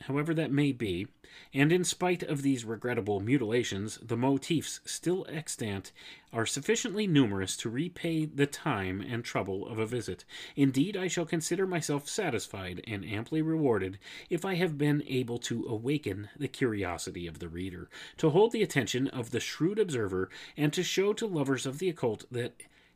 however 0.09 0.33
that 0.33 0.51
may 0.51 0.71
be, 0.71 1.05
and 1.53 1.71
in 1.71 1.83
spite 1.83 2.23
of 2.23 2.41
these 2.41 2.65
regrettable 2.65 3.19
mutilations, 3.19 3.99
the 4.01 4.17
motifs 4.17 4.79
still 4.83 5.23
extant 5.29 5.91
are 6.33 6.47
sufficiently 6.47 7.05
numerous 7.05 7.55
to 7.55 7.69
repay 7.69 8.25
the 8.25 8.47
time 8.47 9.01
and 9.01 9.23
trouble 9.23 9.67
of 9.67 9.77
a 9.77 9.85
visit. 9.85 10.25
Indeed, 10.55 10.97
I 10.97 11.07
shall 11.07 11.27
consider 11.27 11.67
myself 11.67 12.09
satisfied 12.09 12.83
and 12.87 13.05
amply 13.05 13.43
rewarded 13.43 13.99
if 14.31 14.43
I 14.43 14.55
have 14.55 14.79
been 14.79 15.03
able 15.07 15.37
to 15.39 15.67
awaken 15.69 16.29
the 16.35 16.47
curiosity 16.47 17.27
of 17.27 17.37
the 17.37 17.47
reader, 17.47 17.87
to 18.17 18.31
hold 18.31 18.51
the 18.51 18.63
attention 18.63 19.07
of 19.09 19.29
the 19.29 19.39
shrewd 19.39 19.77
observer, 19.77 20.27
and 20.57 20.73
to 20.73 20.81
show 20.81 21.13
to 21.13 21.27
lovers 21.27 21.67
of 21.67 21.77
the 21.77 21.87
occult 21.89 22.25
that 22.31 22.55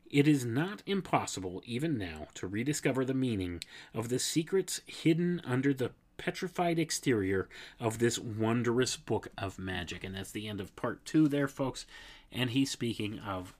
it 0.10 0.27
is 0.27 0.45
not 0.45 0.81
impossible, 0.88 1.61
even 1.65 1.98
now, 1.98 2.27
to 2.35 2.48
rediscover 2.48 3.06
the 3.06 3.14
meaning 3.14 3.64
of 3.94 4.10
the 4.10 4.19
secrets 4.19 4.81
hidden 4.88 5.41
under 5.44 5.73
the 5.73 5.91
petrified 6.18 6.80
exterior 6.80 7.49
of 7.80 7.99
this 7.99 8.19
wondrous 8.19 8.95
book 8.98 9.30
of 9.38 9.60
magic. 9.60 10.03
And 10.03 10.15
that's 10.15 10.31
the 10.31 10.48
end 10.48 10.61
of 10.61 10.76
part 10.76 11.03
two, 11.06 11.27
there, 11.27 11.48
folks. 11.48 11.85
And 12.31 12.52
he's 12.52 12.72
speaking 12.72 13.19
of 13.19 13.53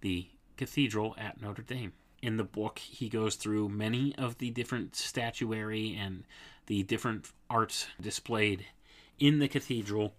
the 0.00 0.28
cathedral 0.56 1.14
at 1.18 1.40
Notre 1.40 1.62
Dame. 1.62 1.92
In 2.20 2.36
the 2.36 2.44
book, 2.44 2.80
he 2.80 3.08
goes 3.08 3.36
through 3.36 3.68
many 3.68 4.14
of 4.16 4.38
the 4.38 4.50
different 4.50 4.96
statuary 4.96 5.96
and 5.98 6.24
the 6.66 6.82
different 6.82 7.30
arts 7.48 7.86
displayed 8.00 8.66
in 9.18 9.38
the 9.38 9.48
cathedral, 9.48 10.14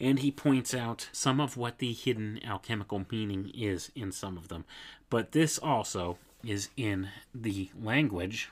and 0.00 0.18
he 0.18 0.30
points 0.30 0.74
out 0.74 1.08
some 1.12 1.40
of 1.40 1.56
what 1.56 1.78
the 1.78 1.92
hidden 1.92 2.40
alchemical 2.44 3.06
meaning 3.10 3.50
is 3.54 3.90
in 3.94 4.12
some 4.12 4.36
of 4.36 4.48
them. 4.48 4.64
But 5.10 5.32
this 5.32 5.58
also 5.58 6.18
is 6.44 6.70
in 6.76 7.08
the 7.34 7.70
language, 7.80 8.50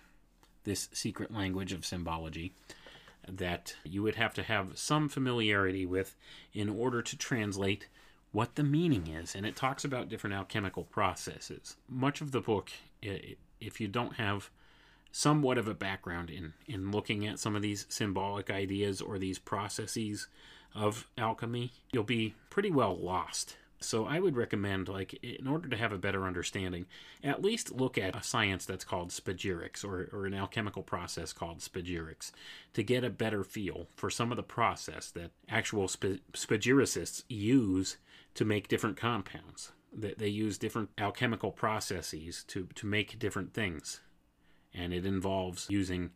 this 0.64 0.88
secret 0.92 1.32
language 1.32 1.72
of 1.72 1.84
symbology, 1.84 2.52
that 3.28 3.76
you 3.84 4.02
would 4.02 4.16
have 4.16 4.34
to 4.34 4.42
have 4.42 4.78
some 4.78 5.08
familiarity 5.08 5.86
with 5.86 6.16
in 6.52 6.68
order 6.68 7.02
to 7.02 7.16
translate 7.16 7.88
what 8.32 8.54
the 8.54 8.62
meaning 8.62 9.06
is. 9.08 9.34
And 9.34 9.44
it 9.44 9.56
talks 9.56 9.84
about 9.84 10.08
different 10.08 10.34
alchemical 10.34 10.84
processes. 10.84 11.76
Much 11.88 12.20
of 12.20 12.32
the 12.32 12.40
book, 12.40 12.70
if 13.02 13.80
you 13.80 13.88
don't 13.88 14.14
have 14.14 14.50
somewhat 15.12 15.58
of 15.58 15.66
a 15.66 15.74
background 15.74 16.30
in, 16.30 16.52
in 16.66 16.92
looking 16.92 17.26
at 17.26 17.38
some 17.38 17.56
of 17.56 17.62
these 17.62 17.86
symbolic 17.88 18.50
ideas 18.50 19.00
or 19.00 19.18
these 19.18 19.38
processes 19.38 20.28
of 20.74 21.08
alchemy, 21.18 21.72
you'll 21.92 22.04
be 22.04 22.34
pretty 22.48 22.70
well 22.70 22.96
lost 22.96 23.56
so 23.82 24.04
I 24.04 24.20
would 24.20 24.36
recommend, 24.36 24.88
like, 24.88 25.14
in 25.22 25.46
order 25.46 25.68
to 25.68 25.76
have 25.76 25.92
a 25.92 25.98
better 25.98 26.26
understanding, 26.26 26.86
at 27.24 27.42
least 27.42 27.72
look 27.72 27.96
at 27.96 28.14
a 28.14 28.22
science 28.22 28.66
that's 28.66 28.84
called 28.84 29.08
spagyrics 29.08 29.84
or, 29.84 30.10
or 30.12 30.26
an 30.26 30.34
alchemical 30.34 30.82
process 30.82 31.32
called 31.32 31.60
spagyrics 31.60 32.30
to 32.74 32.82
get 32.82 33.04
a 33.04 33.10
better 33.10 33.42
feel 33.42 33.86
for 33.96 34.10
some 34.10 34.30
of 34.30 34.36
the 34.36 34.42
process 34.42 35.10
that 35.10 35.30
actual 35.48 35.88
sp- 35.88 36.20
spagyricists 36.34 37.24
use 37.28 37.96
to 38.34 38.44
make 38.44 38.68
different 38.68 38.98
compounds. 38.98 39.72
That 39.92 40.18
they 40.18 40.28
use 40.28 40.58
different 40.58 40.90
alchemical 40.98 41.50
processes 41.50 42.44
to, 42.48 42.68
to 42.74 42.86
make 42.86 43.18
different 43.18 43.54
things. 43.54 44.00
And 44.74 44.92
it 44.92 45.04
involves 45.06 45.66
using 45.68 46.10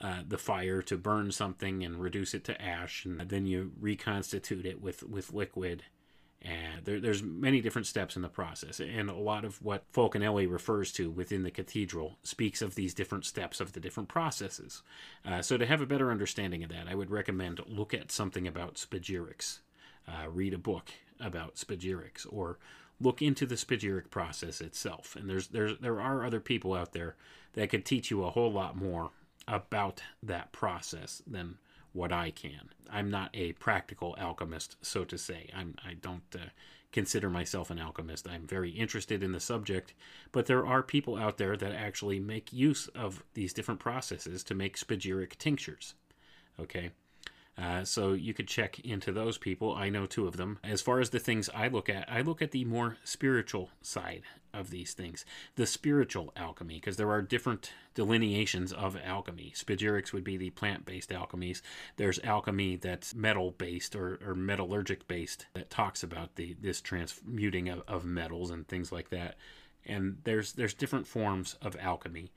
uh, 0.00 0.22
the 0.26 0.38
fire 0.38 0.80
to 0.82 0.96
burn 0.96 1.32
something 1.32 1.82
and 1.84 2.00
reduce 2.00 2.32
it 2.32 2.44
to 2.44 2.62
ash, 2.62 3.04
and 3.04 3.28
then 3.28 3.46
you 3.46 3.72
reconstitute 3.80 4.64
it 4.64 4.80
with, 4.80 5.02
with 5.02 5.32
liquid 5.32 5.82
and 6.42 6.84
there, 6.84 7.00
there's 7.00 7.22
many 7.22 7.60
different 7.60 7.86
steps 7.86 8.14
in 8.14 8.22
the 8.22 8.28
process. 8.28 8.80
And 8.80 9.10
a 9.10 9.14
lot 9.14 9.44
of 9.44 9.60
what 9.62 9.90
Fulcanelli 9.92 10.50
refers 10.50 10.92
to 10.92 11.10
within 11.10 11.42
the 11.42 11.50
cathedral 11.50 12.18
speaks 12.22 12.62
of 12.62 12.74
these 12.74 12.94
different 12.94 13.24
steps 13.24 13.60
of 13.60 13.72
the 13.72 13.80
different 13.80 14.08
processes. 14.08 14.82
Uh, 15.24 15.42
so 15.42 15.56
to 15.56 15.66
have 15.66 15.80
a 15.80 15.86
better 15.86 16.10
understanding 16.10 16.62
of 16.62 16.70
that, 16.70 16.86
I 16.88 16.94
would 16.94 17.10
recommend 17.10 17.60
look 17.66 17.92
at 17.92 18.12
something 18.12 18.46
about 18.46 18.74
spagyrics. 18.74 19.58
Uh, 20.06 20.28
read 20.28 20.54
a 20.54 20.58
book 20.58 20.90
about 21.20 21.56
spagyrics 21.56 22.26
or 22.30 22.58
look 23.00 23.20
into 23.20 23.44
the 23.44 23.56
spagyric 23.56 24.10
process 24.10 24.60
itself. 24.60 25.16
And 25.16 25.28
there's, 25.28 25.48
there's 25.48 25.78
there 25.80 26.00
are 26.00 26.24
other 26.24 26.40
people 26.40 26.72
out 26.72 26.92
there 26.92 27.16
that 27.54 27.70
could 27.70 27.84
teach 27.84 28.10
you 28.10 28.24
a 28.24 28.30
whole 28.30 28.52
lot 28.52 28.76
more 28.76 29.10
about 29.46 30.02
that 30.22 30.52
process 30.52 31.22
than 31.26 31.58
what 31.92 32.12
I 32.12 32.30
can. 32.30 32.70
I'm 32.90 33.10
not 33.10 33.30
a 33.34 33.52
practical 33.52 34.16
alchemist, 34.18 34.76
so 34.82 35.04
to 35.04 35.18
say. 35.18 35.50
I'm, 35.54 35.74
I 35.84 35.94
don't 35.94 36.22
uh, 36.34 36.50
consider 36.92 37.28
myself 37.28 37.70
an 37.70 37.78
alchemist. 37.78 38.28
I'm 38.28 38.46
very 38.46 38.70
interested 38.70 39.22
in 39.22 39.32
the 39.32 39.40
subject, 39.40 39.94
but 40.32 40.46
there 40.46 40.66
are 40.66 40.82
people 40.82 41.16
out 41.16 41.38
there 41.38 41.56
that 41.56 41.72
actually 41.72 42.18
make 42.18 42.52
use 42.52 42.88
of 42.88 43.24
these 43.34 43.52
different 43.52 43.80
processes 43.80 44.42
to 44.44 44.54
make 44.54 44.78
spagyric 44.78 45.36
tinctures. 45.36 45.94
Okay, 46.58 46.90
uh, 47.60 47.84
so 47.84 48.12
you 48.12 48.32
could 48.32 48.46
check 48.46 48.78
into 48.80 49.10
those 49.10 49.36
people. 49.36 49.74
I 49.74 49.88
know 49.88 50.06
two 50.06 50.28
of 50.28 50.36
them. 50.36 50.58
As 50.62 50.80
far 50.80 51.00
as 51.00 51.10
the 51.10 51.18
things 51.18 51.50
I 51.52 51.66
look 51.66 51.88
at, 51.88 52.10
I 52.10 52.20
look 52.20 52.40
at 52.40 52.52
the 52.52 52.64
more 52.64 52.98
spiritual 53.02 53.70
side 53.82 54.22
of 54.54 54.70
these 54.70 54.94
things, 54.94 55.24
the 55.56 55.66
spiritual 55.66 56.32
alchemy, 56.36 56.76
because 56.76 56.96
there 56.96 57.10
are 57.10 57.20
different 57.20 57.72
delineations 57.94 58.72
of 58.72 58.96
alchemy. 59.02 59.52
Spagyrics 59.56 60.12
would 60.12 60.22
be 60.22 60.36
the 60.36 60.50
plant 60.50 60.86
based 60.86 61.10
alchemies. 61.10 61.60
There's 61.96 62.20
alchemy 62.20 62.76
that's 62.76 63.14
metal 63.14 63.50
based 63.50 63.96
or, 63.96 64.20
or 64.24 64.34
metallurgic 64.34 65.08
based 65.08 65.46
that 65.54 65.68
talks 65.68 66.04
about 66.04 66.36
the 66.36 66.56
this 66.60 66.80
transmuting 66.80 67.68
of, 67.68 67.82
of 67.88 68.04
metals 68.04 68.50
and 68.50 68.68
things 68.68 68.92
like 68.92 69.10
that. 69.10 69.34
And 69.84 70.18
there's 70.22 70.52
there's 70.52 70.74
different 70.74 71.08
forms 71.08 71.56
of 71.60 71.76
alchemy, 71.80 72.30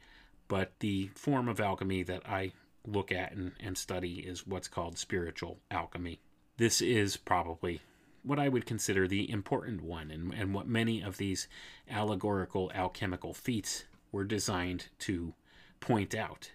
but 0.47 0.71
the 0.79 1.11
form 1.13 1.47
of 1.47 1.59
alchemy 1.59 2.01
that 2.03 2.23
I 2.27 2.53
look 2.85 3.11
at 3.11 3.31
and, 3.33 3.51
and 3.59 3.77
study 3.77 4.19
is 4.19 4.47
what's 4.47 4.67
called 4.67 4.97
spiritual 4.97 5.59
alchemy. 5.69 6.19
This 6.57 6.81
is 6.81 7.17
probably 7.17 7.81
what 8.23 8.39
I 8.39 8.49
would 8.49 8.65
consider 8.65 9.07
the 9.07 9.29
important 9.29 9.81
one, 9.81 10.11
and, 10.11 10.33
and 10.33 10.53
what 10.53 10.67
many 10.67 11.01
of 11.01 11.17
these 11.17 11.47
allegorical 11.89 12.71
alchemical 12.73 13.33
feats 13.33 13.85
were 14.11 14.23
designed 14.23 14.89
to 14.99 15.33
point 15.79 16.13
out 16.13 16.51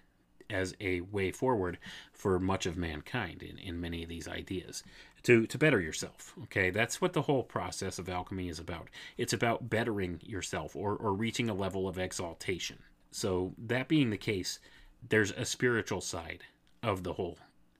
as 0.49 0.73
a 0.79 1.01
way 1.01 1.31
forward 1.31 1.77
for 2.13 2.39
much 2.39 2.65
of 2.65 2.77
mankind 2.77 3.43
in, 3.43 3.57
in 3.57 3.81
many 3.81 4.01
of 4.03 4.09
these 4.09 4.27
ideas 4.27 4.83
to, 5.23 5.45
to 5.47 5.57
better 5.57 5.81
yourself. 5.81 6.33
Okay, 6.43 6.69
that's 6.69 7.01
what 7.01 7.13
the 7.13 7.23
whole 7.23 7.43
process 7.43 7.99
of 7.99 8.07
alchemy 8.07 8.47
is 8.47 8.59
about. 8.59 8.87
It's 9.17 9.33
about 9.33 9.69
bettering 9.69 10.21
yourself 10.23 10.75
or, 10.75 10.95
or 10.95 11.13
reaching 11.13 11.49
a 11.49 11.53
level 11.53 11.87
of 11.87 11.99
exaltation. 11.99 12.79
So, 13.11 13.53
that 13.57 13.87
being 13.87 14.09
the 14.09 14.17
case, 14.17 14.59
there's 15.07 15.31
a 15.31 15.45
spiritual 15.45 16.01
side 16.01 16.43
of 16.83 17.03
the 17.03 17.13
whole 17.13 17.37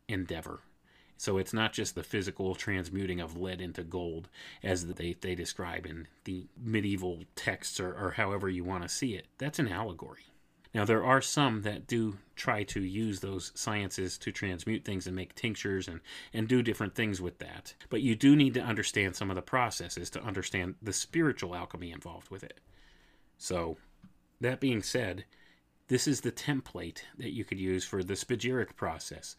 endeavor. 0.08 0.62
So 1.18 1.38
it's 1.38 1.54
not 1.54 1.74
just 1.74 1.96
the 1.96 2.04
physical 2.04 2.54
transmuting 2.54 3.20
of 3.20 3.38
lead 3.38 3.60
into 3.60 3.84
gold 3.84 4.30
as 4.64 4.86
they, 4.86 5.16
they 5.20 5.34
describe 5.34 5.86
in 5.86 6.08
the 6.26 6.46
medieval 6.56 7.24
texts 7.36 7.80
or, 7.80 7.94
or 7.94 8.12
however 8.12 8.50
you 8.50 8.64
want 8.64 8.84
to 8.84 8.90
see 8.90 9.16
it. 9.16 9.26
That's 9.40 9.58
an 9.60 9.68
allegory. 9.68 10.28
Now, 10.76 10.86
there 10.86 11.04
are 11.04 11.22
some 11.22 11.64
that 11.64 11.88
do 11.88 12.18
try 12.36 12.62
to 12.66 12.82
use 12.82 13.20
those 13.20 13.52
sciences 13.56 14.18
to 14.20 14.32
transmute 14.32 14.86
things 14.86 15.08
and 15.08 15.16
make 15.16 15.34
tinctures 15.34 15.88
and, 15.88 16.02
and 16.34 16.48
do 16.48 16.62
different 16.62 16.94
things 16.94 17.20
with 17.20 17.40
that. 17.40 17.74
But 17.90 18.04
you 18.04 18.16
do 18.16 18.36
need 18.36 18.54
to 18.54 18.62
understand 18.62 19.16
some 19.16 19.32
of 19.32 19.36
the 19.36 19.42
processes 19.42 20.12
to 20.12 20.22
understand 20.22 20.76
the 20.82 20.94
spiritual 20.94 21.56
alchemy 21.56 21.92
involved 21.92 22.30
with 22.30 22.44
it. 22.44 22.60
So, 23.40 23.78
that 24.40 24.60
being 24.60 24.84
said, 24.84 25.26
this 25.88 26.08
is 26.08 26.22
the 26.22 26.32
template 26.32 27.00
that 27.18 27.34
you 27.34 27.46
could 27.46 27.60
use 27.60 27.86
for 27.86 28.04
the 28.04 28.14
spagyric 28.16 28.76
process. 28.76 29.36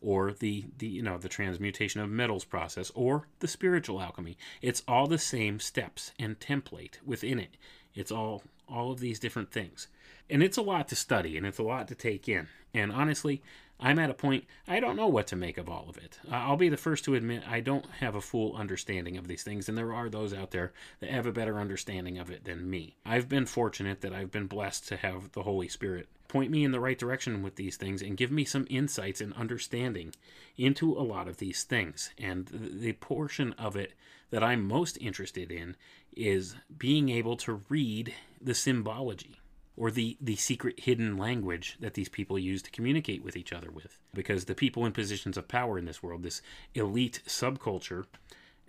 or 0.00 0.32
the, 0.32 0.64
the 0.78 0.86
you 0.86 1.02
know 1.02 1.18
the 1.18 1.28
transmutation 1.28 2.00
of 2.00 2.08
metals 2.10 2.44
process 2.44 2.90
or 2.94 3.28
the 3.40 3.48
spiritual 3.48 4.00
alchemy. 4.00 4.36
It's 4.62 4.82
all 4.88 5.06
the 5.06 5.18
same 5.18 5.60
steps 5.60 6.12
and 6.18 6.40
template 6.40 7.02
within 7.04 7.38
it. 7.38 7.56
It's 7.94 8.10
all 8.12 8.42
all 8.68 8.92
of 8.92 9.00
these 9.00 9.18
different 9.18 9.50
things. 9.52 9.88
And 10.30 10.42
it's 10.42 10.56
a 10.56 10.62
lot 10.62 10.88
to 10.88 10.96
study 10.96 11.36
and 11.36 11.44
it's 11.46 11.58
a 11.58 11.62
lot 11.64 11.88
to 11.88 11.94
take 11.94 12.28
in. 12.28 12.48
And 12.72 12.92
honestly 12.92 13.42
i'm 13.80 13.98
at 13.98 14.10
a 14.10 14.14
point 14.14 14.44
i 14.68 14.78
don't 14.80 14.96
know 14.96 15.06
what 15.06 15.26
to 15.26 15.36
make 15.36 15.58
of 15.58 15.68
all 15.68 15.86
of 15.88 15.96
it. 15.98 16.18
I'll 16.30 16.56
be 16.56 16.68
the 16.68 16.76
first 16.76 17.04
to 17.04 17.14
admit 17.14 17.42
i 17.48 17.60
don't 17.60 17.86
have 18.00 18.14
a 18.14 18.20
full 18.20 18.56
understanding 18.56 19.16
of 19.16 19.28
these 19.28 19.42
things 19.42 19.68
and 19.68 19.76
there 19.76 19.92
are 19.92 20.08
those 20.08 20.34
out 20.34 20.50
there 20.50 20.72
that 21.00 21.10
have 21.10 21.26
a 21.26 21.32
better 21.32 21.58
understanding 21.58 22.18
of 22.18 22.30
it 22.30 22.44
than 22.44 22.68
me. 22.68 22.96
I've 23.04 23.28
been 23.28 23.46
fortunate 23.46 24.00
that 24.00 24.12
i've 24.12 24.30
been 24.30 24.46
blessed 24.46 24.88
to 24.88 24.96
have 24.96 25.32
the 25.32 25.42
holy 25.42 25.68
spirit 25.68 26.08
point 26.30 26.50
me 26.50 26.64
in 26.64 26.70
the 26.70 26.80
right 26.80 26.98
direction 26.98 27.42
with 27.42 27.56
these 27.56 27.76
things 27.76 28.00
and 28.00 28.16
give 28.16 28.30
me 28.30 28.44
some 28.44 28.66
insights 28.70 29.20
and 29.20 29.34
understanding 29.34 30.14
into 30.56 30.92
a 30.92 31.02
lot 31.02 31.28
of 31.28 31.38
these 31.38 31.64
things. 31.64 32.10
And 32.16 32.46
the 32.52 32.92
portion 32.94 33.52
of 33.54 33.76
it 33.76 33.94
that 34.30 34.44
I'm 34.44 34.66
most 34.66 34.96
interested 35.00 35.50
in 35.50 35.76
is 36.16 36.54
being 36.78 37.08
able 37.08 37.36
to 37.38 37.62
read 37.68 38.14
the 38.40 38.54
symbology 38.54 39.39
or 39.80 39.90
the, 39.90 40.18
the 40.20 40.36
secret 40.36 40.78
hidden 40.80 41.16
language 41.16 41.78
that 41.80 41.94
these 41.94 42.10
people 42.10 42.38
use 42.38 42.60
to 42.60 42.70
communicate 42.70 43.24
with 43.24 43.34
each 43.34 43.50
other 43.50 43.70
with. 43.70 43.98
Because 44.12 44.44
the 44.44 44.54
people 44.54 44.84
in 44.84 44.92
positions 44.92 45.38
of 45.38 45.48
power 45.48 45.78
in 45.78 45.86
this 45.86 46.02
world, 46.02 46.22
this 46.22 46.42
elite 46.74 47.22
subculture 47.26 48.04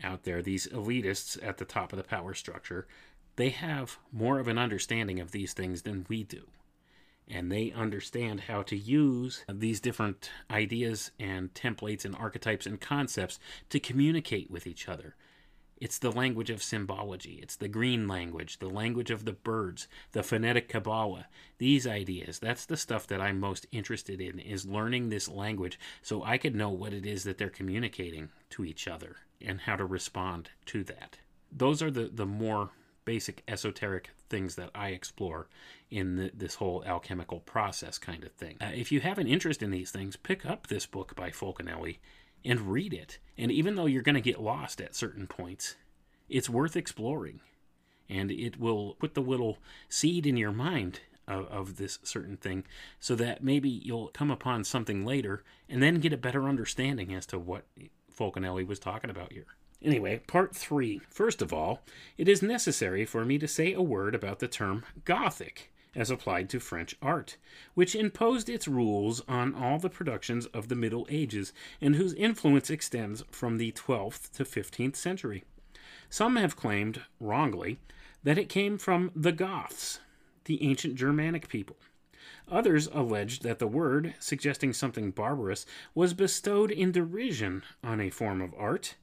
out 0.02 0.24
there, 0.24 0.42
these 0.42 0.68
elitists 0.68 1.38
at 1.46 1.58
the 1.58 1.66
top 1.66 1.92
of 1.92 1.98
the 1.98 2.04
power 2.04 2.34
structure, 2.34 2.88
they 3.36 3.50
have 3.50 3.98
more 4.14 4.40
of 4.40 4.48
an 4.48 4.58
understanding 4.58 5.20
of 5.20 5.32
these 5.32 5.52
things 5.52 5.82
than 5.82 6.06
we 6.08 6.24
do 6.24 6.48
and 7.28 7.52
they 7.52 7.72
understand 7.72 8.42
how 8.42 8.62
to 8.62 8.76
use 8.76 9.46
these 9.48 9.80
different 9.80 10.30
ideas 10.50 11.12
and 11.18 11.54
templates 11.54 12.04
and 12.04 12.16
archetypes 12.16 12.66
and 12.66 12.82
concepts 12.82 13.40
to 13.70 13.80
communicate 13.80 14.52
with 14.52 14.68
each 14.68 14.90
other. 14.90 15.16
It's 15.82 15.98
the 15.98 16.12
language 16.12 16.52
of 16.52 16.62
symbology. 16.62 17.40
It's 17.42 17.56
the 17.56 17.68
green 17.68 18.08
language, 18.08 18.60
the 18.60 18.70
language 18.70 19.10
of 19.10 19.26
the 19.26 19.34
birds, 19.34 19.88
the 20.12 20.22
phonetic 20.22 20.70
Kabbalah. 20.70 21.26
These 21.58 21.88
ideas, 21.88 22.38
that's 22.38 22.66
the 22.66 22.78
stuff 22.78 23.08
that 23.08 23.20
I'm 23.20 23.40
most 23.40 23.66
interested 23.72 24.22
in, 24.22 24.38
is 24.38 24.68
learning 24.68 25.10
this 25.10 25.28
language 25.28 25.80
so 26.04 26.24
I 26.24 26.38
could 26.38 26.56
know 26.56 26.70
what 26.70 26.94
it 26.94 27.04
is 27.08 27.24
that 27.24 27.40
they're 27.40 27.50
communicating 27.50 28.30
to 28.52 28.64
each 28.64 28.88
other 28.88 29.16
and 29.44 29.62
how 29.62 29.76
to 29.76 29.86
respond 29.86 30.52
to 30.68 30.84
that. 30.84 31.18
Those 31.52 31.82
are 31.82 31.90
the, 31.90 32.12
the 32.14 32.28
more 32.28 32.70
basic 33.04 33.42
esoteric 33.48 34.12
things 34.30 34.54
that 34.56 34.70
I 34.76 34.90
explore 34.90 35.48
in 35.90 36.16
the, 36.16 36.32
this 36.32 36.56
whole 36.56 36.84
alchemical 36.86 37.40
process 37.40 37.98
kind 37.98 38.24
of 38.24 38.32
thing. 38.34 38.58
Uh, 38.62 38.70
if 38.76 38.92
you 38.92 39.00
have 39.02 39.18
an 39.18 39.28
interest 39.28 39.64
in 39.64 39.72
these 39.72 39.90
things, 39.90 40.16
pick 40.16 40.46
up 40.46 40.68
this 40.68 40.86
book 40.86 41.16
by 41.16 41.32
Fulcanelli 41.32 41.98
and 42.44 42.72
read 42.72 42.94
it. 42.94 43.20
And 43.38 43.52
even 43.52 43.76
though 43.76 43.86
you're 43.86 44.02
going 44.02 44.16
to 44.16 44.22
get 44.22 44.42
lost 44.42 44.82
at 44.82 44.96
certain 44.96 45.28
points, 45.28 45.76
it's 46.30 46.50
worth 46.50 46.76
exploring. 46.76 47.42
And 48.10 48.32
it 48.32 48.60
will 48.60 48.96
put 49.00 49.14
the 49.14 49.22
little 49.22 49.58
seed 49.90 50.26
in 50.26 50.38
your 50.38 50.52
mind 50.52 51.02
of, 51.28 51.46
of 51.48 51.78
this 51.78 52.00
certain 52.04 52.38
thing 52.38 52.66
so 53.00 53.16
that 53.16 53.44
maybe 53.44 53.70
you'll 53.70 54.10
come 54.10 54.32
upon 54.32 54.64
something 54.64 55.06
later 55.06 55.44
and 55.70 55.82
then 55.82 56.00
get 56.00 56.14
a 56.14 56.18
better 56.18 56.48
understanding 56.48 57.14
as 57.14 57.26
to 57.28 57.40
what 57.40 57.66
Fulcanelli 58.16 58.68
was 58.68 58.80
talking 58.80 59.10
about 59.10 59.32
here. 59.32 59.48
Anyway, 59.84 60.20
part 60.28 60.56
three. 60.56 61.02
First 61.10 61.42
of 61.42 61.52
all, 61.52 61.82
it 62.18 62.28
is 62.28 62.44
necessary 62.44 63.06
for 63.06 63.26
me 63.26 63.40
to 63.40 63.48
say 63.48 63.74
a 63.74 63.82
word 63.82 64.14
about 64.14 64.40
the 64.40 64.48
term 64.48 64.84
Gothic 65.06 65.71
as 65.96 66.10
applied 66.10 66.50
to 66.50 66.60
French 66.60 66.96
art, 67.02 67.38
which 67.74 67.96
imposed 67.96 68.50
its 68.50 68.68
rules 68.68 69.22
on 69.28 69.54
all 69.54 69.78
the 69.78 69.90
productions 69.90 70.46
of 70.48 70.68
the 70.68 70.76
Middle 70.76 71.06
Ages 71.10 71.54
and 71.82 71.96
whose 71.96 72.14
influence 72.14 72.70
extends 72.70 73.24
from 73.32 73.58
the 73.58 73.72
12th 73.74 74.32
to 74.32 74.44
15th 74.44 74.96
century. 74.96 75.44
Some 76.10 76.36
have 76.36 76.56
claimed, 76.56 77.02
wrongly, 77.20 77.80
that 78.24 78.38
it 78.38 78.50
came 78.50 78.78
from 78.78 79.12
the 79.16 79.32
Goths, 79.32 80.00
the 80.46 80.64
ancient 80.64 80.96
Germanic 80.96 81.48
people. 81.48 81.78
Others 82.50 82.88
alleged 82.94 83.44
that 83.44 83.60
the 83.60 83.68
word, 83.68 84.14
suggesting 84.20 84.74
something 84.74 85.12
barbarous, 85.12 85.66
was 85.96 86.14
bestowed 86.14 86.70
in 86.70 86.92
derision 86.92 87.64
on 87.84 88.00
a 88.00 88.10
form 88.10 88.42
of 88.42 88.54
art 88.58 88.96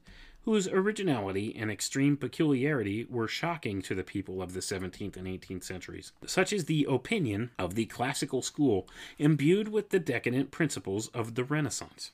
whose 0.49 0.67
originality 0.67 1.55
and 1.55 1.69
extreme 1.69 2.17
peculiarity 2.17 3.05
were 3.07 3.27
shocking 3.27 3.83
to 3.83 3.93
the 3.93 4.03
people 4.03 4.41
of 4.41 4.53
the 4.53 4.61
17th 4.61 5.15
and 5.15 5.27
18th 5.27 5.63
centuries. 5.63 6.11
Such 6.25 6.51
is 6.51 6.65
the 6.65 6.87
opinion 6.89 7.51
of 7.59 7.75
the 7.75 7.85
classical 7.85 8.41
school, 8.41 8.89
imbued 9.19 9.67
with 9.67 9.91
the 9.91 9.99
decadent 9.99 10.49
principles 10.49 11.07
of 11.09 11.35
the 11.35 11.43
Renaissance. 11.43 12.13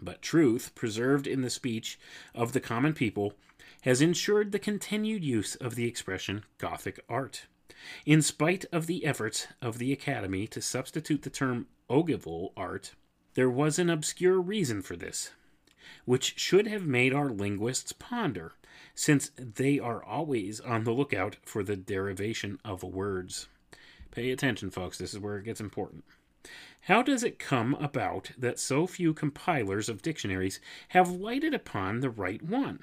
But 0.00 0.22
truth, 0.22 0.74
preserved 0.74 1.26
in 1.26 1.42
the 1.42 1.50
speech 1.50 2.00
of 2.34 2.54
the 2.54 2.58
common 2.58 2.94
people, 2.94 3.34
has 3.82 4.00
ensured 4.00 4.50
the 4.50 4.58
continued 4.58 5.22
use 5.22 5.56
of 5.56 5.74
the 5.74 5.86
expression 5.86 6.44
Gothic 6.56 7.04
art. 7.06 7.48
In 8.06 8.22
spite 8.22 8.64
of 8.72 8.86
the 8.86 9.04
efforts 9.04 9.46
of 9.60 9.76
the 9.76 9.92
Academy 9.92 10.46
to 10.46 10.62
substitute 10.62 11.20
the 11.20 11.28
term 11.28 11.66
ogival 11.90 12.54
art, 12.56 12.94
there 13.34 13.50
was 13.50 13.78
an 13.78 13.90
obscure 13.90 14.40
reason 14.40 14.80
for 14.80 14.96
this, 14.96 15.32
which 16.04 16.38
should 16.38 16.66
have 16.66 16.86
made 16.86 17.12
our 17.12 17.30
linguists 17.30 17.92
ponder, 17.92 18.52
since 18.94 19.30
they 19.36 19.78
are 19.78 20.02
always 20.02 20.60
on 20.60 20.84
the 20.84 20.92
lookout 20.92 21.36
for 21.44 21.62
the 21.62 21.76
derivation 21.76 22.58
of 22.64 22.82
words. 22.82 23.48
Pay 24.10 24.30
attention, 24.30 24.70
folks, 24.70 24.98
this 24.98 25.14
is 25.14 25.20
where 25.20 25.38
it 25.38 25.44
gets 25.44 25.60
important. 25.60 26.04
How 26.82 27.02
does 27.02 27.22
it 27.22 27.38
come 27.38 27.74
about 27.74 28.32
that 28.38 28.58
so 28.58 28.86
few 28.86 29.12
compilers 29.12 29.88
of 29.88 30.02
dictionaries 30.02 30.60
have 30.88 31.10
lighted 31.10 31.54
upon 31.54 32.00
the 32.00 32.10
right 32.10 32.42
one? 32.42 32.80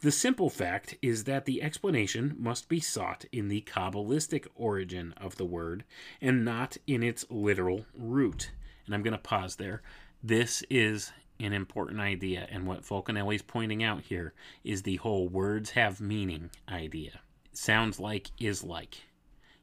The 0.00 0.12
simple 0.12 0.50
fact 0.50 0.96
is 1.00 1.24
that 1.24 1.46
the 1.46 1.62
explanation 1.62 2.36
must 2.38 2.68
be 2.68 2.78
sought 2.80 3.24
in 3.32 3.48
the 3.48 3.62
Kabbalistic 3.62 4.46
origin 4.54 5.14
of 5.16 5.36
the 5.36 5.46
word 5.46 5.84
and 6.20 6.44
not 6.44 6.76
in 6.86 7.02
its 7.02 7.24
literal 7.30 7.86
root. 7.94 8.50
And 8.84 8.94
I'm 8.94 9.02
going 9.02 9.12
to 9.12 9.18
pause 9.18 9.56
there. 9.56 9.80
This 10.22 10.62
is 10.68 11.12
an 11.40 11.52
important 11.52 12.00
idea, 12.00 12.46
and 12.50 12.66
what 12.66 12.82
Fulcanelli's 12.82 13.42
pointing 13.42 13.82
out 13.82 14.02
here 14.02 14.32
is 14.62 14.82
the 14.82 14.96
whole 14.96 15.28
words 15.28 15.70
have 15.70 16.00
meaning 16.00 16.50
idea. 16.68 17.20
sounds 17.52 18.00
like 18.00 18.30
is 18.38 18.64
like. 18.64 19.02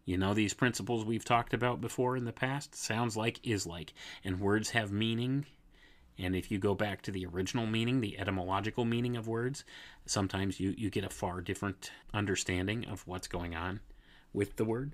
You 0.06 0.18
know 0.18 0.34
these 0.34 0.54
principles 0.54 1.06
we've 1.06 1.26
talked 1.26 1.54
about 1.54 1.80
before 1.80 2.18
in 2.18 2.26
the 2.26 2.34
past? 2.34 2.76
Sounds 2.76 3.16
like 3.16 3.40
is 3.46 3.68
like. 3.68 3.94
And 4.24 4.40
words 4.40 4.72
have 4.72 4.92
meaning. 4.92 5.46
And 6.18 6.36
if 6.36 6.52
you 6.52 6.58
go 6.58 6.76
back 6.76 7.02
to 7.04 7.12
the 7.12 7.26
original 7.26 7.66
meaning, 7.66 8.02
the 8.02 8.20
etymological 8.20 8.86
meaning 8.86 9.16
of 9.16 9.28
words, 9.28 9.64
sometimes 10.06 10.60
you, 10.60 10.74
you 10.78 10.90
get 10.90 11.04
a 11.04 11.10
far 11.10 11.42
different 11.42 11.92
understanding 12.14 12.86
of 12.86 13.08
what's 13.08 13.28
going 13.28 13.56
on 13.56 13.80
with 14.34 14.56
the 14.56 14.66
word. 14.66 14.94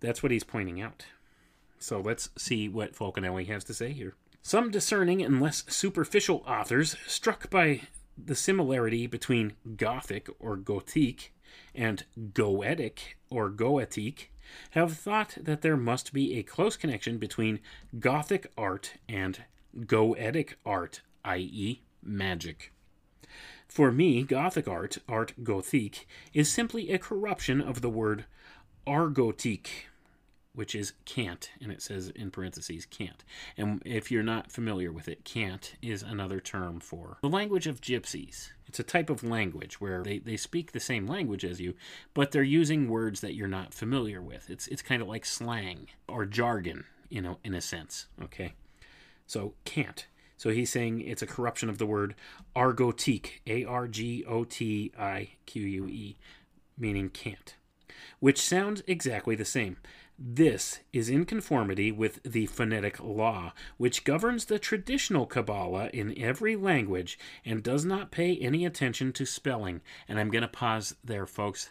That's 0.00 0.22
what 0.22 0.32
he's 0.32 0.44
pointing 0.44 0.80
out. 0.80 1.06
So 1.78 2.00
let's 2.00 2.30
see 2.36 2.68
what 2.68 2.94
Fulcanelli 2.94 3.46
has 3.48 3.64
to 3.64 3.74
say 3.74 3.92
here. 3.92 4.14
Some 4.46 4.70
discerning 4.70 5.22
and 5.22 5.42
less 5.42 5.64
superficial 5.66 6.44
authors, 6.46 6.94
struck 7.04 7.50
by 7.50 7.80
the 8.16 8.36
similarity 8.36 9.08
between 9.08 9.54
Gothic 9.76 10.28
or 10.38 10.56
Gothique 10.56 11.30
and 11.74 12.04
Goetic 12.32 13.16
or 13.28 13.50
Goetique, 13.50 14.28
have 14.70 14.96
thought 14.96 15.36
that 15.40 15.62
there 15.62 15.76
must 15.76 16.12
be 16.12 16.38
a 16.38 16.44
close 16.44 16.76
connection 16.76 17.18
between 17.18 17.58
Gothic 17.98 18.52
art 18.56 18.92
and 19.08 19.42
Goetic 19.80 20.54
art, 20.64 21.00
i.e., 21.24 21.82
magic. 22.00 22.72
For 23.66 23.90
me, 23.90 24.22
Gothic 24.22 24.68
art, 24.68 24.98
art 25.08 25.32
Gothique, 25.42 26.06
is 26.32 26.48
simply 26.48 26.92
a 26.92 27.00
corruption 27.00 27.60
of 27.60 27.80
the 27.80 27.90
word 27.90 28.26
argotique, 28.86 29.88
which 30.56 30.74
is 30.74 30.94
cant, 31.04 31.50
and 31.60 31.70
it 31.70 31.80
says 31.80 32.08
in 32.08 32.32
parentheses 32.32 32.84
cant. 32.86 33.22
And 33.56 33.80
if 33.84 34.10
you're 34.10 34.24
not 34.24 34.50
familiar 34.50 34.90
with 34.90 35.06
it, 35.06 35.24
cant 35.24 35.74
is 35.80 36.02
another 36.02 36.40
term 36.40 36.80
for 36.80 37.18
the 37.22 37.28
language 37.28 37.68
of 37.68 37.80
gypsies. 37.80 38.48
It's 38.66 38.80
a 38.80 38.82
type 38.82 39.10
of 39.10 39.22
language 39.22 39.80
where 39.80 40.02
they, 40.02 40.18
they 40.18 40.36
speak 40.36 40.72
the 40.72 40.80
same 40.80 41.06
language 41.06 41.44
as 41.44 41.60
you, 41.60 41.74
but 42.14 42.32
they're 42.32 42.42
using 42.42 42.88
words 42.88 43.20
that 43.20 43.34
you're 43.34 43.46
not 43.46 43.72
familiar 43.72 44.20
with. 44.20 44.50
It's 44.50 44.66
it's 44.66 44.82
kind 44.82 45.00
of 45.00 45.06
like 45.06 45.24
slang 45.24 45.86
or 46.08 46.26
jargon, 46.26 46.84
you 47.08 47.20
know, 47.20 47.38
in 47.44 47.54
a 47.54 47.60
sense. 47.60 48.06
Okay. 48.20 48.54
So 49.26 49.54
cant. 49.64 50.06
So 50.38 50.50
he's 50.50 50.70
saying 50.70 51.00
it's 51.00 51.22
a 51.22 51.26
corruption 51.26 51.68
of 51.68 51.78
the 51.78 51.86
word 51.86 52.14
argotique, 52.54 53.40
A 53.46 53.64
R 53.64 53.88
G 53.88 54.24
O 54.26 54.44
T 54.44 54.92
I 54.98 55.30
Q 55.46 55.62
U 55.62 55.86
E, 55.88 56.16
meaning 56.76 57.08
can't, 57.08 57.54
which 58.20 58.40
sounds 58.40 58.82
exactly 58.86 59.34
the 59.34 59.44
same. 59.44 59.76
This 60.18 60.80
is 60.94 61.10
in 61.10 61.26
conformity 61.26 61.92
with 61.92 62.22
the 62.22 62.46
phonetic 62.46 63.02
law, 63.02 63.52
which 63.76 64.02
governs 64.02 64.46
the 64.46 64.58
traditional 64.58 65.26
Kabbalah 65.26 65.90
in 65.92 66.16
every 66.18 66.56
language 66.56 67.18
and 67.44 67.62
does 67.62 67.84
not 67.84 68.10
pay 68.10 68.36
any 68.36 68.64
attention 68.64 69.12
to 69.12 69.26
spelling. 69.26 69.82
And 70.08 70.18
I'm 70.18 70.30
going 70.30 70.42
to 70.42 70.48
pause 70.48 70.96
there, 71.04 71.26
folks. 71.26 71.68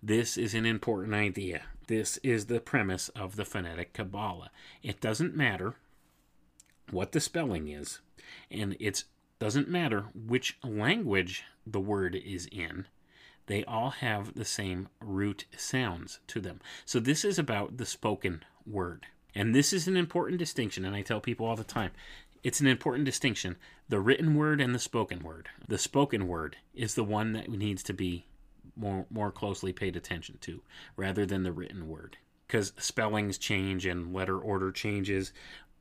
This 0.00 0.36
is 0.36 0.54
an 0.54 0.66
important 0.66 1.14
idea. 1.14 1.62
This 1.88 2.18
is 2.18 2.46
the 2.46 2.60
premise 2.60 3.08
of 3.10 3.34
the 3.34 3.44
phonetic 3.44 3.92
Kabbalah. 3.92 4.50
It 4.84 5.00
doesn't 5.00 5.36
matter 5.36 5.74
what 6.92 7.10
the 7.10 7.20
spelling 7.20 7.66
is, 7.66 8.00
and 8.52 8.76
it 8.78 9.02
doesn't 9.40 9.68
matter 9.68 10.06
which 10.14 10.58
language 10.62 11.42
the 11.66 11.80
word 11.80 12.14
is 12.14 12.46
in. 12.52 12.86
They 13.50 13.64
all 13.64 13.90
have 13.90 14.34
the 14.34 14.44
same 14.44 14.88
root 15.00 15.44
sounds 15.56 16.20
to 16.28 16.40
them. 16.40 16.60
So 16.84 17.00
this 17.00 17.24
is 17.24 17.36
about 17.36 17.78
the 17.78 17.84
spoken 17.84 18.44
word. 18.64 19.06
And 19.34 19.52
this 19.52 19.72
is 19.72 19.88
an 19.88 19.96
important 19.96 20.38
distinction, 20.38 20.84
and 20.84 20.94
I 20.94 21.02
tell 21.02 21.20
people 21.20 21.46
all 21.46 21.56
the 21.56 21.64
time 21.64 21.90
it's 22.44 22.60
an 22.60 22.68
important 22.68 23.06
distinction 23.06 23.56
the 23.88 23.98
written 23.98 24.36
word 24.36 24.60
and 24.60 24.72
the 24.72 24.78
spoken 24.78 25.18
word. 25.18 25.48
The 25.66 25.78
spoken 25.78 26.28
word 26.28 26.58
is 26.74 26.94
the 26.94 27.02
one 27.02 27.32
that 27.32 27.48
needs 27.48 27.82
to 27.82 27.92
be 27.92 28.24
more, 28.76 29.06
more 29.10 29.32
closely 29.32 29.72
paid 29.72 29.96
attention 29.96 30.38
to 30.42 30.62
rather 30.96 31.26
than 31.26 31.42
the 31.42 31.50
written 31.50 31.88
word. 31.88 32.18
Because 32.46 32.72
spellings 32.78 33.36
change 33.36 33.84
and 33.84 34.14
letter 34.14 34.38
order 34.38 34.70
changes, 34.70 35.32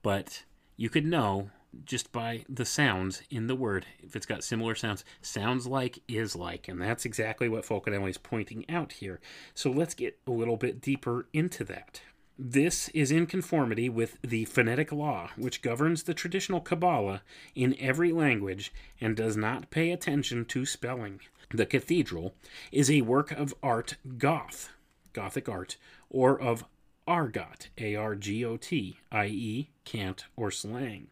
but 0.01 0.43
you 0.75 0.89
could 0.89 1.05
know 1.05 1.51
just 1.85 2.11
by 2.11 2.43
the 2.49 2.65
sounds 2.65 3.21
in 3.29 3.47
the 3.47 3.55
word 3.55 3.85
if 4.01 4.15
it's 4.15 4.25
got 4.25 4.43
similar 4.43 4.73
sounds 4.73 5.03
sounds 5.21 5.67
like 5.67 5.99
is 6.07 6.35
like 6.35 6.67
and 6.67 6.81
that's 6.81 7.05
exactly 7.05 7.47
what 7.47 7.63
Fulcanelli 7.65 8.09
is 8.09 8.17
pointing 8.17 8.69
out 8.69 8.93
here 8.93 9.19
so 9.53 9.69
let's 9.69 9.93
get 9.93 10.17
a 10.25 10.31
little 10.31 10.57
bit 10.57 10.81
deeper 10.81 11.27
into 11.33 11.63
that 11.63 12.01
this 12.41 12.87
is 12.89 13.11
in 13.11 13.25
conformity 13.25 13.89
with 13.89 14.17
the 14.21 14.45
phonetic 14.45 14.93
law, 14.93 15.29
which 15.35 15.61
governs 15.61 16.03
the 16.03 16.13
traditional 16.13 16.61
Kabbalah 16.61 17.21
in 17.53 17.75
every 17.77 18.13
language 18.13 18.71
and 19.01 19.13
does 19.13 19.35
not 19.35 19.69
pay 19.71 19.91
attention 19.91 20.45
to 20.45 20.65
spelling. 20.65 21.19
The 21.53 21.65
cathedral 21.65 22.35
is 22.71 22.89
a 22.89 23.01
work 23.01 23.31
of 23.31 23.53
art 23.61 23.97
Goth, 24.17 24.69
Gothic 25.11 25.49
art, 25.49 25.75
or 26.09 26.39
of 26.39 26.63
argot, 27.05 27.67
A 27.77 27.95
R 27.95 28.15
G 28.15 28.45
O 28.45 28.55
T, 28.55 28.99
i.e., 29.11 29.69
cant 29.83 30.23
or 30.37 30.49
slang. 30.49 31.09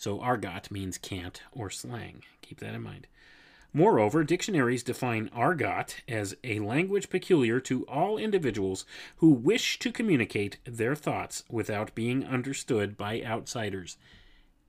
So 0.00 0.18
argot 0.18 0.70
means 0.70 0.96
cant 0.96 1.42
or 1.52 1.68
slang. 1.68 2.22
Keep 2.40 2.60
that 2.60 2.74
in 2.74 2.80
mind. 2.80 3.06
Moreover, 3.74 4.24
dictionaries 4.24 4.82
define 4.82 5.28
argot 5.30 5.96
as 6.08 6.34
a 6.42 6.58
language 6.60 7.10
peculiar 7.10 7.60
to 7.60 7.84
all 7.84 8.16
individuals 8.16 8.86
who 9.16 9.28
wish 9.28 9.78
to 9.80 9.92
communicate 9.92 10.56
their 10.64 10.94
thoughts 10.94 11.44
without 11.50 11.94
being 11.94 12.24
understood 12.24 12.96
by 12.96 13.20
outsiders. 13.20 13.98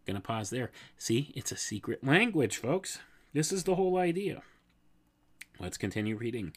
Gonna 0.05 0.19
pause 0.19 0.49
there. 0.49 0.69
See, 0.97 1.31
it's 1.33 1.53
a 1.53 1.57
secret 1.57 2.03
language, 2.03 2.57
folks. 2.57 2.99
This 3.31 3.53
is 3.53 3.63
the 3.63 3.75
whole 3.75 3.95
idea. 3.95 4.41
Let's 5.61 5.77
continue 5.77 6.17
reading. 6.17 6.51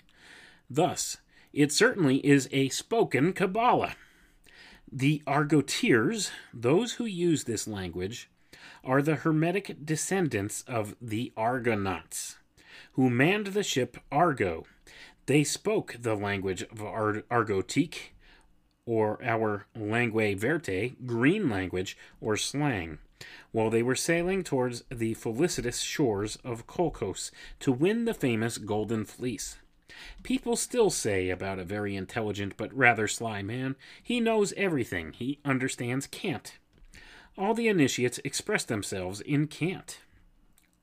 Thus, 0.69 1.19
it 1.53 1.71
certainly 1.71 2.17
is 2.27 2.49
a 2.51 2.71
spoken 2.71 3.35
Kabbalah. 3.35 3.95
The 4.91 5.23
Argotiers, 5.29 6.33
those 6.53 6.95
who 6.95 7.05
use 7.05 7.45
this 7.45 7.69
language, 7.69 8.29
are 8.85 9.03
the 9.03 9.17
Hermetic 9.17 9.85
descendants 9.85 10.63
of 10.67 10.95
the 11.01 11.33
Argonauts, 11.37 12.37
who 12.93 13.11
manned 13.11 13.49
the 13.49 13.63
ship 13.63 13.97
Argo. 14.13 14.67
They 15.27 15.45
spoke 15.45 15.97
the 15.99 16.15
language 16.15 16.63
of 16.63 16.83
Ar- 16.83 17.25
Argotique, 17.31 18.13
or 18.87 19.23
our 19.25 19.67
langue 19.75 20.39
verte, 20.39 21.07
green 21.07 21.49
language, 21.49 21.97
or 22.21 22.37
slang, 22.37 22.99
while 23.53 23.71
they 23.71 23.83
were 23.83 23.95
sailing 23.95 24.45
towards 24.45 24.85
the 24.91 25.15
felicitous 25.15 25.81
shores 25.81 26.37
of 26.45 26.67
Colchos 26.67 27.31
to 27.61 27.73
win 27.73 28.05
the 28.05 28.15
famous 28.15 28.59
Golden 28.59 29.05
Fleece. 29.05 29.57
People 30.23 30.57
still 30.57 30.91
say 30.91 31.31
about 31.31 31.59
a 31.59 31.65
very 31.65 31.97
intelligent 31.97 32.57
but 32.57 32.75
rather 32.75 33.09
sly 33.09 33.43
man, 33.43 33.77
he 34.03 34.21
knows 34.21 34.53
everything, 34.57 35.13
he 35.13 35.39
understands 35.45 36.07
cant 36.07 36.59
all 37.37 37.55
the 37.55 37.69
initiates 37.69 38.21
express 38.25 38.65
themselves 38.65 39.21
in 39.21 39.47
cant. 39.47 40.01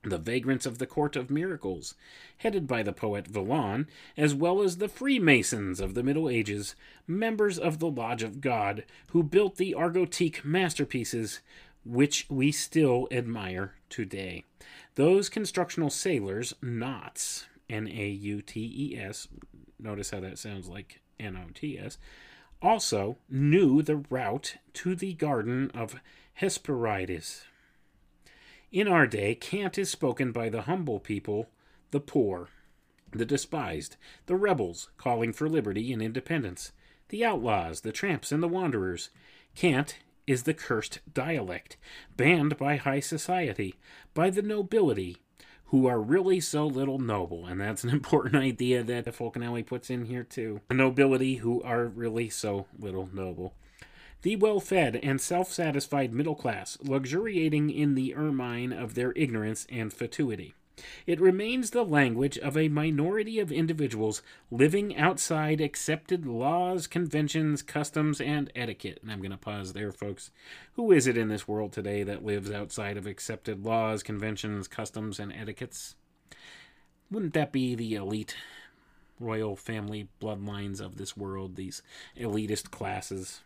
The 0.03 0.17
vagrants 0.17 0.65
of 0.65 0.79
the 0.79 0.87
Court 0.87 1.15
of 1.15 1.29
Miracles, 1.29 1.93
headed 2.37 2.65
by 2.65 2.81
the 2.81 2.91
poet 2.91 3.27
Villon, 3.27 3.87
as 4.17 4.33
well 4.33 4.61
as 4.61 4.77
the 4.77 4.89
Freemasons 4.89 5.79
of 5.79 5.93
the 5.93 6.01
Middle 6.01 6.27
Ages, 6.27 6.75
members 7.05 7.59
of 7.59 7.77
the 7.77 7.89
Lodge 7.89 8.23
of 8.23 8.41
God, 8.41 8.83
who 9.09 9.21
built 9.21 9.57
the 9.57 9.75
Argotique 9.77 10.43
masterpieces 10.43 11.41
which 11.85 12.25
we 12.29 12.51
still 12.51 13.07
admire 13.11 13.75
today. 13.89 14.43
Those 14.95 15.29
constructional 15.29 15.89
sailors, 15.89 16.53
knots, 16.61 17.45
N 17.69 17.87
A 17.87 18.09
U 18.09 18.41
T 18.41 18.59
E 18.93 18.97
S, 18.97 19.27
notice 19.79 20.11
how 20.11 20.19
that 20.19 20.37
sounds 20.37 20.67
like 20.67 21.01
N 21.19 21.37
O 21.37 21.51
T 21.53 21.77
S, 21.79 21.97
also 22.61 23.17
knew 23.29 23.81
the 23.81 24.03
route 24.09 24.57
to 24.73 24.95
the 24.95 25.13
Garden 25.13 25.71
of 25.73 25.95
Hesperides. 26.35 27.43
In 28.71 28.87
our 28.87 29.05
day, 29.05 29.35
cant 29.35 29.77
is 29.77 29.89
spoken 29.89 30.31
by 30.31 30.49
the 30.49 30.63
humble 30.63 30.99
people, 30.99 31.49
the 31.91 31.99
poor, 31.99 32.49
the 33.11 33.25
despised, 33.25 33.97
the 34.25 34.35
rebels 34.35 34.89
calling 34.97 35.33
for 35.33 35.49
liberty 35.49 35.91
and 35.91 36.01
independence, 36.01 36.71
the 37.09 37.25
outlaws, 37.25 37.81
the 37.81 37.91
tramps, 37.91 38.31
and 38.31 38.41
the 38.41 38.47
wanderers. 38.47 39.09
Cant 39.55 39.97
is 40.25 40.43
the 40.43 40.53
cursed 40.53 40.99
dialect, 41.13 41.77
banned 42.15 42.57
by 42.57 42.77
high 42.77 43.01
society, 43.01 43.75
by 44.13 44.29
the 44.29 44.41
nobility, 44.41 45.17
who 45.65 45.87
are 45.87 46.01
really 46.01 46.39
so 46.39 46.65
little 46.65 46.99
noble. 46.99 47.45
And 47.45 47.59
that's 47.59 47.83
an 47.83 47.89
important 47.91 48.35
idea 48.35 48.83
that 48.83 49.05
Fulcanelli 49.05 49.65
puts 49.65 49.89
in 49.89 50.05
here, 50.05 50.23
too. 50.23 50.61
The 50.69 50.75
nobility 50.75 51.35
who 51.35 51.61
are 51.61 51.85
really 51.85 52.29
so 52.29 52.67
little 52.79 53.09
noble 53.13 53.53
the 54.21 54.35
well 54.35 54.59
fed 54.59 54.95
and 54.97 55.19
self 55.19 55.51
satisfied 55.51 56.13
middle 56.13 56.35
class, 56.35 56.77
luxuriating 56.81 57.69
in 57.69 57.95
the 57.95 58.15
ermine 58.15 58.71
of 58.71 58.93
their 58.93 59.13
ignorance 59.13 59.65
and 59.69 59.91
fatuity. 59.91 60.53
It 61.05 61.19
remains 61.19 61.71
the 61.71 61.83
language 61.83 62.37
of 62.37 62.57
a 62.57 62.67
minority 62.67 63.39
of 63.39 63.51
individuals 63.51 64.21
living 64.49 64.95
outside 64.95 65.61
accepted 65.61 66.25
laws, 66.25 66.87
conventions, 66.87 67.61
customs, 67.61 68.19
and 68.21 68.51
etiquette. 68.55 68.99
And 69.01 69.11
I'm 69.11 69.19
going 69.19 69.31
to 69.31 69.37
pause 69.37 69.73
there, 69.73 69.91
folks. 69.91 70.31
Who 70.73 70.91
is 70.91 71.07
it 71.07 71.17
in 71.17 71.27
this 71.27 71.47
world 71.47 71.71
today 71.71 72.03
that 72.03 72.25
lives 72.25 72.51
outside 72.51 72.97
of 72.97 73.05
accepted 73.05 73.63
laws, 73.63 74.01
conventions, 74.01 74.67
customs, 74.67 75.19
and 75.19 75.31
etiquettes? 75.33 75.95
Wouldn't 77.11 77.33
that 77.33 77.51
be 77.51 77.75
the 77.75 77.95
elite 77.95 78.35
royal 79.19 79.55
family 79.55 80.07
bloodlines 80.21 80.81
of 80.81 80.97
this 80.97 81.15
world, 81.15 81.55
these 81.55 81.83
elitist 82.17 82.71
classes? 82.71 83.41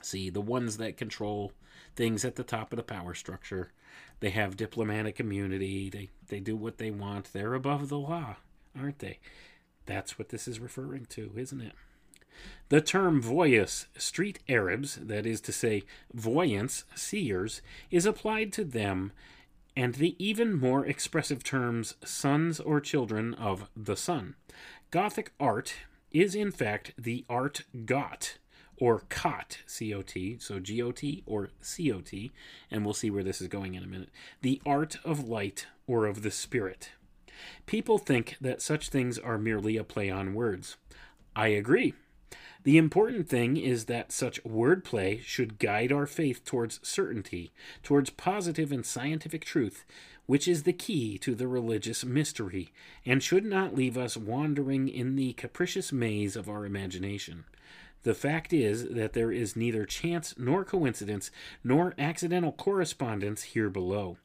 See, 0.00 0.30
the 0.30 0.40
ones 0.40 0.76
that 0.76 0.96
control 0.96 1.52
things 1.96 2.24
at 2.24 2.36
the 2.36 2.44
top 2.44 2.72
of 2.72 2.76
the 2.76 2.82
power 2.82 3.14
structure, 3.14 3.72
they 4.20 4.30
have 4.30 4.56
diplomatic 4.56 5.18
immunity. 5.20 5.90
They 5.90 6.10
they 6.28 6.40
do 6.40 6.56
what 6.56 6.78
they 6.78 6.90
want. 6.90 7.32
They're 7.32 7.54
above 7.54 7.88
the 7.88 7.98
law, 7.98 8.36
aren't 8.78 9.00
they? 9.00 9.18
That's 9.86 10.18
what 10.18 10.28
this 10.28 10.46
is 10.46 10.60
referring 10.60 11.06
to, 11.06 11.32
isn't 11.36 11.60
it? 11.60 11.72
The 12.68 12.80
term 12.80 13.20
voyous, 13.20 13.86
street 13.96 14.38
Arabs, 14.48 14.96
that 14.96 15.26
is 15.26 15.40
to 15.42 15.52
say, 15.52 15.82
voyants, 16.12 16.84
seers, 16.94 17.62
is 17.90 18.06
applied 18.06 18.52
to 18.52 18.64
them, 18.64 19.12
and 19.74 19.94
the 19.94 20.14
even 20.24 20.54
more 20.54 20.84
expressive 20.86 21.42
terms 21.42 21.94
sons 22.04 22.60
or 22.60 22.80
children 22.80 23.34
of 23.34 23.68
the 23.76 23.96
sun. 23.96 24.36
Gothic 24.90 25.32
art 25.40 25.74
is 26.12 26.34
in 26.34 26.52
fact 26.52 26.92
the 26.96 27.24
art 27.28 27.62
got 27.84 28.38
or 28.80 29.02
COT, 29.08 29.58
C 29.66 29.92
O 29.94 30.02
T, 30.02 30.38
so 30.38 30.60
G 30.60 30.82
O 30.82 30.92
T 30.92 31.22
or 31.26 31.50
C 31.60 31.92
O 31.92 32.00
T, 32.00 32.32
and 32.70 32.84
we'll 32.84 32.94
see 32.94 33.10
where 33.10 33.24
this 33.24 33.40
is 33.40 33.48
going 33.48 33.74
in 33.74 33.82
a 33.82 33.86
minute. 33.86 34.10
The 34.42 34.60
art 34.64 34.98
of 35.04 35.28
light 35.28 35.66
or 35.86 36.06
of 36.06 36.22
the 36.22 36.30
spirit. 36.30 36.90
People 37.66 37.98
think 37.98 38.36
that 38.40 38.62
such 38.62 38.88
things 38.88 39.18
are 39.18 39.38
merely 39.38 39.76
a 39.76 39.84
play 39.84 40.10
on 40.10 40.34
words. 40.34 40.76
I 41.36 41.48
agree. 41.48 41.94
The 42.64 42.76
important 42.76 43.28
thing 43.28 43.56
is 43.56 43.84
that 43.84 44.12
such 44.12 44.42
wordplay 44.42 45.22
should 45.22 45.58
guide 45.58 45.92
our 45.92 46.06
faith 46.06 46.44
towards 46.44 46.80
certainty, 46.82 47.52
towards 47.82 48.10
positive 48.10 48.72
and 48.72 48.84
scientific 48.84 49.44
truth, 49.44 49.84
which 50.26 50.48
is 50.48 50.64
the 50.64 50.72
key 50.72 51.16
to 51.18 51.34
the 51.34 51.46
religious 51.46 52.04
mystery, 52.04 52.72
and 53.06 53.22
should 53.22 53.44
not 53.44 53.74
leave 53.74 53.96
us 53.96 54.16
wandering 54.16 54.88
in 54.88 55.16
the 55.16 55.32
capricious 55.34 55.92
maze 55.92 56.36
of 56.36 56.48
our 56.48 56.66
imagination. 56.66 57.44
The 58.02 58.14
fact 58.14 58.52
is 58.52 58.88
that 58.88 59.12
there 59.12 59.32
is 59.32 59.56
neither 59.56 59.84
chance 59.84 60.34
nor 60.38 60.64
coincidence 60.64 61.30
nor 61.64 61.94
accidental 61.98 62.52
correspondence 62.52 63.42
here 63.42 63.70
below. 63.70 64.18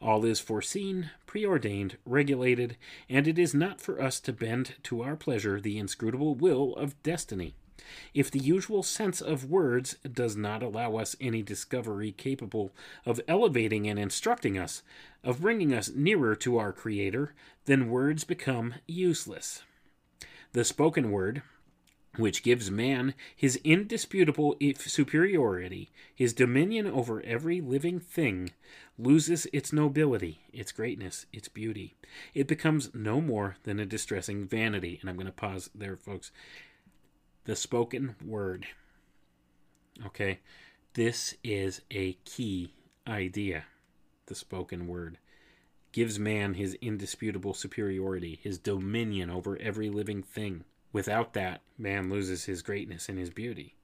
All 0.00 0.24
is 0.24 0.40
foreseen, 0.40 1.10
preordained, 1.26 1.98
regulated, 2.04 2.76
and 3.08 3.28
it 3.28 3.38
is 3.38 3.54
not 3.54 3.80
for 3.80 4.00
us 4.00 4.18
to 4.20 4.32
bend 4.32 4.74
to 4.84 5.02
our 5.02 5.16
pleasure 5.16 5.60
the 5.60 5.78
inscrutable 5.78 6.34
will 6.34 6.74
of 6.74 7.00
destiny. 7.02 7.54
If 8.12 8.30
the 8.30 8.40
usual 8.40 8.82
sense 8.82 9.20
of 9.20 9.48
words 9.48 9.94
does 10.12 10.36
not 10.36 10.62
allow 10.62 10.96
us 10.96 11.16
any 11.20 11.42
discovery 11.42 12.12
capable 12.12 12.72
of 13.06 13.20
elevating 13.28 13.88
and 13.88 13.98
instructing 13.98 14.58
us, 14.58 14.82
of 15.22 15.40
bringing 15.40 15.72
us 15.72 15.90
nearer 15.94 16.34
to 16.36 16.58
our 16.58 16.72
Creator, 16.72 17.34
then 17.66 17.88
words 17.88 18.24
become 18.24 18.74
useless. 18.86 19.62
The 20.52 20.64
spoken 20.64 21.10
word, 21.10 21.42
which 22.18 22.42
gives 22.42 22.70
man 22.70 23.14
his 23.34 23.56
indisputable 23.62 24.56
superiority, 24.76 25.88
his 26.12 26.32
dominion 26.32 26.86
over 26.86 27.22
every 27.22 27.60
living 27.60 28.00
thing, 28.00 28.50
loses 28.98 29.46
its 29.52 29.72
nobility, 29.72 30.40
its 30.52 30.72
greatness, 30.72 31.26
its 31.32 31.48
beauty. 31.48 31.94
It 32.34 32.48
becomes 32.48 32.92
no 32.92 33.20
more 33.20 33.56
than 33.62 33.78
a 33.78 33.86
distressing 33.86 34.46
vanity. 34.46 34.98
And 35.00 35.08
I'm 35.08 35.16
going 35.16 35.26
to 35.26 35.32
pause 35.32 35.70
there, 35.72 35.96
folks. 35.96 36.32
The 37.44 37.54
spoken 37.54 38.16
word. 38.22 38.66
Okay, 40.04 40.40
this 40.94 41.36
is 41.44 41.82
a 41.90 42.14
key 42.24 42.74
idea. 43.06 43.64
The 44.26 44.34
spoken 44.34 44.88
word 44.88 45.18
gives 45.92 46.18
man 46.18 46.54
his 46.54 46.74
indisputable 46.80 47.54
superiority, 47.54 48.40
his 48.42 48.58
dominion 48.58 49.30
over 49.30 49.56
every 49.58 49.88
living 49.88 50.22
thing. 50.22 50.64
Without 50.92 51.34
that, 51.34 51.60
man 51.76 52.10
loses 52.10 52.44
his 52.44 52.62
greatness 52.62 53.08
and 53.08 53.18
his 53.18 53.30
beauty. 53.30 53.74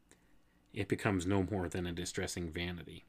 It 0.72 0.88
becomes 0.88 1.26
no 1.26 1.46
more 1.50 1.68
than 1.68 1.86
a 1.86 1.92
distressing 1.92 2.50
vanity. 2.50 3.04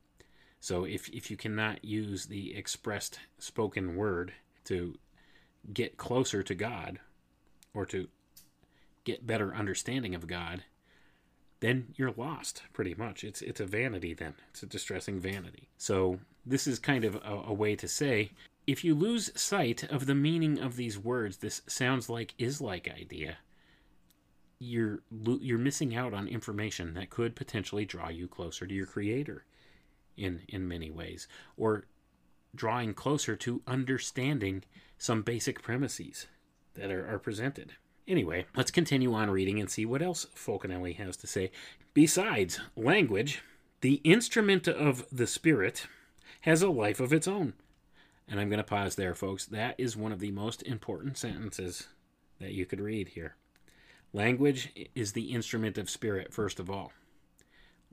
So 0.60 0.84
if, 0.84 1.10
if 1.10 1.32
you 1.32 1.38
cannot 1.38 1.84
use 1.84 2.26
the 2.26 2.56
expressed 2.56 3.20
spoken 3.38 3.96
word 3.96 4.34
to 4.66 4.98
get 5.74 5.98
closer 5.98 6.44
to 6.44 6.56
God 6.56 7.00
or 7.74 7.86
to 7.88 8.08
get 9.04 9.28
better 9.28 9.54
understanding 9.54 10.16
of 10.16 10.28
God, 10.28 10.64
then 11.60 11.94
you're 11.96 12.14
lost 12.16 12.64
pretty 12.74 12.94
much. 12.96 13.24
It's 13.24 13.42
it's 13.42 13.60
a 13.60 13.66
vanity 13.66 14.14
then. 14.14 14.34
It's 14.52 14.64
a 14.64 14.68
distressing 14.68 15.20
vanity. 15.20 15.70
So 15.78 16.20
this 16.46 16.68
is 16.68 16.80
kind 16.80 17.06
of 17.06 17.16
a, 17.16 17.44
a 17.48 17.54
way 17.54 17.76
to 17.76 17.88
say 17.88 18.32
if 18.68 18.84
you 18.84 18.96
lose 18.96 19.32
sight 19.40 19.84
of 19.84 20.06
the 20.06 20.16
meaning 20.16 20.60
of 20.60 20.76
these 20.76 20.98
words, 20.98 21.38
this 21.38 21.62
sounds 21.68 22.10
like 22.10 22.34
is 22.38 22.60
like 22.62 22.90
idea. 22.90 23.38
You're 24.68 25.02
you're 25.42 25.58
missing 25.60 25.96
out 25.96 26.14
on 26.14 26.28
information 26.28 26.94
that 26.96 27.10
could 27.10 27.36
potentially 27.36 27.86
draw 27.86 28.10
you 28.10 28.28
closer 28.28 28.66
to 28.66 28.74
your 28.74 28.88
creator 28.88 29.46
in 30.18 30.42
in 30.48 30.68
many 30.68 30.90
ways 30.90 31.28
or 31.56 31.86
drawing 32.56 32.94
closer 32.94 33.36
to 33.36 33.62
understanding 33.68 34.64
some 34.98 35.22
basic 35.22 35.62
premises 35.62 36.28
that 36.76 36.90
are, 36.90 37.14
are 37.14 37.20
presented. 37.20 37.74
Anyway, 38.08 38.46
let's 38.56 38.72
continue 38.72 39.14
on 39.14 39.30
reading 39.30 39.60
and 39.60 39.70
see 39.70 39.86
what 39.86 40.02
else 40.02 40.28
Fulcanelli 40.36 40.96
has 40.98 41.18
to 41.18 41.28
say. 41.28 41.52
Besides 41.94 42.60
language, 42.76 43.42
the 43.82 43.96
instrument 44.04 44.68
of 44.68 45.06
the 45.12 45.28
spirit 45.28 45.88
has 46.42 46.62
a 46.62 46.70
life 46.70 47.00
of 47.00 47.12
its 47.12 47.28
own. 47.28 47.54
And 48.28 48.40
I'm 48.40 48.50
going 48.50 48.58
to 48.58 48.64
pause 48.64 48.96
there, 48.96 49.16
folks. 49.16 49.46
That 49.46 49.76
is 49.78 49.98
one 49.98 50.12
of 50.12 50.20
the 50.20 50.32
most 50.32 50.64
important 50.64 51.18
sentences 51.18 51.88
that 52.40 52.54
you 52.54 52.66
could 52.66 52.80
read 52.80 53.10
here. 53.10 53.36
Language 54.16 54.70
is 54.96 55.12
the 55.12 55.34
instrument 55.34 55.78
of 55.78 55.90
spirit, 55.90 56.32
first 56.32 56.58
of 56.62 56.70
all. 56.70 56.94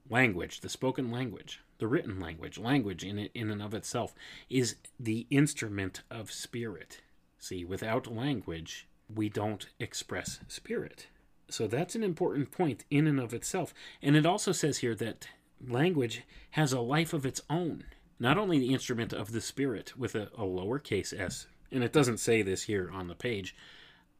Language, 0.09 0.61
the 0.61 0.69
spoken 0.69 1.11
language, 1.11 1.61
the 1.79 1.89
written 1.89 2.21
language, 2.21 2.59
language 2.59 3.03
in 3.03 3.19
in 3.19 3.51
and 3.51 3.61
of 3.61 3.75
itself 3.75 4.15
is 4.49 4.77
the 5.01 5.27
instrument 5.31 6.03
of 6.13 6.31
spirit. 6.31 7.01
See, 7.41 7.65
without 7.65 8.07
language, 8.07 8.87
we 9.13 9.29
don't 9.29 9.67
express 9.81 10.39
spirit. 10.47 11.09
So 11.49 11.67
that's 11.67 11.97
an 11.97 12.05
important 12.05 12.53
point 12.53 12.85
in 12.89 13.09
and 13.09 13.19
of 13.19 13.35
itself. 13.35 13.75
And 14.01 14.15
it 14.15 14.25
also 14.25 14.53
says 14.53 14.79
here 14.79 14.95
that 14.95 15.27
language 15.61 16.23
has 16.51 16.73
a 16.73 16.81
life 16.81 17.13
of 17.13 17.27
its 17.27 17.41
own. 17.51 17.83
Not 18.21 18.39
only 18.39 18.61
the 18.61 18.73
instrument 18.73 19.13
of 19.13 19.33
the 19.33 19.41
spirit 19.41 19.99
with 19.99 20.15
a, 20.15 20.29
a 20.39 20.45
lowercase 20.45 21.13
s, 21.13 21.49
and 21.73 21.83
it 21.83 21.93
doesn't 21.93 22.19
say 22.19 22.43
this 22.43 22.63
here 22.63 22.89
on 22.93 23.09
the 23.09 23.17
page, 23.17 23.57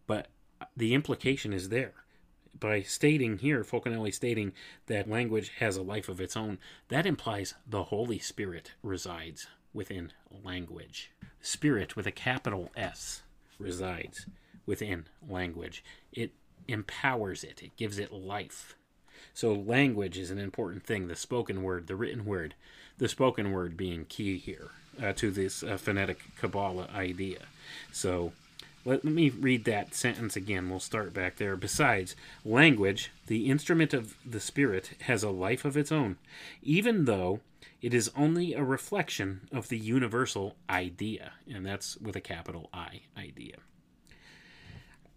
but 0.09 0.27
the 0.77 0.95
implication 0.95 1.53
is 1.53 1.69
there. 1.69 1.93
By 2.59 2.83
stating 2.83 3.39
here, 3.39 3.65
Fulcanelli 3.65 4.13
stating 4.15 4.53
that 4.87 5.09
language 5.09 5.53
has 5.59 5.77
a 5.77 5.83
life 5.83 6.09
of 6.09 6.21
its 6.21 6.37
own, 6.37 6.59
that 6.89 7.07
implies 7.07 7.55
the 7.67 7.85
Holy 7.85 8.19
Spirit 8.19 8.73
resides 8.83 9.47
within 9.73 10.13
language. 10.45 11.11
Spirit 11.41 11.97
with 11.97 12.07
a 12.07 12.13
capital 12.13 12.71
S 12.77 13.23
resides 13.59 14.27
within 14.67 15.07
language. 15.29 15.83
It 16.13 16.33
empowers 16.69 17.43
it, 17.43 17.63
it 17.63 17.77
gives 17.77 17.99
it 17.99 18.13
life. 18.13 18.77
So, 19.35 19.53
language 19.53 20.19
is 20.19 20.31
an 20.31 20.39
important 20.39 20.85
thing 20.85 21.09
the 21.09 21.17
spoken 21.17 21.63
word, 21.63 21.87
the 21.87 21.97
written 21.97 22.25
word, 22.25 22.55
the 22.99 23.09
spoken 23.09 23.51
word 23.53 23.77
being 23.77 24.05
key 24.05 24.37
here 24.37 24.71
uh, 25.03 25.13
to 25.15 25.31
this 25.31 25.63
uh, 25.63 25.77
phonetic 25.77 26.21
Kabbalah 26.37 26.89
idea. 26.95 27.41
So, 27.93 28.33
let, 28.85 29.05
me 29.05 29.31
read 29.31 29.65
that 29.65 29.95
sentence 29.95 30.37
again. 30.37 30.69
We'll 30.69 30.81
start 30.81 31.15
back 31.15 31.37
there. 31.37 31.57
Besides, 31.57 32.17
language, 32.45 33.13
the 33.27 33.49
instrument 33.51 33.95
of 33.95 34.17
the 34.25 34.41
Spirit, 34.41 34.93
has 35.03 35.23
a 35.23 35.31
life 35.31 35.65
of 35.65 35.77
its 35.77 35.93
own, 35.93 36.17
even 36.63 37.05
though 37.05 37.41
it 37.81 37.95
is 37.95 38.11
only 38.17 38.55
a 38.55 38.63
reflection 38.63 39.49
of 39.53 39.69
the 39.69 39.79
universal 39.79 40.57
idea. 40.69 41.33
And 41.53 41.65
that's 41.65 41.97
with 41.99 42.17
a 42.17 42.21
capital 42.21 42.71
I, 42.73 43.03
idea. 43.17 43.57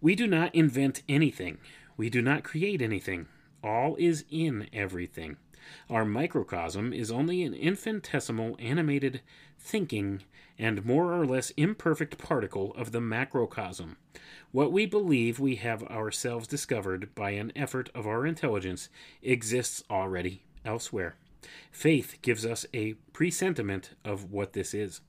We 0.02 0.16
do 0.16 0.28
not 0.28 0.54
invent 0.54 1.02
anything, 1.10 1.58
we 1.98 2.10
do 2.10 2.22
not 2.22 2.44
create 2.44 2.82
anything. 2.82 3.28
All 3.64 3.96
is 3.96 4.26
in 4.30 4.70
everything. 4.72 5.38
Our 5.90 6.06
microcosm 6.06 6.94
is 6.94 7.12
only 7.12 7.44
an 7.44 7.54
infinitesimal 7.54 8.56
animated 8.60 9.22
thinking 9.60 10.24
and 10.58 10.86
more 10.86 11.14
or 11.14 11.26
less 11.26 11.52
imperfect 11.52 12.18
particle 12.18 12.74
of 12.76 12.92
the 12.92 13.02
macrocosm. 13.02 13.98
What 14.52 14.72
we 14.72 14.86
believe 14.86 15.40
we 15.40 15.56
have 15.56 15.84
ourselves 15.84 16.48
discovered 16.48 17.14
by 17.14 17.32
an 17.32 17.52
effort 17.56 17.90
of 17.94 18.08
our 18.08 18.26
intelligence 18.26 18.90
exists 19.22 19.84
already 19.90 20.44
elsewhere. 20.64 21.16
Faith 21.72 22.18
gives 22.22 22.46
us 22.46 22.66
a 22.74 22.94
presentiment 23.14 23.92
of 24.04 24.32
what 24.32 24.54
this 24.54 24.74
is. 24.74 25.02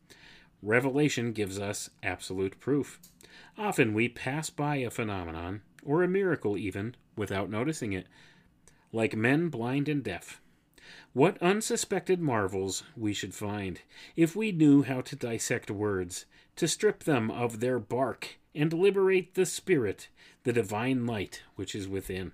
Revelation 0.63 1.33
gives 1.33 1.59
us 1.59 1.91
absolute 2.03 2.59
proof. 2.61 2.99
Often 3.57 3.95
we 3.95 4.09
pass 4.09 4.51
by 4.51 4.77
a 4.77 4.91
phenomenon, 4.91 5.63
or 5.85 6.03
a 6.03 6.09
miracle 6.09 6.57
even, 6.57 6.97
without 7.17 7.51
noticing 7.51 7.93
it, 7.93 8.07
like 8.93 9.15
men 9.15 9.49
blind 9.49 9.89
and 9.89 10.03
deaf. 10.03 10.41
What 11.13 11.41
unsuspected 11.43 12.21
marvels 12.21 12.83
we 12.97 13.13
should 13.13 13.35
find 13.35 13.81
if 14.17 14.37
we 14.37 14.53
knew 14.53 14.83
how 14.83 15.01
to 15.03 15.17
dissect 15.17 15.71
words, 15.71 16.27
to 16.57 16.69
strip 16.69 17.05
them 17.05 17.31
of 17.31 17.61
their 17.61 17.79
bark, 17.79 18.39
and 18.55 18.73
liberate 18.73 19.35
the 19.35 19.47
spirit, 19.47 20.09
the 20.45 20.53
divine 20.53 21.07
light 21.07 21.43
which 21.57 21.75
is 21.75 21.89
within. 21.89 22.33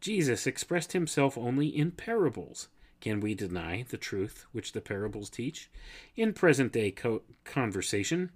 Jesus 0.00 0.46
expressed 0.46 0.92
himself 0.92 1.36
only 1.38 1.68
in 1.68 1.90
parables. 1.90 2.68
Can 3.00 3.20
we 3.20 3.34
deny 3.34 3.84
the 3.88 3.96
truth 3.96 4.46
which 4.52 4.72
the 4.72 4.80
parables 4.80 5.28
teach? 5.28 5.70
In 6.16 6.32
present 6.32 6.72
day 6.72 6.90
co- 6.90 7.22
conversation, 7.44 8.30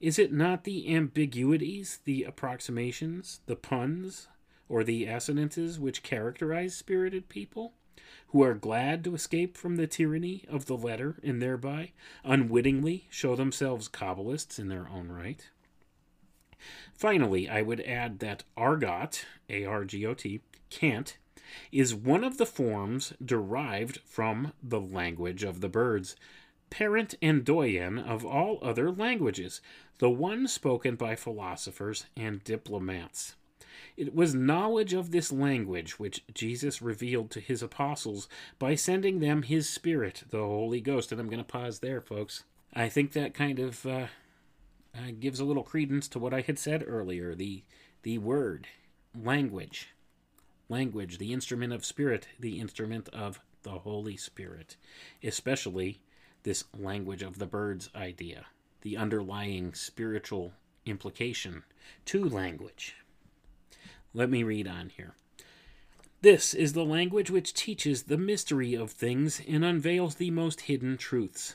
is 0.00 0.18
it 0.18 0.32
not 0.32 0.64
the 0.64 0.94
ambiguities, 0.94 1.98
the 2.04 2.22
approximations, 2.22 3.40
the 3.46 3.56
puns, 3.56 4.28
or 4.68 4.84
the 4.84 5.06
assonances 5.06 5.80
which 5.80 6.02
characterize 6.02 6.76
spirited 6.76 7.28
people, 7.28 7.74
who 8.28 8.42
are 8.42 8.54
glad 8.54 9.04
to 9.04 9.14
escape 9.14 9.56
from 9.56 9.76
the 9.76 9.86
tyranny 9.86 10.44
of 10.48 10.66
the 10.66 10.76
letter 10.76 11.16
and 11.22 11.40
thereby 11.40 11.92
unwittingly 12.24 13.06
show 13.10 13.34
themselves 13.34 13.88
Kabbalists 13.88 14.58
in 14.58 14.68
their 14.68 14.88
own 14.88 15.10
right? 15.10 15.48
Finally, 16.92 17.48
I 17.48 17.62
would 17.62 17.80
add 17.82 18.18
that 18.18 18.44
argot, 18.56 19.24
A 19.48 19.64
R 19.64 19.84
G 19.84 20.04
O 20.04 20.14
T, 20.14 20.40
cant, 20.70 21.16
is 21.72 21.94
one 21.94 22.24
of 22.24 22.36
the 22.36 22.46
forms 22.46 23.14
derived 23.24 24.00
from 24.04 24.52
the 24.62 24.80
language 24.80 25.44
of 25.44 25.60
the 25.60 25.68
birds, 25.68 26.16
parent 26.70 27.14
and 27.22 27.44
doyen 27.44 27.98
of 27.98 28.26
all 28.26 28.58
other 28.60 28.90
languages, 28.90 29.60
the 29.98 30.10
one 30.10 30.46
spoken 30.46 30.96
by 30.96 31.16
philosophers 31.16 32.06
and 32.16 32.44
diplomats. 32.44 33.36
It 33.98 34.14
was 34.14 34.32
knowledge 34.32 34.92
of 34.92 35.10
this 35.10 35.32
language 35.32 35.98
which 35.98 36.22
Jesus 36.32 36.80
revealed 36.80 37.32
to 37.32 37.40
his 37.40 37.64
apostles 37.64 38.28
by 38.56 38.76
sending 38.76 39.18
them 39.18 39.42
his 39.42 39.68
Spirit, 39.68 40.22
the 40.30 40.38
Holy 40.38 40.80
Ghost. 40.80 41.10
And 41.10 41.20
I'm 41.20 41.26
going 41.26 41.38
to 41.38 41.44
pause 41.44 41.80
there, 41.80 42.00
folks. 42.00 42.44
I 42.72 42.88
think 42.88 43.10
that 43.10 43.34
kind 43.34 43.58
of 43.58 43.84
uh, 43.84 44.06
uh, 44.94 45.10
gives 45.18 45.40
a 45.40 45.44
little 45.44 45.64
credence 45.64 46.06
to 46.08 46.20
what 46.20 46.32
I 46.32 46.42
had 46.42 46.60
said 46.60 46.84
earlier 46.86 47.34
the, 47.34 47.64
the 48.04 48.18
word, 48.18 48.68
language. 49.20 49.88
Language, 50.68 51.18
the 51.18 51.32
instrument 51.32 51.72
of 51.72 51.84
spirit, 51.84 52.28
the 52.38 52.60
instrument 52.60 53.08
of 53.08 53.40
the 53.64 53.80
Holy 53.80 54.16
Spirit, 54.16 54.76
especially 55.24 56.02
this 56.44 56.62
language 56.78 57.22
of 57.22 57.40
the 57.40 57.46
birds 57.46 57.90
idea, 57.96 58.46
the 58.82 58.96
underlying 58.96 59.74
spiritual 59.74 60.52
implication 60.86 61.64
to 62.04 62.28
language. 62.28 62.94
Let 64.18 64.30
me 64.30 64.42
read 64.42 64.66
on 64.66 64.90
here. 64.96 65.14
This 66.22 66.52
is 66.52 66.72
the 66.72 66.84
language 66.84 67.30
which 67.30 67.54
teaches 67.54 68.02
the 68.02 68.18
mystery 68.18 68.74
of 68.74 68.90
things 68.90 69.40
and 69.46 69.64
unveils 69.64 70.16
the 70.16 70.32
most 70.32 70.62
hidden 70.62 70.96
truths. 70.96 71.54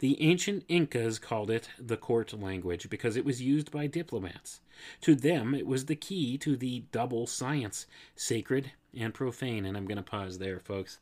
The 0.00 0.20
ancient 0.20 0.64
Incas 0.66 1.20
called 1.20 1.52
it 1.52 1.68
the 1.78 1.96
court 1.96 2.32
language 2.32 2.90
because 2.90 3.14
it 3.14 3.24
was 3.24 3.40
used 3.40 3.70
by 3.70 3.86
diplomats. 3.86 4.60
To 5.02 5.14
them, 5.14 5.54
it 5.54 5.68
was 5.68 5.84
the 5.84 5.94
key 5.94 6.36
to 6.38 6.56
the 6.56 6.82
double 6.90 7.28
science, 7.28 7.86
sacred 8.16 8.72
and 8.92 9.14
profane. 9.14 9.64
And 9.64 9.76
I'm 9.76 9.86
going 9.86 9.94
to 9.94 10.02
pause 10.02 10.38
there, 10.38 10.58
folks. 10.58 10.98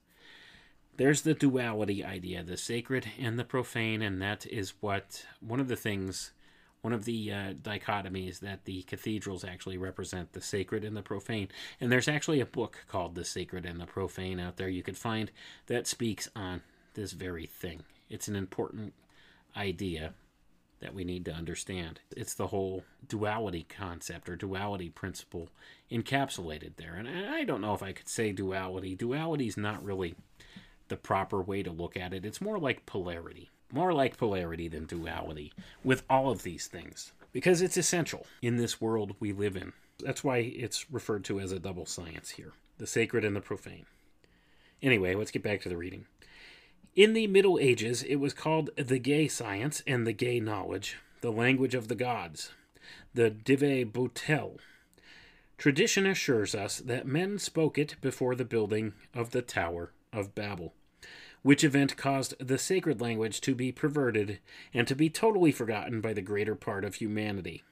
There's 0.98 1.22
the 1.22 1.32
duality 1.32 2.04
idea, 2.04 2.42
the 2.42 2.58
sacred 2.58 3.10
and 3.18 3.38
the 3.38 3.44
profane, 3.44 4.02
and 4.02 4.20
that 4.20 4.44
is 4.44 4.74
what 4.80 5.24
one 5.40 5.58
of 5.58 5.68
the 5.68 5.76
things, 5.76 6.32
one 6.80 6.92
of 6.92 7.04
the 7.04 7.32
uh, 7.32 7.52
dichotomies 7.60 8.40
that 8.40 8.64
the 8.64 8.82
cathedrals 8.82 9.44
actually 9.44 9.78
represent 9.78 10.32
the 10.32 10.40
sacred 10.40 10.84
and 10.84 10.96
the 10.96 11.02
profane. 11.02 11.48
And 11.80 11.90
there's 11.90 12.08
actually 12.08 12.40
a 12.40 12.46
book 12.46 12.84
called 12.88 13.14
The 13.14 13.24
Sacred 13.24 13.66
and 13.66 13.80
the 13.80 13.86
Profane 13.86 14.38
out 14.38 14.56
there 14.56 14.68
you 14.68 14.82
could 14.82 14.96
find 14.96 15.30
that 15.66 15.86
speaks 15.86 16.28
on 16.36 16.62
this 16.94 17.12
very 17.12 17.46
thing. 17.46 17.82
It's 18.08 18.28
an 18.28 18.36
important 18.36 18.94
idea 19.56 20.14
that 20.80 20.94
we 20.94 21.04
need 21.04 21.24
to 21.24 21.32
understand. 21.32 22.00
It's 22.16 22.34
the 22.34 22.46
whole 22.48 22.84
duality 23.06 23.66
concept 23.68 24.28
or 24.28 24.36
duality 24.36 24.88
principle 24.88 25.48
encapsulated 25.90 26.76
there. 26.76 26.94
And 26.94 27.08
I 27.08 27.44
don't 27.44 27.60
know 27.60 27.74
if 27.74 27.82
I 27.82 27.92
could 27.92 28.08
say 28.08 28.32
duality. 28.32 28.94
Duality 28.94 29.48
is 29.48 29.56
not 29.56 29.82
really 29.82 30.14
the 30.86 30.96
proper 30.96 31.42
way 31.42 31.62
to 31.62 31.70
look 31.70 31.96
at 31.96 32.14
it. 32.14 32.24
It's 32.24 32.40
more 32.40 32.58
like 32.58 32.86
polarity. 32.86 33.50
More 33.72 33.92
like 33.92 34.16
polarity 34.16 34.68
than 34.68 34.86
duality 34.86 35.52
with 35.84 36.02
all 36.08 36.30
of 36.30 36.42
these 36.42 36.66
things. 36.66 37.12
Because 37.32 37.60
it's 37.60 37.76
essential 37.76 38.26
in 38.40 38.56
this 38.56 38.80
world 38.80 39.14
we 39.20 39.32
live 39.32 39.56
in. 39.56 39.72
That's 40.02 40.24
why 40.24 40.38
it's 40.38 40.90
referred 40.90 41.24
to 41.24 41.40
as 41.40 41.52
a 41.52 41.58
double 41.58 41.86
science 41.86 42.30
here 42.30 42.52
the 42.78 42.86
sacred 42.86 43.24
and 43.24 43.34
the 43.34 43.40
profane. 43.40 43.86
Anyway, 44.80 45.12
let's 45.14 45.32
get 45.32 45.42
back 45.42 45.60
to 45.60 45.68
the 45.68 45.76
reading. 45.76 46.06
In 46.94 47.12
the 47.12 47.26
Middle 47.26 47.58
Ages, 47.58 48.02
it 48.04 48.16
was 48.16 48.32
called 48.32 48.70
the 48.76 48.98
gay 48.98 49.26
science 49.28 49.82
and 49.86 50.06
the 50.06 50.12
gay 50.12 50.38
knowledge, 50.38 50.96
the 51.20 51.32
language 51.32 51.74
of 51.74 51.88
the 51.88 51.96
gods, 51.96 52.52
the 53.14 53.30
Dive-Bouteille. 53.30 54.58
Tradition 55.58 56.06
assures 56.06 56.54
us 56.54 56.78
that 56.78 57.06
men 57.06 57.38
spoke 57.38 57.78
it 57.78 57.96
before 58.00 58.36
the 58.36 58.44
building 58.44 58.94
of 59.12 59.32
the 59.32 59.42
Tower 59.42 59.92
of 60.12 60.34
Babel, 60.36 60.74
which 61.42 61.64
event 61.64 61.96
caused 61.96 62.34
the 62.38 62.58
sacred 62.58 63.00
language 63.00 63.40
to 63.40 63.54
be 63.54 63.72
perverted 63.72 64.38
and 64.74 64.86
to 64.88 64.94
be 64.94 65.08
totally 65.08 65.52
forgotten 65.52 66.00
by 66.00 66.12
the 66.12 66.22
greater 66.22 66.54
part 66.54 66.84
of 66.84 66.96
humanity. 66.96 67.62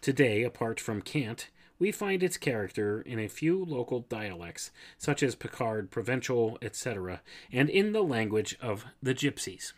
Today, 0.00 0.42
apart 0.42 0.80
from 0.80 1.02
Cant, 1.02 1.48
we 1.78 1.90
find 1.90 2.22
its 2.22 2.36
character 2.36 3.00
in 3.00 3.18
a 3.18 3.28
few 3.28 3.64
local 3.64 4.00
dialects, 4.00 4.70
such 4.96 5.22
as 5.22 5.34
Picard, 5.34 5.90
Provençal, 5.90 6.56
etc., 6.62 7.20
and 7.52 7.68
in 7.68 7.92
the 7.92 8.02
language 8.02 8.56
of 8.60 8.84
the 9.02 9.14
Gypsies. 9.14 9.72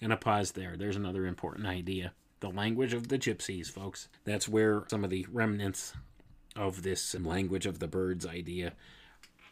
Gonna 0.00 0.16
pause 0.16 0.52
there. 0.52 0.76
There's 0.76 0.96
another 0.96 1.26
important 1.26 1.66
idea. 1.66 2.12
The 2.40 2.48
language 2.48 2.94
of 2.94 3.08
the 3.08 3.18
Gypsies, 3.18 3.70
folks. 3.70 4.08
That's 4.24 4.48
where 4.48 4.84
some 4.88 5.04
of 5.04 5.10
the 5.10 5.26
remnants 5.30 5.92
of 6.56 6.82
this 6.82 7.14
language 7.14 7.66
of 7.66 7.80
the 7.80 7.88
birds 7.88 8.26
idea 8.26 8.72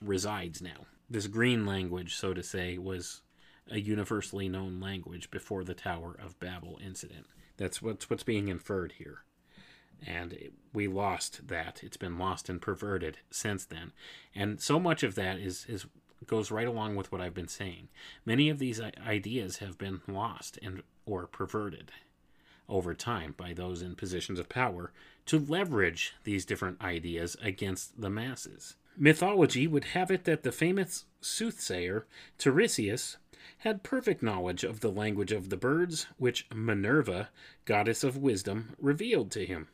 resides 0.01 0.63
now. 0.63 0.87
This 1.11 1.27
green 1.27 1.65
language, 1.65 2.17
so 2.17 2.35
to 2.35 2.43
say, 2.43 2.79
was 2.79 3.23
a 3.71 3.81
universally 3.81 4.49
known 4.49 4.81
language 4.81 5.31
before 5.31 5.65
the 5.65 5.75
Tower 5.75 6.17
of 6.23 6.39
Babel 6.41 6.79
incident. 6.85 7.27
That's 7.57 7.83
what's 7.83 8.09
what's 8.09 8.23
being 8.23 8.49
inferred 8.49 8.93
here 8.99 9.25
and 10.07 10.33
it, 10.33 10.53
we 10.73 10.87
lost 10.87 11.49
that. 11.49 11.81
It's 11.83 11.97
been 11.97 12.19
lost 12.19 12.49
and 12.49 12.61
perverted 12.61 13.19
since 13.31 13.65
then, 13.65 13.93
and 14.35 14.61
so 14.61 14.79
much 14.79 15.03
of 15.03 15.15
that 15.17 15.39
is 15.39 15.67
is 15.69 15.87
goes 16.27 16.51
right 16.51 16.67
along 16.67 16.97
with 16.97 17.11
what 17.13 17.21
I've 17.21 17.35
been 17.35 17.49
saying. 17.49 17.89
Many 18.25 18.49
of 18.49 18.59
these 18.59 18.81
ideas 18.81 19.59
have 19.59 19.79
been 19.79 20.01
lost 20.07 20.59
and 20.63 20.83
or 21.07 21.27
perverted 21.27 21.93
over 22.69 22.93
time 22.93 23.35
by 23.37 23.55
those 23.55 23.81
in 23.81 23.95
positions 23.95 24.39
of 24.39 24.49
power 24.49 24.93
to 25.27 25.39
leverage 25.39 26.15
these 26.25 26.45
different 26.45 26.83
ideas 26.83 27.37
against 27.41 28.01
the 28.01 28.11
masses. 28.11 28.77
Mythology 29.01 29.69
would 29.69 29.85
have 29.85 30.11
it 30.11 30.25
that 30.25 30.43
the 30.43 30.51
famous 30.51 31.05
soothsayer 31.21 32.07
Tiresias 32.37 33.17
had 33.59 33.85
perfect 33.85 34.25
knowledge 34.25 34.65
of 34.65 34.81
the 34.81 34.91
language 34.91 35.31
of 35.31 35.51
the 35.51 35.57
birds, 35.57 36.09
which 36.17 36.49
Minerva, 36.53 37.31
goddess 37.65 38.03
of 38.03 38.17
wisdom, 38.17 38.75
revealed 38.77 39.31
to 39.33 39.47
him. 39.47 39.69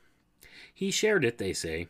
He 0.74 0.90
shared 0.90 1.24
it, 1.24 1.38
they 1.38 1.54
say, 1.54 1.88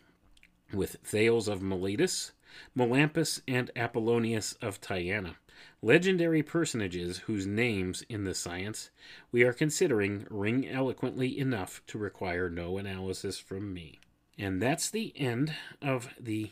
with 0.73 0.97
Thales 1.02 1.48
of 1.48 1.61
Miletus, 1.61 2.32
Melampus, 2.77 3.40
and 3.48 3.70
Apollonius 3.74 4.52
of 4.62 4.81
Tyana, 4.81 5.35
legendary 5.82 6.43
personages 6.43 7.19
whose 7.19 7.47
names 7.47 8.02
in 8.09 8.23
the 8.23 8.35
science 8.35 8.90
we 9.32 9.43
are 9.43 9.52
considering 9.52 10.27
ring 10.31 10.69
eloquently 10.69 11.36
enough 11.36 11.82
to 11.89 11.98
require 11.98 12.48
no 12.48 12.78
analysis 12.78 13.40
from 13.40 13.74
me. 13.74 13.98
And 14.39 14.62
that's 14.62 14.89
the 14.89 15.12
end 15.16 15.55
of 15.82 16.09
the 16.19 16.51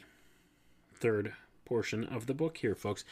third 1.02 1.32
portion 1.64 2.04
of 2.04 2.26
the 2.26 2.34
book 2.34 2.58
here, 2.58 2.76
folks. 2.76 3.04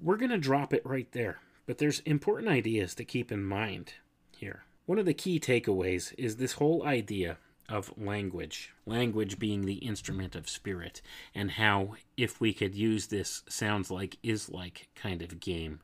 We're 0.00 0.16
going 0.16 0.30
to 0.30 0.38
drop 0.38 0.72
it 0.72 0.86
right 0.86 1.10
there, 1.10 1.40
but 1.66 1.78
there's 1.78 1.98
important 2.00 2.48
ideas 2.48 2.94
to 2.94 3.04
keep 3.04 3.32
in 3.32 3.44
mind 3.44 3.94
here. 4.36 4.62
One 4.86 5.00
of 5.00 5.04
the 5.04 5.14
key 5.14 5.40
takeaways 5.40 6.14
is 6.16 6.36
this 6.36 6.52
whole 6.52 6.86
idea 6.86 7.38
of 7.68 7.92
language, 7.98 8.72
language 8.86 9.38
being 9.38 9.66
the 9.66 9.74
instrument 9.74 10.36
of 10.36 10.48
spirit, 10.48 11.02
and 11.34 11.50
how 11.50 11.96
if 12.16 12.40
we 12.40 12.52
could 12.52 12.76
use 12.76 13.08
this 13.08 13.42
sounds 13.48 13.90
like 13.90 14.16
is 14.22 14.48
like 14.48 14.88
kind 14.94 15.20
of 15.20 15.40
game 15.40 15.80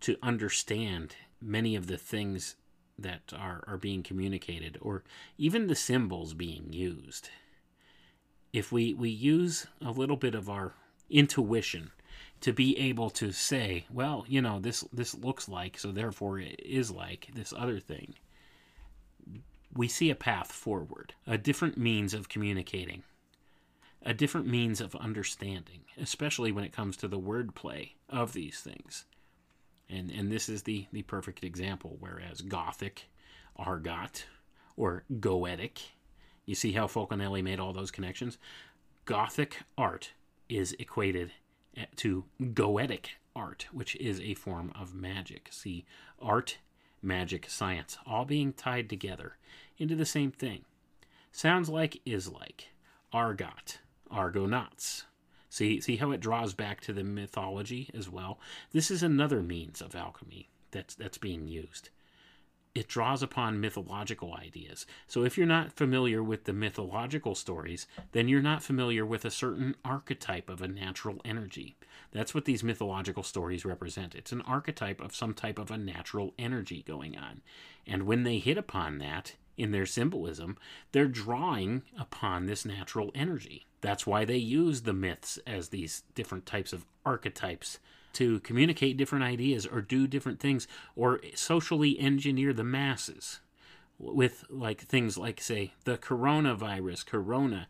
to 0.00 0.16
understand 0.22 1.16
many 1.42 1.74
of 1.74 1.88
the 1.88 1.98
things 1.98 2.54
that 2.96 3.32
are, 3.36 3.64
are 3.66 3.76
being 3.76 4.04
communicated, 4.04 4.78
or 4.80 5.02
even 5.36 5.66
the 5.66 5.74
symbols 5.74 6.32
being 6.32 6.72
used. 6.72 7.28
If 8.56 8.72
we, 8.72 8.94
we 8.94 9.10
use 9.10 9.66
a 9.84 9.90
little 9.90 10.16
bit 10.16 10.34
of 10.34 10.48
our 10.48 10.72
intuition 11.10 11.90
to 12.40 12.52
be 12.52 12.78
able 12.78 13.10
to 13.10 13.30
say, 13.30 13.84
well, 13.90 14.24
you 14.26 14.40
know, 14.40 14.58
this 14.60 14.80
this 14.92 15.14
looks 15.14 15.46
like, 15.48 15.78
so 15.78 15.92
therefore 15.92 16.38
it 16.38 16.60
is 16.64 16.90
like 16.90 17.28
this 17.34 17.52
other 17.56 17.78
thing 17.80 18.14
we 19.76 19.88
see 19.88 20.10
a 20.10 20.14
path 20.14 20.50
forward, 20.50 21.14
a 21.26 21.36
different 21.36 21.76
means 21.76 22.14
of 22.14 22.28
communicating, 22.30 23.02
a 24.02 24.14
different 24.14 24.46
means 24.46 24.80
of 24.80 24.96
understanding, 24.96 25.80
especially 26.00 26.50
when 26.50 26.64
it 26.64 26.72
comes 26.72 26.96
to 26.96 27.08
the 27.08 27.20
wordplay 27.20 27.90
of 28.08 28.32
these 28.32 28.60
things. 28.60 29.04
And 29.88 30.10
and 30.10 30.32
this 30.32 30.48
is 30.48 30.62
the, 30.62 30.86
the 30.92 31.02
perfect 31.02 31.44
example, 31.44 31.96
whereas 32.00 32.40
Gothic, 32.40 33.10
Argot, 33.58 34.24
or 34.76 35.04
Goetic, 35.20 35.82
you 36.46 36.54
see 36.54 36.72
how 36.72 36.86
Fulcanelli 36.86 37.42
made 37.42 37.60
all 37.60 37.72
those 37.72 37.90
connections? 37.90 38.38
Gothic 39.04 39.58
art 39.76 40.12
is 40.48 40.74
equated 40.78 41.32
eh, 41.76 41.86
to 41.96 42.24
Goetic 42.40 43.06
art, 43.34 43.66
which 43.72 43.96
is 43.96 44.20
a 44.20 44.34
form 44.34 44.72
of 44.74 44.94
magic. 44.94 45.48
See, 45.50 45.84
art, 46.20 46.58
magic, 47.02 47.50
science, 47.50 47.98
all 48.06 48.24
being 48.24 48.52
tied 48.52 48.88
together 48.88 49.36
into 49.76 49.94
the 49.94 50.06
same 50.06 50.30
thing. 50.30 50.64
Sounds 51.32 51.68
like 51.68 52.00
is 52.06 52.28
like. 52.30 52.68
Argot, 53.12 53.78
Argonauts. 54.10 55.04
See, 55.50 55.80
see 55.80 55.96
how 55.96 56.10
it 56.10 56.20
draws 56.20 56.54
back 56.54 56.80
to 56.82 56.92
the 56.92 57.04
mythology 57.04 57.90
as 57.94 58.08
well. 58.08 58.38
This 58.72 58.90
is 58.90 59.02
another 59.02 59.42
means 59.42 59.80
of 59.80 59.94
alchemy 59.94 60.48
that's 60.70 60.94
that's 60.94 61.18
being 61.18 61.46
used. 61.46 61.90
It 62.76 62.88
draws 62.88 63.22
upon 63.22 63.58
mythological 63.58 64.34
ideas. 64.34 64.84
So 65.06 65.24
if 65.24 65.38
you're 65.38 65.46
not 65.46 65.72
familiar 65.72 66.22
with 66.22 66.44
the 66.44 66.52
mythological 66.52 67.34
stories, 67.34 67.86
then 68.12 68.28
you're 68.28 68.42
not 68.42 68.62
familiar 68.62 69.06
with 69.06 69.24
a 69.24 69.30
certain 69.30 69.76
archetype 69.82 70.50
of 70.50 70.60
a 70.60 70.68
natural 70.68 71.22
energy. 71.24 71.78
That's 72.12 72.34
what 72.34 72.44
these 72.44 72.62
mythological 72.62 73.22
stories 73.22 73.64
represent. 73.64 74.14
It's 74.14 74.30
an 74.30 74.42
archetype 74.42 75.00
of 75.00 75.14
some 75.16 75.32
type 75.32 75.58
of 75.58 75.70
a 75.70 75.78
natural 75.78 76.34
energy 76.38 76.84
going 76.86 77.16
on. 77.16 77.40
And 77.86 78.02
when 78.02 78.24
they 78.24 78.40
hit 78.40 78.58
upon 78.58 78.98
that, 78.98 79.36
in 79.56 79.70
their 79.70 79.86
symbolism, 79.86 80.58
they're 80.92 81.08
drawing 81.08 81.80
upon 81.98 82.44
this 82.44 82.66
natural 82.66 83.10
energy. 83.14 83.64
That's 83.80 84.06
why 84.06 84.26
they 84.26 84.36
use 84.36 84.82
the 84.82 84.92
myths 84.92 85.38
as 85.46 85.70
these 85.70 86.02
different 86.14 86.44
types 86.44 86.74
of 86.74 86.84
archetypes 87.06 87.78
to 88.16 88.40
communicate 88.40 88.96
different 88.96 89.24
ideas 89.24 89.66
or 89.66 89.80
do 89.80 90.06
different 90.06 90.40
things 90.40 90.66
or 90.94 91.20
socially 91.34 91.98
engineer 91.98 92.52
the 92.52 92.64
masses 92.64 93.40
with 93.98 94.44
like 94.50 94.82
things 94.82 95.16
like 95.16 95.40
say 95.40 95.72
the 95.84 95.96
coronavirus 95.96 97.06
corona 97.06 97.66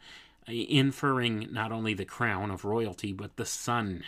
inferring 0.48 1.48
not 1.52 1.72
only 1.72 1.94
the 1.94 2.04
crown 2.04 2.50
of 2.50 2.64
royalty 2.64 3.12
but 3.12 3.36
the 3.36 3.46
sun 3.46 4.02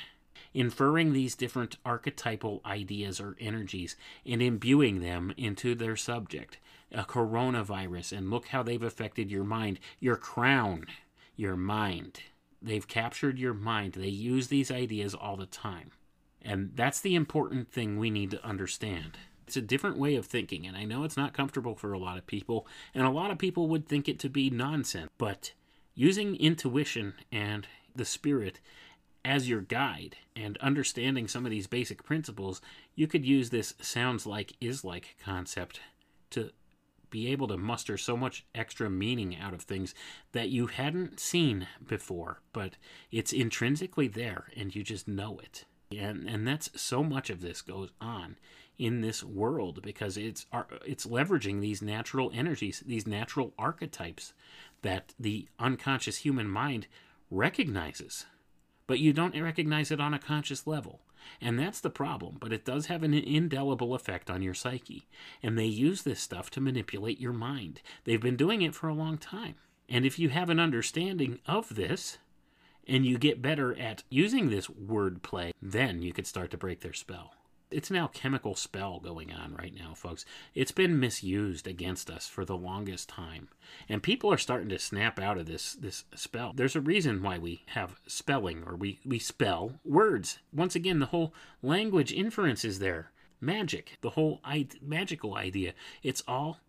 inferring 0.54 1.12
these 1.12 1.34
different 1.34 1.76
archetypal 1.84 2.60
ideas 2.64 3.20
or 3.20 3.36
energies 3.38 3.96
and 4.24 4.40
imbuing 4.40 5.00
them 5.00 5.32
into 5.36 5.74
their 5.74 5.96
subject 5.96 6.58
a 6.92 7.04
coronavirus 7.04 8.16
and 8.16 8.30
look 8.30 8.48
how 8.48 8.62
they've 8.62 8.82
affected 8.82 9.30
your 9.30 9.44
mind, 9.44 9.78
your 10.00 10.16
crown, 10.16 10.86
your 11.36 11.56
mind. 11.56 12.20
They've 12.62 12.86
captured 12.86 13.38
your 13.38 13.54
mind. 13.54 13.94
They 13.94 14.08
use 14.08 14.48
these 14.48 14.70
ideas 14.70 15.14
all 15.14 15.36
the 15.36 15.46
time. 15.46 15.90
And 16.48 16.70
that's 16.74 17.00
the 17.00 17.14
important 17.14 17.70
thing 17.70 17.98
we 17.98 18.08
need 18.08 18.30
to 18.30 18.42
understand. 18.42 19.18
It's 19.46 19.58
a 19.58 19.62
different 19.62 19.98
way 19.98 20.16
of 20.16 20.24
thinking, 20.24 20.66
and 20.66 20.78
I 20.78 20.84
know 20.84 21.04
it's 21.04 21.16
not 21.16 21.34
comfortable 21.34 21.74
for 21.74 21.92
a 21.92 21.98
lot 21.98 22.16
of 22.16 22.26
people, 22.26 22.66
and 22.94 23.04
a 23.04 23.10
lot 23.10 23.30
of 23.30 23.36
people 23.36 23.68
would 23.68 23.86
think 23.86 24.08
it 24.08 24.18
to 24.20 24.30
be 24.30 24.48
nonsense. 24.48 25.10
But 25.18 25.52
using 25.94 26.36
intuition 26.36 27.12
and 27.30 27.68
the 27.94 28.06
spirit 28.06 28.60
as 29.26 29.46
your 29.46 29.60
guide 29.60 30.16
and 30.34 30.56
understanding 30.58 31.28
some 31.28 31.44
of 31.44 31.50
these 31.50 31.66
basic 31.66 32.02
principles, 32.02 32.62
you 32.94 33.06
could 33.06 33.26
use 33.26 33.50
this 33.50 33.74
sounds 33.82 34.24
like 34.24 34.54
is 34.58 34.82
like 34.84 35.16
concept 35.22 35.80
to 36.30 36.50
be 37.10 37.30
able 37.30 37.48
to 37.48 37.58
muster 37.58 37.98
so 37.98 38.16
much 38.16 38.46
extra 38.54 38.88
meaning 38.88 39.36
out 39.36 39.52
of 39.52 39.62
things 39.62 39.94
that 40.32 40.48
you 40.48 40.68
hadn't 40.68 41.20
seen 41.20 41.66
before, 41.86 42.40
but 42.54 42.76
it's 43.10 43.34
intrinsically 43.34 44.08
there 44.08 44.46
and 44.56 44.74
you 44.74 44.82
just 44.82 45.06
know 45.06 45.38
it. 45.38 45.66
And 45.96 46.28
and 46.28 46.46
that's 46.46 46.70
so 46.80 47.02
much 47.02 47.30
of 47.30 47.40
this 47.40 47.62
goes 47.62 47.90
on 48.00 48.36
in 48.78 49.00
this 49.00 49.24
world 49.24 49.82
because 49.82 50.16
it's 50.16 50.46
it's 50.84 51.06
leveraging 51.06 51.60
these 51.60 51.82
natural 51.82 52.30
energies, 52.34 52.82
these 52.86 53.06
natural 53.06 53.52
archetypes 53.58 54.32
that 54.82 55.14
the 55.18 55.48
unconscious 55.58 56.18
human 56.18 56.48
mind 56.48 56.86
recognizes. 57.30 58.26
But 58.86 59.00
you 59.00 59.12
don't 59.12 59.40
recognize 59.40 59.90
it 59.90 60.00
on 60.00 60.14
a 60.14 60.18
conscious 60.18 60.66
level. 60.66 61.00
And 61.40 61.58
that's 61.58 61.80
the 61.80 61.90
problem, 61.90 62.36
but 62.40 62.52
it 62.52 62.64
does 62.64 62.86
have 62.86 63.02
an 63.02 63.12
indelible 63.12 63.94
effect 63.94 64.30
on 64.30 64.40
your 64.40 64.54
psyche. 64.54 65.08
And 65.42 65.58
they 65.58 65.66
use 65.66 66.02
this 66.02 66.20
stuff 66.20 66.48
to 66.52 66.60
manipulate 66.60 67.20
your 67.20 67.32
mind. 67.32 67.82
They've 68.04 68.20
been 68.20 68.36
doing 68.36 68.62
it 68.62 68.74
for 68.74 68.88
a 68.88 68.94
long 68.94 69.18
time. 69.18 69.56
And 69.88 70.06
if 70.06 70.18
you 70.18 70.28
have 70.30 70.48
an 70.48 70.60
understanding 70.60 71.40
of 71.46 71.74
this, 71.74 72.18
and 72.88 73.04
you 73.04 73.18
get 73.18 73.42
better 73.42 73.78
at 73.78 74.02
using 74.08 74.48
this 74.48 74.66
wordplay, 74.68 75.52
then 75.60 76.02
you 76.02 76.12
could 76.12 76.26
start 76.26 76.50
to 76.50 76.56
break 76.56 76.80
their 76.80 76.92
spell. 76.92 77.34
It's 77.70 77.90
an 77.90 77.96
alchemical 77.96 78.54
spell 78.54 78.98
going 78.98 79.30
on 79.30 79.54
right 79.54 79.74
now, 79.74 79.92
folks. 79.92 80.24
It's 80.54 80.72
been 80.72 80.98
misused 80.98 81.66
against 81.66 82.08
us 82.08 82.26
for 82.26 82.46
the 82.46 82.56
longest 82.56 83.10
time. 83.10 83.48
And 83.90 84.02
people 84.02 84.32
are 84.32 84.38
starting 84.38 84.70
to 84.70 84.78
snap 84.78 85.20
out 85.20 85.36
of 85.36 85.44
this 85.44 85.74
this 85.74 86.04
spell. 86.14 86.54
There's 86.54 86.76
a 86.76 86.80
reason 86.80 87.22
why 87.22 87.36
we 87.36 87.64
have 87.66 88.00
spelling 88.06 88.64
or 88.64 88.74
we, 88.74 89.00
we 89.04 89.18
spell 89.18 89.80
words. 89.84 90.38
Once 90.50 90.74
again, 90.74 90.98
the 90.98 91.06
whole 91.06 91.34
language 91.60 92.10
inference 92.10 92.64
is 92.64 92.78
there. 92.78 93.12
Magic, 93.38 93.98
the 94.00 94.10
whole 94.10 94.40
I- 94.42 94.68
magical 94.80 95.34
idea. 95.34 95.74
It's 96.02 96.22
all 96.26 96.60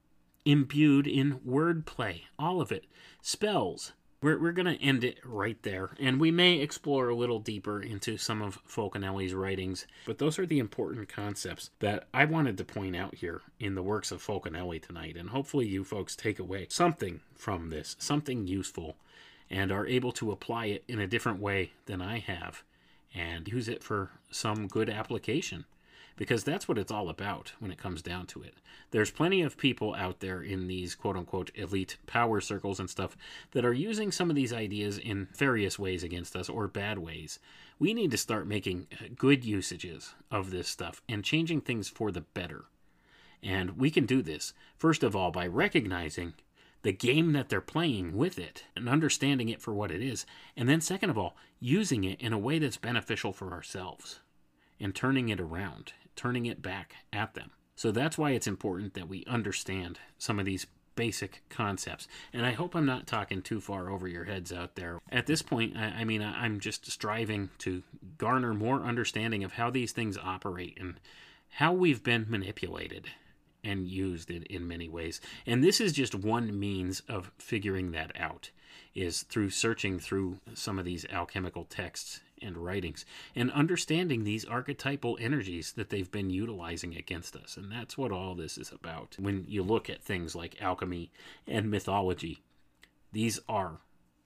imbued 0.44 1.08
in 1.08 1.40
wordplay. 1.40 2.24
All 2.38 2.60
of 2.60 2.74
it. 2.74 2.86
Spells, 3.22 3.94
we're, 4.22 4.40
we're 4.40 4.52
going 4.52 4.66
to 4.66 4.84
end 4.84 5.04
it 5.04 5.20
right 5.24 5.62
there, 5.64 5.92
and 6.00 6.20
we 6.20 6.32
may 6.32 6.60
explore 6.60 7.10
a 7.10 7.16
little 7.16 7.40
deeper 7.40 7.82
into 7.82 8.18
some 8.18 8.42
of 8.42 8.60
Fulcanelli's 8.68 9.34
writings, 9.34 9.88
but 10.06 10.18
those 10.18 10.38
are 10.38 10.46
the 10.46 10.60
important 10.60 11.08
concepts 11.08 11.70
that 11.80 12.08
I 12.14 12.26
wanted 12.26 12.58
to 12.58 12.66
point 12.66 12.96
out 12.96 13.16
here 13.16 13.42
in 13.60 13.76
the 13.76 13.84
works 13.84 14.12
of 14.12 14.26
Fulcanelli 14.26 14.82
tonight, 14.82 15.16
and 15.16 15.30
hopefully 15.30 15.68
you 15.68 15.84
folks 15.84 16.16
take 16.16 16.40
away 16.40 16.68
something 16.70 17.22
from 17.34 17.70
this, 17.70 17.96
something 18.00 18.48
useful, 18.48 18.98
and 19.50 19.72
are 19.72 19.88
able 19.88 20.12
to 20.14 20.32
apply 20.32 20.68
it 20.68 20.84
in 20.88 21.00
a 21.00 21.08
different 21.08 21.40
way 21.40 21.72
than 21.86 22.02
I 22.02 22.20
have, 22.20 22.64
and 23.16 23.48
use 23.48 23.68
it 23.68 23.84
for 23.84 24.12
some 24.30 24.68
good 24.68 24.90
application 24.90 25.66
because 26.20 26.44
that's 26.44 26.68
what 26.68 26.78
it's 26.78 26.92
all 26.92 27.08
about 27.08 27.54
when 27.60 27.72
it 27.72 27.78
comes 27.78 28.02
down 28.02 28.28
to 28.28 28.44
it. 28.44 28.56
There's 28.92 29.10
plenty 29.10 29.42
of 29.42 29.58
people 29.58 29.96
out 29.96 30.20
there 30.20 30.42
in 30.42 30.68
these 30.68 30.94
quote 30.94 31.16
unquote 31.16 31.50
elite 31.56 31.96
power 32.08 32.42
circles 32.42 32.78
and 32.78 32.90
stuff 32.90 33.16
that 33.52 33.64
are 33.64 33.72
using 33.72 34.12
some 34.12 34.30
of 34.30 34.36
these 34.36 34.52
ideas 34.52 34.98
in 34.98 35.30
various 35.38 35.80
ways 35.80 36.04
against 36.04 36.36
us 36.36 36.50
or 36.50 36.68
bad 36.68 36.98
ways. 37.00 37.40
We 37.80 37.94
need 37.94 38.12
to 38.12 38.18
start 38.18 38.48
making 38.48 38.88
uh, 38.92 39.06
good 39.16 39.46
usages 39.46 40.14
of 40.30 40.52
this 40.52 40.68
stuff 40.68 41.02
and 41.08 41.24
changing 41.24 41.62
things 41.62 41.88
for 41.88 42.12
the 42.12 42.22
better. 42.22 42.66
And 43.42 43.78
we 43.78 43.90
can 43.90 44.06
do 44.06 44.22
this, 44.22 44.54
first 44.78 45.04
of 45.04 45.16
all, 45.16 45.32
by 45.32 45.48
recognizing 45.48 46.34
the 46.82 46.92
game 46.92 47.32
that 47.32 47.48
they're 47.48 47.62
playing 47.62 48.18
with 48.18 48.38
it 48.38 48.66
and 48.76 48.90
understanding 48.90 49.48
it 49.48 49.62
for 49.62 49.74
what 49.74 49.90
it 49.90 50.02
is. 50.02 50.26
And 50.58 50.68
then, 50.68 50.82
second 50.82 51.12
of 51.12 51.18
all, 51.18 51.38
using 51.62 52.04
it 52.04 52.20
in 52.20 52.34
a 52.34 52.38
way 52.38 52.60
that's 52.60 52.76
beneficial 52.76 53.32
for 53.32 53.54
ourselves 53.54 54.20
and 54.82 54.94
turning 54.94 55.30
it 55.30 55.40
around 55.40 55.94
turning 56.20 56.46
it 56.46 56.62
back 56.62 56.96
at 57.14 57.34
them. 57.34 57.50
So 57.78 57.92
that's 57.92 58.18
why 58.18 58.32
it's 58.32 58.46
important 58.46 58.94
that 58.96 59.08
we 59.08 59.24
understand 59.26 60.00
some 60.18 60.38
of 60.38 60.46
these 60.46 60.68
basic 60.98 61.44
concepts. 61.48 62.10
And 62.34 62.46
I 62.46 62.52
hope 62.52 62.76
I'm 62.76 62.86
not 62.86 63.08
talking 63.08 63.42
too 63.42 63.62
far 63.62 63.90
over 63.90 64.06
your 64.06 64.26
heads 64.26 64.52
out 64.52 64.76
there. 64.76 65.00
At 65.10 65.28
this 65.28 65.42
point, 65.42 65.78
I, 65.78 66.00
I 66.00 66.04
mean, 66.04 66.22
I'm 66.22 66.60
just 66.60 66.92
striving 66.92 67.52
to 67.60 67.84
garner 68.18 68.54
more 68.54 68.82
understanding 68.82 69.46
of 69.46 69.54
how 69.54 69.70
these 69.70 69.94
things 69.94 70.18
operate 70.18 70.78
and 70.78 71.00
how 71.52 71.72
we've 71.72 72.04
been 72.04 72.26
manipulated 72.28 73.08
and 73.64 73.88
used 73.88 74.30
in, 74.30 74.44
in 74.44 74.68
many 74.68 74.90
ways. 74.90 75.22
And 75.46 75.64
this 75.64 75.80
is 75.80 75.94
just 75.94 76.14
one 76.14 76.60
means 76.60 77.02
of 77.08 77.32
figuring 77.38 77.92
that 77.92 78.12
out 78.20 78.52
is 78.94 79.24
through 79.24 79.52
searching 79.52 80.00
through 80.00 80.38
some 80.54 80.78
of 80.78 80.84
these 80.84 81.06
alchemical 81.10 81.64
texts 81.64 82.20
and 82.42 82.58
writings 82.58 83.06
and 83.36 83.52
understanding 83.52 84.24
these 84.24 84.46
archetypal 84.46 85.18
energies 85.20 85.74
that 85.74 85.90
they've 85.90 86.12
been 86.12 86.30
utilizing 86.30 86.96
against 86.96 87.36
us. 87.36 87.58
And 87.58 87.72
that's 87.72 87.98
what 87.98 88.12
all 88.12 88.36
this 88.36 88.58
is 88.58 88.72
about. 88.72 89.16
When 89.20 89.46
you 89.48 89.64
look 89.64 89.90
at 89.90 90.04
things 90.04 90.36
like 90.36 90.62
alchemy 90.62 91.12
and 91.48 91.70
mythology, 91.70 92.42
these 93.12 93.40
are 93.48 93.80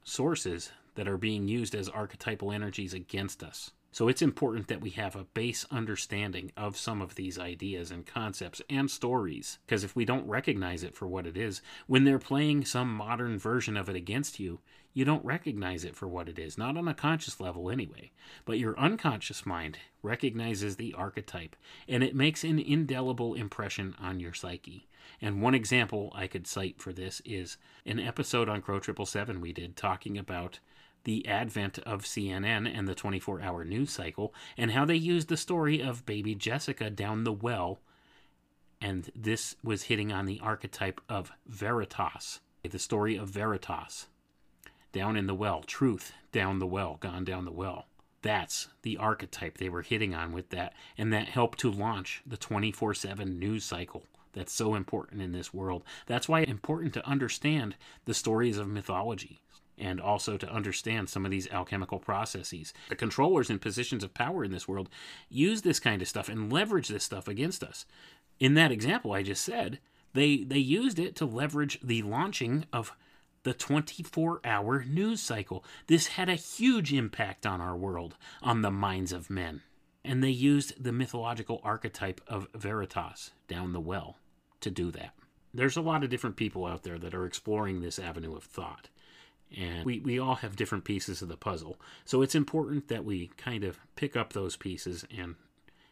sources 0.03 0.71
that 0.95 1.07
are 1.07 1.17
being 1.17 1.47
used 1.47 1.73
as 1.73 1.89
archetypal 1.89 2.51
energies 2.51 2.93
against 2.93 3.43
us. 3.43 3.71
So 3.93 4.07
it's 4.07 4.23
important 4.23 4.69
that 4.69 4.81
we 4.81 4.89
have 4.89 5.15
a 5.15 5.23
base 5.23 5.67
understanding 5.69 6.51
of 6.57 6.77
some 6.77 6.99
of 6.99 7.13
these 7.13 7.37
ideas 7.37 7.91
and 7.91 8.07
concepts 8.07 8.59
and 8.67 8.89
stories. 8.89 9.59
Because 9.67 9.83
if 9.83 9.95
we 9.95 10.03
don't 10.03 10.27
recognize 10.27 10.81
it 10.81 10.95
for 10.95 11.07
what 11.07 11.27
it 11.27 11.37
is, 11.37 11.61
when 11.85 12.03
they're 12.03 12.17
playing 12.17 12.65
some 12.65 12.91
modern 12.91 13.37
version 13.37 13.77
of 13.77 13.87
it 13.89 13.95
against 13.95 14.39
you, 14.39 14.61
you 14.95 15.05
don't 15.05 15.23
recognize 15.23 15.85
it 15.85 15.95
for 15.95 16.07
what 16.07 16.27
it 16.27 16.39
is, 16.39 16.57
not 16.57 16.75
on 16.75 16.87
a 16.87 16.95
conscious 16.95 17.39
level 17.39 17.69
anyway. 17.69 18.11
But 18.45 18.57
your 18.57 18.77
unconscious 18.79 19.45
mind 19.45 19.77
recognizes 20.01 20.75
the 20.75 20.95
archetype, 20.95 21.55
and 21.87 22.03
it 22.03 22.15
makes 22.15 22.43
an 22.43 22.57
indelible 22.57 23.35
impression 23.35 23.93
on 23.99 24.19
your 24.19 24.33
psyche. 24.33 24.87
And 25.21 25.39
one 25.39 25.53
example 25.53 26.11
I 26.15 26.25
could 26.25 26.47
cite 26.47 26.81
for 26.81 26.93
this 26.93 27.21
is 27.25 27.57
an 27.85 27.99
episode 27.99 28.49
on 28.49 28.63
Crow 28.63 28.79
Triple 28.79 29.05
Seven 29.05 29.39
we 29.39 29.53
did 29.53 29.75
talking 29.75 30.17
about 30.17 30.59
the 31.03 31.27
advent 31.27 31.79
of 31.79 32.03
CNN 32.03 32.71
and 32.71 32.87
the 32.87 32.95
24 32.95 33.41
hour 33.41 33.63
news 33.63 33.91
cycle, 33.91 34.33
and 34.57 34.71
how 34.71 34.85
they 34.85 34.95
used 34.95 35.27
the 35.27 35.37
story 35.37 35.81
of 35.81 36.05
baby 36.05 36.35
Jessica 36.35 36.89
down 36.89 37.23
the 37.23 37.33
well. 37.33 37.81
And 38.81 39.09
this 39.15 39.55
was 39.63 39.83
hitting 39.83 40.11
on 40.11 40.25
the 40.25 40.39
archetype 40.41 41.01
of 41.07 41.31
Veritas, 41.47 42.41
the 42.63 42.79
story 42.79 43.15
of 43.15 43.29
Veritas. 43.29 44.07
Down 44.91 45.17
in 45.17 45.27
the 45.27 45.35
well, 45.35 45.63
truth 45.63 46.13
down 46.31 46.59
the 46.59 46.67
well, 46.67 46.97
gone 46.99 47.23
down 47.23 47.45
the 47.45 47.51
well. 47.51 47.87
That's 48.21 48.69
the 48.83 48.97
archetype 48.97 49.57
they 49.57 49.69
were 49.69 49.81
hitting 49.81 50.13
on 50.13 50.31
with 50.31 50.49
that, 50.49 50.73
and 50.97 51.11
that 51.11 51.29
helped 51.29 51.59
to 51.59 51.71
launch 51.71 52.21
the 52.25 52.37
24 52.37 52.93
7 52.93 53.39
news 53.39 53.63
cycle 53.63 54.05
that's 54.33 54.51
so 54.51 54.75
important 54.75 55.21
in 55.21 55.31
this 55.31 55.53
world. 55.53 55.83
That's 56.07 56.27
why 56.27 56.41
it's 56.41 56.51
important 56.51 56.93
to 56.95 57.07
understand 57.07 57.75
the 58.05 58.13
stories 58.13 58.57
of 58.57 58.67
mythology 58.67 59.42
and 59.77 59.99
also 59.99 60.37
to 60.37 60.51
understand 60.51 61.09
some 61.09 61.25
of 61.25 61.31
these 61.31 61.49
alchemical 61.49 61.99
processes. 61.99 62.73
The 62.89 62.95
controllers 62.95 63.49
in 63.49 63.59
positions 63.59 64.03
of 64.03 64.13
power 64.13 64.43
in 64.43 64.51
this 64.51 64.67
world 64.67 64.89
use 65.29 65.61
this 65.61 65.79
kind 65.79 66.01
of 66.01 66.07
stuff 66.07 66.29
and 66.29 66.51
leverage 66.51 66.87
this 66.87 67.03
stuff 67.03 67.27
against 67.27 67.63
us. 67.63 67.85
In 68.39 68.53
that 68.55 68.71
example 68.71 69.13
I 69.13 69.23
just 69.23 69.43
said, 69.43 69.79
they 70.13 70.43
they 70.43 70.59
used 70.59 70.99
it 70.99 71.15
to 71.17 71.25
leverage 71.25 71.79
the 71.83 72.01
launching 72.03 72.65
of 72.71 72.93
the 73.43 73.53
24-hour 73.53 74.85
news 74.85 75.21
cycle. 75.21 75.65
This 75.87 76.07
had 76.07 76.29
a 76.29 76.35
huge 76.35 76.93
impact 76.93 77.45
on 77.45 77.59
our 77.59 77.75
world, 77.75 78.15
on 78.41 78.61
the 78.61 78.71
minds 78.71 79.11
of 79.11 79.29
men. 79.29 79.61
And 80.05 80.23
they 80.23 80.29
used 80.29 80.81
the 80.81 80.91
mythological 80.91 81.61
archetype 81.63 82.21
of 82.27 82.47
Veritas 82.53 83.31
down 83.47 83.73
the 83.73 83.79
well 83.79 84.17
to 84.61 84.71
do 84.71 84.91
that. 84.91 85.13
There's 85.53 85.77
a 85.77 85.81
lot 85.81 86.03
of 86.03 86.09
different 86.09 86.35
people 86.35 86.65
out 86.65 86.83
there 86.83 86.97
that 86.99 87.13
are 87.13 87.25
exploring 87.25 87.81
this 87.81 87.99
avenue 87.99 88.35
of 88.35 88.43
thought 88.43 88.89
and 89.57 89.85
we, 89.85 89.99
we 89.99 90.19
all 90.19 90.35
have 90.35 90.55
different 90.55 90.83
pieces 90.83 91.21
of 91.21 91.27
the 91.27 91.37
puzzle. 91.37 91.79
So 92.05 92.21
it's 92.21 92.35
important 92.35 92.87
that 92.87 93.05
we 93.05 93.31
kind 93.37 93.63
of 93.63 93.79
pick 93.95 94.15
up 94.15 94.33
those 94.33 94.55
pieces, 94.55 95.05
and 95.15 95.35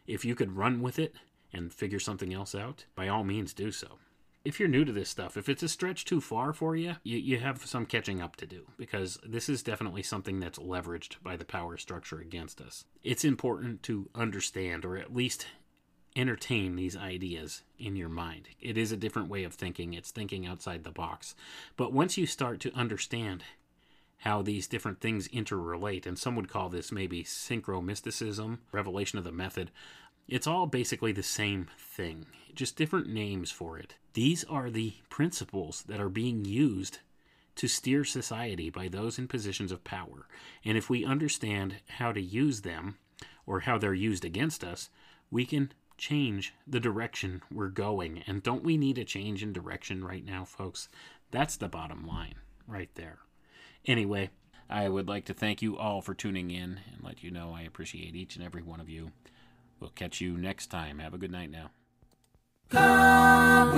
if 0.06 0.24
you 0.24 0.34
could 0.34 0.56
run 0.56 0.80
with 0.80 0.98
it 0.98 1.14
and 1.52 1.72
figure 1.72 2.00
something 2.00 2.32
else 2.32 2.54
out, 2.54 2.86
by 2.94 3.08
all 3.08 3.24
means 3.24 3.52
do 3.52 3.70
so. 3.70 3.98
If 4.44 4.58
you're 4.58 4.68
new 4.68 4.84
to 4.84 4.92
this 4.92 5.08
stuff, 5.08 5.36
if 5.36 5.48
it's 5.48 5.62
a 5.62 5.68
stretch 5.68 6.04
too 6.04 6.20
far 6.20 6.52
for 6.52 6.74
you, 6.74 6.96
you, 7.04 7.16
you 7.16 7.38
have 7.38 7.64
some 7.64 7.86
catching 7.86 8.20
up 8.20 8.34
to 8.36 8.46
do 8.46 8.66
because 8.76 9.18
this 9.24 9.48
is 9.48 9.62
definitely 9.62 10.02
something 10.02 10.40
that's 10.40 10.58
leveraged 10.58 11.22
by 11.22 11.36
the 11.36 11.44
power 11.44 11.76
structure 11.76 12.18
against 12.18 12.60
us. 12.60 12.84
It's 13.04 13.24
important 13.24 13.84
to 13.84 14.10
understand 14.16 14.84
or 14.84 14.96
at 14.96 15.14
least 15.14 15.46
entertain 16.14 16.76
these 16.76 16.96
ideas 16.96 17.62
in 17.78 17.96
your 17.96 18.08
mind. 18.08 18.48
It 18.60 18.76
is 18.76 18.92
a 18.92 18.96
different 18.96 19.28
way 19.28 19.44
of 19.44 19.54
thinking, 19.54 19.94
it's 19.94 20.10
thinking 20.10 20.46
outside 20.46 20.84
the 20.84 20.90
box. 20.90 21.34
But 21.76 21.92
once 21.92 22.18
you 22.18 22.26
start 22.26 22.60
to 22.60 22.74
understand 22.74 23.44
how 24.18 24.42
these 24.42 24.68
different 24.68 25.00
things 25.00 25.26
interrelate, 25.28 26.06
and 26.06 26.18
some 26.18 26.36
would 26.36 26.48
call 26.48 26.68
this 26.68 26.92
maybe 26.92 27.24
synchro 27.24 27.82
mysticism, 27.82 28.60
revelation 28.70 29.18
of 29.18 29.24
the 29.24 29.32
method, 29.32 29.70
It's 30.28 30.46
all 30.46 30.66
basically 30.66 31.12
the 31.12 31.22
same 31.22 31.68
thing, 31.78 32.26
just 32.54 32.76
different 32.76 33.08
names 33.08 33.50
for 33.50 33.78
it. 33.78 33.96
These 34.14 34.44
are 34.44 34.70
the 34.70 34.94
principles 35.08 35.82
that 35.88 36.00
are 36.00 36.08
being 36.08 36.44
used 36.44 36.98
to 37.56 37.68
steer 37.68 38.04
society 38.04 38.70
by 38.70 38.88
those 38.88 39.18
in 39.18 39.28
positions 39.28 39.72
of 39.72 39.84
power. 39.84 40.26
And 40.64 40.78
if 40.78 40.88
we 40.88 41.04
understand 41.04 41.76
how 41.98 42.12
to 42.12 42.20
use 42.20 42.62
them 42.62 42.96
or 43.46 43.60
how 43.60 43.78
they're 43.78 43.94
used 43.94 44.24
against 44.24 44.64
us, 44.64 44.88
we 45.30 45.44
can 45.44 45.72
change 45.96 46.54
the 46.66 46.80
direction 46.80 47.42
we're 47.52 47.68
going. 47.68 48.22
And 48.26 48.42
don't 48.42 48.64
we 48.64 48.76
need 48.76 48.98
a 48.98 49.04
change 49.04 49.42
in 49.42 49.52
direction 49.52 50.04
right 50.04 50.24
now, 50.24 50.44
folks? 50.44 50.88
That's 51.30 51.56
the 51.56 51.68
bottom 51.68 52.06
line 52.06 52.34
right 52.66 52.90
there. 52.94 53.18
Anyway, 53.86 54.30
I 54.68 54.88
would 54.88 55.08
like 55.08 55.24
to 55.26 55.34
thank 55.34 55.62
you 55.62 55.76
all 55.76 56.00
for 56.00 56.14
tuning 56.14 56.50
in 56.50 56.80
and 56.92 57.02
let 57.02 57.22
you 57.22 57.30
know 57.30 57.52
I 57.54 57.62
appreciate 57.62 58.14
each 58.14 58.36
and 58.36 58.44
every 58.44 58.62
one 58.62 58.80
of 58.80 58.88
you. 58.88 59.12
We'll 59.80 59.90
catch 59.90 60.20
you 60.20 60.36
next 60.36 60.68
time. 60.68 60.98
Have 60.98 61.14
a 61.14 61.18
good 61.18 61.32
night 61.32 61.50
now. 61.50 61.70
Got 62.68 63.74